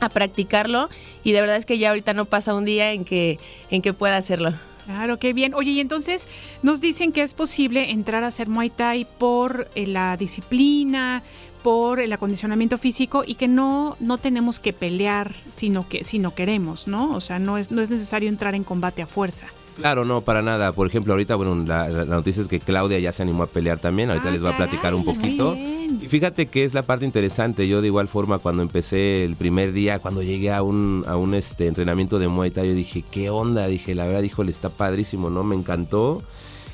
a 0.00 0.08
practicarlo 0.08 0.88
y 1.22 1.32
de 1.32 1.40
verdad 1.40 1.56
es 1.56 1.66
que 1.66 1.78
ya 1.78 1.90
ahorita 1.90 2.14
no 2.14 2.24
pasa 2.24 2.54
un 2.54 2.64
día 2.64 2.92
en 2.92 3.04
que 3.04 3.38
en 3.70 3.82
que 3.82 3.92
pueda 3.92 4.16
hacerlo. 4.16 4.54
Claro, 4.86 5.18
qué 5.18 5.32
bien. 5.32 5.54
Oye, 5.54 5.70
y 5.70 5.80
entonces 5.80 6.26
nos 6.62 6.80
dicen 6.80 7.12
que 7.12 7.22
es 7.22 7.32
posible 7.34 7.90
entrar 7.92 8.24
a 8.24 8.28
hacer 8.28 8.48
Muay 8.48 8.70
Thai 8.70 9.06
por 9.18 9.68
eh, 9.76 9.86
la 9.86 10.16
disciplina, 10.16 11.22
por 11.62 12.00
el 12.00 12.12
acondicionamiento 12.12 12.78
físico 12.78 13.22
y 13.24 13.34
que 13.34 13.46
no, 13.46 13.96
no 14.00 14.18
tenemos 14.18 14.58
que 14.58 14.72
pelear 14.72 15.34
sino 15.48 15.88
que 15.88 16.04
si 16.04 16.18
no 16.18 16.34
queremos, 16.34 16.88
¿no? 16.88 17.14
O 17.14 17.20
sea, 17.20 17.38
no 17.38 17.58
es, 17.58 17.70
no 17.70 17.82
es 17.82 17.90
necesario 17.90 18.28
entrar 18.28 18.54
en 18.54 18.64
combate 18.64 19.02
a 19.02 19.06
fuerza. 19.06 19.46
Claro, 19.80 20.04
no, 20.04 20.20
para 20.20 20.42
nada. 20.42 20.72
Por 20.72 20.86
ejemplo, 20.86 21.14
ahorita, 21.14 21.36
bueno, 21.36 21.64
la, 21.66 21.88
la 21.88 22.04
noticia 22.04 22.42
es 22.42 22.48
que 22.48 22.60
Claudia 22.60 22.98
ya 22.98 23.12
se 23.12 23.22
animó 23.22 23.44
a 23.44 23.46
pelear 23.46 23.78
también. 23.78 24.10
Ahorita 24.10 24.28
Ah, 24.28 24.32
les 24.32 24.44
va 24.44 24.50
a 24.50 24.56
platicar 24.56 24.94
un 24.94 25.06
poquito. 25.06 25.56
Y 25.56 26.06
fíjate 26.08 26.48
que 26.48 26.64
es 26.64 26.74
la 26.74 26.82
parte 26.82 27.06
interesante. 27.06 27.66
Yo 27.66 27.80
de 27.80 27.86
igual 27.86 28.06
forma 28.06 28.38
cuando 28.38 28.60
empecé 28.60 29.24
el 29.24 29.36
primer 29.36 29.72
día, 29.72 29.98
cuando 29.98 30.22
llegué 30.22 30.52
a 30.52 30.62
un, 30.62 31.04
a 31.08 31.16
un 31.16 31.34
este, 31.34 31.66
entrenamiento 31.66 32.18
de 32.18 32.28
Muay 32.28 32.50
Thai, 32.50 32.68
yo 32.68 32.74
dije, 32.74 33.02
¿qué 33.10 33.30
onda? 33.30 33.66
Dije, 33.68 33.94
la 33.94 34.04
verdad, 34.04 34.22
híjole, 34.22 34.50
está 34.50 34.68
padrísimo, 34.68 35.30
¿no? 35.30 35.44
Me 35.44 35.56
encantó. 35.56 36.22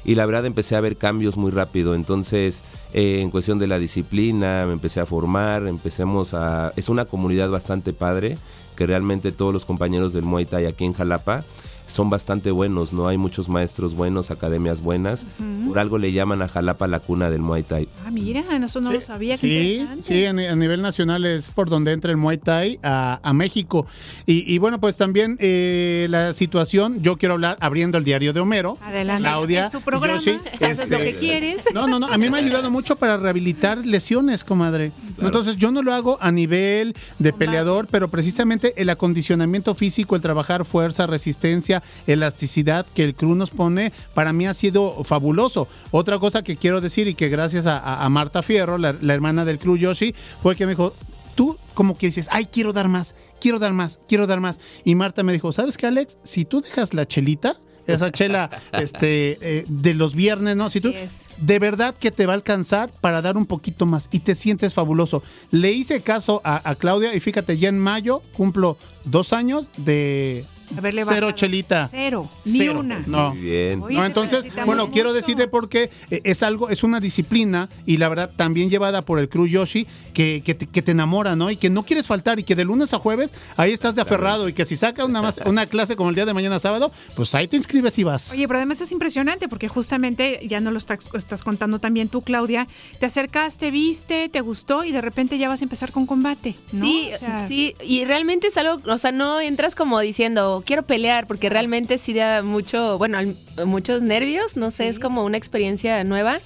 Y 0.04 0.16
la 0.16 0.26
verdad 0.26 0.44
empecé 0.44 0.74
a 0.74 0.80
ver 0.80 0.96
cambios 0.96 1.36
muy 1.36 1.52
rápido. 1.52 1.94
Entonces, 1.94 2.64
eh, 2.92 3.20
en 3.22 3.30
cuestión 3.30 3.60
de 3.60 3.68
la 3.68 3.78
disciplina, 3.78 4.64
me 4.66 4.72
empecé 4.72 4.98
a 4.98 5.06
formar, 5.06 5.68
empecemos 5.68 6.34
a... 6.34 6.72
Es 6.74 6.88
una 6.88 7.04
comunidad 7.04 7.50
bastante 7.50 7.92
padre, 7.92 8.36
que 8.74 8.84
realmente 8.84 9.30
todos 9.30 9.52
los 9.52 9.64
compañeros 9.64 10.12
del 10.12 10.24
Muay 10.24 10.44
Thai 10.44 10.66
aquí 10.66 10.84
en 10.84 10.92
Jalapa 10.92 11.44
son 11.86 12.10
bastante 12.10 12.50
buenos, 12.50 12.92
¿no? 12.92 13.06
Hay 13.08 13.16
muchos 13.16 13.48
maestros 13.48 13.94
buenos, 13.94 14.30
academias 14.30 14.80
buenas. 14.80 15.26
Por 15.68 15.78
algo 15.78 15.98
le 15.98 16.12
llaman 16.12 16.42
a 16.42 16.48
Jalapa 16.48 16.86
la 16.86 17.00
cuna 17.00 17.30
del 17.30 17.40
Muay 17.42 17.62
Thai. 17.62 17.88
Ah, 18.06 18.10
mira, 18.10 18.42
eso 18.64 18.80
no 18.80 18.92
lo 18.92 19.00
sabía. 19.00 19.36
Sí, 19.36 19.86
sí, 20.02 20.24
a, 20.26 20.32
ni- 20.32 20.46
a 20.46 20.56
nivel 20.56 20.82
nacional 20.82 21.24
es 21.26 21.48
por 21.50 21.68
donde 21.70 21.92
entra 21.92 22.10
el 22.10 22.16
Muay 22.16 22.38
Thai 22.38 22.78
a, 22.82 23.20
a 23.22 23.32
México. 23.32 23.86
Y, 24.26 24.52
y 24.52 24.58
bueno, 24.58 24.80
pues 24.80 24.96
también 24.96 25.36
eh, 25.40 26.06
la 26.10 26.32
situación, 26.32 27.02
yo 27.02 27.16
quiero 27.16 27.34
hablar 27.34 27.56
abriendo 27.60 27.98
el 27.98 28.04
diario 28.04 28.32
de 28.32 28.40
Homero. 28.40 28.78
Adelante. 28.82 29.22
Claudia, 29.22 29.66
Es 29.66 29.72
tu 29.72 29.80
programa, 29.80 30.18
Yoshi, 30.18 30.38
haces 30.64 30.88
lo 30.90 30.96
este, 30.96 31.12
que 31.12 31.16
quieres. 31.18 31.62
No, 31.72 31.86
no, 31.86 31.98
no, 32.00 32.06
a 32.06 32.18
mí 32.18 32.28
me 32.30 32.38
ha 32.38 32.40
ayudado 32.40 32.70
mucho 32.70 32.96
para 32.96 33.16
rehabilitar 33.16 33.84
lesiones, 33.86 34.42
comadre. 34.44 34.92
Entonces 35.20 35.56
yo 35.56 35.70
no 35.70 35.82
lo 35.82 35.94
hago 35.94 36.18
a 36.20 36.30
nivel 36.32 36.94
de 37.18 37.32
peleador, 37.32 37.86
pero 37.90 38.08
precisamente 38.08 38.74
el 38.80 38.90
acondicionamiento 38.90 39.74
físico, 39.74 40.16
el 40.16 40.22
trabajar 40.22 40.64
fuerza, 40.64 41.06
resistencia, 41.06 41.75
elasticidad 42.06 42.86
que 42.94 43.04
el 43.04 43.14
crew 43.14 43.34
nos 43.34 43.50
pone, 43.50 43.92
para 44.14 44.32
mí 44.32 44.46
ha 44.46 44.54
sido 44.54 45.04
fabuloso. 45.04 45.68
Otra 45.90 46.18
cosa 46.18 46.42
que 46.42 46.56
quiero 46.56 46.80
decir 46.80 47.08
y 47.08 47.14
que 47.14 47.28
gracias 47.28 47.66
a, 47.66 47.78
a- 47.78 48.04
a 48.04 48.08
Marta 48.08 48.42
Fierro, 48.42 48.78
la, 48.78 48.94
la 49.00 49.14
hermana 49.14 49.44
del 49.44 49.58
crew 49.58 49.76
Yoshi, 49.76 50.14
fue 50.42 50.56
que 50.56 50.66
me 50.66 50.72
dijo, 50.72 50.94
tú 51.34 51.58
como 51.74 51.96
que 51.98 52.06
dices, 52.06 52.28
ay, 52.32 52.46
quiero 52.46 52.72
dar 52.72 52.88
más, 52.88 53.14
quiero 53.40 53.58
dar 53.58 53.72
más, 53.72 54.00
quiero 54.08 54.26
dar 54.26 54.40
más. 54.40 54.60
Y 54.84 54.94
Marta 54.94 55.22
me 55.22 55.32
dijo, 55.32 55.52
¿sabes 55.52 55.76
qué, 55.76 55.86
Alex? 55.86 56.18
Si 56.22 56.44
tú 56.44 56.60
dejas 56.62 56.94
la 56.94 57.06
chelita, 57.06 57.56
esa 57.86 58.10
chela 58.10 58.50
este, 58.72 59.38
eh, 59.40 59.64
de 59.68 59.94
los 59.94 60.14
viernes, 60.16 60.56
¿no? 60.56 60.70
Si 60.70 60.80
tú, 60.80 60.92
de 61.38 61.58
verdad 61.60 61.94
que 61.94 62.10
te 62.10 62.26
va 62.26 62.32
a 62.32 62.36
alcanzar 62.36 62.90
para 63.00 63.22
dar 63.22 63.36
un 63.36 63.46
poquito 63.46 63.86
más 63.86 64.08
y 64.10 64.20
te 64.20 64.34
sientes 64.34 64.74
fabuloso. 64.74 65.22
Le 65.52 65.70
hice 65.70 66.00
caso 66.00 66.40
a, 66.42 66.68
a 66.68 66.74
Claudia 66.74 67.14
y 67.14 67.20
fíjate, 67.20 67.58
ya 67.58 67.68
en 67.68 67.78
mayo 67.78 68.22
cumplo 68.32 68.76
dos 69.04 69.32
años 69.32 69.68
de 69.76 70.44
Haberle 70.76 71.04
cero 71.06 71.30
chelita. 71.32 71.88
Cero, 71.90 72.28
ni 72.44 72.58
Cero. 72.58 72.80
una. 72.80 73.02
No. 73.06 73.30
Muy 73.34 73.40
bien. 73.42 73.82
Oye, 73.82 73.96
No, 73.96 74.04
entonces, 74.04 74.46
bueno, 74.66 74.82
mucho. 74.84 74.90
quiero 74.92 75.12
decirte 75.12 75.48
porque 75.48 75.90
eh, 76.10 76.20
es 76.24 76.42
algo, 76.42 76.68
es 76.70 76.82
una 76.82 77.00
disciplina 77.00 77.68
y 77.84 77.96
la 77.98 78.08
verdad 78.08 78.30
también 78.36 78.70
llevada 78.70 79.02
por 79.02 79.18
el 79.18 79.28
crew 79.28 79.46
Yoshi 79.46 79.86
que, 80.14 80.42
que, 80.44 80.54
te, 80.54 80.66
que 80.66 80.82
te 80.82 80.92
enamora, 80.92 81.36
¿no? 81.36 81.50
Y 81.50 81.56
que 81.56 81.70
no 81.70 81.84
quieres 81.84 82.06
faltar 82.06 82.38
y 82.38 82.42
que 82.42 82.54
de 82.54 82.64
lunes 82.64 82.94
a 82.94 82.98
jueves 82.98 83.32
ahí 83.56 83.72
estás 83.72 83.94
de 83.94 84.02
aferrado 84.02 84.48
y 84.48 84.52
que 84.52 84.64
si 84.64 84.76
saca 84.76 85.04
una, 85.04 85.22
más, 85.22 85.38
una 85.44 85.66
clase 85.66 85.96
como 85.96 86.08
el 86.10 86.14
día 86.14 86.24
de 86.26 86.34
mañana 86.34 86.58
sábado, 86.58 86.90
pues 87.14 87.34
ahí 87.34 87.48
te 87.48 87.56
inscribes 87.56 87.98
y 87.98 88.04
vas. 88.04 88.32
Oye, 88.32 88.46
pero 88.48 88.58
además 88.58 88.80
es 88.80 88.92
impresionante 88.92 89.48
porque 89.48 89.68
justamente, 89.68 90.40
ya 90.48 90.60
no 90.60 90.70
lo 90.70 90.78
estás, 90.78 90.98
estás 91.14 91.44
contando 91.44 91.78
también 91.78 92.08
tú, 92.08 92.22
Claudia, 92.22 92.66
te 92.98 93.06
acercaste, 93.06 93.70
viste, 93.70 94.28
te 94.28 94.40
gustó 94.40 94.84
y 94.84 94.92
de 94.92 95.00
repente 95.00 95.38
ya 95.38 95.48
vas 95.48 95.60
a 95.60 95.64
empezar 95.64 95.92
con 95.92 96.06
combate, 96.06 96.56
¿no? 96.72 96.84
Sí, 96.84 97.10
O 97.14 97.18
sea, 97.18 97.46
sí, 97.48 97.74
y 97.84 98.04
realmente 98.04 98.48
es 98.48 98.56
algo, 98.56 98.80
o 98.90 98.98
sea, 98.98 99.12
no 99.12 99.40
entras 99.40 99.74
como 99.74 100.00
diciendo, 100.00 100.55
quiero 100.64 100.82
pelear, 100.84 101.26
porque 101.26 101.48
realmente 101.48 101.98
sí 101.98 102.14
da 102.14 102.42
mucho, 102.42 102.98
bueno, 102.98 103.18
muchos 103.64 104.02
nervios, 104.02 104.56
no 104.56 104.70
sé, 104.70 104.88
es 104.88 104.98
como 104.98 105.24
una 105.24 105.36
experiencia 105.36 106.02
nueva, 106.04 106.40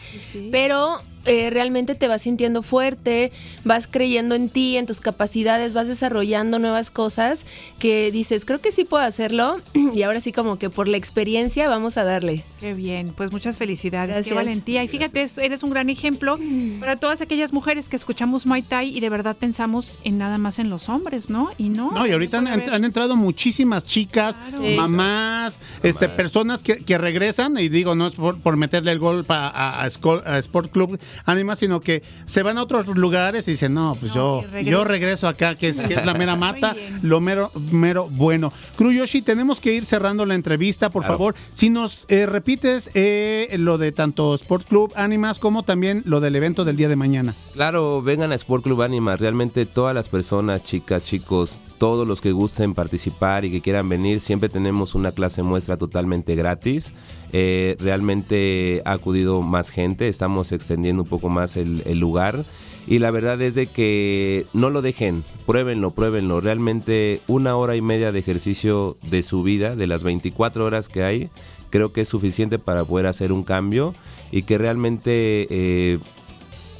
pero 0.50 1.00
eh, 1.26 1.50
realmente 1.50 1.94
te 1.94 2.08
vas 2.08 2.22
sintiendo 2.22 2.62
fuerte, 2.62 3.32
vas 3.64 3.86
creyendo 3.86 4.34
en 4.34 4.48
ti, 4.48 4.76
en 4.76 4.86
tus 4.86 5.00
capacidades, 5.00 5.74
vas 5.74 5.88
desarrollando 5.88 6.58
nuevas 6.58 6.90
cosas 6.90 7.44
que 7.78 8.10
dices, 8.10 8.44
creo 8.44 8.60
que 8.60 8.72
sí 8.72 8.84
puedo 8.84 9.02
hacerlo, 9.04 9.60
y 9.94 10.02
ahora 10.02 10.20
sí 10.20 10.32
como 10.32 10.58
que 10.58 10.70
por 10.70 10.88
la 10.88 10.96
experiencia 10.96 11.68
vamos 11.68 11.96
a 11.96 12.04
darle. 12.04 12.44
Qué 12.60 12.74
bien, 12.74 13.12
pues 13.16 13.32
muchas 13.32 13.56
felicidades, 13.58 14.26
qué 14.26 14.34
valentía. 14.34 14.84
Y 14.84 14.88
fíjate, 14.88 15.22
es- 15.22 15.38
eres 15.38 15.62
un 15.62 15.70
gran 15.70 15.88
ejemplo 15.90 16.38
para 16.78 16.96
todas 16.96 17.20
aquellas 17.20 17.52
mujeres 17.52 17.88
que 17.88 17.96
escuchamos 17.96 18.46
Muay 18.46 18.62
Thai 18.62 18.96
y 18.96 19.00
de 19.00 19.08
verdad 19.08 19.36
pensamos 19.36 19.96
en 20.04 20.18
nada 20.18 20.38
más 20.38 20.58
en 20.58 20.68
los 20.70 20.88
hombres, 20.88 21.30
¿no? 21.30 21.50
Y 21.58 21.68
no. 21.70 21.90
No, 21.92 22.06
y 22.06 22.12
ahorita 22.12 22.38
han, 22.38 22.84
entrado 22.84 23.16
muchísimas 23.16 23.84
chicas, 23.84 24.40
Sí. 24.50 24.76
mamás, 24.76 25.60
este, 25.82 26.08
personas 26.08 26.62
que, 26.62 26.84
que 26.84 26.98
regresan, 26.98 27.56
y 27.58 27.68
digo, 27.68 27.94
no 27.94 28.06
es 28.06 28.14
por, 28.14 28.38
por 28.40 28.56
meterle 28.56 28.92
el 28.92 28.98
gol 28.98 29.24
a, 29.28 29.82
a 29.82 29.86
Sport 29.86 30.70
Club 30.72 30.98
Anima, 31.24 31.56
sino 31.56 31.80
que 31.80 32.02
se 32.24 32.42
van 32.42 32.58
a 32.58 32.62
otros 32.62 32.86
lugares 32.88 33.46
y 33.48 33.52
dicen, 33.52 33.74
no, 33.74 33.96
pues 33.98 34.12
yo, 34.12 34.40
regreso. 34.42 34.70
yo 34.70 34.84
regreso 34.84 35.28
acá, 35.28 35.54
que 35.54 35.68
es, 35.68 35.80
que 35.80 35.94
es 35.94 36.06
la 36.06 36.14
mera 36.14 36.36
mata, 36.36 36.74
lo 37.02 37.20
mero, 37.20 37.50
mero 37.70 38.08
bueno. 38.10 38.52
Yoshi, 38.78 39.22
tenemos 39.22 39.60
que 39.60 39.72
ir 39.72 39.84
cerrando 39.84 40.26
la 40.26 40.34
entrevista, 40.34 40.90
por 40.90 41.02
Claro. 41.02 41.14
favor. 41.18 41.34
Si 41.52 41.70
nos 41.70 42.04
eh, 42.08 42.26
repites 42.26 42.90
eh, 42.94 43.54
lo 43.58 43.78
de 43.78 43.92
tanto 43.92 44.34
Sport 44.34 44.66
Club 44.68 44.92
Animas 44.96 45.38
como 45.38 45.62
también 45.62 46.02
lo 46.04 46.20
del 46.20 46.34
evento 46.36 46.64
del 46.64 46.76
día 46.76 46.88
de 46.88 46.96
mañana. 46.96 47.34
Claro, 47.54 48.02
vengan 48.02 48.32
a 48.32 48.34
Sport 48.34 48.64
Club 48.64 48.82
Anima. 48.82 49.16
Realmente 49.16 49.64
todas 49.66 49.94
las 49.94 50.08
personas, 50.08 50.62
chicas, 50.62 51.02
chicos, 51.04 51.60
todos 51.80 52.06
los 52.06 52.20
que 52.20 52.32
gusten 52.32 52.74
participar 52.74 53.46
y 53.46 53.50
que 53.50 53.62
quieran 53.62 53.88
venir, 53.88 54.20
siempre 54.20 54.50
tenemos 54.50 54.94
una 54.94 55.12
clase 55.12 55.42
muestra 55.42 55.78
totalmente 55.78 56.34
gratis. 56.34 56.92
Eh, 57.32 57.74
realmente 57.80 58.82
ha 58.84 58.92
acudido 58.92 59.40
más 59.40 59.70
gente, 59.70 60.06
estamos 60.06 60.52
extendiendo 60.52 61.04
un 61.04 61.08
poco 61.08 61.30
más 61.30 61.56
el, 61.56 61.98
lugar. 61.98 62.44
Y 62.86 62.98
la 62.98 63.10
verdad 63.10 63.40
es 63.40 63.54
de 63.54 63.66
que 63.66 64.44
no 64.52 64.68
lo 64.68 64.82
dejen, 64.82 65.24
pruébenlo, 65.46 65.92
pruébenlo. 65.92 66.42
Realmente 66.42 67.22
una 67.28 67.56
hora 67.56 67.76
y 67.76 67.80
media 67.80 68.12
de 68.12 68.18
ejercicio 68.18 68.98
de 69.10 69.22
su 69.22 69.42
vida, 69.42 69.74
de 69.74 69.86
las 69.86 70.02
24 70.02 70.66
horas 70.66 70.90
que 70.90 71.02
hay, 71.02 71.30
creo 71.70 71.94
que 71.94 72.02
es 72.02 72.08
suficiente 72.10 72.58
para 72.58 72.84
poder 72.84 73.06
hacer 73.06 73.32
un 73.32 73.42
cambio 73.42 73.94
y 74.30 74.42
que 74.42 74.58
realmente 74.58 75.46
eh, 75.48 75.98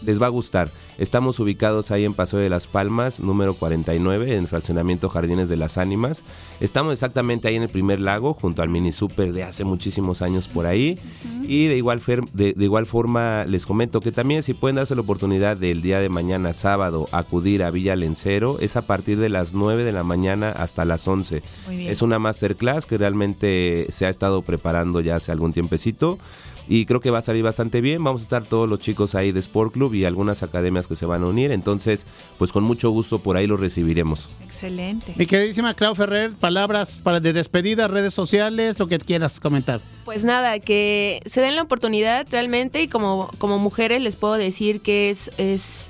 les 0.04 0.20
va 0.20 0.26
a 0.26 0.30
gustar. 0.30 0.70
Estamos 1.00 1.40
ubicados 1.40 1.90
ahí 1.92 2.04
en 2.04 2.12
Paseo 2.12 2.40
de 2.40 2.50
las 2.50 2.66
Palmas, 2.66 3.20
número 3.20 3.54
49, 3.54 4.36
en 4.36 4.46
fraccionamiento 4.46 5.08
Jardines 5.08 5.48
de 5.48 5.56
las 5.56 5.78
Ánimas. 5.78 6.24
Estamos 6.60 6.92
exactamente 6.92 7.48
ahí 7.48 7.56
en 7.56 7.62
el 7.62 7.70
primer 7.70 8.00
lago, 8.00 8.34
junto 8.34 8.60
al 8.60 8.68
mini 8.68 8.92
super 8.92 9.32
de 9.32 9.42
hace 9.42 9.64
muchísimos 9.64 10.20
años 10.20 10.46
por 10.46 10.66
ahí. 10.66 10.98
Y 11.42 11.68
de 11.68 11.78
igual, 11.78 12.02
de, 12.34 12.52
de 12.52 12.64
igual 12.66 12.84
forma 12.84 13.46
les 13.46 13.64
comento 13.64 14.02
que 14.02 14.12
también 14.12 14.42
si 14.42 14.52
pueden 14.52 14.76
darse 14.76 14.94
la 14.94 15.00
oportunidad 15.00 15.56
del 15.56 15.80
día 15.80 16.00
de 16.00 16.10
mañana, 16.10 16.52
sábado, 16.52 17.08
acudir 17.12 17.62
a 17.62 17.70
Villa 17.70 17.96
Lencero, 17.96 18.58
es 18.60 18.76
a 18.76 18.82
partir 18.82 19.18
de 19.18 19.30
las 19.30 19.54
9 19.54 19.84
de 19.84 19.92
la 19.92 20.02
mañana 20.02 20.50
hasta 20.50 20.84
las 20.84 21.08
11. 21.08 21.42
Muy 21.66 21.76
bien. 21.78 21.90
Es 21.90 22.02
una 22.02 22.18
masterclass 22.18 22.84
que 22.84 22.98
realmente 22.98 23.86
se 23.88 24.04
ha 24.04 24.10
estado 24.10 24.42
preparando 24.42 25.00
ya 25.00 25.16
hace 25.16 25.32
algún 25.32 25.54
tiempecito. 25.54 26.18
Y 26.72 26.86
creo 26.86 27.00
que 27.00 27.10
va 27.10 27.18
a 27.18 27.22
salir 27.22 27.42
bastante 27.42 27.80
bien. 27.80 28.04
Vamos 28.04 28.22
a 28.22 28.24
estar 28.24 28.44
todos 28.44 28.68
los 28.68 28.78
chicos 28.78 29.16
ahí 29.16 29.32
de 29.32 29.40
Sport 29.40 29.72
Club 29.72 29.92
y 29.94 30.04
algunas 30.04 30.44
academias 30.44 30.86
que 30.86 30.94
se 30.94 31.04
van 31.04 31.24
a 31.24 31.26
unir. 31.26 31.50
Entonces, 31.50 32.06
pues 32.38 32.52
con 32.52 32.62
mucho 32.62 32.90
gusto 32.90 33.18
por 33.18 33.36
ahí 33.36 33.48
los 33.48 33.58
recibiremos. 33.58 34.30
Excelente. 34.44 35.12
Mi 35.16 35.26
queridísima 35.26 35.74
Clau 35.74 35.96
Ferrer, 35.96 36.30
palabras 36.30 37.00
para 37.02 37.18
de 37.18 37.32
despedida, 37.32 37.88
redes 37.88 38.14
sociales, 38.14 38.78
lo 38.78 38.86
que 38.86 38.98
quieras 38.98 39.40
comentar. 39.40 39.80
Pues 40.04 40.22
nada, 40.22 40.60
que 40.60 41.20
se 41.26 41.40
den 41.40 41.56
la 41.56 41.62
oportunidad 41.62 42.28
realmente 42.30 42.80
y 42.82 42.86
como, 42.86 43.32
como 43.38 43.58
mujeres 43.58 44.00
les 44.00 44.14
puedo 44.14 44.34
decir 44.34 44.80
que 44.80 45.10
es, 45.10 45.32
es 45.38 45.89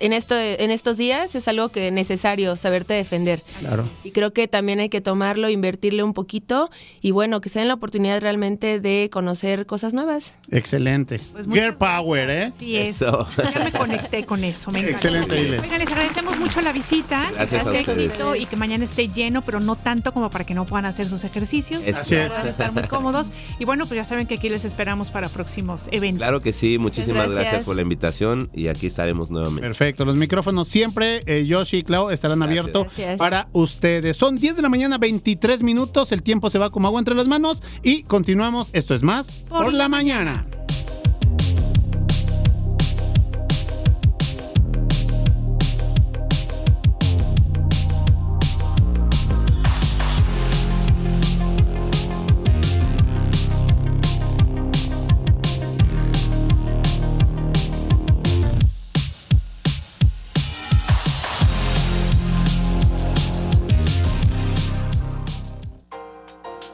en, 0.00 0.12
esto, 0.12 0.34
en 0.36 0.70
estos 0.70 0.96
días 0.96 1.34
es 1.34 1.48
algo 1.48 1.68
que 1.70 1.88
es 1.88 1.92
necesario 1.92 2.56
saberte 2.56 2.94
defender. 2.94 3.42
Claro. 3.60 3.88
Y 4.04 4.12
creo 4.12 4.32
que 4.32 4.48
también 4.48 4.80
hay 4.80 4.88
que 4.88 5.00
tomarlo, 5.00 5.48
invertirle 5.48 6.02
un 6.02 6.14
poquito 6.14 6.70
y 7.00 7.10
bueno, 7.10 7.40
que 7.40 7.48
se 7.48 7.58
den 7.58 7.68
la 7.68 7.74
oportunidad 7.74 8.20
realmente 8.20 8.80
de 8.80 9.08
conocer 9.12 9.66
cosas 9.66 9.94
nuevas. 9.94 10.34
Excelente. 10.50 11.20
Pues 11.32 11.46
Girl 11.46 11.74
Power, 11.74 12.30
¿eh? 12.30 12.52
Es. 12.60 13.00
Eso. 13.02 13.26
Ya 13.36 13.64
me 13.64 13.72
conecté 13.72 14.24
con 14.24 14.44
eso. 14.44 14.70
Me 14.70 14.80
encanta. 14.80 14.96
Excelente. 14.96 15.60
Oigan, 15.60 15.78
les 15.78 15.90
agradecemos 15.90 16.38
mucho 16.38 16.60
la 16.60 16.72
visita. 16.72 17.30
Gracias 17.34 17.66
a 17.66 17.70
Que 17.70 17.70
sea 17.70 17.80
ustedes. 17.80 18.12
éxito 18.12 18.34
y 18.36 18.46
que 18.46 18.56
mañana 18.56 18.84
esté 18.84 19.08
lleno, 19.08 19.42
pero 19.42 19.60
no 19.60 19.76
tanto 19.76 20.12
como 20.12 20.30
para 20.30 20.44
que 20.44 20.54
no 20.54 20.64
puedan 20.66 20.84
hacer 20.86 21.06
sus 21.08 21.24
ejercicios. 21.24 21.82
Eso. 21.84 22.00
Así 22.00 22.14
es. 22.14 22.30
Van 22.30 22.46
a 22.46 22.50
estar 22.50 22.72
muy 22.72 22.82
cómodos. 22.84 23.32
Y 23.58 23.64
bueno, 23.64 23.86
pues 23.86 23.96
ya 23.96 24.04
saben 24.04 24.26
que 24.26 24.34
aquí 24.34 24.48
les 24.48 24.64
esperamos 24.64 25.10
para 25.10 25.28
próximos 25.28 25.88
eventos. 25.92 26.18
Claro 26.18 26.40
que 26.40 26.52
sí, 26.52 26.78
muchísimas 26.78 27.26
gracias. 27.28 27.44
gracias. 27.44 27.64
por 27.64 27.76
la 27.76 27.82
invitación 27.82 28.50
y 28.52 28.68
aquí 28.68 28.86
estaremos 28.86 29.30
nuevamente. 29.30 29.62
Perfecto, 29.62 29.87
los 29.98 30.16
micrófonos 30.16 30.68
siempre, 30.68 31.22
eh, 31.26 31.44
Yoshi 31.46 31.78
y 31.78 31.82
Clau, 31.82 32.10
estarán 32.10 32.38
Gracias. 32.38 32.58
abiertos 32.58 32.84
Gracias. 32.84 33.18
para 33.18 33.48
ustedes. 33.52 34.16
Son 34.16 34.36
10 34.38 34.56
de 34.56 34.62
la 34.62 34.68
mañana, 34.68 34.98
23 34.98 35.62
minutos, 35.62 36.12
el 36.12 36.22
tiempo 36.22 36.50
se 36.50 36.58
va 36.58 36.70
como 36.70 36.88
agua 36.88 36.98
entre 37.00 37.14
las 37.14 37.26
manos 37.26 37.62
y 37.82 38.02
continuamos. 38.04 38.70
Esto 38.72 38.94
es 38.94 39.02
más 39.02 39.44
por, 39.48 39.72
la 39.72 39.88
mañana. 39.88 40.46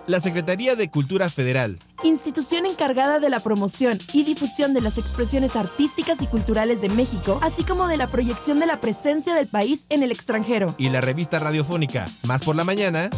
La 0.06 0.20
Secretaría 0.20 0.76
de 0.76 0.90
Cultura 0.90 1.30
Federal, 1.30 1.78
Institución 2.02 2.66
encargada 2.66 3.20
de 3.20 3.30
la 3.30 3.40
promoción 3.40 3.98
y 4.12 4.24
difusión 4.24 4.74
de 4.74 4.82
las 4.82 4.98
expresiones 4.98 5.56
artísticas 5.56 6.20
y 6.20 6.26
culturales 6.26 6.82
de 6.82 6.90
México, 6.90 7.38
así 7.42 7.64
como 7.64 7.88
de 7.88 7.96
la 7.96 8.08
proyección 8.08 8.60
de 8.60 8.66
la 8.66 8.76
presencia 8.80 9.34
del 9.34 9.46
país 9.46 9.86
en 9.88 10.02
el 10.02 10.10
extranjero. 10.12 10.74
y 10.76 10.90
la 10.90 11.00
revista 11.00 11.38
radiofónica 11.38 12.06
Más 12.24 12.42
por 12.42 12.54
la 12.54 12.64
Mañana 12.64 13.08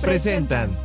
presentan 0.00 0.76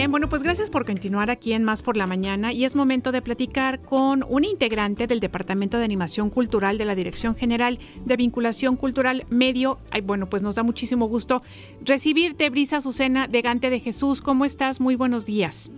bien, 0.00 0.10
bueno, 0.10 0.30
pues 0.30 0.42
gracias 0.42 0.70
por 0.70 0.86
continuar 0.86 1.30
aquí 1.30 1.52
en 1.52 1.62
Más 1.62 1.82
por 1.82 1.94
la 1.94 2.06
Mañana 2.06 2.54
y 2.54 2.64
es 2.64 2.74
momento 2.74 3.12
de 3.12 3.20
platicar 3.20 3.80
con 3.80 4.24
un 4.26 4.44
integrante 4.44 5.06
del 5.06 5.20
Departamento 5.20 5.76
de 5.76 5.84
Animación 5.84 6.30
Cultural 6.30 6.78
de 6.78 6.86
la 6.86 6.94
Dirección 6.94 7.36
General 7.36 7.78
de 8.06 8.16
Vinculación 8.16 8.76
Cultural 8.76 9.24
Medio. 9.28 9.76
Ay, 9.90 10.00
bueno, 10.00 10.24
pues 10.24 10.42
nos 10.42 10.54
da 10.54 10.62
muchísimo 10.62 11.06
gusto 11.06 11.42
recibirte, 11.84 12.48
Brisa 12.48 12.78
Azucena 12.78 13.26
de 13.28 13.42
Gante 13.42 13.68
de 13.68 13.78
Jesús. 13.78 14.22
¿Cómo 14.22 14.46
estás? 14.46 14.80
Muy 14.80 14.94
buenos 14.94 15.26
días. 15.26 15.70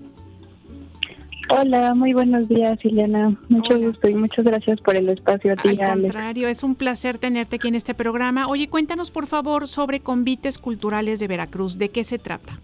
Hola, 1.48 1.92
muy 1.96 2.12
buenos 2.12 2.48
días, 2.48 2.78
Ileana. 2.84 3.36
Mucho 3.48 3.74
Hola. 3.74 3.88
gusto 3.88 4.08
y 4.08 4.14
muchas 4.14 4.44
gracias 4.44 4.80
por 4.82 4.94
el 4.94 5.08
espacio 5.08 5.54
a 5.54 5.56
ti, 5.56 5.70
Al 5.80 6.00
contrario, 6.00 6.46
es 6.46 6.62
un 6.62 6.76
placer 6.76 7.18
tenerte 7.18 7.56
aquí 7.56 7.66
en 7.66 7.74
este 7.74 7.92
programa. 7.92 8.46
Oye, 8.46 8.68
cuéntanos 8.68 9.10
por 9.10 9.26
favor 9.26 9.66
sobre 9.66 9.98
Convites 9.98 10.58
Culturales 10.58 11.18
de 11.18 11.26
Veracruz. 11.26 11.76
¿De 11.76 11.88
qué 11.88 12.04
se 12.04 12.20
trata? 12.20 12.60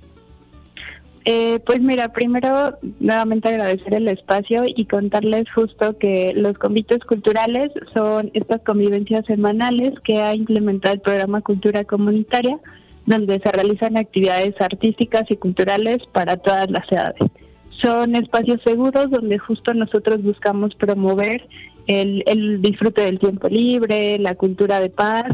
Eh, 1.31 1.61
pues 1.67 1.79
mira, 1.83 2.11
primero 2.11 2.79
nuevamente 3.01 3.51
agradecer 3.51 3.93
el 3.93 4.09
espacio 4.09 4.63
y 4.65 4.87
contarles 4.87 5.45
justo 5.55 5.99
que 5.99 6.33
los 6.35 6.57
convites 6.57 7.01
culturales 7.01 7.71
son 7.95 8.31
estas 8.33 8.63
convivencias 8.63 9.27
semanales 9.27 9.93
que 10.05 10.23
ha 10.23 10.35
implementado 10.35 10.95
el 10.95 11.03
programa 11.03 11.43
Cultura 11.43 11.85
Comunitaria, 11.85 12.59
donde 13.05 13.41
se 13.41 13.53
realizan 13.53 13.99
actividades 13.99 14.59
artísticas 14.59 15.25
y 15.29 15.37
culturales 15.37 15.99
para 16.13 16.39
todas 16.39 16.71
las 16.71 16.91
edades. 16.91 17.21
Son 17.83 18.17
espacios 18.17 18.63
seguros 18.65 19.11
donde 19.11 19.37
justo 19.37 19.75
nosotros 19.75 20.23
buscamos 20.23 20.75
promover 20.77 21.47
el, 21.89 22.23
el 22.25 22.63
disfrute 22.63 23.03
del 23.03 23.19
tiempo 23.19 23.49
libre, 23.49 24.19
la 24.19 24.35
cultura 24.35 24.81
de 24.81 24.89
paz 24.89 25.27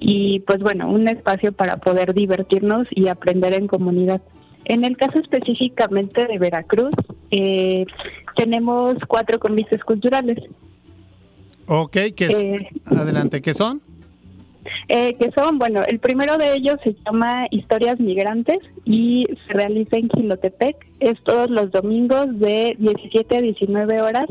y 0.00 0.40
pues 0.40 0.58
bueno, 0.58 0.90
un 0.90 1.06
espacio 1.06 1.52
para 1.52 1.76
poder 1.76 2.12
divertirnos 2.12 2.88
y 2.90 3.06
aprender 3.06 3.52
en 3.52 3.68
comunidad. 3.68 4.20
En 4.68 4.84
el 4.84 4.96
caso 4.96 5.18
específicamente 5.18 6.26
de 6.26 6.38
Veracruz, 6.38 6.94
eh, 7.30 7.84
tenemos 8.36 8.96
cuatro 9.08 9.38
convites 9.38 9.82
culturales. 9.82 10.38
Ok, 11.66 11.96
que 12.16 12.26
Eh, 12.26 12.68
adelante, 12.86 13.42
¿qué 13.42 13.54
son? 13.54 13.80
eh, 14.88 15.14
que 15.14 15.30
son, 15.32 15.58
bueno, 15.58 15.82
el 15.86 15.98
primero 15.98 16.36
de 16.36 16.54
ellos 16.54 16.76
se 16.84 16.94
llama 17.06 17.46
Historias 17.50 17.98
Migrantes 17.98 18.58
y 18.84 19.26
se 19.46 19.52
realiza 19.54 19.96
en 19.96 20.08
Quilotepec. 20.08 20.76
Es 21.00 21.18
todos 21.24 21.48
los 21.50 21.70
domingos 21.70 22.38
de 22.38 22.76
17 22.78 23.36
a 23.36 23.40
19 23.40 24.02
horas 24.02 24.26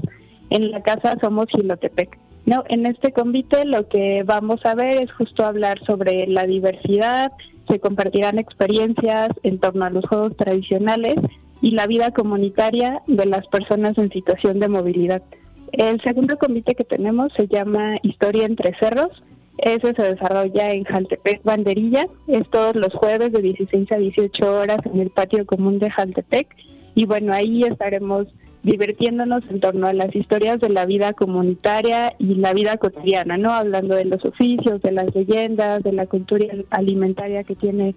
en 0.49 0.71
la 0.71 0.81
casa 0.83 1.17
Somos 1.21 1.47
Quilotepec. 1.47 2.17
No, 2.45 2.63
en 2.69 2.85
este 2.85 3.11
convite 3.11 3.65
lo 3.65 3.87
que 3.89 4.23
vamos 4.25 4.65
a 4.65 4.73
ver 4.75 5.03
es 5.03 5.11
justo 5.11 5.45
hablar 5.45 5.79
sobre 5.85 6.27
la 6.27 6.45
diversidad, 6.45 7.31
se 7.67 7.79
compartirán 7.79 8.39
experiencias 8.39 9.29
en 9.43 9.59
torno 9.59 9.85
a 9.85 9.89
los 9.89 10.05
juegos 10.05 10.35
tradicionales 10.37 11.15
y 11.61 11.71
la 11.71 11.87
vida 11.87 12.11
comunitaria 12.11 13.01
de 13.07 13.25
las 13.25 13.47
personas 13.47 13.97
en 13.97 14.11
situación 14.11 14.59
de 14.59 14.67
movilidad. 14.67 15.23
El 15.71 16.01
segundo 16.01 16.37
convite 16.37 16.75
que 16.75 16.83
tenemos 16.83 17.31
se 17.35 17.47
llama 17.47 17.97
Historia 18.03 18.45
entre 18.45 18.77
Cerros. 18.79 19.23
Ese 19.57 19.93
se 19.93 20.03
desarrolla 20.03 20.71
en 20.71 20.83
Jaltepec 20.83 21.43
Banderilla. 21.43 22.07
Es 22.27 22.49
todos 22.49 22.75
los 22.75 22.93
jueves 22.93 23.31
de 23.31 23.41
16 23.41 23.91
a 23.91 23.97
18 23.97 24.59
horas 24.59 24.79
en 24.85 24.99
el 24.99 25.09
patio 25.09 25.45
común 25.45 25.79
de 25.79 25.89
Jaltepec. 25.89 26.47
Y 26.95 27.05
bueno, 27.05 27.33
ahí 27.33 27.63
estaremos 27.63 28.27
divirtiéndonos 28.67 29.43
en 29.49 29.61
torno 29.61 29.87
a 29.87 29.93
las 29.93 30.13
historias 30.13 30.59
de 30.59 30.67
la 30.67 30.85
vida 30.85 31.13
comunitaria 31.13 32.13
y 32.19 32.35
la 32.35 32.53
vida 32.53 32.75
cotidiana, 32.75 33.37
¿no? 33.37 33.53
Hablando 33.53 33.95
de 33.95 34.03
los 34.03 34.23
oficios, 34.25 34.81
de 34.81 34.91
las 34.91 35.15
leyendas, 35.15 35.83
de 35.83 35.93
la 35.93 36.05
cultura 36.05 36.45
alimentaria 36.69 37.45
que 37.45 37.55
tiene 37.55 37.95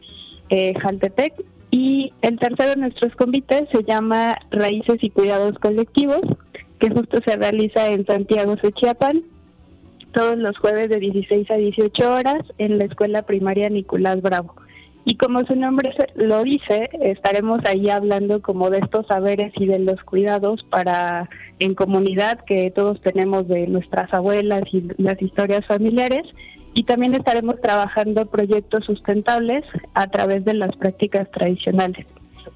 eh, 0.48 0.74
Jaltepec. 0.80 1.34
Y 1.72 2.12
el 2.22 2.38
tercero 2.38 2.70
de 2.70 2.76
nuestros 2.76 3.14
convites 3.16 3.68
se 3.72 3.82
llama 3.82 4.36
Raíces 4.52 4.98
y 5.00 5.10
Cuidados 5.10 5.58
Colectivos, 5.58 6.22
que 6.78 6.90
justo 6.90 7.18
se 7.24 7.36
realiza 7.36 7.88
en 7.88 8.06
Santiago 8.06 8.56
Sechiapan, 8.56 9.22
todos 10.12 10.38
los 10.38 10.56
jueves 10.56 10.88
de 10.88 11.00
16 11.00 11.50
a 11.50 11.54
18 11.54 12.14
horas 12.14 12.42
en 12.58 12.78
la 12.78 12.84
escuela 12.84 13.22
primaria 13.22 13.68
Nicolás 13.68 14.22
Bravo. 14.22 14.54
Y 15.04 15.16
como 15.16 15.44
su 15.44 15.56
nombre 15.56 15.92
lo 16.14 16.44
dice, 16.44 16.90
estaremos 17.00 17.60
ahí 17.64 17.88
hablando 17.88 18.42
como 18.42 18.70
de 18.70 18.78
estos 18.78 19.06
saberes 19.06 19.52
y 19.56 19.66
de 19.66 19.78
los 19.78 20.02
cuidados 20.02 20.62
para 20.64 21.28
en 21.58 21.74
comunidad 21.74 22.40
que 22.44 22.70
todos 22.70 23.00
tenemos 23.00 23.48
de 23.48 23.66
nuestras 23.66 24.12
abuelas 24.12 24.62
y 24.72 24.84
las 24.98 25.20
historias 25.20 25.64
familiares. 25.66 26.26
Y 26.74 26.84
también 26.84 27.14
estaremos 27.14 27.60
trabajando 27.60 28.26
proyectos 28.26 28.84
sustentables 28.84 29.64
a 29.94 30.06
través 30.08 30.44
de 30.44 30.54
las 30.54 30.76
prácticas 30.76 31.30
tradicionales. 31.30 32.06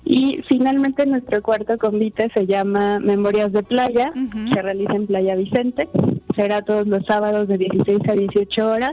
Y 0.04 0.42
finalmente 0.48 1.06
nuestro 1.06 1.42
cuarto 1.42 1.78
convite 1.78 2.30
se 2.34 2.46
llama 2.46 3.00
Memorias 3.00 3.52
de 3.52 3.62
Playa, 3.62 4.12
se 4.52 4.62
realiza 4.62 4.94
en 4.94 5.06
Playa 5.06 5.34
Vicente, 5.34 5.88
será 6.36 6.62
todos 6.62 6.86
los 6.86 7.04
sábados 7.06 7.48
de 7.48 7.58
16 7.58 8.00
a 8.08 8.12
18 8.12 8.70
horas 8.70 8.92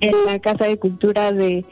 en 0.00 0.12
la 0.26 0.38
Casa 0.40 0.66
de 0.66 0.78
Cultura 0.78 1.32
de 1.32 1.64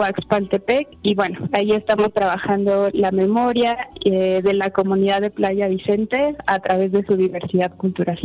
Huaxpaltepec 0.00 0.88
y 1.02 1.14
bueno, 1.14 1.38
ahí 1.52 1.72
estamos 1.72 2.12
trabajando 2.12 2.88
la 2.92 3.10
memoria 3.10 3.76
eh, 4.04 4.40
de 4.42 4.54
la 4.54 4.70
comunidad 4.70 5.20
de 5.20 5.30
Playa 5.30 5.68
Vicente 5.68 6.36
a 6.46 6.58
través 6.58 6.90
de 6.92 7.04
su 7.04 7.16
diversidad 7.16 7.76
cultural. 7.76 8.18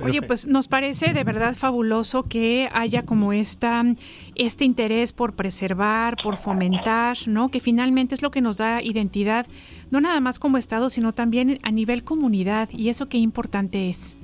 Oye, 0.00 0.22
pues 0.22 0.46
nos 0.46 0.68
parece 0.68 1.12
de 1.12 1.24
verdad 1.24 1.54
fabuloso 1.54 2.24
que 2.24 2.68
haya 2.72 3.04
como 3.04 3.32
esta, 3.32 3.84
este 4.34 4.64
interés 4.64 5.12
por 5.12 5.34
preservar, 5.34 6.16
por 6.22 6.36
fomentar, 6.36 7.16
¿no? 7.26 7.48
Que 7.48 7.60
finalmente 7.60 8.14
es 8.14 8.22
lo 8.22 8.30
que 8.30 8.40
nos 8.40 8.58
da 8.58 8.82
identidad, 8.82 9.46
no 9.90 10.00
nada 10.00 10.20
más 10.20 10.38
como 10.38 10.58
Estado, 10.58 10.90
sino 10.90 11.12
también 11.14 11.58
a 11.62 11.70
nivel 11.70 12.04
comunidad. 12.04 12.68
Y 12.72 12.88
eso 12.90 13.08
qué 13.08 13.18
importante 13.18 13.90
es. 13.90 14.16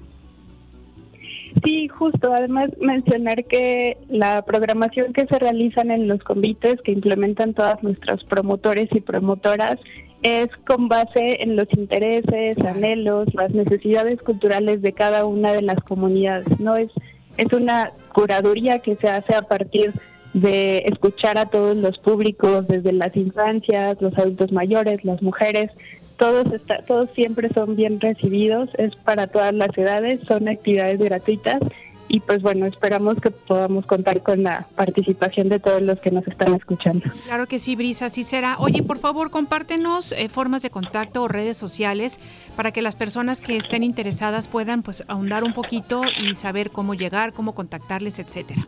Sí, 1.62 1.89
justo. 1.89 2.32
Además, 2.32 2.70
mencionar 2.81 3.44
que 3.44 3.98
la 4.09 4.43
programación 4.43 5.12
que 5.12 5.26
se 5.26 5.39
realizan 5.39 5.90
en 5.90 6.09
los 6.09 6.22
convites 6.22 6.81
que 6.82 6.93
implementan 6.93 7.55
todas 7.55 7.82
nuestras 7.82 8.24
promotores 8.24 8.89
y 8.93 9.01
promotoras 9.01 9.78
es 10.22 10.48
con 10.66 10.89
base 10.89 11.43
en 11.43 11.55
los 11.55 11.68
intereses, 11.72 12.59
anhelos, 12.64 13.32
las 13.35 13.52
necesidades 13.52 14.20
culturales 14.22 14.81
de 14.81 14.93
cada 14.93 15.26
una 15.26 15.52
de 15.52 15.62
las 15.62 15.78
comunidades. 15.85 16.59
No 16.59 16.76
es 16.76 16.90
es 17.36 17.52
una 17.52 17.93
curaduría 18.12 18.78
que 18.78 18.97
se 18.97 19.09
hace 19.09 19.35
a 19.35 19.43
partir 19.43 19.93
de 20.32 20.78
escuchar 20.86 21.39
a 21.39 21.47
todos 21.47 21.76
los 21.76 21.98
públicos, 21.98 22.66
desde 22.66 22.93
las 22.93 23.14
infancias, 23.16 24.01
los 24.01 24.16
adultos 24.18 24.52
mayores, 24.52 25.05
las 25.05 25.22
mujeres, 25.22 25.70
todos 26.16 26.53
está, 26.53 26.82
todos 26.82 27.11
siempre 27.15 27.49
son 27.51 27.77
bien 27.77 28.01
recibidos, 28.01 28.70
es 28.78 28.95
para 28.97 29.27
todas 29.27 29.55
las 29.55 29.77
edades, 29.77 30.20
son 30.27 30.49
actividades 30.49 30.99
gratuitas 30.99 31.61
y 32.09 32.20
pues 32.20 32.43
bueno, 32.43 32.66
esperamos 32.66 33.19
que 33.20 33.31
podamos 33.31 33.86
contar 33.86 34.23
con 34.23 34.43
la 34.43 34.66
participación 34.77 35.49
de 35.49 35.59
todos 35.59 35.82
los 35.82 35.99
que 36.01 36.11
nos 36.11 36.27
están 36.28 36.55
escuchando. 36.55 37.05
Claro 37.24 37.47
que 37.47 37.59
sí, 37.59 37.77
Brisa, 37.77 38.07
así 38.07 38.24
será. 38.24 38.57
Oye, 38.59 38.82
por 38.82 38.99
favor, 38.99 39.31
compártenos 39.31 40.12
eh, 40.12 40.28
formas 40.28 40.62
de 40.62 40.70
contacto 40.70 41.23
o 41.23 41.28
redes 41.28 41.57
sociales 41.57 42.20
para 42.57 42.73
que 42.73 42.82
las 42.82 42.95
personas 42.95 43.41
que 43.41 43.57
estén 43.57 43.82
interesadas 43.82 44.49
puedan 44.49 44.82
pues 44.82 45.03
ahondar 45.09 45.45
un 45.45 45.55
poquito 45.55 46.03
y 46.05 46.35
saber 46.35 46.70
cómo 46.70 46.95
llegar, 46.95 47.32
cómo 47.32 47.55
contactarles, 47.55 48.19
etcétera. 48.19 48.66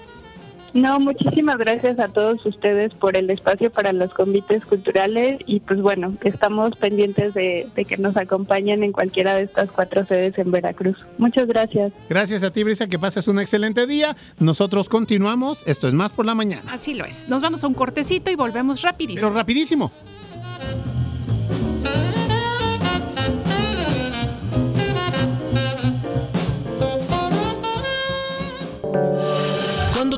No, 0.74 1.00
muchísimas 1.00 1.58
gracias 1.58 1.98
a 1.98 2.08
todos 2.08 2.44
ustedes 2.46 2.92
por 2.94 3.16
el 3.16 3.30
espacio 3.30 3.70
para 3.70 3.92
los 3.92 4.12
convites 4.12 4.64
culturales 4.64 5.40
y 5.46 5.60
pues 5.60 5.80
bueno, 5.80 6.16
estamos 6.22 6.76
pendientes 6.76 7.34
de, 7.34 7.68
de 7.74 7.84
que 7.84 7.96
nos 7.96 8.16
acompañen 8.16 8.82
en 8.82 8.92
cualquiera 8.92 9.34
de 9.34 9.42
estas 9.42 9.70
cuatro 9.70 10.04
sedes 10.06 10.38
en 10.38 10.50
Veracruz. 10.50 10.96
Muchas 11.18 11.46
gracias. 11.46 11.92
Gracias 12.08 12.42
a 12.42 12.50
ti, 12.50 12.62
Brisa, 12.62 12.86
que 12.86 12.98
pases 12.98 13.28
un 13.28 13.38
excelente 13.40 13.86
día. 13.86 14.16
Nosotros 14.38 14.88
continuamos. 14.88 15.62
Esto 15.66 15.88
es 15.88 15.94
más 15.94 16.12
por 16.12 16.26
la 16.26 16.34
mañana. 16.34 16.72
Así 16.72 16.94
lo 16.94 17.04
es. 17.04 17.28
Nos 17.28 17.42
vamos 17.42 17.64
a 17.64 17.66
un 17.66 17.74
cortecito 17.74 18.30
y 18.30 18.36
volvemos 18.36 18.82
rapidísimo. 18.82 19.28
Pero 19.28 19.34
rapidísimo. 19.34 19.92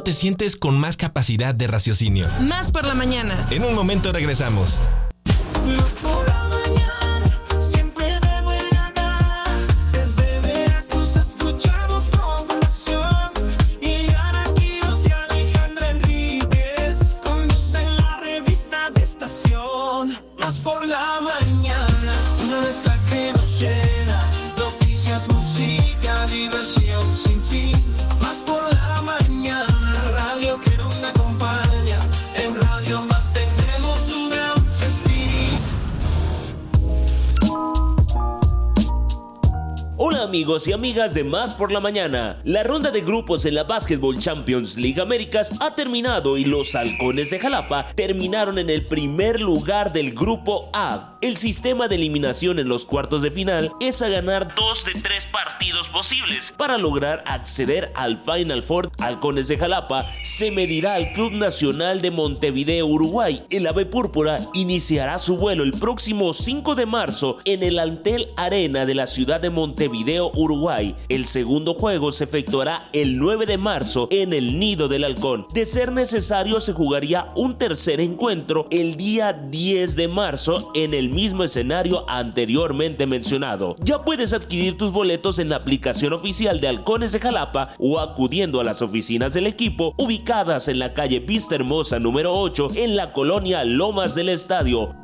¿Cuándo 0.02 0.14
te 0.14 0.20
sientes 0.20 0.56
con 0.56 0.80
más 0.80 0.96
capacidad 0.96 1.54
de 1.54 1.68
raciocinio? 1.68 2.26
Más 2.40 2.72
por 2.72 2.84
la 2.84 2.94
mañana. 2.94 3.46
En 3.50 3.64
un 3.64 3.72
momento 3.72 4.12
regresamos. 4.12 4.80
Amigos 40.22 40.68
y 40.68 40.72
amigas 40.72 41.14
de 41.14 41.24
Más 41.24 41.52
por 41.52 41.72
la 41.72 41.80
Mañana. 41.80 42.40
La 42.44 42.62
ronda 42.62 42.92
de 42.92 43.00
grupos 43.00 43.44
en 43.44 43.56
la 43.56 43.64
Basketball 43.64 44.18
Champions 44.18 44.76
League 44.76 45.00
Américas 45.00 45.52
ha 45.58 45.74
terminado 45.74 46.38
y 46.38 46.44
los 46.44 46.76
halcones 46.76 47.30
de 47.30 47.40
Jalapa 47.40 47.86
terminaron 47.96 48.58
en 48.58 48.70
el 48.70 48.84
primer 48.84 49.40
lugar 49.40 49.92
del 49.92 50.14
grupo 50.14 50.70
A. 50.72 51.18
El 51.22 51.36
sistema 51.36 51.86
de 51.86 51.94
eliminación 51.94 52.58
en 52.58 52.68
los 52.68 52.84
cuartos 52.84 53.22
de 53.22 53.30
final 53.30 53.72
es 53.80 54.02
a 54.02 54.08
ganar 54.08 54.56
dos 54.56 54.84
de 54.84 54.92
tres 55.00 55.24
partidos 55.26 55.86
posibles. 55.86 56.52
Para 56.56 56.78
lograr 56.78 57.22
acceder 57.28 57.92
al 57.94 58.18
Final 58.18 58.64
Four, 58.64 58.90
Halcones 58.98 59.46
de 59.46 59.56
Jalapa 59.56 60.10
se 60.24 60.50
medirá 60.50 60.94
al 60.94 61.12
Club 61.12 61.32
Nacional 61.34 62.00
de 62.00 62.10
Montevideo, 62.10 62.86
Uruguay. 62.86 63.44
El 63.50 63.68
ave 63.68 63.86
púrpura 63.86 64.40
iniciará 64.52 65.20
su 65.20 65.36
vuelo 65.36 65.62
el 65.62 65.72
próximo 65.72 66.34
5 66.34 66.74
de 66.74 66.86
marzo 66.86 67.38
en 67.44 67.62
el 67.62 67.78
Antel 67.78 68.26
Arena 68.36 68.84
de 68.84 68.96
la 68.96 69.06
ciudad 69.06 69.40
de 69.40 69.50
Montevideo, 69.50 70.11
Uruguay. 70.20 70.96
El 71.08 71.26
segundo 71.26 71.74
juego 71.74 72.12
se 72.12 72.24
efectuará 72.24 72.88
el 72.92 73.18
9 73.18 73.46
de 73.46 73.58
marzo 73.58 74.08
en 74.10 74.32
el 74.32 74.58
Nido 74.58 74.88
del 74.88 75.04
Halcón. 75.04 75.46
De 75.54 75.66
ser 75.66 75.92
necesario, 75.92 76.60
se 76.60 76.72
jugaría 76.72 77.32
un 77.34 77.56
tercer 77.56 78.00
encuentro 78.00 78.66
el 78.70 78.96
día 78.96 79.32
10 79.32 79.96
de 79.96 80.08
marzo 80.08 80.70
en 80.74 80.94
el 80.94 81.10
mismo 81.10 81.44
escenario 81.44 82.04
anteriormente 82.08 83.06
mencionado. 83.06 83.76
Ya 83.80 83.98
puedes 83.98 84.32
adquirir 84.32 84.76
tus 84.76 84.92
boletos 84.92 85.38
en 85.38 85.48
la 85.48 85.56
aplicación 85.56 86.12
oficial 86.12 86.60
de 86.60 86.68
Halcones 86.68 87.12
de 87.12 87.20
Jalapa 87.20 87.70
o 87.78 88.00
acudiendo 88.00 88.60
a 88.60 88.64
las 88.64 88.82
oficinas 88.82 89.32
del 89.32 89.46
equipo 89.46 89.94
ubicadas 89.98 90.68
en 90.68 90.78
la 90.78 90.94
calle 90.94 91.20
Vista 91.20 91.54
Hermosa 91.54 91.98
número 91.98 92.32
8 92.32 92.68
en 92.74 92.96
la 92.96 93.12
colonia 93.12 93.64
Lomas 93.64 94.14
del 94.14 94.28
Estadio. 94.28 94.94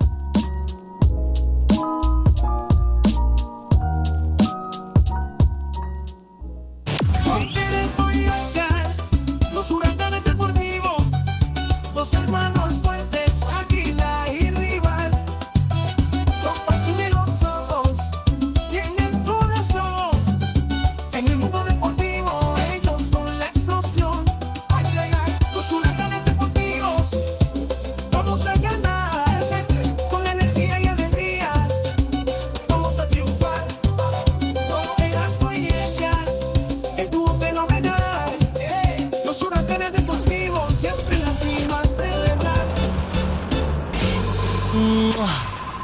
Los 39.39 39.47
huracanes 39.47 39.93
deportivos 39.93 40.73
siempre 40.73 41.15
en 41.15 41.23
la 41.23 41.33
cima 41.33 41.79
a 41.79 41.85
celebrar. 41.85 42.67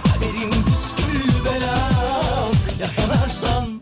Kaderin 0.03 0.51
püskül 0.65 1.21
bela 1.45 1.77
yakalarsan 2.81 3.81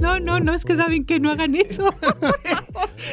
No, 0.00 0.18
no, 0.20 0.40
no, 0.40 0.54
es 0.54 0.64
que 0.64 0.74
saben 0.74 1.04
que 1.04 1.20
no 1.20 1.30
hagan 1.32 1.54
eso. 1.54 1.90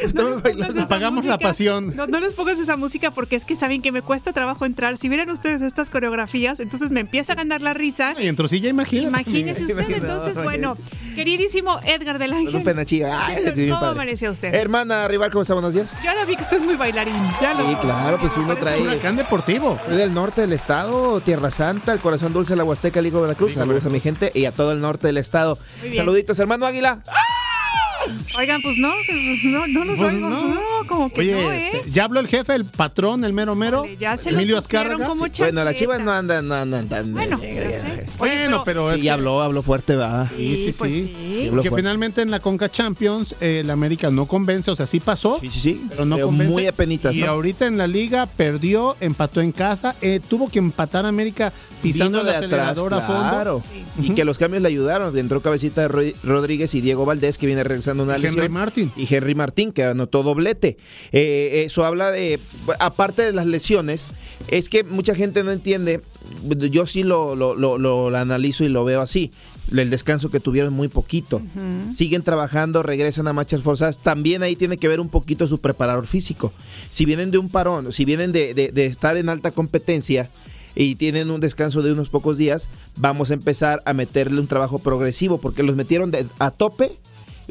Estamos 0.01 0.41
bailando. 0.41 0.81
Apagamos 0.81 1.25
la 1.25 1.37
pasión. 1.37 1.95
No, 1.95 2.07
no 2.07 2.19
les 2.19 2.33
pongas 2.33 2.59
esa 2.59 2.77
música 2.77 3.11
porque 3.11 3.35
es 3.35 3.45
que 3.45 3.55
saben 3.55 3.81
que 3.81 3.91
me 3.91 4.01
cuesta 4.01 4.33
trabajo 4.33 4.65
entrar. 4.65 4.97
Si 4.97 5.09
vieran 5.09 5.29
ustedes 5.29 5.61
estas 5.61 5.89
coreografías, 5.89 6.59
entonces 6.59 6.91
me 6.91 6.99
empieza 6.99 7.33
a 7.33 7.35
ganar 7.35 7.61
la 7.61 7.73
risa. 7.73 8.13
Y 8.19 8.27
en 8.27 8.35
trocilla, 8.35 8.69
imagínate. 8.69 9.07
Imagínese 9.07 9.63
usted, 9.65 9.89
entonces, 9.89 10.35
no, 10.35 10.43
bueno, 10.43 10.77
queridísimo 11.15 11.79
Edgar 11.83 12.19
del 12.19 12.33
Ángel. 12.33 12.55
Un 12.55 12.63
penachilla. 12.63 13.25
Ay, 13.25 13.43
sí, 13.55 13.67
¿Cómo 13.69 13.85
amaneció 13.85 14.31
usted? 14.31 14.53
Hermana 14.53 15.07
rival, 15.07 15.31
¿cómo 15.31 15.41
está? 15.41 15.53
Buenos 15.53 15.73
días. 15.73 15.95
Ya 16.03 16.13
la 16.13 16.25
vi 16.25 16.35
que 16.35 16.41
usted 16.43 16.57
es 16.57 16.63
muy 16.63 16.75
bailarín. 16.75 17.15
Ya 17.41 17.53
lo 17.53 17.63
Sí, 17.63 17.69
vi. 17.69 17.75
claro, 17.81 18.17
pues 18.19 18.35
uno 18.37 18.55
trae. 18.57 18.81
Huracán 18.81 19.15
deportivo. 19.15 19.79
Soy 19.87 19.97
del 19.97 20.13
norte 20.13 20.41
del 20.41 20.53
estado, 20.53 21.19
Tierra 21.21 21.51
Santa, 21.51 21.93
el 21.93 21.99
corazón 21.99 22.33
dulce 22.33 22.53
de 22.53 22.57
la 22.57 22.63
Huasteca, 22.63 23.01
Ligo 23.01 23.21
Veracruz. 23.21 23.53
Saludos 23.53 23.85
a 23.85 23.89
mi 23.89 23.99
gente 23.99 24.31
y 24.33 24.45
a 24.45 24.51
todo 24.51 24.71
el 24.71 24.81
norte 24.81 25.07
del 25.07 25.17
estado. 25.17 25.57
Muy 25.81 25.89
bien. 25.89 26.01
Saluditos, 26.01 26.37
hermano 26.39 26.65
Águila. 26.65 26.99
Oigan, 28.37 28.61
pues 28.61 28.77
no, 28.77 28.91
pues 29.05 29.17
no, 29.43 29.67
no 29.67 29.85
los 29.85 29.97
Pues 29.99 30.13
oigo. 30.13 30.29
no. 30.29 30.47
No. 30.55 30.61
como 30.87 31.11
que 31.11 31.21
Oye, 31.21 31.31
no, 31.33 31.51
¿eh? 31.51 31.71
este, 31.73 31.91
ya 31.91 32.05
habló 32.05 32.19
el 32.19 32.27
jefe, 32.27 32.55
el 32.55 32.65
patrón, 32.65 33.23
el 33.25 33.33
mero 33.33 33.55
mero. 33.55 33.85
ya 33.99 34.15
se 34.17 34.31
lo 34.31 34.37
Emilio 34.37 34.57
Azcárraga. 34.57 35.09
Sí. 35.13 35.31
Bueno, 35.39 35.63
las 35.63 35.75
chivas 35.75 35.99
no 35.99 36.11
andan, 36.11 36.47
no 36.47 36.55
andan 36.55 36.87
tan. 36.87 37.11
Bueno, 37.13 37.39
ya 37.41 37.71
sé. 37.79 38.05
Bueno, 38.17 38.61
pero 38.65 38.89
es 38.91 38.97
Sí, 38.97 39.03
que- 39.03 39.11
habló, 39.11 39.41
habló 39.41 39.61
fuerte, 39.63 39.95
va. 39.95 40.29
Sí, 40.37 40.57
sí, 40.57 40.75
pues 40.77 40.91
sí. 40.93 41.15
Sí, 41.41 41.47
habló 41.49 41.61
que 41.63 41.71
finalmente 41.71 42.21
en 42.21 42.31
la 42.31 42.39
Conca 42.39 42.69
Champions 42.69 43.35
eh, 43.41 43.61
el 43.63 43.69
América 43.69 44.09
no 44.09 44.25
convence, 44.27 44.71
o 44.71 44.75
sea, 44.75 44.85
sí 44.85 44.99
pasó, 44.99 45.39
Sí, 45.41 45.49
sí, 45.51 45.59
sí. 45.59 45.81
pero 45.89 46.05
no 46.05 46.15
Pero 46.15 46.27
convence. 46.27 46.53
muy 46.53 46.67
apenitas, 46.67 47.15
Y 47.15 47.21
¿no? 47.21 47.27
ahorita 47.31 47.65
en 47.67 47.77
la 47.77 47.87
liga 47.87 48.25
perdió, 48.25 48.95
empató 49.01 49.41
en 49.41 49.51
casa, 49.51 49.95
eh, 50.01 50.19
tuvo 50.27 50.49
que 50.49 50.59
empatar 50.59 51.05
a 51.05 51.09
América 51.09 51.51
pisando 51.81 52.19
Vino 52.19 52.31
el 52.31 52.39
de 52.39 52.45
atrás, 52.47 52.77
a 52.77 52.81
fondo. 52.81 53.01
claro. 53.01 53.63
Y 54.01 54.11
que 54.11 54.23
los 54.25 54.37
cambios 54.37 54.61
le 54.61 54.67
ayudaron. 54.69 55.15
Entró 55.17 55.41
cabecita 55.41 55.81
de 55.81 55.87
Ro- 55.87 56.01
Rodríguez 56.23 56.73
y 56.75 56.81
Diego 56.81 57.05
Valdés, 57.05 57.37
que 57.37 57.45
viene 57.47 57.63
regresando 57.63 57.96
una 57.99 58.17
Y 58.17 58.21
lesión. 58.21 58.39
Henry 58.39 58.49
Martin. 58.53 58.91
Y 58.95 59.13
Henry 59.13 59.35
Martín, 59.35 59.71
que 59.71 59.83
anotó 59.83 60.23
doblete. 60.23 60.77
Eh, 61.11 61.63
eso 61.65 61.85
habla 61.85 62.11
de, 62.11 62.39
aparte 62.79 63.21
de 63.23 63.33
las 63.33 63.45
lesiones, 63.45 64.05
es 64.49 64.69
que 64.69 64.83
mucha 64.83 65.15
gente 65.15 65.43
no 65.43 65.51
entiende, 65.51 66.01
yo 66.71 66.85
sí 66.85 67.03
lo, 67.03 67.35
lo, 67.35 67.55
lo- 67.55 67.77
lo 67.77 68.15
analizo 68.15 68.63
y 68.63 68.69
lo 68.69 68.83
veo 68.85 69.01
así, 69.01 69.31
el 69.75 69.89
descanso 69.89 70.29
que 70.31 70.39
tuvieron 70.39 70.73
muy 70.73 70.87
poquito. 70.87 71.41
Siguen 71.93 72.21
trabajando, 72.23 72.83
regresan 72.83 73.27
a 73.27 73.33
marchas 73.33 73.61
forzadas, 73.61 73.99
también 73.99 74.43
ahí 74.43 74.55
tiene 74.55 74.77
que 74.77 74.87
ver 74.87 74.99
un 74.99 75.09
poquito 75.09 75.47
su 75.47 75.59
preparador 75.59 76.07
físico. 76.07 76.53
Si 76.89 77.05
vienen 77.05 77.31
de 77.31 77.37
un 77.37 77.49
parón, 77.49 77.91
si 77.91 78.05
vienen 78.05 78.31
de, 78.31 78.53
de- 78.53 78.71
de 78.71 78.85
estar 78.85 79.17
en 79.17 79.29
alta 79.29 79.51
competencia, 79.51 80.29
y 80.79 80.93
tienen 80.93 81.31
un 81.31 81.39
descanso 81.41 81.81
de 81.81 81.91
unos 81.91 82.09
pocos 82.09 82.37
días, 82.37 82.69
vamos 82.97 83.31
a 83.31 83.33
empezar 83.33 83.81
a 83.85 83.93
meterle 83.93 84.39
un 84.39 84.45
trabajo 84.45 84.77
progresivo, 84.77 85.39
porque 85.39 85.63
los 85.63 85.75
metieron 85.75 86.11
de- 86.11 86.27
a 86.37 86.51
tope 86.51 86.91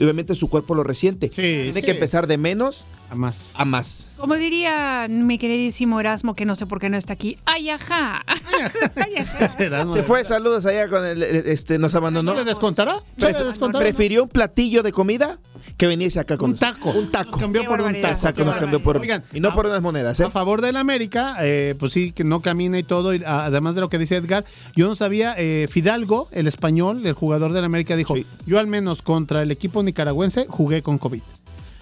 obviamente 0.05 0.35
su 0.35 0.49
cuerpo 0.49 0.75
lo 0.75 0.83
resiente. 0.83 1.29
Tiene 1.29 1.73
sí. 1.73 1.83
que 1.83 1.93
empezar 1.93 2.27
de 2.27 2.39
menos 2.39 2.87
a 3.11 3.15
más. 3.15 3.51
A 3.55 3.65
más. 3.65 4.07
Como 4.17 4.35
diría 4.35 5.07
mi 5.09 5.39
queridísimo 5.39 6.01
Erasmo, 6.01 6.35
que 6.35 6.45
no 6.45 6.55
sé 6.55 6.67
por 6.67 6.81
qué 6.81 6.89
no 6.91 6.97
está 6.97 7.13
aquí. 7.13 7.37
¡Ay, 7.45 7.71
ajá! 7.71 8.25
Se 9.93 10.03
fue, 10.03 10.25
saludos 10.25 10.67
allá 10.67 10.89
con 10.89 11.05
el, 11.05 11.23
este, 11.23 11.79
nos 11.79 11.95
abandonó. 11.95 12.33
¿No 12.33 12.39
le 12.39 12.45
descontará? 12.45 12.95
¿No 13.17 13.27
Pref- 13.29 13.39
le 13.39 13.45
descontará? 13.45 13.83
Prefirió 13.85 14.25
un 14.25 14.29
platillo 14.29 14.83
de 14.83 14.93
comida 14.93 15.39
que 15.77 15.87
venirse 15.87 16.19
acá 16.21 16.37
con 16.37 16.51
Un 16.51 16.57
taco. 16.57 16.91
Un 16.91 17.11
taco. 17.11 17.39
cambió 17.39 17.65
por 17.67 17.81
un 17.81 17.93
taco. 17.95 18.07
Exacto, 18.09 18.45
nos 18.45 18.57
cambió 18.57 18.81
por 18.83 18.97
Oigan, 18.99 19.25
y 19.33 19.41
no 19.41 19.53
por 19.55 19.67
unas 19.67 19.83
monedas, 19.83 20.19
¿eh? 20.21 20.25
A 20.25 20.31
favor 20.31 20.61
del 20.61 20.77
América, 20.77 21.37
eh, 21.41 21.75
pues 21.79 21.93
sí, 21.93 22.13
que 22.13 22.25
no 22.25 22.41
camina 22.41 22.79
y 22.79 22.83
todo. 22.83 23.15
y, 23.15 23.23
a- 23.25 23.45
además 23.47 23.75
de 23.75 23.81
lo 23.83 23.89
que 23.89 23.99
dice 23.99 24.17
Edgar, 24.17 24.45
yo 24.75 24.89
no 24.89 24.95
sabía, 24.95 25.35
eh, 25.37 25.69
Fidalgo, 25.71 26.29
el 26.33 26.47
español, 26.47 27.05
el 27.07 27.13
jugador 27.13 27.53
del 27.53 27.65
América, 27.65 27.97
dijo, 27.97 28.15
yo 28.47 28.59
al 28.59 28.67
menos 28.67 29.03
contra 29.03 29.43
el 29.43 29.51
equipo 29.51 29.83
nicaragüense 29.83 30.47
jugué 30.49 30.83
con 30.83 30.99
COVID. 30.99 31.23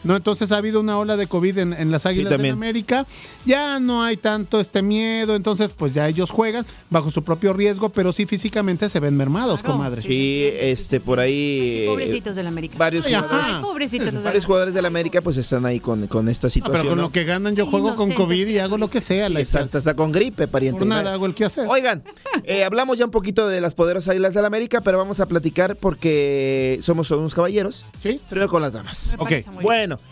¿No? 0.05 0.16
Entonces 0.16 0.52
ha 0.52 0.59
habido 0.59 0.81
una 0.81 0.98
ola 0.98 1.16
de 1.16 1.26
COVID 1.26 1.59
en, 1.59 1.72
en 1.72 1.90
las 1.90 2.06
Águilas 2.06 2.31
de 2.31 2.36
también. 2.36 2.55
América. 2.55 3.06
Ya 3.44 3.81
no 3.81 4.02
hay 4.02 4.16
tanto 4.16 4.60
este 4.60 4.82
miedo, 4.82 5.35
entonces 5.35 5.72
pues 5.76 5.93
ya 5.93 6.09
ellos 6.09 6.31
juegan 6.31 6.64
bajo 6.90 7.10
su 7.10 7.22
propio 7.24 7.52
riesgo, 7.52 7.89
pero 7.89 8.12
sí 8.12 8.26
físicamente 8.26 8.89
se 8.89 9.01
ven 9.01 9.16
mermados, 9.16 9.62
comadre. 9.62 10.01
Sí, 10.02 10.48
este, 10.52 11.01
por 11.01 11.20
ahí. 11.20 11.82
eh, 11.85 11.86
Pobrecitos 11.89 12.36
del 12.36 12.47
América. 12.47 12.76
varios 12.78 13.06
Ay, 13.06 13.14
jugadores. 13.14 13.52
Pobrecitos 13.60 14.22
varios 14.22 14.44
jugadores 14.44 14.74
del 14.74 14.86
América 14.86 15.20
pues 15.20 15.36
están 15.36 15.66
ahí 15.66 15.81
con, 15.81 16.06
con 16.06 16.28
esta 16.28 16.47
Ah, 16.47 16.51
situación. 16.51 16.81
pero 16.82 16.89
con 16.90 16.98
¿no? 16.98 17.05
lo 17.05 17.12
que 17.12 17.24
ganan 17.24 17.56
yo 17.56 17.66
juego 17.66 17.94
con 17.97 18.12
COVID 18.12 18.47
y 18.47 18.59
hago 18.59 18.78
lo 18.78 18.89
que 18.89 19.01
sea. 19.01 19.28
la 19.28 19.40
Exacto, 19.40 19.78
está 19.78 19.94
con 19.94 20.12
gripe, 20.12 20.47
pariente. 20.48 20.78
Por 20.81 20.89
nada 20.89 21.12
hago 21.14 21.26
el 21.26 21.35
que 21.35 21.44
hacer. 21.44 21.66
Oigan, 21.68 22.02
eh, 22.44 22.64
hablamos 22.64 22.98
ya 22.98 23.05
un 23.06 23.10
poquito 23.10 23.48
de 23.48 23.60
las 23.60 23.74
poderosas 23.74 24.10
Águilas 24.10 24.35
del 24.35 24.44
América, 24.44 24.81
pero 24.81 24.98
vamos 24.98 25.20
a 25.20 25.26
platicar 25.26 25.76
porque 25.76 26.78
somos 26.82 27.10
unos 27.10 27.35
caballeros. 27.35 27.85
Sí. 27.98 28.20
Primero 28.28 28.48
con 28.51 28.62
las 28.62 28.72
damas. 28.74 29.16
Ok. 29.18 29.32
muy 29.52 29.64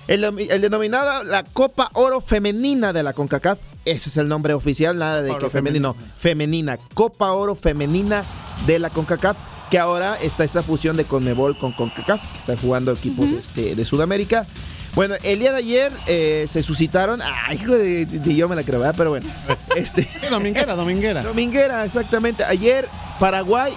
Bueno, 0.07 0.39
el, 0.39 0.61
denominado 0.61 1.25
la 1.25 1.45
Copa 1.45 1.91
Oro 1.95 2.21
Femenina 2.21 2.93
de 2.93 3.03
la 3.03 3.13
CONCACAF. 3.13 3.59
Ese 3.85 4.09
es 4.09 4.17
el 4.17 4.29
nombre 4.29 4.55
oficial, 4.55 4.99
nada 4.99 5.23
de 5.23 5.31
Oro 5.31 5.47
que 5.47 5.51
femenino. 5.51 5.97
Femenina. 6.17 6.79
Copa 6.95 7.33
Oro 7.33 7.55
Femenina 7.55 8.25
de 8.67 8.79
la 8.79 8.91
CONCACAF. 8.91 9.37
Que 9.71 9.79
ahora 9.79 10.17
está 10.21 10.45
esta 10.45 10.63
fusión 10.63 10.99
de 10.99 11.05
Conmebol 11.05 11.57
con 11.57 11.73
CONCACAF, 11.73 12.21
que 12.33 12.39
están 12.39 12.57
jugando 12.59 12.93
equipos 12.93 13.27
este, 13.33 13.75
de 13.75 13.85
Sudamérica. 13.87 14.47
Bueno, 14.95 15.15
el 15.23 15.39
día 15.39 15.53
de 15.53 15.57
ayer 15.59 15.93
eh, 16.07 16.45
se 16.47 16.63
suscitaron. 16.63 17.21
Ay, 17.23 17.57
hijo 17.57 17.73
de, 17.73 18.05
de- 18.05 18.35
yo 18.37 18.47
me 18.51 18.55
la 18.57 18.63
creo, 18.65 18.81
¿verdad? 18.81 18.95
Pero 18.97 19.11
bueno. 19.11 19.27
Este, 19.77 20.07
dominguera, 20.29 20.75
dominguera. 20.77 21.23
Dominguera, 21.25 21.87
exactamente. 21.87 22.45
Ayer 22.45 22.87
Paraguay 23.19 23.73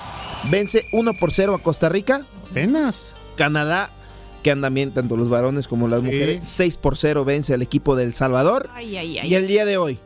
vence 0.52 0.86
1 0.92 1.14
por 1.14 1.32
0 1.34 1.56
a 1.56 1.60
Costa 1.64 1.88
Rica. 1.88 2.26
Apenas. 2.52 3.12
Canadá, 3.38 3.90
que 4.46 4.52
andan 4.52 4.76
bien 4.76 4.92
tanto 4.92 5.18
los 5.18 5.28
varones 5.28 5.68
como 5.68 5.88
las 5.88 6.04
mujeres, 6.04 6.48
6 6.48 6.78
por 6.78 6.98
0 6.98 7.26
vence 7.26 7.56
al 7.56 7.64
equipo 7.64 7.96
del 7.96 8.14
Salvador. 8.14 8.70
Ay, 8.76 8.96
ay, 8.96 9.18
ay. 9.18 9.28
Y 9.28 9.34
el 9.34 9.48
día 9.48 9.66
de 9.66 9.78
hoy, 9.78 9.98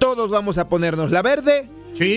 todos 0.00 0.30
vamos 0.30 0.58
a 0.58 0.68
ponernos 0.68 1.12
la 1.12 1.22
verde. 1.22 1.70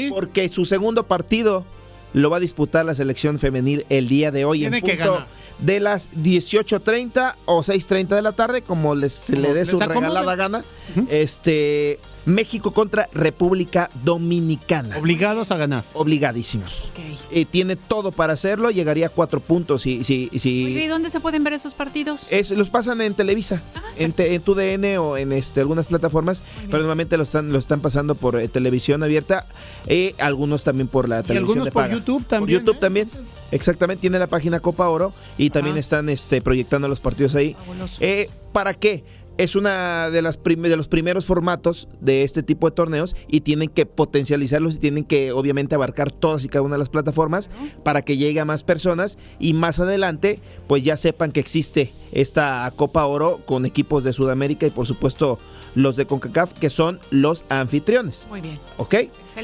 Porque 0.10 0.49
su 0.49 0.66
segundo 0.66 1.04
partido 1.06 1.68
lo 2.14 2.32
va 2.32 2.38
a 2.38 2.40
disputar 2.40 2.84
la 2.84 2.95
selección 2.95 3.38
femenil 3.38 3.86
el 3.90 4.08
día 4.08 4.32
de 4.32 4.44
hoy 4.44 4.62
Tiene 4.62 4.78
en 4.80 4.84
que 4.84 4.95
punto 4.95 5.12
ganar. 5.14 5.28
de 5.60 5.80
las 5.80 6.10
18.30 6.14 7.36
o 7.45 7.60
6.30 7.62 8.08
de 8.08 8.22
la 8.24 8.32
tarde, 8.32 8.64
como 8.64 8.95
les, 8.95 9.14
se 9.14 9.36
le 9.36 9.54
dé 9.54 9.64
su 9.64 9.80
regalada 9.80 10.36
gana. 10.36 10.64
Este 11.12 11.99
México 12.28 12.74
contra 12.74 13.10
República 13.14 13.90
Dominicana. 14.04 14.98
Obligados 14.98 15.49
a 15.52 15.58
ganar. 15.58 15.84
Obligadísimos. 15.94 16.91
Eh, 17.32 17.45
tiene 17.45 17.76
todo 17.76 18.12
para 18.12 18.34
hacerlo, 18.34 18.70
llegaría 18.70 19.08
a 19.08 19.10
cuatro 19.10 19.40
puntos 19.40 19.82
si, 19.82 20.04
si, 20.04 20.30
si 20.38 20.66
Oye, 20.66 20.84
¿Y 20.84 20.88
dónde 20.88 21.10
se 21.10 21.20
pueden 21.20 21.44
ver 21.44 21.54
esos 21.54 21.74
partidos? 21.74 22.28
es, 22.30 22.52
los 22.52 22.70
pasan 22.70 23.02
en 23.02 23.14
Televisa, 23.14 23.62
en, 23.98 24.12
te- 24.12 24.34
en 24.36 24.41
TUDN 24.41 24.98
o 24.99 25.18
en 25.18 25.32
este, 25.32 25.62
algunas 25.62 25.88
plataformas, 25.88 26.44
pero 26.66 26.80
normalmente 26.80 27.16
lo 27.18 27.24
están, 27.24 27.52
lo 27.52 27.60
están 27.60 27.80
pasando 27.80 28.16
por 28.16 28.40
eh, 28.40 28.48
televisión 28.48 29.04
abierta, 29.04 29.45
eh, 29.88 30.14
algunos 30.20 30.64
también 30.64 30.88
por 30.88 31.08
la 31.08 31.24
televisión 31.24 31.38
algunos 31.60 31.66
de 31.66 31.72
por 31.72 31.84
paga. 31.84 31.94
YouTube 31.95 32.20
Por 32.24 32.28
también, 32.28 32.58
¿eh? 32.60 32.62
YouTube 32.66 32.80
también. 32.80 33.10
Exactamente, 33.52 34.02
tiene 34.02 34.20
la 34.20 34.28
página 34.28 34.60
Copa 34.60 34.90
Oro 34.90 35.14
y 35.38 35.49
también 35.52 35.76
Ajá. 35.76 35.80
están 35.80 36.10
este, 36.10 36.41
proyectando 36.41 36.90
los 36.90 36.99
partidos 36.99 37.34
ahí. 37.36 37.56
Eh, 38.02 38.30
¿Para 38.52 38.74
qué? 38.74 39.06
Es 39.38 39.55
una 39.55 40.09
de 40.09 40.22
las 40.22 40.39
de 40.43 40.77
los 40.77 40.88
primeros 40.88 41.26
formatos 41.26 41.88
de 41.99 42.23
este 42.23 42.43
tipo 42.43 42.69
de 42.69 42.76
torneos 42.76 43.15
y 43.27 43.41
tienen 43.41 43.69
que 43.69 43.85
potencializarlos 43.85 44.76
y 44.76 44.80
tienen 44.80 45.03
que 45.03 45.31
obviamente 45.31 45.76
abarcar 45.76 46.11
todas 46.11 46.43
y 46.43 46.49
cada 46.49 46.64
una 46.64 46.76
de 46.76 46.80
las 46.80 46.89
plataformas 46.89 47.49
para 47.84 48.01
que 48.01 48.18
llegue 48.18 48.39
a 48.39 48.45
más 48.45 48.64
personas 48.64 49.18
y 49.39 49.53
más 49.53 49.80
adelante 49.80 50.39
pues 50.68 50.84
ya 50.84 50.97
sepan 50.97 51.31
que 51.31 51.39
existe 51.39 51.93
esta 52.11 52.72
Copa 52.76 53.05
Oro 53.05 53.41
con 53.45 53.65
equipos 53.65 54.03
de 54.03 54.14
Sudamérica 54.14 54.65
y 54.65 54.72
por 54.72 54.88
supuesto 54.88 55.38
los 55.76 55.95
de 55.95 56.07
CONCACAF 56.07 56.53
que 56.53 56.69
son 56.69 56.99
los 57.11 57.45
anfitriones. 57.49 58.26
Muy 58.30 58.41
bien. 58.41 58.59
¿Ok? 58.77 58.95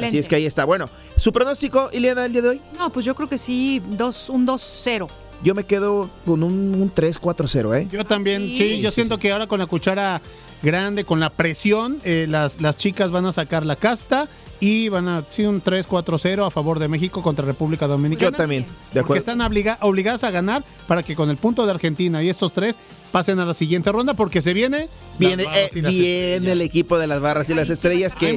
Así 0.01 0.17
es 0.17 0.27
que 0.27 0.35
ahí 0.35 0.45
está. 0.45 0.65
Bueno, 0.65 0.89
¿su 1.17 1.31
pronóstico, 1.31 1.89
Ileana, 1.93 2.25
el 2.25 2.31
día 2.31 2.41
de 2.41 2.49
hoy? 2.49 2.61
No, 2.77 2.91
pues 2.91 3.05
yo 3.05 3.13
creo 3.13 3.29
que 3.29 3.37
sí, 3.37 3.81
dos, 3.91 4.29
un 4.29 4.47
2-0. 4.47 5.07
Yo 5.43 5.53
me 5.55 5.65
quedo 5.65 6.09
con 6.25 6.41
un, 6.43 6.53
un 6.75 6.93
3-4-0, 6.93 7.77
¿eh? 7.77 7.87
Yo 7.91 8.05
también, 8.05 8.53
sí, 8.55 8.79
yo 8.81 8.91
siento 8.91 9.17
que 9.19 9.31
ahora 9.31 9.47
con 9.47 9.59
la 9.59 9.65
cuchara 9.65 10.21
grande, 10.61 11.03
con 11.03 11.19
la 11.19 11.29
presión, 11.29 11.99
eh, 12.05 12.25
las, 12.29 12.61
las 12.61 12.77
chicas 12.77 13.11
van 13.11 13.25
a 13.25 13.33
sacar 13.33 13.65
la 13.65 13.75
casta 13.75 14.29
y 14.61 14.87
van 14.87 15.09
a, 15.09 15.25
sí, 15.29 15.43
un 15.43 15.61
3-4-0 15.61 16.47
a 16.47 16.49
favor 16.49 16.79
de 16.79 16.87
México 16.87 17.21
contra 17.21 17.45
República 17.45 17.85
Dominicana. 17.87 18.31
Yo 18.31 18.37
también, 18.37 18.63
de 18.63 18.69
Porque 18.93 18.99
acuerdo. 19.01 19.19
están 19.19 19.41
obliga- 19.41 19.77
obligadas 19.81 20.23
a 20.23 20.31
ganar 20.31 20.63
para 20.87 21.03
que 21.03 21.15
con 21.15 21.29
el 21.29 21.35
punto 21.35 21.65
de 21.65 21.71
Argentina 21.71 22.23
y 22.23 22.29
estos 22.29 22.53
tres 22.53 22.77
pasen 23.13 23.39
a 23.39 23.45
la 23.45 23.53
siguiente 23.53 23.91
ronda 23.91 24.15
porque 24.15 24.41
se 24.41 24.55
viene... 24.55 24.89
Viene, 25.19 25.43
eh, 25.43 25.69
viene 25.71 26.51
el 26.51 26.61
equipo 26.61 26.97
de 26.97 27.05
las 27.05 27.21
barras 27.21 27.47
y 27.51 27.53
las 27.53 27.69
estrellas 27.69 28.15
que, 28.15 28.35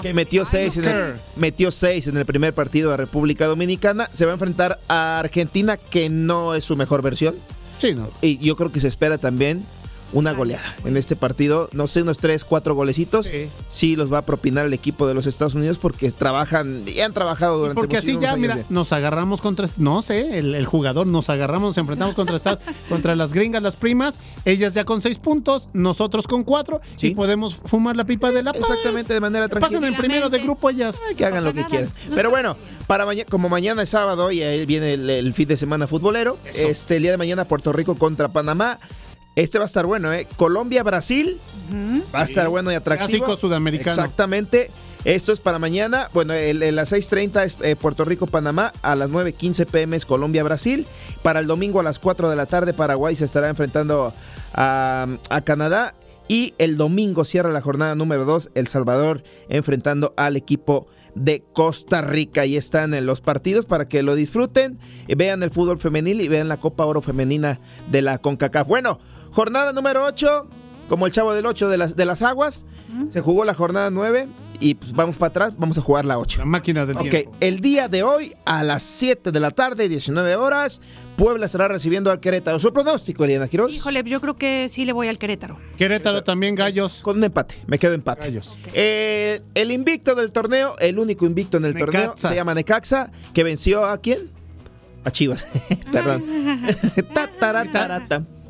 que 0.00 0.14
metió 0.14 0.44
seis, 0.44 0.78
en 0.78 0.84
el, 0.84 1.14
metió 1.34 1.72
seis 1.72 2.06
en 2.06 2.16
el 2.16 2.24
primer 2.24 2.54
partido 2.54 2.92
a 2.92 2.96
República 2.96 3.46
Dominicana. 3.46 4.08
Se 4.12 4.24
va 4.24 4.30
a 4.30 4.34
enfrentar 4.34 4.78
a 4.86 5.18
Argentina, 5.18 5.76
que 5.76 6.08
no 6.08 6.54
es 6.54 6.62
su 6.62 6.76
mejor 6.76 7.02
versión. 7.02 7.34
Sí, 7.78 7.92
no. 7.92 8.08
Y 8.22 8.38
yo 8.38 8.54
creo 8.54 8.70
que 8.70 8.78
se 8.78 8.86
espera 8.86 9.18
también 9.18 9.64
una 10.14 10.32
goleada 10.32 10.74
en 10.84 10.96
este 10.96 11.16
partido. 11.16 11.68
No 11.72 11.86
sé, 11.86 12.02
unos 12.02 12.18
tres, 12.18 12.44
cuatro 12.44 12.74
golecitos. 12.74 13.30
Sí. 13.68 13.96
los 13.96 14.12
va 14.12 14.18
a 14.18 14.22
propinar 14.22 14.64
el 14.66 14.72
equipo 14.72 15.06
de 15.06 15.14
los 15.14 15.26
Estados 15.26 15.54
Unidos 15.54 15.78
porque 15.78 16.10
trabajan 16.10 16.82
y 16.86 17.00
han 17.00 17.12
trabajado 17.12 17.58
durante 17.58 17.74
Porque 17.74 17.96
así 17.98 18.18
ya, 18.20 18.30
años 18.30 18.38
mira, 18.40 18.58
nos 18.70 18.92
agarramos 18.92 19.40
contra, 19.40 19.68
no 19.76 20.02
sé, 20.02 20.38
el, 20.38 20.54
el 20.54 20.66
jugador, 20.66 21.06
nos 21.06 21.28
agarramos, 21.30 21.70
nos 21.70 21.78
enfrentamos 21.78 22.14
contra, 22.14 22.36
estas- 22.36 22.58
contra 22.88 23.14
las 23.14 23.32
gringas, 23.34 23.62
las 23.62 23.76
primas, 23.76 24.18
ellas 24.44 24.74
ya 24.74 24.84
con 24.84 25.00
seis 25.02 25.18
puntos, 25.18 25.68
nosotros 25.72 26.26
con 26.26 26.44
cuatro, 26.44 26.80
y 27.00 27.10
podemos 27.14 27.56
fumar 27.56 27.96
la 27.96 28.04
pipa 28.04 28.30
de 28.32 28.42
la 28.42 28.52
paz. 28.52 28.62
Exactamente, 28.62 29.12
de 29.14 29.20
manera 29.20 29.48
tranquila. 29.48 29.68
Pasan 29.68 29.84
en 29.84 29.96
primero 29.96 30.30
de 30.30 30.38
grupo 30.38 30.70
ellas. 30.70 30.98
que 31.16 31.24
hagan 31.24 31.44
lo 31.44 31.52
que 31.52 31.64
quieran. 31.64 31.90
Pero 32.14 32.30
bueno, 32.30 32.56
para 32.86 33.04
mañana, 33.06 33.28
como 33.30 33.48
mañana 33.48 33.82
es 33.82 33.90
sábado 33.90 34.30
y 34.30 34.42
ahí 34.42 34.64
viene 34.66 34.94
el, 34.94 35.08
el 35.10 35.34
fin 35.34 35.48
de 35.48 35.56
semana 35.56 35.86
futbolero, 35.86 36.38
Eso. 36.44 36.68
este 36.68 36.96
el 36.96 37.02
día 37.02 37.10
de 37.10 37.16
mañana 37.18 37.44
Puerto 37.46 37.72
Rico 37.72 37.96
contra 37.96 38.28
Panamá. 38.28 38.78
Este 39.36 39.58
va 39.58 39.64
a 39.64 39.66
estar 39.66 39.86
bueno, 39.86 40.12
¿eh? 40.12 40.26
Colombia, 40.36 40.82
Brasil. 40.82 41.40
Va 42.14 42.20
a 42.20 42.24
estar 42.24 42.48
bueno 42.48 42.70
y 42.70 42.74
atractivo. 42.74 43.24
Clásico 43.24 43.36
sudamericano. 43.36 43.90
Exactamente. 43.90 44.70
Esto 45.04 45.32
es 45.32 45.40
para 45.40 45.58
mañana. 45.58 46.08
Bueno, 46.14 46.32
el, 46.32 46.62
el- 46.62 46.78
a 46.78 46.82
las 46.82 46.92
6.30 46.92 47.44
es 47.44 47.58
eh, 47.62 47.76
Puerto 47.76 48.04
Rico, 48.04 48.26
Panamá. 48.26 48.72
A 48.82 48.94
las 48.94 49.10
9.15 49.10 49.66
pm 49.66 49.96
es 49.96 50.06
Colombia, 50.06 50.42
Brasil. 50.44 50.86
Para 51.22 51.40
el 51.40 51.46
domingo 51.46 51.80
a 51.80 51.82
las 51.82 51.98
4 51.98 52.30
de 52.30 52.36
la 52.36 52.46
tarde, 52.46 52.72
Paraguay 52.74 53.16
se 53.16 53.24
estará 53.24 53.48
enfrentando 53.48 54.12
a, 54.54 55.06
a 55.30 55.40
Canadá. 55.42 55.94
Y 56.26 56.54
el 56.56 56.78
domingo 56.78 57.24
cierra 57.24 57.50
la 57.52 57.60
jornada 57.60 57.94
número 57.96 58.24
2, 58.24 58.52
El 58.54 58.66
Salvador 58.66 59.22
enfrentando 59.50 60.14
al 60.16 60.36
equipo 60.38 60.86
de 61.14 61.44
Costa 61.52 62.00
Rica. 62.00 62.46
Y 62.46 62.56
están 62.56 62.94
en 62.94 63.04
los 63.04 63.20
partidos 63.20 63.66
para 63.66 63.88
que 63.88 64.02
lo 64.02 64.14
disfruten, 64.14 64.78
y 65.06 65.16
vean 65.16 65.42
el 65.42 65.50
fútbol 65.50 65.78
femenil 65.78 66.22
y 66.22 66.28
vean 66.28 66.48
la 66.48 66.56
Copa 66.56 66.86
Oro 66.86 67.02
Femenina 67.02 67.60
de 67.90 68.00
la 68.00 68.16
CONCACAF. 68.18 68.66
Bueno, 68.66 69.00
jornada 69.34 69.72
número 69.72 70.04
8, 70.04 70.46
como 70.88 71.06
el 71.06 71.12
chavo 71.12 71.34
del 71.34 71.44
8 71.46 71.68
de 71.68 71.76
las, 71.76 71.96
de 71.96 72.04
las 72.04 72.22
aguas. 72.22 72.64
Se 73.10 73.20
jugó 73.20 73.44
la 73.44 73.54
jornada 73.54 73.90
9 73.90 74.28
y 74.60 74.76
pues 74.76 74.92
vamos 74.92 75.16
para 75.16 75.30
atrás, 75.30 75.54
vamos 75.58 75.76
a 75.76 75.80
jugar 75.80 76.04
la 76.04 76.16
8. 76.20 76.38
La 76.38 76.44
máquina 76.44 76.86
del 76.86 76.96
Ok, 76.96 77.08
tiempo. 77.10 77.32
el 77.40 77.58
día 77.58 77.88
de 77.88 78.04
hoy 78.04 78.36
a 78.44 78.62
las 78.62 78.84
7 78.84 79.32
de 79.32 79.40
la 79.40 79.50
tarde, 79.50 79.88
19 79.88 80.36
horas, 80.36 80.80
Puebla 81.16 81.46
estará 81.46 81.66
recibiendo 81.66 82.12
al 82.12 82.20
Querétaro. 82.20 82.60
Su 82.60 82.72
pronóstico, 82.72 83.24
Eliana 83.24 83.48
Quiroz. 83.48 83.74
Híjole, 83.74 84.04
yo 84.04 84.20
creo 84.20 84.36
que 84.36 84.68
sí 84.68 84.84
le 84.84 84.92
voy 84.92 85.08
al 85.08 85.18
Querétaro. 85.18 85.58
Querétaro 85.76 86.22
también, 86.22 86.54
Gallos. 86.54 87.00
Con 87.02 87.16
un 87.18 87.24
empate, 87.24 87.56
me 87.66 87.80
quedo 87.80 87.94
empate. 87.94 88.40
Eh, 88.74 89.42
el 89.54 89.72
invicto 89.72 90.14
del 90.14 90.30
torneo, 90.30 90.76
el 90.78 91.00
único 91.00 91.26
invicto 91.26 91.56
en 91.56 91.64
el 91.64 91.74
torneo, 91.76 92.14
se 92.16 92.32
llama 92.36 92.54
Necaxa, 92.54 93.10
que 93.32 93.42
venció 93.42 93.84
a 93.84 93.98
quién? 93.98 94.30
A 95.04 95.10
Chivas, 95.10 95.46
perdón. 95.90 96.24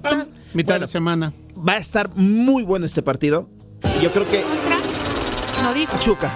Mitad 0.55 0.81
de 0.81 0.87
semana. 0.87 1.33
Va 1.57 1.75
a 1.75 1.79
estar 1.79 2.11
muy 2.15 2.63
bueno 2.63 2.87
este 2.87 3.03
partido. 3.03 3.49
Yo 4.03 4.11
creo 4.13 4.29
que 4.31 4.43
No. 4.43 5.87
Pachuca. 5.91 6.33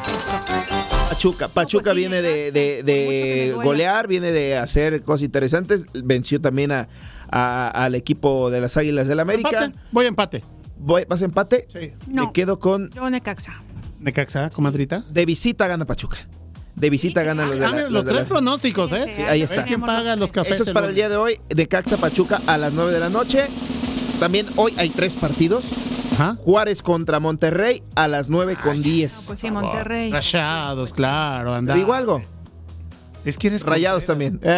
Pachuca, 1.11 1.49
Pachuca 1.49 1.93
viene 1.93 2.23
de, 2.23 2.53
de- 2.53 3.53
golear, 3.63 4.07
viene 4.09 4.31
de 4.33 4.57
hacer 4.57 5.03
cosas 5.03 5.25
interesantes. 5.25 5.85
Venció 5.93 6.41
también 6.41 6.73
a, 6.73 6.89
a- 7.31 7.69
al 7.71 7.95
equipo 7.95 8.51
de 8.51 8.61
las 8.61 8.77
Águilas 8.77 9.09
del 9.09 9.21
América. 9.21 9.65
Empate. 9.65 9.79
Voy 9.93 10.05
a 10.05 10.09
empate. 10.09 10.45
Voy, 10.79 11.05
¿Vas 11.09 11.23
a 11.23 11.25
empate? 11.25 11.67
Sí. 11.73 11.93
No. 12.07 12.27
Me 12.27 12.33
quedo 12.33 12.59
con. 12.59 12.91
Yo 12.91 13.09
Necaxa. 13.11 13.55
Necaxa, 14.01 14.51
comadrita. 14.51 15.03
De 15.11 15.27
visita 15.27 15.67
gana 15.67 15.85
Pachuca. 15.87 16.19
De 16.77 16.91
visita 16.91 17.23
gana 17.25 17.45
los 17.47 17.59
de 17.59 17.65
Ah, 17.67 17.71
la- 17.71 17.83
los 17.83 17.91
los 17.91 18.05
de 18.05 18.11
tres 18.13 18.23
la- 18.23 18.29
pronósticos, 18.29 18.93
¿eh? 18.93 19.13
Sí, 19.15 19.23
ahí 19.23 19.43
está. 19.43 19.65
¿Quién 19.65 19.81
paga 19.81 20.15
los 20.15 20.31
cafés? 20.31 20.53
Eso 20.53 20.63
es 20.65 20.71
para 20.71 20.89
el 20.89 20.95
día 20.95 21.09
de 21.09 21.17
hoy, 21.17 21.41
de 21.49 21.67
Caxa 21.67 21.97
Pachuca 21.97 22.41
a 22.47 22.57
las 22.57 22.73
9 22.73 22.93
de 22.93 23.01
la 23.01 23.11
noche. 23.11 23.49
También 24.19 24.47
hoy 24.57 24.75
hay 24.77 24.91
tres 24.91 25.15
partidos. 25.15 25.67
Juárez 26.39 26.83
contra 26.83 27.21
Monterrey 27.21 27.85
a 27.95 28.09
las 28.09 28.29
9 28.29 28.57
con 28.61 28.83
10. 28.83 29.25
Pues 29.29 29.39
sí, 29.39 29.51
Monterrey. 29.51 30.11
Rayados, 30.11 30.93
claro, 30.93 31.55
anda. 31.55 31.75
¿Te 31.75 31.79
digo 31.79 31.93
algo? 31.93 32.21
Es 33.25 33.37
que 33.37 33.47
eres 33.49 33.63
Rayados 33.63 34.05
también. 34.05 34.41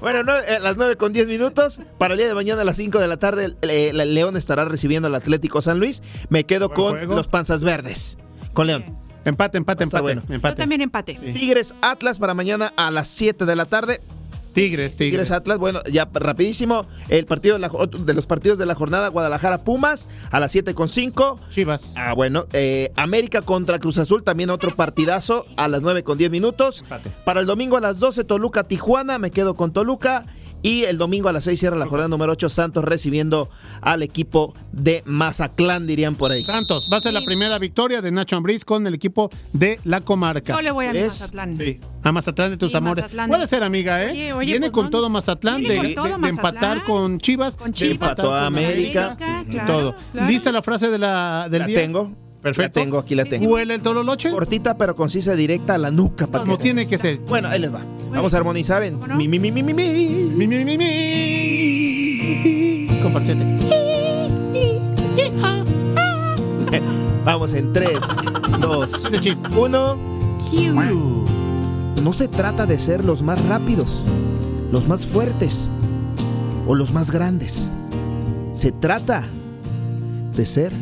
Bueno, 0.00 0.22
no, 0.22 0.36
eh, 0.36 0.56
a 0.56 0.58
las 0.58 0.76
9 0.76 0.96
con 0.96 1.12
10 1.12 1.26
minutos. 1.26 1.80
Para 1.98 2.14
el 2.14 2.18
día 2.18 2.28
de 2.28 2.34
mañana 2.34 2.62
a 2.62 2.64
las 2.64 2.76
5 2.76 2.98
de 2.98 3.08
la 3.08 3.18
tarde, 3.18 3.56
eh, 3.62 3.92
el 3.94 4.14
León 4.14 4.36
estará 4.36 4.64
recibiendo 4.64 5.06
al 5.08 5.14
Atlético 5.14 5.62
San 5.62 5.78
Luis. 5.78 6.02
Me 6.28 6.44
quedo 6.44 6.70
con 6.70 6.90
juego. 6.90 7.14
los 7.14 7.28
panzas 7.28 7.62
verdes. 7.62 8.18
Con 8.52 8.66
León. 8.66 8.98
Empate, 9.24 9.58
empate, 9.58 9.84
empate. 9.84 10.02
bueno. 10.02 10.22
Yo 10.28 10.34
empate. 10.34 10.56
también 10.56 10.80
empate. 10.80 11.14
Tigres 11.14 11.74
Atlas 11.82 12.18
para 12.18 12.34
mañana 12.34 12.72
a 12.76 12.90
las 12.90 13.08
7 13.08 13.44
de 13.44 13.56
la 13.56 13.64
tarde. 13.64 14.00
Tigres, 14.52 14.96
Tigres 14.96 14.96
Tigres. 14.96 15.30
Atlas, 15.30 15.58
bueno, 15.58 15.80
ya 15.90 16.08
rapidísimo, 16.12 16.86
el 17.08 17.26
partido 17.26 17.54
de, 17.54 17.60
la- 17.60 17.70
otro 17.72 18.00
de 18.04 18.14
los 18.14 18.26
partidos 18.26 18.58
de 18.58 18.66
la 18.66 18.74
jornada, 18.74 19.08
Guadalajara 19.08 19.64
Pumas 19.64 20.08
a 20.30 20.40
las 20.40 20.52
7 20.52 20.74
con 20.74 20.88
5. 20.88 21.38
Chivas. 21.50 21.94
Ah, 21.96 22.12
bueno, 22.14 22.46
eh, 22.52 22.90
América 22.96 23.42
contra 23.42 23.78
Cruz 23.78 23.98
Azul, 23.98 24.22
también 24.22 24.50
otro 24.50 24.74
partidazo 24.74 25.46
a 25.56 25.68
las 25.68 25.82
9 25.82 26.02
con 26.02 26.18
10 26.18 26.30
minutos. 26.30 26.84
Para 27.24 27.40
el 27.40 27.46
domingo 27.46 27.76
a 27.76 27.80
las 27.80 27.98
12, 28.00 28.24
Toluca 28.24 28.64
Tijuana, 28.64 29.18
me 29.18 29.30
quedo 29.30 29.54
con 29.54 29.72
Toluca. 29.72 30.26
Y 30.62 30.84
el 30.84 30.98
domingo 30.98 31.28
a 31.28 31.32
las 31.32 31.44
6 31.44 31.58
cierra 31.58 31.76
la 31.76 31.86
jornada 31.86 32.08
número 32.08 32.32
8, 32.32 32.48
Santos 32.50 32.84
recibiendo 32.84 33.48
al 33.80 34.02
equipo 34.02 34.52
de 34.72 35.02
Mazatlán, 35.06 35.86
dirían 35.86 36.16
por 36.16 36.30
ahí. 36.32 36.44
Santos, 36.44 36.88
va 36.92 36.98
a 36.98 37.00
ser 37.00 37.14
la 37.14 37.22
primera 37.22 37.58
victoria 37.58 38.02
de 38.02 38.10
Nacho 38.10 38.36
Ambriz 38.36 38.64
con 38.64 38.86
el 38.86 38.92
equipo 38.94 39.30
de 39.54 39.80
la 39.84 40.02
comarca. 40.02 40.52
Yo 40.54 40.60
le 40.60 40.70
voy 40.70 40.86
a 40.86 40.90
¿Es? 40.92 41.04
Mazatlán. 41.20 41.56
Sí. 41.56 41.80
A 42.02 42.12
Mazatlán 42.12 42.50
de 42.50 42.56
tus 42.58 42.72
Sí, 42.72 42.76
amores. 42.76 43.04
Mazatlán. 43.04 43.28
Puede 43.30 43.46
ser 43.46 43.62
amiga, 43.62 44.04
¿eh? 44.04 44.10
Oye, 44.10 44.32
oye, 44.34 44.46
Viene 44.52 44.70
pues, 44.70 44.72
con 44.72 44.90
todo 44.90 45.08
Mazatlán 45.08 45.60
viene 45.60 45.74
de, 45.74 45.80
con 45.80 45.94
todo 45.94 46.04
de- 46.04 46.10
de 46.12 46.18
Mazatlán. 46.18 46.46
empatar 46.46 46.84
con 46.84 47.18
Chivas, 47.18 47.56
de 47.58 47.72
Chivas. 47.72 47.92
empatar 47.92 48.26
con 48.26 48.34
América. 48.36 49.16
y 49.46 49.50
claro, 49.50 49.72
todo. 49.72 49.94
claro. 50.12 50.28
¿Lista 50.28 50.52
la 50.52 50.60
frase 50.62 50.88
de 50.90 50.98
la, 50.98 51.48
del 51.50 51.60
La 51.62 51.66
día? 51.68 51.76
tengo. 51.80 52.12
Perfecto. 52.42 52.80
La 52.80 52.84
tengo, 52.84 52.98
aquí 52.98 53.14
la 53.14 53.24
tengo. 53.26 53.50
¿Huele 53.50 53.74
el 53.74 53.82
tololoche? 53.82 54.30
Cortita 54.30 54.76
pero 54.78 54.96
concisa, 54.96 55.34
directa 55.34 55.74
a 55.74 55.78
la 55.78 55.90
nuca. 55.90 56.26
para 56.26 56.44
Como 56.44 56.56
que- 56.56 56.62
tiene 56.64 56.88
que 56.88 56.96
ser. 56.98 57.18
Bueno, 57.28 57.48
ahí 57.48 57.60
les 57.60 57.72
va. 57.72 57.84
Vamos 58.10 58.32
a 58.34 58.38
armonizar 58.38 58.82
en 58.82 58.98
mi, 59.16 59.28
mi, 59.28 59.38
mi, 59.38 59.52
mi, 59.52 59.62
mi, 59.62 59.74
mi. 59.74 59.84
Mi, 60.36 60.46
mi, 60.46 60.64
mi, 60.64 60.78
mi. 60.78 62.88
Con 63.02 63.12
falsete. 63.12 63.44
Vamos 67.24 67.52
en 67.54 67.72
3, 67.72 67.90
2, 68.60 69.08
1. 69.56 69.96
No 72.02 72.12
se 72.12 72.28
trata 72.28 72.66
de 72.66 72.78
ser 72.78 73.04
los 73.04 73.22
más 73.22 73.44
rápidos, 73.46 74.04
los 74.72 74.88
más 74.88 75.06
fuertes 75.06 75.68
o 76.66 76.74
los 76.74 76.92
más 76.92 77.10
grandes. 77.10 77.68
Se 78.52 78.72
trata 78.72 79.24
de 80.34 80.44
ser 80.46 80.72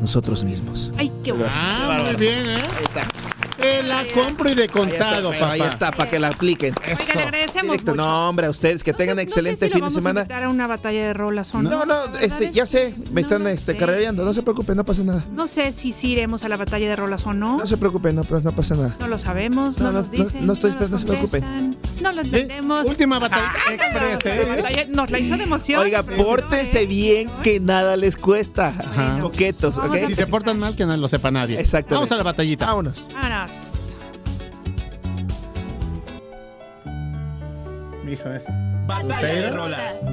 nosotros 0.00 0.44
mismos. 0.44 0.92
Ay, 0.96 1.10
qué 1.22 1.32
bueno. 1.32 1.50
Ah, 1.54 2.02
muy 2.04 2.16
bien, 2.16 2.50
¿eh? 2.50 2.58
Te 3.56 3.82
la 3.82 4.04
compro 4.14 4.50
y 4.50 4.54
de 4.54 4.68
contado, 4.68 5.30
Ahí 5.30 5.34
está, 5.34 5.40
papá. 5.46 5.52
ahí 5.54 5.60
está, 5.62 5.90
para 5.92 6.10
que 6.10 6.18
la 6.18 6.28
apliquen. 6.28 6.74
Oiga, 6.84 6.96
le 7.14 7.22
agradecemos 7.22 7.62
Directo. 7.72 7.92
mucho. 7.92 8.02
No, 8.02 8.28
hombre, 8.28 8.46
a 8.46 8.50
ustedes 8.50 8.84
que 8.84 8.92
tengan 8.92 9.16
No 9.16 9.20
sé 9.20 9.24
excelente 9.24 9.66
si 9.66 9.70
lo 9.70 9.72
fin 9.72 9.74
de 9.76 9.80
vamos 9.82 9.96
a 9.96 10.00
semana. 10.00 10.20
invitar 10.20 10.42
a 10.44 10.48
una 10.48 10.66
batalla 10.66 11.06
de 11.06 11.12
rolas 11.14 11.54
o 11.54 11.62
no. 11.62 11.70
No, 11.70 11.84
no, 11.86 12.18
este, 12.18 12.52
ya 12.52 12.66
sé, 12.66 12.94
me 13.12 13.22
están 13.22 13.46
este, 13.46 13.76
carrereando, 13.76 14.24
no 14.24 14.34
se 14.34 14.42
preocupen, 14.42 14.76
no 14.76 14.84
pasa 14.84 15.02
nada. 15.02 15.24
No 15.32 15.46
sé 15.46 15.72
si 15.72 15.92
sí 15.92 16.10
iremos 16.12 16.44
a 16.44 16.48
la 16.48 16.56
batalla 16.56 16.88
de 16.88 16.96
rolas 16.96 17.26
o 17.26 17.32
no. 17.32 17.58
No 17.58 17.66
se 17.66 17.76
preocupen, 17.76 18.14
no, 18.16 18.22
no 18.42 18.52
pasa 18.52 18.74
nada. 18.74 18.96
No 19.00 19.08
lo 19.08 19.18
sabemos, 19.18 19.78
no, 19.78 19.86
No, 19.86 19.92
no, 19.92 19.98
nos 20.00 20.10
dicen. 20.10 20.40
no, 20.42 20.46
no 20.48 20.52
estoy 20.52 20.72
no 20.90 20.98
se 20.98 21.06
preocupen. 21.06 21.76
No 22.02 22.12
lo 22.12 22.20
entendemos. 22.22 22.86
Última 22.86 23.18
batalla 23.18 23.52
Ah, 23.66 23.72
express, 23.72 24.24
la 24.24 24.34
¿eh? 24.36 24.56
batalla 24.62 24.84
Nos 24.88 25.10
la 25.10 25.18
hizo 25.18 25.36
de 25.36 25.44
emoción. 25.44 25.80
Oiga, 25.80 26.02
pórtense 26.02 26.86
bien 26.86 27.30
que 27.42 27.58
nada 27.60 27.96
les 27.96 28.16
cuesta. 28.16 28.72
Coquetos, 29.20 29.78
¿ok? 29.78 29.96
Si 30.06 30.14
se 30.14 30.26
portan 30.26 30.58
mal, 30.58 30.76
que 30.76 30.84
no 30.86 30.96
lo 30.96 31.08
sepa 31.08 31.30
nadie. 31.30 31.58
Exacto. 31.58 31.94
Vamos 31.94 32.12
a 32.12 32.16
la 32.16 32.22
batallita. 32.22 32.66
Vámonos. 32.66 33.08
Vámonos. 33.12 33.50
Mi 38.06 38.12
hijo 38.12 38.30
ese. 38.30 38.52
Batalla 38.86 39.26
de 39.26 39.50
rolas. 39.50 40.06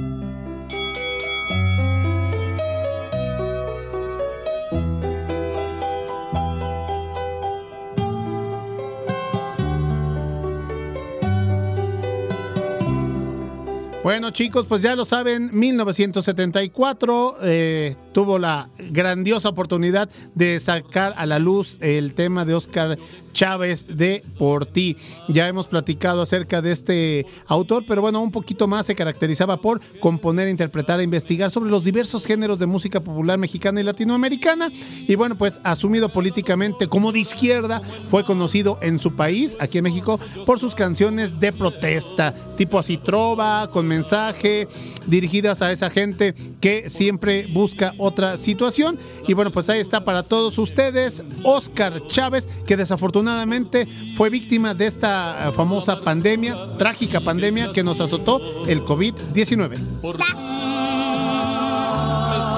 Bueno 14.04 14.32
chicos, 14.32 14.66
pues 14.68 14.82
ya 14.82 14.96
lo 14.96 15.06
saben, 15.06 15.52
1974 15.54 17.36
eh, 17.44 17.96
tuvo 18.14 18.40
la 18.40 18.70
grandiosa 18.92 19.50
oportunidad 19.50 20.10
de 20.36 20.60
sacar 20.60 21.14
a 21.18 21.26
la 21.26 21.40
luz 21.40 21.78
el 21.82 22.14
tema 22.14 22.46
de 22.46 22.54
Oscar 22.54 22.98
Chávez 23.34 23.88
de 23.88 24.24
Por 24.38 24.66
ti. 24.66 24.96
Ya 25.28 25.48
hemos 25.48 25.68
platicado 25.68 26.22
acerca 26.22 26.62
de 26.62 26.72
este 26.72 27.26
autor, 27.48 27.84
pero 27.88 28.02
bueno, 28.02 28.22
un 28.22 28.32
poquito 28.32 28.68
más 28.68 28.86
se 28.86 28.96
caracterizaba 28.96 29.58
por 29.58 29.82
componer, 30.00 30.48
interpretar 30.48 31.00
e 31.00 31.04
investigar 31.04 31.52
sobre 31.52 31.72
los 31.72 31.84
diversos 31.84 32.26
géneros 32.26 32.60
de 32.60 32.68
música 32.68 33.00
popular 33.02 33.38
mexicana 33.38 33.82
y 33.82 33.84
latinoamericana. 33.84 34.72
Y 35.08 35.16
bueno, 35.16 35.36
pues 35.36 35.60
asumido 35.64 36.10
políticamente 36.10 36.88
como 36.88 37.12
de 37.12 37.20
izquierda, 37.20 37.82
fue 38.10 38.24
conocido 38.24 38.78
en 38.82 39.00
su 39.00 39.16
país, 39.16 39.58
aquí 39.60 39.80
en 39.80 39.86
México, 39.86 40.20
por 40.46 40.60
sus 40.60 40.76
canciones 40.76 41.40
de 41.40 41.52
protesta, 41.52 42.34
tipo 42.56 42.78
así 42.78 42.98
trova, 42.98 43.70
con 43.72 43.88
mensaje, 43.88 44.68
dirigidas 45.08 45.62
a 45.62 45.72
esa 45.72 45.90
gente 45.90 46.36
que 46.62 46.90
siempre 46.90 47.48
busca 47.52 47.94
otra 48.04 48.38
situación. 48.38 49.00
Y 49.28 49.34
bueno, 49.34 49.52
pues 49.52 49.70
ahí 49.70 49.80
está 49.80 50.04
para 50.04 50.24
todos 50.24 50.58
ustedes, 50.58 51.24
Oscar 51.44 52.06
Chávez, 52.08 52.48
que 52.66 52.78
desafortunadamente 52.78 53.88
fue 54.16 54.30
víctima 54.30 54.74
de 54.74 54.88
esta 54.88 55.50
eh, 55.50 55.52
famosa 55.54 56.02
pandemia, 56.02 56.74
trágica 56.78 57.22
pandemia 57.22 57.72
que 57.72 57.84
nos 57.84 58.00
azotó 58.00 58.66
el 58.68 58.82
COVID-19. 58.82 59.78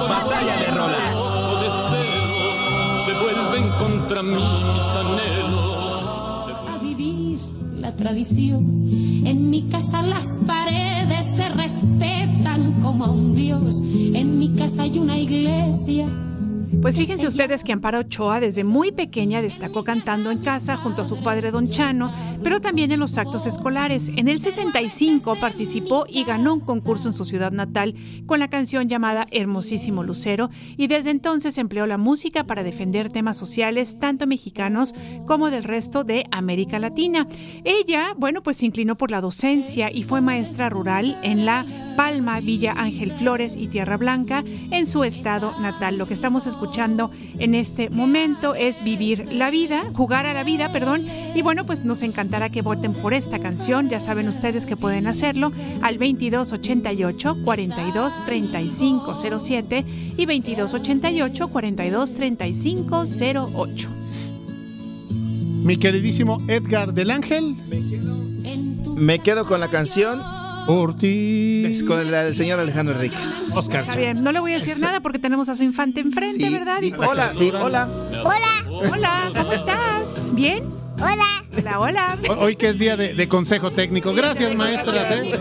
Batalla 0.08 0.56
de 0.56 0.66
rolas. 0.66 1.16
contra 3.78 4.22
mí 4.22 4.65
tradición. 7.96 8.88
En 9.24 9.50
mi 9.50 9.62
casa 9.62 10.02
las 10.02 10.38
paredes 10.46 11.24
se 11.36 11.48
respetan 11.48 12.80
como 12.82 13.04
a 13.04 13.10
un 13.10 13.34
dios. 13.34 13.80
En 14.14 14.38
mi 14.38 14.50
casa 14.50 14.82
hay 14.82 14.98
una 14.98 15.18
iglesia. 15.18 16.06
Pues 16.82 16.98
fíjense 16.98 17.26
ustedes 17.26 17.64
que 17.64 17.72
Amparo 17.72 18.00
Ochoa 18.00 18.38
desde 18.38 18.62
muy 18.62 18.92
pequeña 18.92 19.42
destacó 19.42 19.82
cantando 19.82 20.30
en 20.30 20.38
casa 20.38 20.76
junto 20.76 21.02
a 21.02 21.04
su 21.04 21.20
padre 21.22 21.50
Don 21.50 21.68
Chano, 21.68 22.12
pero 22.44 22.60
también 22.60 22.92
en 22.92 23.00
los 23.00 23.18
actos 23.18 23.46
escolares. 23.46 24.08
En 24.14 24.28
el 24.28 24.40
65 24.40 25.36
participó 25.40 26.04
y 26.08 26.24
ganó 26.24 26.52
un 26.52 26.60
concurso 26.60 27.08
en 27.08 27.14
su 27.14 27.24
ciudad 27.24 27.50
natal 27.50 27.94
con 28.26 28.38
la 28.38 28.48
canción 28.48 28.88
llamada 28.88 29.26
Hermosísimo 29.32 30.04
Lucero 30.04 30.50
y 30.76 30.86
desde 30.86 31.10
entonces 31.10 31.58
empleó 31.58 31.86
la 31.86 31.98
música 31.98 32.44
para 32.44 32.62
defender 32.62 33.10
temas 33.10 33.36
sociales 33.36 33.98
tanto 33.98 34.26
mexicanos 34.26 34.94
como 35.26 35.50
del 35.50 35.64
resto 35.64 36.04
de 36.04 36.26
América 36.30 36.78
Latina. 36.78 37.26
Ella, 37.64 38.14
bueno, 38.16 38.42
pues 38.42 38.58
se 38.58 38.66
inclinó 38.66 38.96
por 38.96 39.10
la 39.10 39.22
docencia 39.22 39.90
y 39.90 40.02
fue 40.04 40.20
maestra 40.20 40.68
rural 40.68 41.18
en 41.22 41.46
La 41.46 41.64
Palma, 41.96 42.38
Villa 42.40 42.74
Ángel 42.76 43.10
Flores 43.10 43.56
y 43.56 43.68
Tierra 43.68 43.96
Blanca 43.96 44.44
en 44.70 44.86
su 44.86 45.02
estado 45.02 45.58
natal. 45.60 45.96
Lo 45.96 46.06
que 46.06 46.14
estamos 46.14 46.46
escuchando 46.46 46.65
en 47.38 47.54
este 47.54 47.90
momento 47.90 48.54
es 48.54 48.82
Vivir 48.82 49.32
la 49.32 49.50
Vida, 49.50 49.84
Jugar 49.92 50.26
a 50.26 50.34
la 50.34 50.44
Vida, 50.44 50.72
perdón. 50.72 51.06
Y 51.34 51.42
bueno, 51.42 51.64
pues 51.64 51.84
nos 51.84 52.02
encantará 52.02 52.48
que 52.48 52.62
voten 52.62 52.92
por 52.92 53.14
esta 53.14 53.38
canción. 53.38 53.88
Ya 53.88 54.00
saben 54.00 54.28
ustedes 54.28 54.66
que 54.66 54.76
pueden 54.76 55.06
hacerlo 55.06 55.52
al 55.82 55.98
2288 55.98 57.36
42 57.44 58.24
35 58.24 59.16
07 59.38 59.84
y 60.16 60.26
2288 60.26 61.48
42 61.48 62.14
35 62.14 63.04
08. 63.54 63.88
Mi 65.62 65.76
queridísimo 65.76 66.38
Edgar 66.48 66.94
del 66.94 67.10
Ángel. 67.10 67.56
Me 68.96 69.18
quedo 69.18 69.46
con 69.46 69.60
la 69.60 69.68
canción. 69.68 70.45
Por 70.66 70.96
ti. 70.98 71.64
Es 71.66 71.82
con 71.84 72.10
la 72.10 72.24
del 72.24 72.34
señor 72.34 72.58
Alejandro 72.58 72.94
Enríquez. 72.94 73.52
Oscar 73.56 73.82
Está 73.82 73.96
bien, 73.96 74.22
no 74.24 74.32
le 74.32 74.40
voy 74.40 74.52
a 74.52 74.58
decir 74.58 74.78
nada 74.80 75.00
porque 75.00 75.18
tenemos 75.18 75.48
a 75.48 75.54
su 75.54 75.62
infante 75.62 76.00
enfrente, 76.00 76.46
Sí, 76.46 76.52
¿verdad? 76.52 76.80
di 76.80 76.90
pues- 76.90 77.08
hola, 77.08 77.32
di 77.38 77.50
hola. 77.50 77.88
Hola. 78.24 78.88
Hola, 78.92 79.32
¿cómo 79.34 79.52
estás? 79.52 80.30
¿Bien? 80.34 80.64
Hola. 81.00 81.45
Hola, 81.58 81.80
hola. 81.80 82.18
Hoy- 82.38 82.56
que 82.56 82.68
es 82.68 82.78
día 82.78 82.96
de, 82.96 83.14
de 83.14 83.28
consejo 83.28 83.70
técnico. 83.70 84.12
Gracias, 84.14 84.54
maestras. 84.54 85.10
¿eh? 85.10 85.38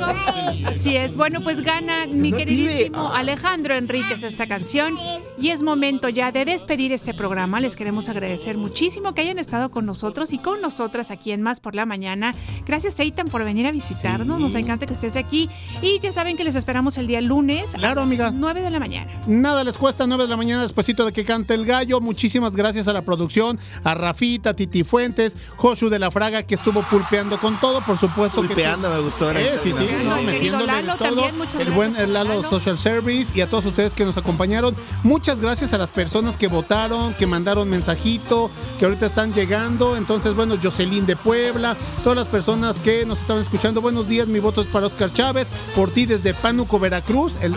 Así 0.65 0.95
es. 0.95 1.15
Bueno, 1.15 1.41
pues 1.41 1.61
gana 1.61 2.05
mi 2.07 2.31
queridísimo 2.31 3.11
Alejandro 3.13 3.75
Enríquez 3.75 4.23
esta 4.23 4.47
canción. 4.47 4.95
Y 5.39 5.49
es 5.49 5.63
momento 5.63 6.09
ya 6.09 6.31
de 6.31 6.45
despedir 6.45 6.91
este 6.91 7.13
programa. 7.13 7.59
Les 7.59 7.75
queremos 7.75 8.09
agradecer 8.09 8.57
muchísimo 8.57 9.13
que 9.13 9.21
hayan 9.21 9.39
estado 9.39 9.69
con 9.71 9.85
nosotros 9.85 10.33
y 10.33 10.37
con 10.39 10.61
nosotras 10.61 11.11
aquí 11.11 11.31
en 11.31 11.41
Más 11.41 11.59
por 11.59 11.75
la 11.75 11.85
Mañana. 11.85 12.33
Gracias, 12.65 12.99
Eitan, 12.99 13.27
por 13.27 13.43
venir 13.43 13.65
a 13.67 13.71
visitarnos. 13.71 14.39
Nos 14.39 14.55
encanta 14.55 14.85
que 14.85 14.93
estés 14.93 15.15
aquí. 15.15 15.49
Y 15.81 15.99
ya 15.99 16.11
saben 16.11 16.37
que 16.37 16.43
les 16.43 16.55
esperamos 16.55 16.97
el 16.97 17.07
día 17.07 17.21
lunes 17.21 17.71
Claro, 17.73 18.01
a 18.01 18.03
amiga. 18.03 18.25
las 18.25 18.33
9 18.33 18.61
de 18.61 18.69
la 18.71 18.79
mañana. 18.79 19.11
Nada 19.27 19.63
les 19.63 19.77
cuesta 19.77 20.07
9 20.07 20.23
de 20.23 20.29
la 20.29 20.37
mañana 20.37 20.61
despuesito 20.61 21.05
de 21.05 21.11
que 21.11 21.25
cante 21.25 21.53
el 21.53 21.65
gallo. 21.65 21.99
Muchísimas 22.01 22.55
gracias 22.55 22.87
a 22.87 22.93
la 22.93 23.01
producción, 23.03 23.59
a 23.83 23.93
Rafita, 23.93 24.53
Titi 24.55 24.83
Fuentes, 24.83 25.35
Josu 25.57 25.89
de 25.89 25.99
la 25.99 26.04
la 26.05 26.11
Fraga 26.11 26.43
que 26.43 26.53
estuvo 26.53 26.83
pulpeando 26.83 27.39
con 27.39 27.59
todo, 27.59 27.81
por 27.81 27.97
supuesto. 27.97 28.41
que- 28.41 28.47
Pulpeando, 28.49 28.89
me 28.91 28.99
gustó, 28.99 29.31
Eh, 29.31 29.57
sí, 29.61 29.73
sí, 29.75 29.89
no, 30.05 30.21
metiéndole 30.21 30.65
de 30.73 30.81
Lalo 30.83 30.97
todo. 30.97 31.07
también, 31.07 31.37
muchas 31.37 31.55
el 31.55 31.59
gracias 31.67 31.75
buen 31.75 31.95
el 31.97 32.13
Lalo 32.13 32.29
Lalo. 32.35 32.49
Social 32.49 32.77
Service 32.77 33.31
y 33.37 33.41
a 33.41 33.49
todos 33.49 33.65
ustedes 33.65 33.95
que 33.95 34.05
nos 34.05 34.17
acompañaron. 34.17 34.75
Muchas 35.03 35.41
gracias 35.41 35.73
a 35.73 35.79
las 35.79 35.89
personas 35.89 36.37
que 36.37 36.47
votaron, 36.47 37.13
que 37.15 37.25
mandaron 37.25 37.67
mensajito, 37.69 38.51
que 38.77 38.85
ahorita 38.85 39.07
están 39.07 39.33
llegando. 39.33 39.97
Entonces, 39.97 40.35
bueno, 40.35 40.57
Jocelyn 40.61 41.07
de 41.07 41.15
Puebla, 41.15 41.75
todas 42.03 42.15
las 42.17 42.27
personas 42.27 42.77
que 42.77 43.03
nos 43.05 43.19
estaban 43.21 43.41
escuchando. 43.41 43.81
Buenos 43.81 44.07
días, 44.07 44.27
mi 44.27 44.37
voto 44.39 44.61
es 44.61 44.67
para 44.67 44.85
Oscar 44.85 45.11
Chávez, 45.11 45.47
por 45.75 45.89
ti 45.89 46.05
desde 46.05 46.35
Pánuco, 46.35 46.77
Veracruz. 46.79 47.37
El, 47.41 47.55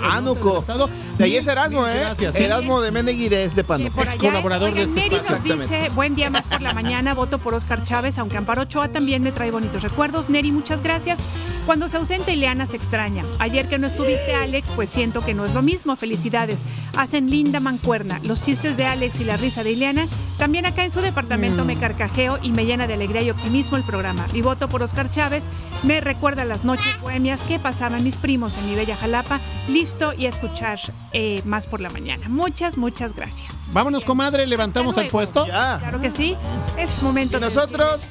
estado. 0.59 0.89
De 1.19 1.25
ahí 1.25 1.37
es 1.37 1.47
Erasmo, 1.47 1.83
mil 1.83 1.91
¿eh? 1.91 2.01
Gracias. 2.01 2.35
sí. 2.35 2.45
Erasmo 2.45 2.81
de 2.81 2.91
Menegui 2.93 3.29
de 3.29 3.45
este 3.45 3.63
pano. 3.63 3.91
Por 3.93 4.05
Ex 4.05 4.15
allá, 4.15 4.23
colaborador 4.23 4.73
de 4.73 4.85
este 4.85 5.07
espacio. 5.07 5.35
nos 5.55 5.61
dice, 5.61 5.91
buen 5.95 6.15
día 6.15 6.31
más 6.31 6.47
por 6.49 6.63
la 6.63 6.73
mañana, 6.73 7.13
voto 7.13 7.39
por 7.39 7.53
Oscar 7.55 7.85
Chávez, 7.85 8.17
aunque 8.19 8.38
Amparo 8.39 8.63
Ochoa 8.63 8.89
también 8.89 9.23
me 9.23 9.33
trae 9.33 9.51
bonitos 9.51 9.83
recuerdos. 9.83 10.29
Neri, 10.31 10.53
muchas 10.53 10.83
gracias. 10.83 11.19
Cuando 11.67 11.89
se 11.89 11.99
ausenta 11.99 12.33
Ileana 12.33 12.65
se 12.65 12.77
extraña. 12.77 13.25
Ayer 13.39 13.69
que 13.69 13.79
no 13.79 13.87
estuviste, 13.87 14.35
Alex, 14.35 14.71
pues 14.75 14.89
siento 14.89 15.23
que 15.25 15.35
no 15.35 15.45
es 15.45 15.53
lo 15.53 15.61
mismo. 15.61 15.97
Felicidades. 15.97 16.65
Hacen 16.97 17.31
linda 17.31 17.61
mancuerna. 17.61 18.21
Los 18.23 18.41
chistes 18.41 18.77
de 18.79 18.87
Alex 18.87 19.21
y 19.21 19.25
la 19.25 19.37
risa 19.37 19.63
de 19.63 19.73
Ileana. 19.73 20.07
También 20.39 20.65
acá 20.65 20.85
en 20.85 20.93
su 20.93 21.01
departamento 21.03 21.65
Mm. 21.65 21.67
me 21.67 21.77
carcajeo 21.77 22.39
y 22.43 22.53
me 22.53 22.65
llena 22.65 22.87
de 22.87 22.95
alegría 22.95 23.23
y 23.23 23.31
optimismo 23.31 23.77
el 23.77 23.83
programa. 23.83 24.27
Mi 24.33 24.41
voto 24.41 24.69
por 24.69 24.83
Oscar 24.83 25.11
Chávez 25.11 25.45
me 25.83 26.01
recuerda 26.01 26.45
las 26.45 26.65
noches 26.65 26.99
bohemias 27.03 27.43
que 27.43 27.59
pasaban 27.59 28.03
mis 28.03 28.17
primos 28.17 28.57
en 28.57 28.71
mi 28.71 28.75
bella 28.75 28.97
Jalapa. 28.97 29.41
Listo 29.69 30.15
y 30.15 30.27
a 30.27 30.31
escuchar 30.31 30.79
eh, 31.13 31.43
más 31.45 31.67
por 31.67 31.81
la 31.81 31.91
mañana. 31.91 32.29
Muchas, 32.29 32.77
muchas 32.77 33.15
gracias. 33.15 33.73
Vámonos, 33.73 34.05
comadre, 34.05 34.47
levantamos 34.47 34.97
el 34.97 35.09
puesto. 35.09 35.45
Claro 35.45 36.01
que 36.01 36.11
sí. 36.11 36.37
Es 36.77 37.03
momento. 37.03 37.39
nosotros 37.39 38.11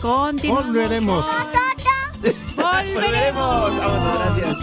continuamos. 0.00 0.66
Volveremos. 0.66 1.26
Volveremos. 2.56 3.76
Vámonos, 3.76 4.18
gracias. 4.18 4.56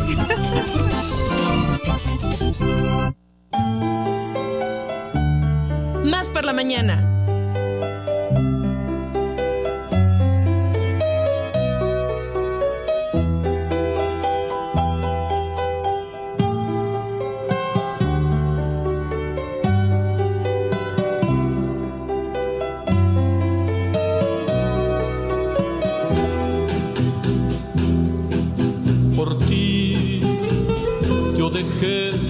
Más 6.06 6.32
por 6.32 6.46
la 6.46 6.54
mañana. 6.54 7.13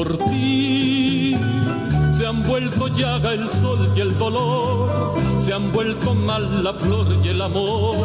Por 0.00 0.16
ti 0.16 1.36
se 2.10 2.26
han 2.26 2.42
vuelto 2.44 2.88
llaga 2.88 3.34
el 3.34 3.46
sol 3.50 3.92
y 3.94 4.00
el 4.00 4.16
dolor. 4.18 5.14
Se 5.38 5.52
han 5.52 5.70
vuelto 5.72 6.14
mal 6.14 6.64
la 6.64 6.72
flor 6.72 7.06
y 7.22 7.28
el 7.28 7.42
amor. 7.42 7.96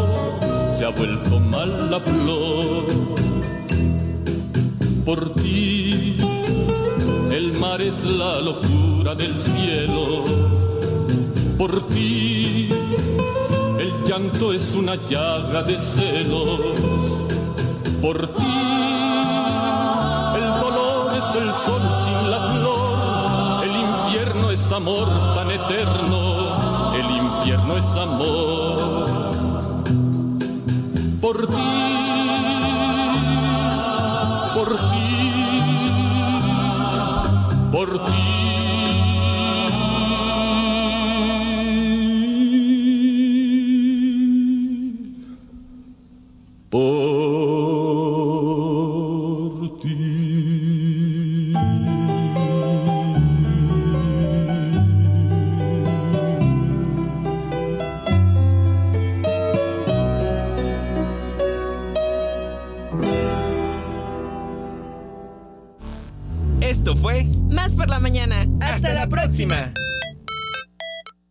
Se 0.78 0.84
ha 0.84 0.90
vuelto 0.90 1.40
mal 1.40 1.90
la 1.90 2.02
flor. 2.02 2.84
Por 5.06 5.36
ti 5.36 6.18
el 7.32 7.58
mar 7.60 7.82
es 7.82 8.04
la 8.04 8.42
locura 8.42 9.16
del 9.16 9.42
cielo. 9.42 10.26
Por 11.58 11.82
ti 11.88 12.68
el 13.80 14.04
llanto 14.04 14.52
es 14.52 14.76
una 14.76 14.96
llaga 14.96 15.64
de 15.64 15.80
celos. 15.80 16.60
Por 18.02 18.28
ti 18.36 18.44
el 20.36 20.50
dolor 20.60 21.14
es 21.16 21.36
el 21.42 21.54
sol 21.54 21.75
es 24.66 24.72
amor 24.72 25.08
tan 25.36 25.52
eterno. 25.52 26.96
El 26.96 27.06
infierno 27.18 27.78
es 27.78 27.96
amor. 27.96 29.06
Por 31.22 31.46
ti, 31.46 31.56
por 34.56 34.70
ti, 34.70 35.32
por 37.72 38.06
ti. 38.06 38.25